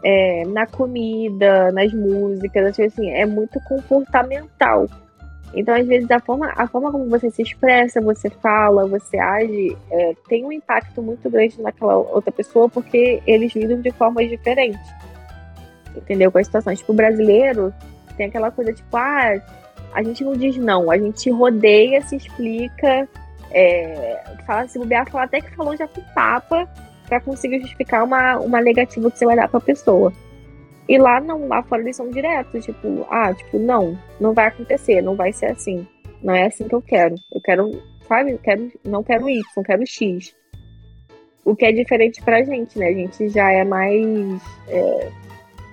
é, 0.03 0.45
na 0.47 0.67
comida, 0.67 1.71
nas 1.73 1.93
músicas, 1.93 2.77
tipo 2.77 2.89
assim, 2.89 3.11
é 3.11 3.27
muito 3.27 3.61
comportamental. 3.61 4.87
Então, 5.55 5.75
às 5.75 5.87
vezes, 5.87 6.11
a 6.11 6.21
forma, 6.21 6.53
a 6.55 6.67
forma 6.67 6.91
como 6.93 7.09
você 7.09 7.31
se 7.31 7.43
expressa, 7.43 8.01
você 8.01 8.29
fala, 8.29 8.87
você 8.87 9.19
age, 9.19 9.77
é, 9.91 10.15
tem 10.29 10.45
um 10.45 10.53
impacto 10.53 11.03
muito 11.03 11.31
grande 11.31 11.61
naquela 11.63 11.97
outra 11.97 12.31
pessoa, 12.31 12.69
porque 12.69 13.23
eles 13.27 13.55
lidam 13.55 13.81
de 13.81 13.91
formas 13.93 14.29
diferentes. 14.29 14.81
Entendeu? 15.97 16.31
Com 16.31 16.39
as 16.39 16.47
situações. 16.47 16.81
Tipo, 16.81 16.93
o 16.93 16.97
brasileiro 16.97 17.73
tem 18.17 18.27
aquela 18.27 18.51
coisa, 18.51 18.73
tipo, 18.73 18.97
ah, 18.97 19.41
a 19.95 20.03
gente 20.03 20.23
não 20.25 20.35
diz 20.35 20.57
não, 20.59 20.91
a 20.91 20.99
gente 20.99 21.31
rodeia, 21.31 22.03
se 22.03 22.17
explica, 22.17 23.09
é, 23.51 24.23
fala, 24.47 24.69
se 24.69 24.79
bobear, 24.79 25.09
fala 25.11 25.25
até 25.25 25.41
que 25.41 25.55
falou 25.55 25.77
já 25.77 25.89
com 25.89 26.03
papa 26.15 26.69
pra 27.07 27.21
conseguir 27.21 27.61
justificar 27.61 28.05
uma, 28.05 28.39
uma 28.39 28.61
negativa 28.61 29.11
que 29.11 29.19
você 29.19 29.25
vai 29.25 29.37
dar 29.37 29.49
pra 29.49 29.61
pessoa. 29.61 30.13
E 30.89 30.99
lá 30.99 31.21
não, 31.21 31.49
lá 31.49 31.63
fora 31.63 31.83
eles 31.83 31.97
são 31.97 32.11
diretos, 32.11 32.65
tipo, 32.65 33.07
ah, 33.11 33.35
tipo, 33.35 33.59
não, 33.59 33.99
não 34.21 34.33
vai 34.33 34.47
acontecer, 34.47 35.03
não 35.03 35.17
vai 35.17 35.33
ser 35.33 35.47
assim. 35.47 35.87
Não 36.23 36.35
é 36.35 36.47
assim 36.47 36.69
que 36.69 36.75
eu 36.75 36.83
quero. 36.83 37.15
Eu 37.33 37.41
quero, 37.41 37.83
sabe, 38.07 38.33
eu 38.33 38.39
quero, 38.39 38.71
não 38.85 39.03
quero 39.03 39.29
Y, 39.29 39.43
quero 39.65 39.87
X. 39.87 40.35
O 41.45 41.55
que 41.55 41.65
é 41.65 41.73
diferente 41.73 42.23
pra 42.23 42.43
gente, 42.43 42.79
né? 42.79 42.89
A 42.89 42.93
gente 42.93 43.29
já 43.29 43.51
é 43.51 43.65
mais. 43.65 44.43
é, 44.69 45.11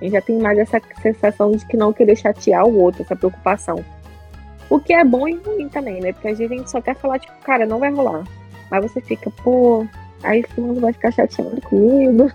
já 0.10 0.22
tem 0.22 0.38
mais 0.40 0.58
essa 0.58 0.82
sensação 1.02 1.52
de 1.52 1.66
que 1.68 1.78
não 1.78 1.94
querer 1.94 2.16
chatear 2.16 2.66
o 2.66 2.80
outro, 2.80 3.04
essa 3.04 3.16
preocupação. 3.16 3.84
O 4.70 4.80
que 4.80 4.94
é 4.94 5.04
bom 5.04 5.28
e 5.28 5.36
ruim 5.36 5.70
também, 5.70 6.02
né? 6.02 6.14
Porque 6.14 6.30
às 6.30 6.38
vezes 6.38 6.52
a 6.52 6.56
gente 6.56 6.72
só 6.72 6.82
quer 6.82 6.96
falar, 6.96 7.20
tipo, 7.20 7.34
cara, 7.44 7.66
não 7.66 7.80
vai 7.80 7.92
rolar. 7.92 8.24
Aí 8.72 8.82
você 8.82 9.00
fica, 9.02 9.30
pô, 9.44 9.86
aí 10.24 10.44
fulano 10.56 10.80
vai 10.82 10.94
ficar 10.94 11.12
chateado 11.12 11.62
comigo. 11.62 12.32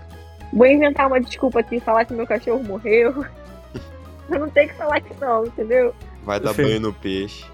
Vou 0.53 0.65
inventar 0.65 1.07
uma 1.07 1.19
desculpa 1.21 1.59
aqui 1.59 1.75
e 1.77 1.79
falar 1.79 2.05
que 2.05 2.13
meu 2.13 2.25
cachorro 2.27 2.63
morreu. 2.63 3.25
Eu 4.29 4.39
não 4.39 4.49
tenho 4.49 4.69
que 4.69 4.75
falar 4.75 4.99
que 5.01 5.13
não, 5.19 5.45
entendeu? 5.45 5.93
Vai 6.23 6.39
dar 6.39 6.53
banho 6.53 6.79
no 6.79 6.93
peixe. 6.93 7.45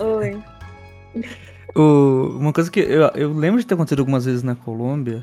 Oi. 0.00 0.38
O- 1.74 2.36
uma 2.38 2.52
coisa 2.52 2.70
que 2.70 2.80
eu, 2.80 3.02
eu 3.14 3.32
lembro 3.32 3.60
de 3.60 3.66
ter 3.66 3.74
acontecido 3.74 3.98
algumas 4.00 4.24
vezes 4.24 4.42
na 4.42 4.54
Colômbia, 4.54 5.22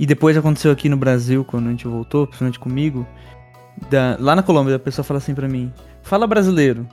e 0.00 0.06
depois 0.06 0.36
aconteceu 0.36 0.72
aqui 0.72 0.88
no 0.88 0.96
Brasil, 0.96 1.44
quando 1.44 1.66
a 1.68 1.70
gente 1.70 1.86
voltou, 1.86 2.26
principalmente 2.26 2.58
comigo. 2.58 3.06
da- 3.90 4.16
lá 4.20 4.36
na 4.36 4.42
Colômbia, 4.42 4.76
a 4.76 4.78
pessoa 4.78 5.04
fala 5.04 5.18
assim 5.18 5.34
pra 5.34 5.48
mim: 5.48 5.72
fala 6.02 6.26
brasileiro. 6.26 6.86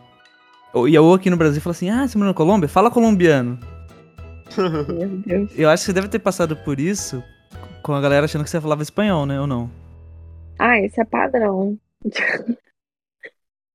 Ou- 0.73 0.87
E 0.87 0.95
eu 0.95 1.13
aqui 1.13 1.29
no 1.29 1.35
Brasil 1.37 1.61
fala 1.61 1.71
assim: 1.73 1.89
ah, 1.89 2.07
você 2.07 2.17
mora 2.17 2.29
na 2.29 2.33
Colômbia? 2.33 2.69
Fala 2.69 2.89
colombiano. 2.91 3.59
Meu 4.57 5.09
Deus. 5.25 5.51
Eu 5.57 5.69
acho 5.69 5.83
que 5.83 5.87
você 5.87 5.93
deve 5.93 6.07
ter 6.07 6.19
passado 6.19 6.55
por 6.57 6.79
isso 6.79 7.23
com 7.83 7.93
a 7.93 8.01
galera 8.01 8.25
achando 8.25 8.43
que 8.43 8.49
você 8.49 8.59
falava 8.59 8.81
espanhol, 8.83 9.25
né? 9.25 9.39
Ou 9.39 9.47
não? 9.47 9.69
Ah, 10.57 10.79
esse 10.79 10.99
é 10.99 11.05
padrão. 11.05 11.77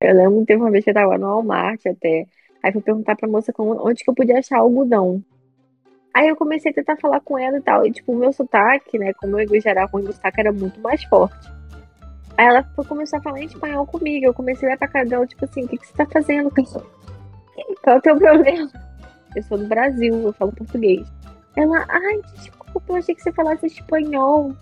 Eu 0.00 0.14
lembro 0.14 0.40
que 0.40 0.46
teve 0.46 0.60
uma 0.60 0.70
vez 0.70 0.84
que 0.84 0.90
eu 0.90 0.94
tava 0.94 1.16
no 1.16 1.26
Walmart 1.26 1.80
até. 1.86 2.26
Aí 2.62 2.72
fui 2.72 2.82
perguntar 2.82 3.16
pra 3.16 3.28
moça 3.28 3.52
como- 3.52 3.80
onde 3.86 4.04
que 4.04 4.10
eu 4.10 4.14
podia 4.14 4.38
achar 4.38 4.58
algodão. 4.58 5.22
Aí 6.12 6.28
eu 6.28 6.36
comecei 6.36 6.70
a 6.70 6.74
tentar 6.74 6.96
falar 6.96 7.20
com 7.20 7.38
ela 7.38 7.56
e 7.56 7.62
tal. 7.62 7.86
E 7.86 7.90
tipo, 7.90 8.12
o 8.12 8.16
meu 8.16 8.32
sotaque, 8.32 8.98
né? 8.98 9.12
Como 9.14 9.38
eu 9.38 9.60
já 9.60 9.70
era 9.70 9.86
ruim, 9.86 10.02
meu 10.04 10.12
sotaque 10.12 10.40
era 10.40 10.52
muito 10.52 10.78
mais 10.80 11.02
forte. 11.04 11.48
Aí 12.36 12.46
ela 12.46 12.62
foi, 12.74 12.84
começou 12.84 13.18
a 13.18 13.22
falar 13.22 13.40
em 13.40 13.46
espanhol 13.46 13.86
comigo. 13.86 14.26
Eu 14.26 14.34
comecei 14.34 14.68
a 14.68 14.70
olhar 14.70 14.78
pra 14.78 14.88
cara 14.88 15.06
dela, 15.06 15.26
tipo 15.26 15.44
assim, 15.44 15.64
o 15.64 15.68
que, 15.68 15.78
que 15.78 15.86
você 15.86 15.94
tá 15.94 16.06
fazendo? 16.06 16.50
Qual 16.50 17.96
é 17.96 17.98
o 17.98 18.00
teu 18.02 18.16
problema? 18.18 18.70
Eu 19.34 19.42
sou 19.42 19.58
do 19.58 19.66
Brasil, 19.66 20.14
eu 20.22 20.32
falo 20.32 20.52
português. 20.52 21.06
Ela, 21.56 21.84
ai, 21.88 22.20
desculpa, 22.34 22.82
eu 22.88 22.96
achei 22.96 23.14
que 23.14 23.22
você 23.22 23.32
falasse 23.32 23.66
espanhol. 23.66 24.52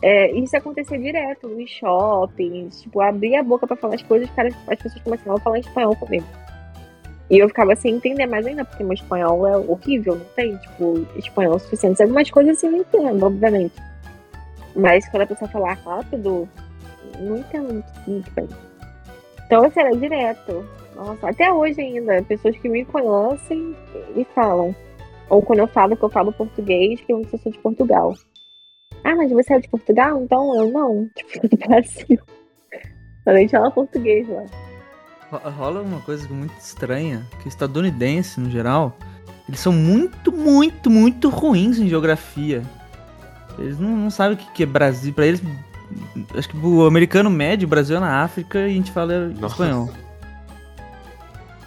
É, 0.00 0.30
isso 0.32 0.56
acontecia 0.56 0.98
direto 0.98 1.48
nos 1.48 1.68
shoppings, 1.70 2.82
tipo, 2.82 3.02
eu 3.02 3.08
abria 3.08 3.40
a 3.40 3.42
boca 3.42 3.66
pra 3.66 3.76
falar 3.76 3.96
as 3.96 4.02
coisas, 4.02 4.28
os 4.28 4.34
caras, 4.34 4.54
as 4.68 4.80
pessoas 4.80 5.02
começavam 5.02 5.34
a 5.34 5.40
falar 5.40 5.58
espanhol 5.58 5.96
comigo. 5.96 6.26
E 7.30 7.38
eu 7.38 7.48
ficava 7.48 7.76
sem 7.76 7.96
entender 7.96 8.26
mais 8.26 8.46
ainda, 8.46 8.64
porque 8.64 8.82
meu 8.82 8.94
espanhol 8.94 9.46
é 9.46 9.56
horrível, 9.56 10.16
não 10.16 10.24
tem, 10.36 10.56
tipo, 10.56 11.06
espanhol 11.16 11.58
suficiente. 11.58 12.02
Algumas 12.02 12.30
coisas 12.30 12.56
assim 12.56 12.68
eu 12.68 12.76
entendo, 12.76 13.26
obviamente. 13.26 13.74
Mas 14.74 15.06
quando 15.08 15.22
a 15.22 15.26
pessoa 15.26 15.50
falar 15.50 15.74
rápido, 15.74 16.48
não 17.18 17.36
entendo 17.38 17.84
muito 18.06 18.30
bem. 18.30 18.48
Então, 19.44 19.64
assim, 19.64 19.80
era 19.80 19.96
direto. 19.96 20.64
Nossa, 20.98 21.30
até 21.30 21.50
hoje 21.52 21.80
ainda, 21.80 22.22
pessoas 22.24 22.56
que 22.58 22.68
me 22.68 22.84
conhecem 22.84 23.74
e 24.16 24.26
falam. 24.34 24.74
Ou 25.30 25.40
quando 25.40 25.60
eu 25.60 25.68
falo 25.68 25.96
que 25.96 26.02
eu 26.02 26.10
falo 26.10 26.32
português, 26.32 27.00
que 27.00 27.12
eu 27.12 27.18
não 27.18 27.24
sou 27.38 27.38
de 27.52 27.58
Portugal. 27.58 28.14
Ah, 29.04 29.14
mas 29.14 29.30
você 29.30 29.54
é 29.54 29.60
de 29.60 29.68
Portugal? 29.68 30.20
Então 30.22 30.56
eu 30.56 30.70
não. 30.72 31.08
Tipo, 31.14 31.48
do 31.48 31.56
Brasil. 31.56 32.18
Eu 33.24 33.32
nem 33.34 33.48
falo 33.48 33.70
português 33.70 34.28
lá. 34.28 34.44
ro- 35.30 35.50
rola 35.50 35.82
uma 35.82 36.00
coisa 36.00 36.26
muito 36.30 36.58
estranha, 36.58 37.24
que 37.42 37.48
estadunidense, 37.48 38.40
no 38.40 38.50
geral, 38.50 38.96
eles 39.48 39.60
são 39.60 39.72
muito, 39.72 40.32
muito, 40.32 40.90
muito 40.90 41.28
ruins 41.28 41.78
em 41.78 41.88
geografia. 41.88 42.62
Eles 43.58 43.78
não, 43.78 43.90
não 43.96 44.10
sabem 44.10 44.34
o 44.34 44.36
que 44.40 44.50
que 44.52 44.62
é 44.64 44.66
Brasil. 44.66 45.12
Pra 45.14 45.26
eles, 45.26 45.42
acho 46.36 46.48
que 46.48 46.56
o 46.56 46.86
americano 46.86 47.30
médio, 47.30 47.66
o 47.66 47.68
Brasil 47.70 47.96
é 47.98 48.00
na 48.00 48.22
África 48.24 48.58
e 48.60 48.64
a 48.64 48.68
gente 48.68 48.90
fala 48.90 49.28
Nossa. 49.28 49.46
espanhol. 49.54 49.88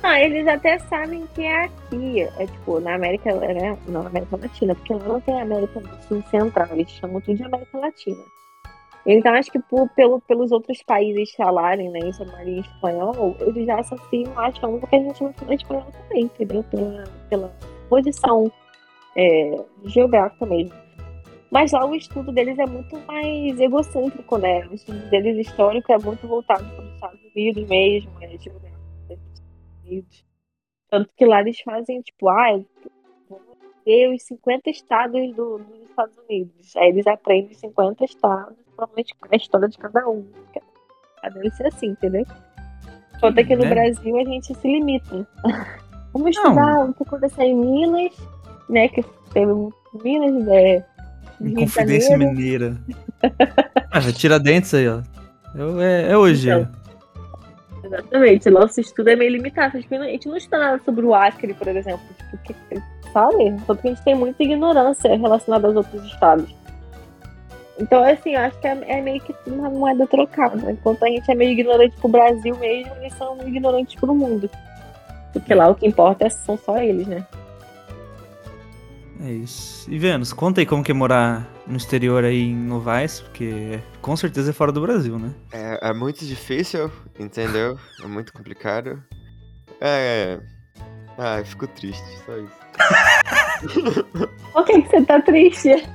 Ah, 0.04 0.20
eles 0.20 0.47
até 0.47 0.80
sabem 0.80 1.28
que 1.36 1.43
é 1.43 1.66
aqui. 1.66 2.22
É 2.22 2.45
tipo, 2.47 2.80
na 2.80 2.95
América, 2.95 3.34
né? 3.36 3.78
Não, 3.88 4.04
na 4.04 4.10
América 4.10 4.38
Latina, 4.38 4.76
porque 4.76 4.93
lá 4.93 5.06
não 5.06 5.22
tem 5.22 5.39
América 5.39 5.80
do 5.80 6.04
Sul 6.04 6.24
Central, 6.30 6.68
eles 6.72 6.89
chamam 6.89 7.22
tudo 7.22 7.38
de 7.38 7.43
América 7.43 7.78
Latina. 7.78 8.24
Então, 9.06 9.34
acho 9.34 9.52
que 9.52 9.60
por, 9.60 9.89
pelo, 9.89 10.22
pelos 10.22 10.52
outros 10.52 10.84
países 10.84 11.34
falarem, 11.36 11.89
né, 11.89 11.99
e 11.99 12.14
chamarem 12.14 12.60
espanhol, 12.60 13.36
eles 13.39 13.66
já 13.66 13.80
associam 13.80 14.32
achando 14.38 14.86
que 14.86 14.95
a 14.95 14.99
gente 14.99 15.24
não 15.24 15.34
fala 15.34 15.56
espanhol 15.56 15.88
também, 15.91 16.24
entendeu? 16.24 16.64
Pela, 16.64 17.04
pela 17.30 17.54
posição 17.89 18.52
é, 19.16 19.60
geográfica 19.86 20.45
mesmo. 20.45 20.76
Mas 21.49 21.72
lá 21.72 21.86
o 21.86 21.95
estudo 21.95 22.32
deles 22.32 22.58
é 22.60 22.66
muito 22.66 22.97
mais 23.08 23.60
egocêntrico, 23.60 24.38
né? 24.38 24.66
O 24.68 24.76
estudo 24.76 24.99
deles 25.10 25.47
histórico 25.47 25.91
é 25.91 25.97
muito 25.97 26.26
voltado 26.28 26.64
para 26.64 26.86
os 26.86 26.93
Estados 26.93 27.20
Unidos 27.36 27.68
mesmo, 27.68 28.12
é 28.22 28.34
Estados 28.34 28.70
Unidos. 29.91 30.25
Tanto 30.89 31.09
que 31.15 31.25
lá 31.25 31.41
eles 31.41 31.59
fazem, 31.61 32.01
tipo, 32.01 32.27
ah, 32.29 32.59
vamos 33.29 33.43
ver 33.85 34.13
os 34.13 34.23
50 34.23 34.69
estados 34.69 35.35
do- 35.35 35.59
dos 35.59 35.89
Estados 35.89 36.17
Unidos. 36.29 36.75
Aí 36.77 36.89
eles 36.89 37.07
aprendem 37.07 37.51
os 37.51 37.57
50 37.59 38.03
estados, 38.05 38.55
provavelmente 38.75 39.13
a 39.31 39.35
história 39.35 39.67
de 39.69 39.77
cada 39.77 40.07
um. 40.07 40.25
Ah, 41.23 41.29
Deve 41.29 41.49
ser 41.51 41.67
assim, 41.67 41.87
entendeu? 41.87 42.25
Enquanto 43.17 43.39
aqui 43.39 43.55
no 43.55 43.63
né? 43.63 43.69
Brasil 43.69 44.17
a 44.19 44.23
gente 44.25 44.53
se 44.55 44.67
limita. 44.67 45.27
Vamos 46.13 46.35
estudar 46.35 46.85
o 46.89 46.93
que 46.93 47.03
aconteceu 47.03 47.43
em 47.45 47.55
Minas, 47.55 48.15
né? 48.67 48.87
Que 48.89 49.01
teve 49.33 49.51
Minas, 50.03 50.47
é, 50.49 50.85
de 51.39 51.53
Confidência. 51.55 52.17
Mineira. 52.17 52.75
ah, 53.91 54.11
tira 54.13 54.37
dentes 54.39 54.73
aí, 54.73 54.87
ó. 54.89 55.01
Eu- 55.55 55.79
é, 55.79 56.11
é 56.11 56.17
hoje. 56.17 56.49
Então. 56.49 56.80
Exatamente, 57.91 58.49
nosso 58.49 58.79
estudo 58.79 59.09
é 59.09 59.15
meio 59.15 59.31
limitado. 59.31 59.77
A 59.77 59.81
gente 59.81 60.27
não- 60.27 60.37
estuda 60.37 60.57
nada 60.57 60.81
sobre 60.85 61.05
o 61.05 61.13
Acre, 61.13 61.53
por 61.53 61.67
exemplo. 61.67 62.01
Tipo, 62.17 62.37
que, 62.69 62.81
sabe? 63.11 63.55
Tanto 63.67 63.81
que 63.81 63.87
a 63.87 63.91
gente 63.91 64.03
tem 64.03 64.15
muita 64.15 64.41
ignorância 64.43 65.15
relacionada 65.15 65.67
aos 65.67 65.75
outros 65.75 66.03
estados. 66.05 66.55
Então, 67.79 68.03
assim, 68.03 68.35
eu 68.35 68.41
acho 68.41 68.59
que 68.59 68.67
é, 68.67 68.77
é 68.87 69.01
meio 69.01 69.19
que 69.21 69.33
uma 69.47 69.69
moeda 69.69 70.05
trocada. 70.07 70.71
Enquanto 70.71 71.03
a 71.03 71.07
gente 71.07 71.29
é 71.29 71.35
meio 71.35 71.51
ignorante 71.51 71.95
pro 71.97 72.09
Brasil 72.09 72.55
mesmo, 72.57 72.93
eles 72.97 73.13
são 73.13 73.37
ignorantes 73.45 73.99
pro 73.99 74.13
mundo. 74.13 74.49
Porque 75.33 75.53
lá 75.53 75.69
o 75.69 75.75
que 75.75 75.87
importa 75.87 76.25
é- 76.25 76.29
são 76.29 76.57
só 76.57 76.77
eles, 76.77 77.07
né? 77.07 77.25
É 79.24 79.32
isso. 79.32 79.89
E 79.89 79.99
Vênus, 79.99 80.34
conta 80.34 80.61
aí 80.61 80.65
como 80.65 80.84
que 80.84 80.91
é 80.91 80.93
morar 80.93 81.47
no 81.67 81.78
exterior 81.78 82.24
aí 82.24 82.49
em 82.49 82.55
Novaes, 82.55 83.19
porque 83.22 83.80
com 84.01 84.15
certeza 84.15 84.49
é 84.49 84.53
fora 84.53 84.72
do 84.72 84.82
Brasil, 84.82 85.19
né? 85.19 85.32
É, 85.51 85.89
é 85.89 85.93
muito 85.93 86.26
difícil, 86.26 86.91
entendeu? 87.19 87.78
É 88.03 88.07
muito 88.07 88.34
complicado. 88.34 89.01
É. 89.80 90.39
Ah, 91.17 91.39
eu 91.39 91.45
fico 91.45 91.67
triste, 91.67 92.03
só 92.26 92.36
isso. 92.38 92.61
Por 94.53 94.65
que, 94.65 94.82
você 94.82 95.05
tá 95.05 95.22
triste? 95.22 95.88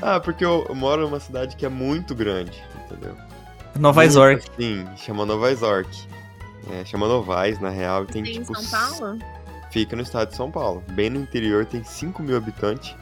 Ah, 0.00 0.18
porque 0.18 0.44
eu, 0.44 0.64
eu 0.68 0.74
moro 0.74 1.02
numa 1.02 1.20
cidade 1.20 1.54
que 1.56 1.66
é 1.66 1.68
muito 1.68 2.14
grande, 2.14 2.62
entendeu? 2.84 3.14
Nova 3.78 4.02
Muito 4.02 4.16
York. 4.16 4.46
Sim, 4.56 4.86
chama 4.96 5.26
Nova 5.26 5.50
York. 5.50 6.08
É, 6.70 6.84
chama 6.84 7.08
Novais, 7.08 7.58
na 7.60 7.70
real, 7.70 8.04
tem 8.04 8.22
Tem 8.22 8.36
em 8.36 8.40
tipo. 8.40 8.54
São 8.60 8.98
Paulo? 9.00 9.18
Fica 9.70 9.94
no 9.96 10.02
estado 10.02 10.30
de 10.30 10.36
São 10.36 10.50
Paulo. 10.50 10.82
Bem 10.92 11.10
no 11.10 11.20
interior, 11.20 11.66
tem 11.66 11.84
5 11.84 12.22
mil 12.22 12.36
habitantes. 12.36 12.96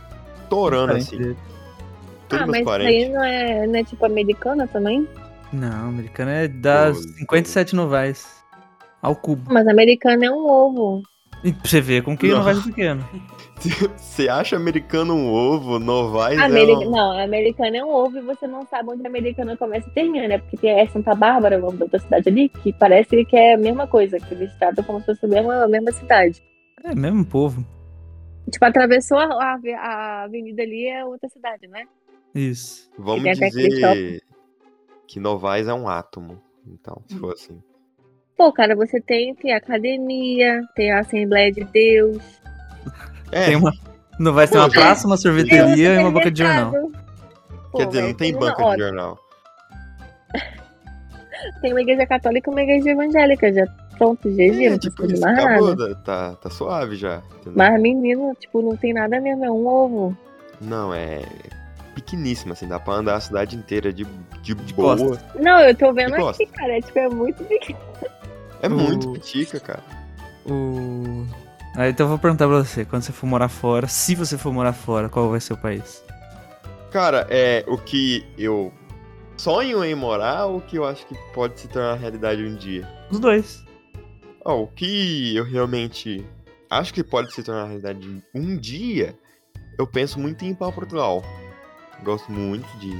Torando 0.49 0.93
assim. 0.95 1.17
Parente 1.17 1.57
Todos 2.29 2.43
ah, 2.43 2.47
mas 2.47 2.61
isso 2.61 2.71
aí 2.71 3.09
não 3.09 3.25
é, 3.25 3.67
não 3.67 3.77
é 3.77 3.85
tipo 3.85 4.05
americana 4.05 4.67
também? 4.67 5.09
Não, 5.53 5.89
americana 5.89 6.33
é 6.33 6.49
das 6.49 6.97
Doze. 6.97 7.19
57 7.19 7.77
Novais. 7.77 8.45
Ao 9.01 9.15
cubo. 9.15 9.53
Mas 9.53 9.67
americana 9.69 10.27
é 10.27 10.31
um 10.31 10.45
ovo. 10.45 11.03
E 11.45 11.53
pra 11.53 11.69
você 11.69 11.81
ver 11.81 12.03
como 12.03 12.17
que 12.17 12.29
Não. 12.29 12.39
Novais 12.39 12.59
é 12.59 12.63
pequeno. 12.63 13.09
Você 13.97 14.29
acha 14.29 14.55
americano 14.55 15.15
um 15.15 15.33
ovo, 15.33 15.79
Novais 15.79 16.39
Ameri- 16.39 16.73
é 16.73 16.77
um... 16.77 16.91
Não, 16.91 17.19
americana 17.19 17.79
é 17.79 17.85
um 17.85 17.89
ovo 17.89 18.19
e 18.19 18.21
você 18.21 18.47
não 18.47 18.67
sabe 18.67 18.91
onde 18.91 19.03
a 19.03 19.09
americana 19.09 19.57
começa 19.57 19.89
e 19.89 19.93
termina, 19.93 20.29
né? 20.29 20.39
Porque 20.39 20.59
tem 20.59 20.79
é 20.79 20.87
Santa 20.87 21.15
Bárbara, 21.15 21.57
o 21.57 21.63
nome 21.63 21.79
da 21.79 21.85
outra 21.87 21.99
cidade 21.99 22.29
ali, 22.29 22.51
que 22.51 22.71
parece 22.75 23.25
que 23.25 23.35
é 23.35 23.55
a 23.55 23.59
mesma 23.59 23.87
coisa, 23.87 24.19
que 24.19 24.35
eles 24.35 24.55
tratam 24.59 24.85
como 24.85 25.01
se 25.01 25.07
fosse 25.07 25.25
a 25.25 25.29
mesma, 25.29 25.65
a 25.65 25.69
mesma 25.69 25.91
cidade. 25.91 26.43
É 26.87 26.95
mesmo 26.95 27.25
povo. 27.25 27.65
Tipo, 28.51 28.65
atravessou 28.65 29.19
a, 29.19 29.25
a- 29.81 30.23
avenida 30.25 30.63
ali 30.63 30.87
é 30.87 31.05
outra 31.05 31.29
cidade, 31.29 31.67
né? 31.67 31.85
Isso. 32.35 32.89
Vamos 32.99 33.23
tem 33.25 33.33
aquele 33.33 33.51
dizer 33.51 34.21
que 35.09 35.19
Novais 35.21 35.67
é 35.69 35.75
um 35.75 35.89
átomo. 35.89 36.41
Então, 36.67 37.03
se 37.09 37.17
for 37.19 37.33
assim. 37.33 37.61
Pô, 38.37 38.53
cara, 38.53 38.77
você 38.77 39.01
tem, 39.01 39.35
tem 39.35 39.53
a 39.55 39.57
academia, 39.57 40.61
tem 40.75 40.93
a 40.93 41.01
Assembleia 41.01 41.51
de 41.51 41.65
Deus. 41.65 42.23
É, 43.33 43.47
Tem 43.47 43.57
uma. 43.57 43.73
Novais 44.19 44.51
tem 44.51 44.61
uma 44.61 44.69
Pô, 44.69 44.75
praça, 44.75 45.07
uma 45.07 45.17
tem 45.17 45.31
um 45.31 45.35
sorveteria 45.35 45.95
e 45.95 45.99
uma 45.99 46.11
boca 46.11 46.31
de 46.31 46.43
jornal. 46.43 46.73
Pô, 47.73 47.79
quer 47.79 47.87
dizer, 47.87 48.03
não 48.03 48.15
tem 48.15 48.33
uma- 48.35 48.41
banca 48.51 48.63
ó, 48.65 48.75
de 48.75 48.81
jornal. 48.83 49.19
Tem 51.61 51.71
uma 51.73 51.81
igreja 51.83 52.07
católica 52.07 52.51
e 52.51 52.53
uma 52.53 52.63
igreja 52.63 52.91
evangélica, 52.91 53.53
já 53.53 53.67
pronto, 53.99 54.29
GG, 54.31 54.65
É, 54.67 54.71
não 54.71 54.79
tipo, 54.79 54.97
precisa 54.97 55.07
de 55.09 55.15
isso 55.15 55.23
mais 55.25 55.39
acabou, 55.39 55.69
nada. 55.77 55.89
da- 55.89 55.95
tá, 55.97 56.35
tá 56.37 56.51
suave 56.51 56.97
já. 56.97 57.23
entendeu? 57.41 57.53
Mas 57.57 57.81
menino, 57.81 58.35
tipo, 58.39 58.63
não 58.63 58.77
tem 58.77 58.93
nada 58.93 59.21
mesmo, 59.21 59.45
é 59.45 59.51
um 59.51 59.67
ovo. 59.67 60.17
Não, 60.61 60.93
é 60.95 61.23
pequeníssima, 61.95 62.53
assim, 62.53 62.67
dá 62.69 62.79
pra 62.79 62.95
andar 62.95 63.17
a 63.17 63.21
cidade 63.21 63.57
inteira 63.57 63.93
de, 63.93 64.05
de, 64.43 64.55
De 64.55 64.75
boa. 64.75 64.97
costas. 64.97 65.25
Não, 65.41 65.61
eu 65.61 65.75
tô 65.75 65.93
vendo 65.93 66.15
De 66.17 66.23
aqui, 66.23 66.47
cara, 66.47 66.77
é, 66.79 66.81
tipo, 66.81 66.99
é 66.99 67.09
muito 67.09 67.43
pequeno. 67.45 67.79
É 68.63 68.69
muito 68.69 69.13
pitica, 69.13 69.61
cara. 69.61 69.83
O... 70.49 71.27
Aí 71.75 71.91
então 71.91 72.05
eu 72.07 72.09
vou 72.11 72.19
perguntar 72.19 72.47
pra 72.49 72.59
você, 72.59 72.85
quando 72.85 73.03
você 73.03 73.13
for 73.13 73.27
morar 73.27 73.49
fora, 73.49 73.87
se 73.87 74.15
você 74.15 74.39
for 74.39 74.53
morar 74.53 74.73
fora, 74.73 75.09
qual 75.11 75.29
vai 75.31 75.41
ser 75.41 75.53
o 75.53 75.57
país? 75.59 76.03
Cara, 76.91 77.27
é 77.29 77.63
o 77.67 77.77
que 77.77 78.25
eu 78.39 78.73
sonho 79.37 79.85
em 79.85 79.95
morar 79.95 80.47
ou 80.47 80.59
o 80.59 80.61
que 80.63 80.77
eu 80.79 80.85
acho 80.87 81.07
que 81.07 81.15
pode 81.35 81.61
se 81.61 81.69
tornar 81.69 81.95
realidade 81.97 82.43
um 82.43 82.55
dia? 82.57 82.89
Os 83.11 83.19
dois. 83.21 83.63
Ó, 84.49 84.63
o 84.63 84.69
que 84.69 85.35
eu 85.35 85.43
realmente 85.43 86.25
acho 86.71 86.95
que 86.95 87.03
pode 87.03 87.35
se 87.35 87.43
tornar 87.43 87.65
realidade 87.65 88.23
um 88.33 88.57
dia, 88.57 89.19
eu 89.77 89.89
penso 89.89 90.21
muito 90.21 90.45
em 90.45 90.51
ir 90.51 90.55
para 90.55 90.71
Portugal. 90.71 91.21
Gosto 92.05 92.31
muito 92.31 92.65
de, 92.79 92.93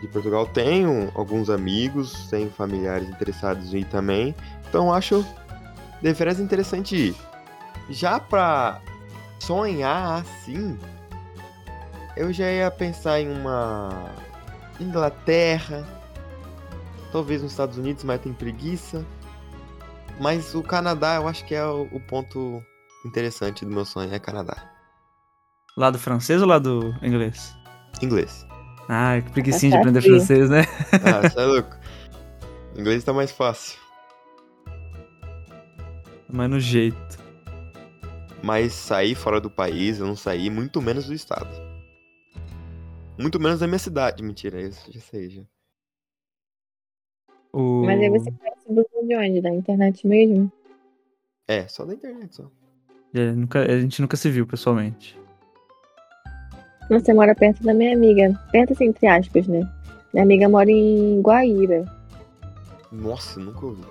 de 0.00 0.08
Portugal. 0.08 0.46
Tenho 0.46 1.12
alguns 1.14 1.50
amigos, 1.50 2.30
tenho 2.30 2.50
familiares 2.50 3.06
interessados 3.06 3.74
em 3.74 3.80
ir 3.80 3.84
também. 3.84 4.34
Então 4.66 4.90
acho 4.90 5.22
deveras 6.00 6.40
interessante 6.40 6.96
ir. 6.96 7.16
Já 7.90 8.18
pra 8.18 8.80
sonhar 9.40 10.22
assim, 10.22 10.78
eu 12.16 12.32
já 12.32 12.50
ia 12.50 12.70
pensar 12.70 13.20
em 13.20 13.30
uma 13.30 14.10
Inglaterra, 14.80 15.86
talvez 17.12 17.42
nos 17.42 17.50
Estados 17.50 17.76
Unidos, 17.76 18.04
mas 18.04 18.22
tem 18.22 18.32
preguiça. 18.32 19.04
Mas 20.20 20.54
o 20.54 20.62
Canadá 20.62 21.16
eu 21.16 21.28
acho 21.28 21.44
que 21.44 21.54
é 21.54 21.64
o, 21.64 21.82
o 21.92 22.00
ponto 22.00 22.62
interessante 23.04 23.64
do 23.64 23.70
meu 23.70 23.84
sonho, 23.84 24.12
é 24.12 24.18
Canadá. 24.18 24.56
Lado 25.76 25.98
francês 25.98 26.42
ou 26.42 26.48
lado 26.48 26.94
inglês? 27.02 27.54
Inglês. 28.02 28.46
Ah, 28.88 29.20
que 29.22 29.30
preguicinha 29.30 29.70
de 29.70 29.76
Tá 29.76 29.80
aprender 29.80 30.02
francês, 30.02 30.50
né? 30.50 30.62
Ah, 31.04 31.20
você 31.28 31.38
é 31.38 31.44
louco. 31.44 31.76
Inglês 32.76 33.04
tá 33.04 33.12
mais 33.12 33.30
fácil. 33.30 33.78
Mas 36.28 36.50
no 36.50 36.58
jeito. 36.58 37.18
Mas 38.42 38.72
sair 38.72 39.14
fora 39.14 39.40
do 39.40 39.50
país, 39.50 39.98
eu 39.98 40.06
não 40.06 40.16
saí, 40.16 40.48
muito 40.50 40.80
menos 40.80 41.06
do 41.06 41.14
estado. 41.14 41.48
Muito 43.18 43.40
menos 43.40 43.60
da 43.60 43.66
minha 43.66 43.78
cidade, 43.78 44.22
mentira, 44.22 44.60
isso 44.60 44.90
já 44.92 45.00
sei 45.00 45.28
já. 45.28 45.42
O... 47.52 47.84
Mas 47.84 48.00
aí 48.00 48.10
você 48.10 48.30
de 48.68 49.16
onde? 49.16 49.40
Da 49.40 49.50
internet 49.50 50.06
mesmo? 50.06 50.50
É, 51.46 51.66
só 51.68 51.84
da 51.84 51.94
internet 51.94 52.36
só. 52.36 52.44
É, 53.14 53.32
nunca- 53.32 53.62
a 53.62 53.80
gente 53.80 54.00
nunca 54.02 54.16
se 54.16 54.30
viu 54.30 54.46
pessoalmente. 54.46 55.18
Você 56.90 57.12
mora 57.12 57.34
perto 57.34 57.62
da 57.62 57.74
minha 57.74 57.94
amiga. 57.94 58.38
Perto, 58.50 58.72
assim, 58.72 58.86
entre 58.86 59.06
aspas, 59.06 59.46
né? 59.46 59.60
Minha 60.12 60.24
amiga 60.24 60.48
mora 60.48 60.70
em 60.70 61.20
Guaíra. 61.20 61.84
Nossa, 62.90 63.38
nunca 63.38 63.66
ouvi. 63.66 63.82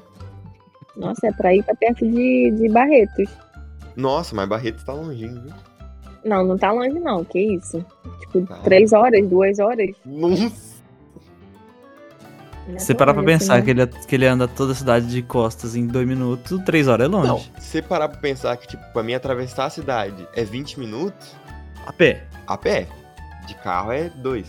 Nossa, 0.96 1.28
é 1.28 1.32
pra 1.32 1.56
ir 1.56 1.64
pra 1.64 1.76
perto 1.76 2.08
de, 2.08 2.52
de 2.52 2.70
Barretos. 2.70 3.30
Nossa, 3.96 4.36
mas 4.36 4.50
Barretos 4.50 4.84
tá 4.84 4.94
longinho, 4.94 5.42
viu? 5.44 5.54
Não, 6.26 6.44
não 6.44 6.58
tá 6.58 6.72
longe 6.72 7.00
não, 7.00 7.24
que 7.24 7.40
isso. 7.40 7.86
Tipo, 8.22 8.42
Tá. 8.48 8.58
três 8.62 8.92
horas, 8.94 9.28
duas 9.28 9.60
horas. 9.60 9.92
Nossa! 10.06 10.77
Se 12.78 12.86
você 12.88 12.94
parar 12.96 13.14
pra 13.14 13.24
pensar 13.24 13.62
que 13.62 13.70
ele, 13.72 13.88
que 13.88 14.16
ele 14.16 14.26
anda 14.26 14.48
toda 14.48 14.74
a 14.74 14.76
cidade 14.76 15.08
de 15.08 15.22
costas 15.22 15.76
em 15.76 15.88
dois 15.88 16.08
minutos, 16.08 16.62
três 16.66 16.88
horas 16.88 17.06
é 17.06 17.08
longe. 17.10 17.28
Não, 17.28 17.40
se 17.40 17.52
você 17.62 17.82
parar 17.82 18.10
pra 18.10 18.20
pensar 18.20 18.56
que, 18.58 18.68
tipo, 18.68 18.84
pra 18.92 19.02
mim 19.04 19.14
atravessar 19.14 19.66
a 19.66 19.70
cidade 19.70 20.28
é 20.34 20.44
20 20.44 20.80
minutos, 20.80 21.36
A 21.86 21.94
pé. 21.94 22.26
a 22.46 22.58
pé. 22.58 22.88
De 23.48 23.56
carro 23.56 23.92
é 23.94 24.10
dois. 24.10 24.48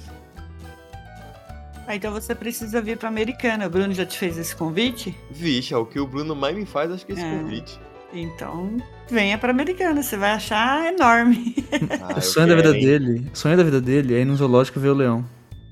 Ah, 1.86 1.94
então 1.96 2.12
você 2.12 2.34
precisa 2.34 2.82
vir 2.82 2.98
pra 2.98 3.08
Americana. 3.08 3.66
O 3.66 3.70
Bruno 3.70 3.94
já 3.94 4.04
te 4.04 4.18
fez 4.18 4.36
esse 4.36 4.54
convite? 4.54 5.16
Vixe, 5.30 5.72
é 5.72 5.76
o 5.76 5.86
que 5.86 5.98
o 5.98 6.06
Bruno 6.06 6.34
mais 6.36 6.54
me 6.54 6.66
faz, 6.66 6.90
acho 6.90 7.06
que 7.06 7.12
é 7.12 7.14
esse 7.14 7.24
É. 7.24 7.30
convite. 7.38 7.80
Então, 8.12 8.76
venha 9.10 9.38
pra 9.38 9.50
Americana. 9.50 10.02
Você 10.02 10.16
vai 10.16 10.32
achar 10.32 10.92
enorme. 10.92 11.54
Ah, 12.02 12.18
o 12.18 12.20
sonho 12.20 12.46
da 12.48 12.56
quero, 12.56 12.72
vida 12.72 12.78
hein? 12.78 12.84
dele. 13.00 13.30
O 13.32 13.36
sonho 13.36 13.56
da 13.56 13.62
vida 13.62 13.80
dele 13.80 14.14
é 14.14 14.20
ir 14.20 14.24
no 14.24 14.34
zoológico 14.36 14.80
ver 14.80 14.88
o 14.88 14.94
leão. 14.94 15.24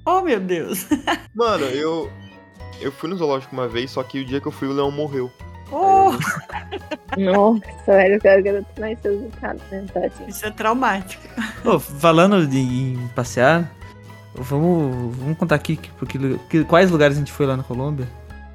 Oh, 0.06 0.20
meu 0.20 0.38
Deus. 0.38 0.86
Mano, 1.34 1.64
eu. 1.64 2.10
Eu 2.80 2.92
fui 2.92 3.08
no 3.08 3.16
zoológico 3.16 3.54
uma 3.54 3.66
vez, 3.68 3.90
só 3.90 4.02
que 4.02 4.20
o 4.20 4.24
dia 4.24 4.40
que 4.40 4.46
eu 4.46 4.52
fui, 4.52 4.68
o 4.68 4.72
leão 4.72 4.90
morreu. 4.90 5.30
Oh, 5.72 6.12
Nossa, 7.18 7.62
velho, 7.86 8.14
eu 8.14 8.20
quero 8.20 8.42
que 8.42 8.48
eu 8.48 8.64
nasceu 8.78 9.18
do 9.20 9.36
cara, 9.40 9.58
né, 9.70 9.84
tadinho. 9.92 10.28
isso 10.28 10.46
é 10.46 10.50
traumático. 10.50 11.22
Falando 12.00 12.46
de, 12.46 12.58
em 12.58 13.08
passear, 13.16 13.68
vamos, 14.34 15.16
vamos 15.16 15.36
contar 15.38 15.56
aqui 15.56 15.76
que, 15.76 15.90
porque, 15.92 16.18
que- 16.48 16.64
quais 16.64 16.90
lugares 16.90 17.16
a 17.16 17.18
gente 17.18 17.32
foi 17.32 17.46
lá 17.46 17.56
na 17.56 17.62
Colômbia. 17.64 18.06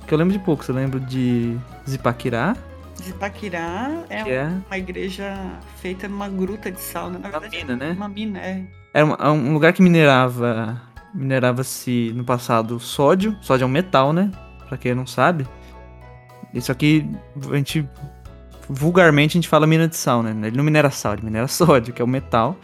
Que 0.07 0.13
eu 0.13 0.17
lembro 0.17 0.33
de 0.33 0.39
poucos. 0.39 0.67
Eu 0.69 0.75
lembro 0.75 0.99
de 0.99 1.57
Zipaquirá, 1.89 2.55
Zipaquirá 3.01 4.03
é 4.09 4.29
é 4.29 4.49
uma 4.67 4.77
igreja 4.77 5.33
feita 5.77 6.07
numa 6.07 6.29
gruta 6.29 6.71
de 6.71 6.79
sal, 6.79 7.09
né? 7.09 7.17
Na 7.21 7.29
uma 7.29 7.39
verdade, 7.39 7.57
mina, 7.65 7.75
né? 7.75 7.91
uma 7.93 8.07
mina, 8.09 8.39
é. 8.39 8.61
Era 8.93 9.05
um, 9.05 9.13
é 9.15 9.29
um 9.31 9.53
lugar 9.53 9.73
que 9.73 9.81
minerava. 9.81 10.79
Minerava-se 11.13 12.11
no 12.15 12.23
passado 12.23 12.79
sódio. 12.79 13.37
Sódio 13.41 13.63
é 13.63 13.67
um 13.67 13.71
metal, 13.71 14.13
né? 14.13 14.31
Pra 14.67 14.77
quem 14.77 14.95
não 14.95 15.05
sabe. 15.05 15.47
Isso 16.53 16.71
aqui, 16.71 17.09
a 17.51 17.55
gente. 17.55 17.87
Vulgarmente 18.69 19.37
a 19.37 19.37
gente 19.41 19.49
fala 19.49 19.67
mina 19.67 19.87
de 19.87 19.97
sal, 19.97 20.23
né? 20.23 20.47
Ele 20.47 20.55
não 20.55 20.63
minera 20.63 20.89
sal, 20.89 21.13
ele 21.13 21.23
minera 21.23 21.47
sódio, 21.49 21.93
que 21.93 22.01
é 22.01 22.05
o 22.05 22.07
metal. 22.07 22.57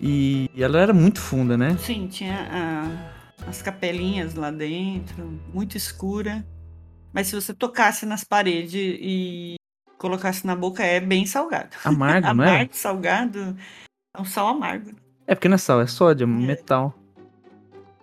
E 0.00 0.50
ela 0.56 0.80
era 0.80 0.92
muito 0.92 1.20
funda, 1.20 1.56
né? 1.56 1.76
Sim, 1.78 2.06
tinha 2.08 2.48
ah, 2.50 3.46
as 3.46 3.60
capelinhas 3.60 4.34
lá 4.34 4.50
dentro, 4.50 5.38
muito 5.52 5.76
escura. 5.76 6.44
Mas 7.12 7.26
se 7.26 7.34
você 7.34 7.52
tocasse 7.52 8.06
nas 8.06 8.24
paredes 8.24 8.72
e 8.74 9.56
colocasse 9.98 10.46
na 10.46 10.56
boca, 10.56 10.82
é 10.82 10.98
bem 11.00 11.26
salgado. 11.26 11.76
Amargo, 11.84 12.26
não 12.34 12.44
é? 12.44 12.48
Amargo, 12.48 12.70
salgado, 12.74 13.56
é 14.16 14.20
um 14.20 14.24
sal 14.24 14.48
amargo. 14.48 14.92
É 15.26 15.34
porque 15.34 15.48
não 15.48 15.56
é 15.56 15.58
sal, 15.58 15.80
é 15.80 15.86
sódio, 15.86 16.26
é 16.26 16.30
É. 16.30 16.46
metal. 16.46 16.94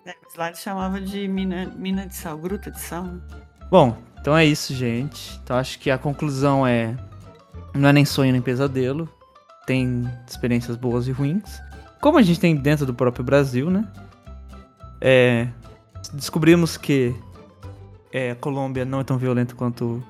Né? 0.07 0.13
Mas 0.23 0.35
lá 0.35 0.47
eles 0.47 0.59
chamavam 0.59 1.01
de 1.03 1.27
mina, 1.27 1.65
mina 1.75 2.07
de 2.07 2.15
sal, 2.15 2.37
gruta 2.37 2.71
de 2.71 2.79
sal. 2.79 3.03
né? 3.03 3.19
Bom, 3.69 3.97
então 4.19 4.35
é 4.35 4.45
isso, 4.45 4.73
gente. 4.73 5.39
Então 5.43 5.57
acho 5.57 5.77
que 5.79 5.91
a 5.91 5.97
conclusão 5.97 6.65
é. 6.65 6.95
Não 7.73 7.89
é 7.89 7.93
nem 7.93 8.05
sonho 8.05 8.31
nem 8.31 8.41
pesadelo. 8.41 9.07
Tem 9.67 10.09
experiências 10.25 10.77
boas 10.77 11.07
e 11.07 11.11
ruins. 11.11 11.61
Como 11.99 12.17
a 12.17 12.21
gente 12.21 12.39
tem 12.39 12.55
dentro 12.55 12.85
do 12.85 12.93
próprio 12.93 13.23
Brasil, 13.23 13.69
né? 13.69 13.85
É, 15.01 15.47
descobrimos 16.13 16.77
que 16.77 17.13
é, 18.11 18.31
a 18.31 18.35
Colômbia 18.35 18.85
não 18.85 19.01
é 19.01 19.03
tão 19.03 19.17
violenta 19.17 19.53
quanto 19.53 20.01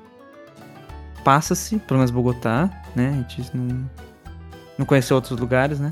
passa-se, 1.24 1.80
pelo 1.80 1.98
menos 1.98 2.12
Bogotá, 2.12 2.70
né? 2.96 3.10
A 3.10 3.30
gente 3.30 3.58
não, 3.58 3.90
não 4.78 4.86
conheceu 4.86 5.16
outros 5.16 5.38
lugares, 5.40 5.80
né? 5.80 5.92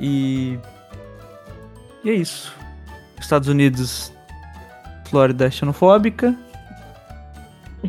E, 0.00 0.58
e 2.02 2.10
é 2.10 2.14
isso. 2.14 2.61
Estados 3.24 3.48
Unidos, 3.48 4.12
Flórida 5.08 5.46
é 5.46 5.50
xenofóbica. 5.50 6.36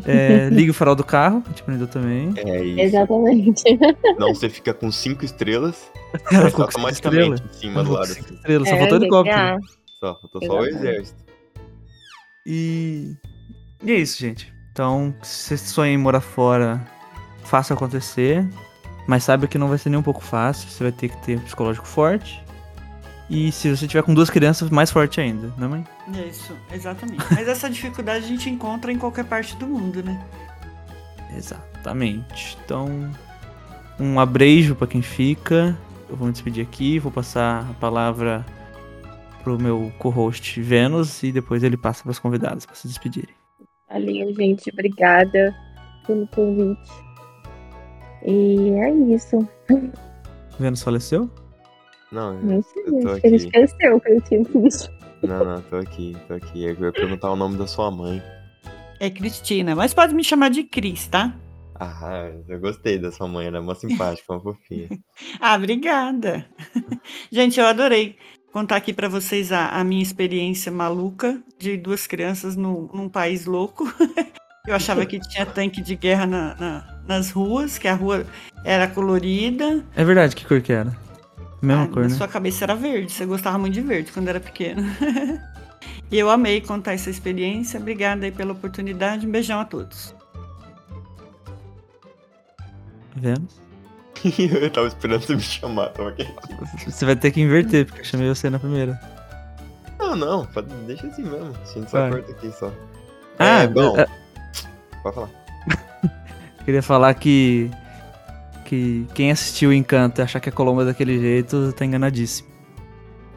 É, 0.04 0.48
liga 0.52 0.70
o 0.70 0.74
farol 0.74 0.94
do 0.94 1.04
carro, 1.04 1.42
a 1.44 1.48
gente 1.48 1.62
aprendeu 1.62 1.86
também. 1.86 2.32
É 2.36 2.64
isso. 2.64 2.80
Exatamente. 2.80 3.64
Não, 4.18 4.34
você 4.34 4.48
fica 4.48 4.74
com 4.74 4.90
cinco 4.90 5.24
estrelas 5.24 5.90
Ela 6.32 6.50
ficou 6.50 6.66
com 6.66 6.72
cinco 6.72 6.86
automaticamente 6.86 7.42
estrelas. 7.42 7.56
em 7.56 7.58
cima 7.58 7.84
do 7.84 7.92
lado. 7.92 8.08
com 8.08 8.14
cinco 8.14 8.26
assim. 8.26 8.34
estrelas, 8.34 8.68
só 8.68 8.74
É, 8.74 8.78
faltou 8.78 8.98
helicóptero. 8.98 9.36
GTA. 9.36 9.58
Só, 10.00 10.20
faltou 10.20 10.44
só 10.44 10.60
o 10.60 10.66
exército. 10.66 11.24
E... 12.46 13.16
e 13.82 13.92
é 13.92 13.94
isso, 13.96 14.20
gente. 14.20 14.52
Então, 14.72 15.14
se 15.22 15.56
você 15.56 15.56
sonha 15.56 15.92
em 15.92 15.98
morar 15.98 16.20
fora, 16.20 16.84
faça 17.44 17.72
acontecer. 17.74 18.46
Mas 19.06 19.24
saiba 19.24 19.46
que 19.46 19.56
não 19.58 19.68
vai 19.68 19.78
ser 19.78 19.90
nem 19.90 19.98
um 19.98 20.02
pouco 20.02 20.22
fácil. 20.22 20.68
Você 20.68 20.82
vai 20.82 20.92
ter 20.92 21.08
que 21.08 21.16
ter 21.18 21.38
um 21.38 21.40
psicológico 21.40 21.86
forte. 21.86 22.43
E 23.28 23.50
se 23.50 23.74
você 23.74 23.86
tiver 23.86 24.02
com 24.02 24.12
duas 24.12 24.28
crianças, 24.28 24.68
mais 24.68 24.90
forte 24.90 25.20
ainda, 25.20 25.52
né, 25.56 25.66
mãe? 25.66 25.84
É 26.14 26.28
Isso, 26.28 26.56
exatamente. 26.72 27.24
Mas 27.30 27.48
essa 27.48 27.70
dificuldade 27.70 28.24
a 28.24 28.28
gente 28.28 28.50
encontra 28.50 28.92
em 28.92 28.98
qualquer 28.98 29.24
parte 29.24 29.56
do 29.56 29.66
mundo, 29.66 30.02
né? 30.02 30.22
Exatamente. 31.36 32.58
Então, 32.64 33.10
um 33.98 34.20
abreijo 34.20 34.74
pra 34.74 34.86
quem 34.86 35.02
fica. 35.02 35.76
Eu 36.08 36.16
vou 36.16 36.26
me 36.26 36.32
despedir 36.32 36.62
aqui, 36.62 36.98
vou 36.98 37.10
passar 37.10 37.68
a 37.70 37.74
palavra 37.74 38.44
pro 39.42 39.58
meu 39.58 39.92
co-host 39.98 40.60
Vênus 40.60 41.22
e 41.22 41.32
depois 41.32 41.62
ele 41.62 41.76
passa 41.76 42.02
pras 42.02 42.18
convidadas 42.18 42.66
pra 42.66 42.74
se 42.74 42.86
despedirem. 42.86 43.34
Valeu, 43.88 44.34
gente. 44.34 44.70
Obrigada 44.70 45.54
pelo 46.06 46.26
convite. 46.28 46.90
E 48.26 48.70
é 48.70 48.90
isso. 49.14 49.46
Vênus 50.58 50.82
faleceu? 50.82 51.30
Não, 52.12 52.34
Não 52.42 52.62
sei. 52.62 52.82
Eu 52.86 53.00
tô 53.00 53.08
acho 53.10 53.20
que 53.20 53.26
ele 53.26 53.36
aqui. 53.36 53.44
esqueceu 53.46 54.00
que 54.00 54.10
eu 54.12 54.20
tinha 54.22 54.42
isso. 54.66 54.90
não, 55.22 55.44
não, 55.44 55.62
tô 55.62 55.76
aqui, 55.76 56.16
tô 56.28 56.34
aqui. 56.34 56.64
Eu 56.64 56.74
ia 56.80 56.92
perguntar 56.92 57.30
o 57.30 57.36
nome 57.36 57.56
da 57.56 57.66
sua 57.66 57.90
mãe. 57.90 58.22
É 59.00 59.10
Cristina, 59.10 59.74
mas 59.74 59.92
pode 59.92 60.14
me 60.14 60.22
chamar 60.22 60.50
de 60.50 60.62
Cris, 60.64 61.06
tá? 61.08 61.34
Ah, 61.78 62.30
eu 62.48 62.60
gostei 62.60 62.98
da 62.98 63.10
sua 63.10 63.26
mãe, 63.26 63.46
ela 63.48 63.58
é 63.58 63.60
mó 63.60 63.74
simpática, 63.74 64.32
uma 64.32 64.40
fofinha. 64.40 64.88
Ah, 65.40 65.56
obrigada. 65.56 66.46
Gente, 67.32 67.58
eu 67.58 67.66
adorei 67.66 68.16
contar 68.52 68.76
aqui 68.76 68.92
pra 68.92 69.08
vocês 69.08 69.50
a, 69.50 69.70
a 69.70 69.82
minha 69.82 70.02
experiência 70.02 70.70
maluca 70.70 71.42
de 71.58 71.76
duas 71.76 72.06
crianças 72.06 72.54
no, 72.54 72.88
num 72.94 73.08
país 73.08 73.44
louco. 73.46 73.84
Eu 74.66 74.74
achava 74.74 75.04
que 75.04 75.18
tinha 75.20 75.44
tanque 75.44 75.82
de 75.82 75.94
guerra 75.94 76.24
na- 76.26 76.54
na- 76.54 77.02
nas 77.06 77.30
ruas, 77.30 77.76
que 77.76 77.86
a 77.86 77.92
rua 77.94 78.24
era 78.64 78.88
colorida. 78.88 79.84
É 79.94 80.02
verdade, 80.02 80.34
que 80.34 80.46
cor 80.46 80.62
que 80.62 80.72
era? 80.72 80.90
Mesma 81.62 81.84
Ah, 81.84 81.88
cor, 81.88 82.02
né? 82.04 82.08
sua 82.10 82.28
cabeça 82.28 82.64
era 82.64 82.74
verde, 82.74 83.12
você 83.12 83.24
gostava 83.24 83.58
muito 83.58 83.74
de 83.74 83.80
verde 83.80 84.12
quando 84.12 84.28
era 84.28 84.38
pequena. 84.40 84.82
e 86.10 86.18
eu 86.18 86.28
amei 86.30 86.60
contar 86.60 86.92
essa 86.92 87.08
experiência. 87.10 87.80
Obrigada 87.80 88.26
aí 88.26 88.32
pela 88.32 88.52
oportunidade. 88.52 89.26
Um 89.26 89.30
beijão 89.30 89.58
a 89.60 89.64
todos. 89.64 90.14
Vênus? 93.16 93.60
eu 94.38 94.70
tava 94.70 94.86
esperando 94.88 95.22
você 95.22 95.34
me 95.36 95.42
chamar, 95.42 95.88
tava 95.90 96.10
aqui. 96.10 96.26
Você 96.86 97.04
vai 97.04 97.14
ter 97.16 97.30
que 97.30 97.40
inverter, 97.40 97.86
porque 97.86 98.00
eu 98.00 98.04
chamei 98.04 98.28
você 98.28 98.48
na 98.50 98.58
primeira. 98.58 98.98
Não, 99.98 100.16
não, 100.16 100.46
pode- 100.46 100.68
deixa 100.86 101.06
assim 101.06 101.22
mesmo. 101.22 101.52
A 101.62 101.66
gente 101.78 101.90
só 101.90 102.08
corta 102.10 102.32
aqui 102.32 102.52
só. 102.52 102.72
Ah, 103.38 103.62
é, 103.62 103.66
bom, 103.68 103.96
eu- 103.98 104.06
pode 105.02 105.14
falar. 105.14 105.30
Queria 106.64 106.82
falar 106.82 107.14
que. 107.14 107.70
Que 108.74 109.06
quem 109.14 109.30
assistiu 109.30 109.72
Encanto 109.72 110.20
e 110.20 110.22
achar 110.22 110.40
que 110.40 110.48
é 110.48 110.52
Colombo 110.52 110.84
daquele 110.84 111.18
jeito 111.20 111.72
tá 111.74 111.84
enganadíssimo. 111.84 112.48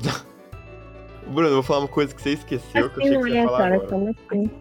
Bruno, 1.28 1.50
eu 1.50 1.54
vou 1.56 1.64
falar 1.64 1.80
uma 1.82 1.88
coisa 1.88 2.14
que 2.16 2.22
você 2.22 2.32
esqueceu, 2.32 2.90
que 2.90 3.00
eu 3.00 3.04
Assim 3.04 3.16
achei 3.16 3.18
que 3.18 3.24
você 3.24 3.30
ia 3.32 3.42
é, 3.42 3.46
falar 3.46 3.58
cara. 3.58 3.76
agora. 3.76 4.16
Assim? 4.32 4.52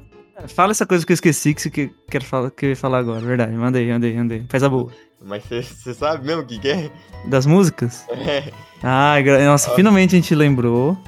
Fala 0.48 0.70
essa 0.72 0.84
coisa 0.86 1.06
que 1.06 1.12
eu 1.12 1.14
esqueci 1.14 1.54
que 1.54 1.62
você 1.62 1.70
que- 1.70 1.94
quer 2.10 2.22
falar, 2.22 2.50
que 2.50 2.66
eu 2.66 2.70
ia 2.70 2.76
falar 2.76 2.98
agora, 2.98 3.20
verdade. 3.20 3.52
Manda 3.52 3.78
aí, 3.78 3.90
manda 3.90 4.06
aí, 4.06 4.16
manda 4.16 4.34
aí. 4.34 4.44
Faz 4.48 4.62
a 4.62 4.68
boa. 4.68 4.90
Mas 5.24 5.44
você, 5.44 5.94
sabe 5.94 6.26
mesmo 6.26 6.42
o 6.42 6.44
que, 6.46 6.58
que 6.58 6.68
é? 6.68 6.90
Das 7.26 7.46
músicas? 7.46 8.04
É, 8.12 8.52
Ah, 8.82 9.18
gra- 9.22 9.44
nossa, 9.46 9.70
Ah. 9.70 9.74
finalmente 9.74 10.14
a 10.14 10.18
gente 10.18 10.34
lembrou. 10.34 10.98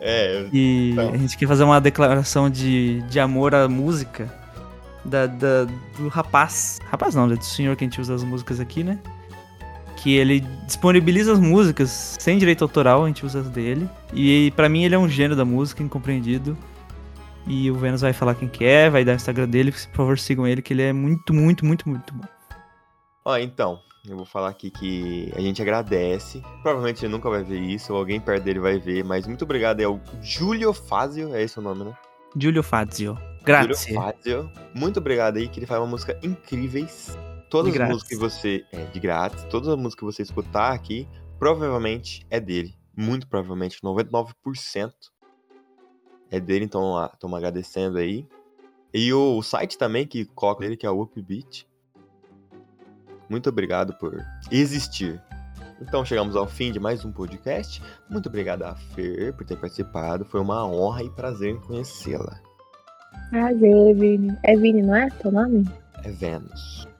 é, 0.00 0.40
eu- 0.42 0.48
E 0.52 0.90
Então. 0.92 1.10
a 1.12 1.16
gente 1.16 1.36
quer 1.38 1.46
fazer 1.46 1.62
uma 1.62 1.80
declaração 1.80 2.50
de, 2.50 3.02
de 3.02 3.20
amor 3.20 3.54
à 3.54 3.68
música 3.68 4.32
da, 5.04 5.26
da- 5.26 5.64
do 5.98 6.08
rapaz. 6.08 6.80
Rapaz 6.90 7.14
não, 7.14 7.26
né? 7.26 7.36
Do 7.36 7.44
senhor 7.44 7.76
que 7.76 7.84
a 7.84 7.86
gente 7.86 8.00
usa 8.00 8.14
as 8.14 8.24
músicas 8.24 8.58
aqui, 8.58 8.82
né? 8.82 8.98
Que 10.02 10.16
ele 10.16 10.40
disponibiliza 10.66 11.32
as 11.32 11.38
músicas 11.38 12.16
sem 12.18 12.36
direito 12.36 12.64
autoral, 12.64 13.04
a 13.04 13.06
gente 13.06 13.24
usa 13.24 13.40
as 13.40 13.48
dele. 13.48 13.88
E 14.12 14.52
pra 14.56 14.68
mim 14.68 14.84
ele 14.84 14.94
é 14.94 14.98
um 14.98 15.08
gênio 15.08 15.36
da 15.36 15.44
música, 15.44 15.82
incompreendido. 15.82 16.58
E 17.46 17.70
o 17.70 17.74
Vênus 17.74 18.00
vai 18.00 18.12
falar 18.12 18.34
quem 18.34 18.48
que 18.48 18.64
é, 18.64 18.90
vai 18.90 19.04
dar 19.04 19.12
o 19.12 19.16
Instagram 19.16 19.48
dele, 19.48 19.72
por 19.72 19.96
favor 19.96 20.18
sigam 20.18 20.46
ele, 20.46 20.62
que 20.62 20.72
ele 20.72 20.82
é 20.82 20.92
muito, 20.92 21.34
muito, 21.34 21.64
muito, 21.64 21.88
muito 21.88 22.14
bom. 22.14 22.24
Ó, 23.24 23.36
então, 23.36 23.80
eu 24.08 24.16
vou 24.16 24.24
falar 24.24 24.48
aqui 24.48 24.70
que 24.70 25.32
a 25.36 25.40
gente 25.40 25.62
agradece. 25.62 26.42
Provavelmente 26.62 27.04
ele 27.04 27.12
nunca 27.12 27.30
vai 27.30 27.44
ver 27.44 27.60
isso, 27.60 27.92
ou 27.92 27.98
alguém 27.98 28.20
perto 28.20 28.42
dele 28.42 28.58
vai 28.58 28.78
ver, 28.78 29.04
mas 29.04 29.26
muito 29.26 29.42
obrigado 29.42 29.78
aí 29.78 29.84
ao 29.84 30.00
Giulio 30.20 30.72
Fazio, 30.72 31.34
é 31.34 31.42
esse 31.42 31.58
o 31.58 31.62
nome, 31.62 31.84
né? 31.84 31.94
Giulio 32.36 32.62
Fazio. 32.62 33.16
Grazie. 33.44 33.92
Giulio 33.92 34.02
Fazio. 34.02 34.52
Muito 34.74 34.98
obrigado 34.98 35.36
aí, 35.36 35.48
que 35.48 35.60
ele 35.60 35.66
faz 35.66 35.80
uma 35.80 35.86
música 35.86 36.18
incríveis. 36.22 37.16
Todas 37.52 37.78
as 37.78 37.86
músicas 37.86 38.08
que 38.08 38.16
você. 38.16 38.64
É, 38.72 38.86
de 38.86 38.98
grátis. 38.98 39.44
Todas 39.44 39.68
as 39.68 39.76
músicas 39.76 39.94
que 39.96 40.04
você 40.04 40.22
escutar 40.22 40.72
aqui, 40.72 41.06
provavelmente 41.38 42.26
é 42.30 42.40
dele. 42.40 42.74
Muito 42.96 43.28
provavelmente, 43.28 43.78
99% 43.82 44.92
é 46.30 46.40
dele, 46.40 46.64
então 46.64 47.04
estamos 47.12 47.36
agradecendo 47.36 47.98
aí. 47.98 48.26
E 48.92 49.12
o, 49.12 49.36
o, 49.36 49.42
site 49.42 49.76
também 49.76 50.06
que 50.06 50.24
coloca 50.24 50.64
ele, 50.64 50.78
que 50.78 50.86
é 50.86 50.90
o 50.90 51.02
Upbeat. 51.02 51.68
Muito 53.28 53.50
obrigado 53.50 53.92
por 53.98 54.18
existir. 54.50 55.22
Então 55.78 56.06
chegamos 56.06 56.36
ao 56.36 56.46
fim 56.46 56.72
de 56.72 56.80
mais 56.80 57.04
um 57.04 57.12
podcast. 57.12 57.82
Muito 58.08 58.30
obrigado 58.30 58.62
a 58.62 58.74
Fer 58.74 59.34
por 59.34 59.44
ter 59.44 59.56
participado. 59.56 60.24
Foi 60.24 60.40
uma 60.40 60.66
honra 60.66 61.02
e 61.02 61.10
prazer 61.10 61.50
em 61.50 61.60
conhecê-la. 61.60 62.40
Prazer, 63.28 63.94
Vini. 63.94 64.34
É 64.42 64.56
Vini, 64.56 64.80
não 64.80 64.96
é 64.96 65.10
teu 65.10 65.30
nome? 65.30 65.68
É 66.02 66.10
Vênus. 66.10 66.91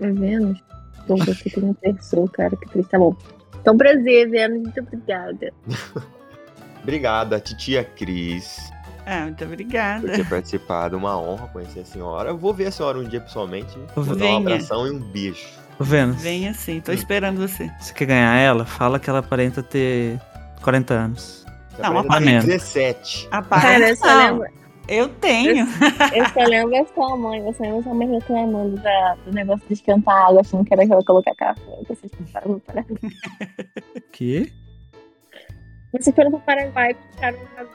É 0.00 0.10
Vênus? 0.10 0.58
Bom, 1.06 1.16
você 1.16 1.50
tem 1.50 1.62
uma 1.64 1.74
pessoa, 1.74 2.28
cara, 2.30 2.56
que 2.56 2.68
triste. 2.68 2.90
Tá 2.90 2.98
bom. 2.98 3.14
Então, 3.60 3.76
prazer, 3.76 4.30
Vênus. 4.30 4.62
Muito 4.62 4.80
obrigada. 4.80 5.52
Obrigada, 6.82 7.40
titia 7.40 7.82
Cris. 7.82 8.70
Ah, 9.06 9.22
muito 9.22 9.42
obrigada. 9.42 10.06
Por 10.06 10.16
ter 10.16 10.28
participado. 10.28 10.98
Uma 10.98 11.18
honra 11.18 11.48
conhecer 11.48 11.80
a 11.80 11.84
senhora. 11.86 12.28
Eu 12.28 12.36
vou 12.36 12.52
ver 12.52 12.66
a 12.66 12.70
senhora 12.70 12.98
um 12.98 13.04
dia 13.04 13.22
pessoalmente. 13.22 13.74
Vou 13.94 14.14
dar 14.14 14.26
um 14.26 14.36
abração 14.36 14.86
e 14.86 14.90
um 14.90 14.98
beijo. 14.98 15.46
Vênus, 15.80 16.20
Venha 16.22 16.52
sim, 16.54 16.80
tô 16.80 16.92
esperando 16.92 17.38
você. 17.40 17.70
você 17.80 17.92
quer 17.94 18.04
ganhar 18.04 18.36
ela? 18.36 18.64
Fala 18.64 19.00
que 19.00 19.08
ela 19.10 19.18
aparenta 19.20 19.62
ter 19.62 20.20
40 20.62 20.94
anos. 20.94 21.46
Não, 21.78 21.94
Não, 21.94 22.00
tem 22.02 22.10
panela. 22.10 22.44
17. 22.44 23.28
A 23.30 23.42
Cara, 23.42 23.88
eu 23.88 23.96
só 23.96 24.06
não, 24.06 24.38
lembro, 24.38 24.48
eu 24.88 25.08
tenho. 25.08 25.66
eu 26.14 26.28
só 26.32 26.40
lembro 26.44 26.76
a 26.80 26.86
sua 26.86 27.16
mãe. 27.16 27.40
Eu 27.46 27.52
só 27.54 27.62
lembro 27.62 27.78
a 27.78 27.82
sua 27.82 27.94
mãe 27.94 28.08
reclamando 28.10 28.76
da, 28.80 29.14
do 29.24 29.32
negócio 29.32 29.66
de 29.66 29.74
esquentar 29.74 30.26
água, 30.28 30.40
achando 30.40 30.64
que 30.64 30.72
era 30.74 30.86
que 30.86 30.92
ela 30.92 31.04
colocar 31.04 31.34
café. 31.34 31.60
Vocês 31.88 32.12
foram 32.14 32.26
para 32.32 32.50
o 32.50 32.60
Paraguai. 32.60 32.98
Que? 34.12 34.52
Vocês 35.92 36.14
foram 36.14 36.30
para 36.32 36.38
o 36.38 36.42
Paraguai 36.42 36.90
e 36.92 37.14
ficaram 37.14 37.38
na 37.56 37.66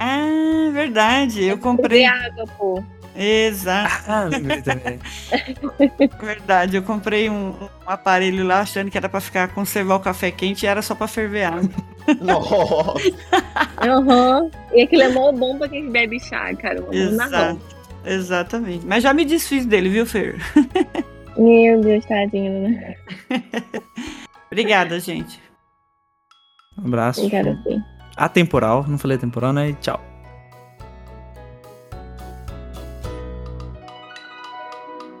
Ah, 0.00 0.70
verdade. 0.72 1.44
Eu 1.44 1.58
comprei. 1.58 2.04
água, 2.04 2.44
pô. 2.58 2.82
Exato, 3.16 4.04
Ah, 4.08 4.28
verdade. 6.20 6.76
Eu 6.76 6.82
comprei 6.82 7.30
um, 7.30 7.50
um 7.50 7.68
aparelho 7.86 8.44
lá 8.44 8.60
achando 8.60 8.90
que 8.90 8.98
era 8.98 9.08
pra 9.08 9.20
ficar 9.20 9.48
conservar 9.48 9.96
o 9.96 10.00
café 10.00 10.30
quente 10.30 10.64
e 10.64 10.66
era 10.66 10.82
só 10.82 10.94
pra 10.94 11.06
ferver 11.06 11.44
água. 11.44 11.70
Nossa. 12.20 12.98
Aham. 13.80 14.50
E 14.72 14.82
aquilo 14.82 15.02
é 15.02 15.08
mó 15.10 15.30
bom 15.32 15.56
pra 15.58 15.68
quem 15.68 15.90
bebe 15.90 16.18
chá, 16.20 16.52
cara. 16.56 16.80
Mão. 16.80 16.92
Exato. 16.92 17.60
Exatamente. 18.04 18.84
Mas 18.84 19.02
já 19.02 19.14
me 19.14 19.24
desfiz 19.24 19.64
dele, 19.64 19.88
viu, 19.88 20.04
Fer? 20.04 20.36
Meu 21.38 21.80
Deus, 21.80 22.04
tadinho, 22.06 22.68
né? 22.68 22.94
Obrigada, 24.50 25.00
gente. 25.00 25.40
Um 26.78 26.86
abraço. 26.86 27.20
Obrigada, 27.24 27.58
sim. 27.66 27.82
Atemporal, 28.16 28.84
não 28.86 28.98
falei 28.98 29.18
temporal, 29.18 29.52
né? 29.52 29.70
E 29.70 29.74
tchau. 29.74 30.00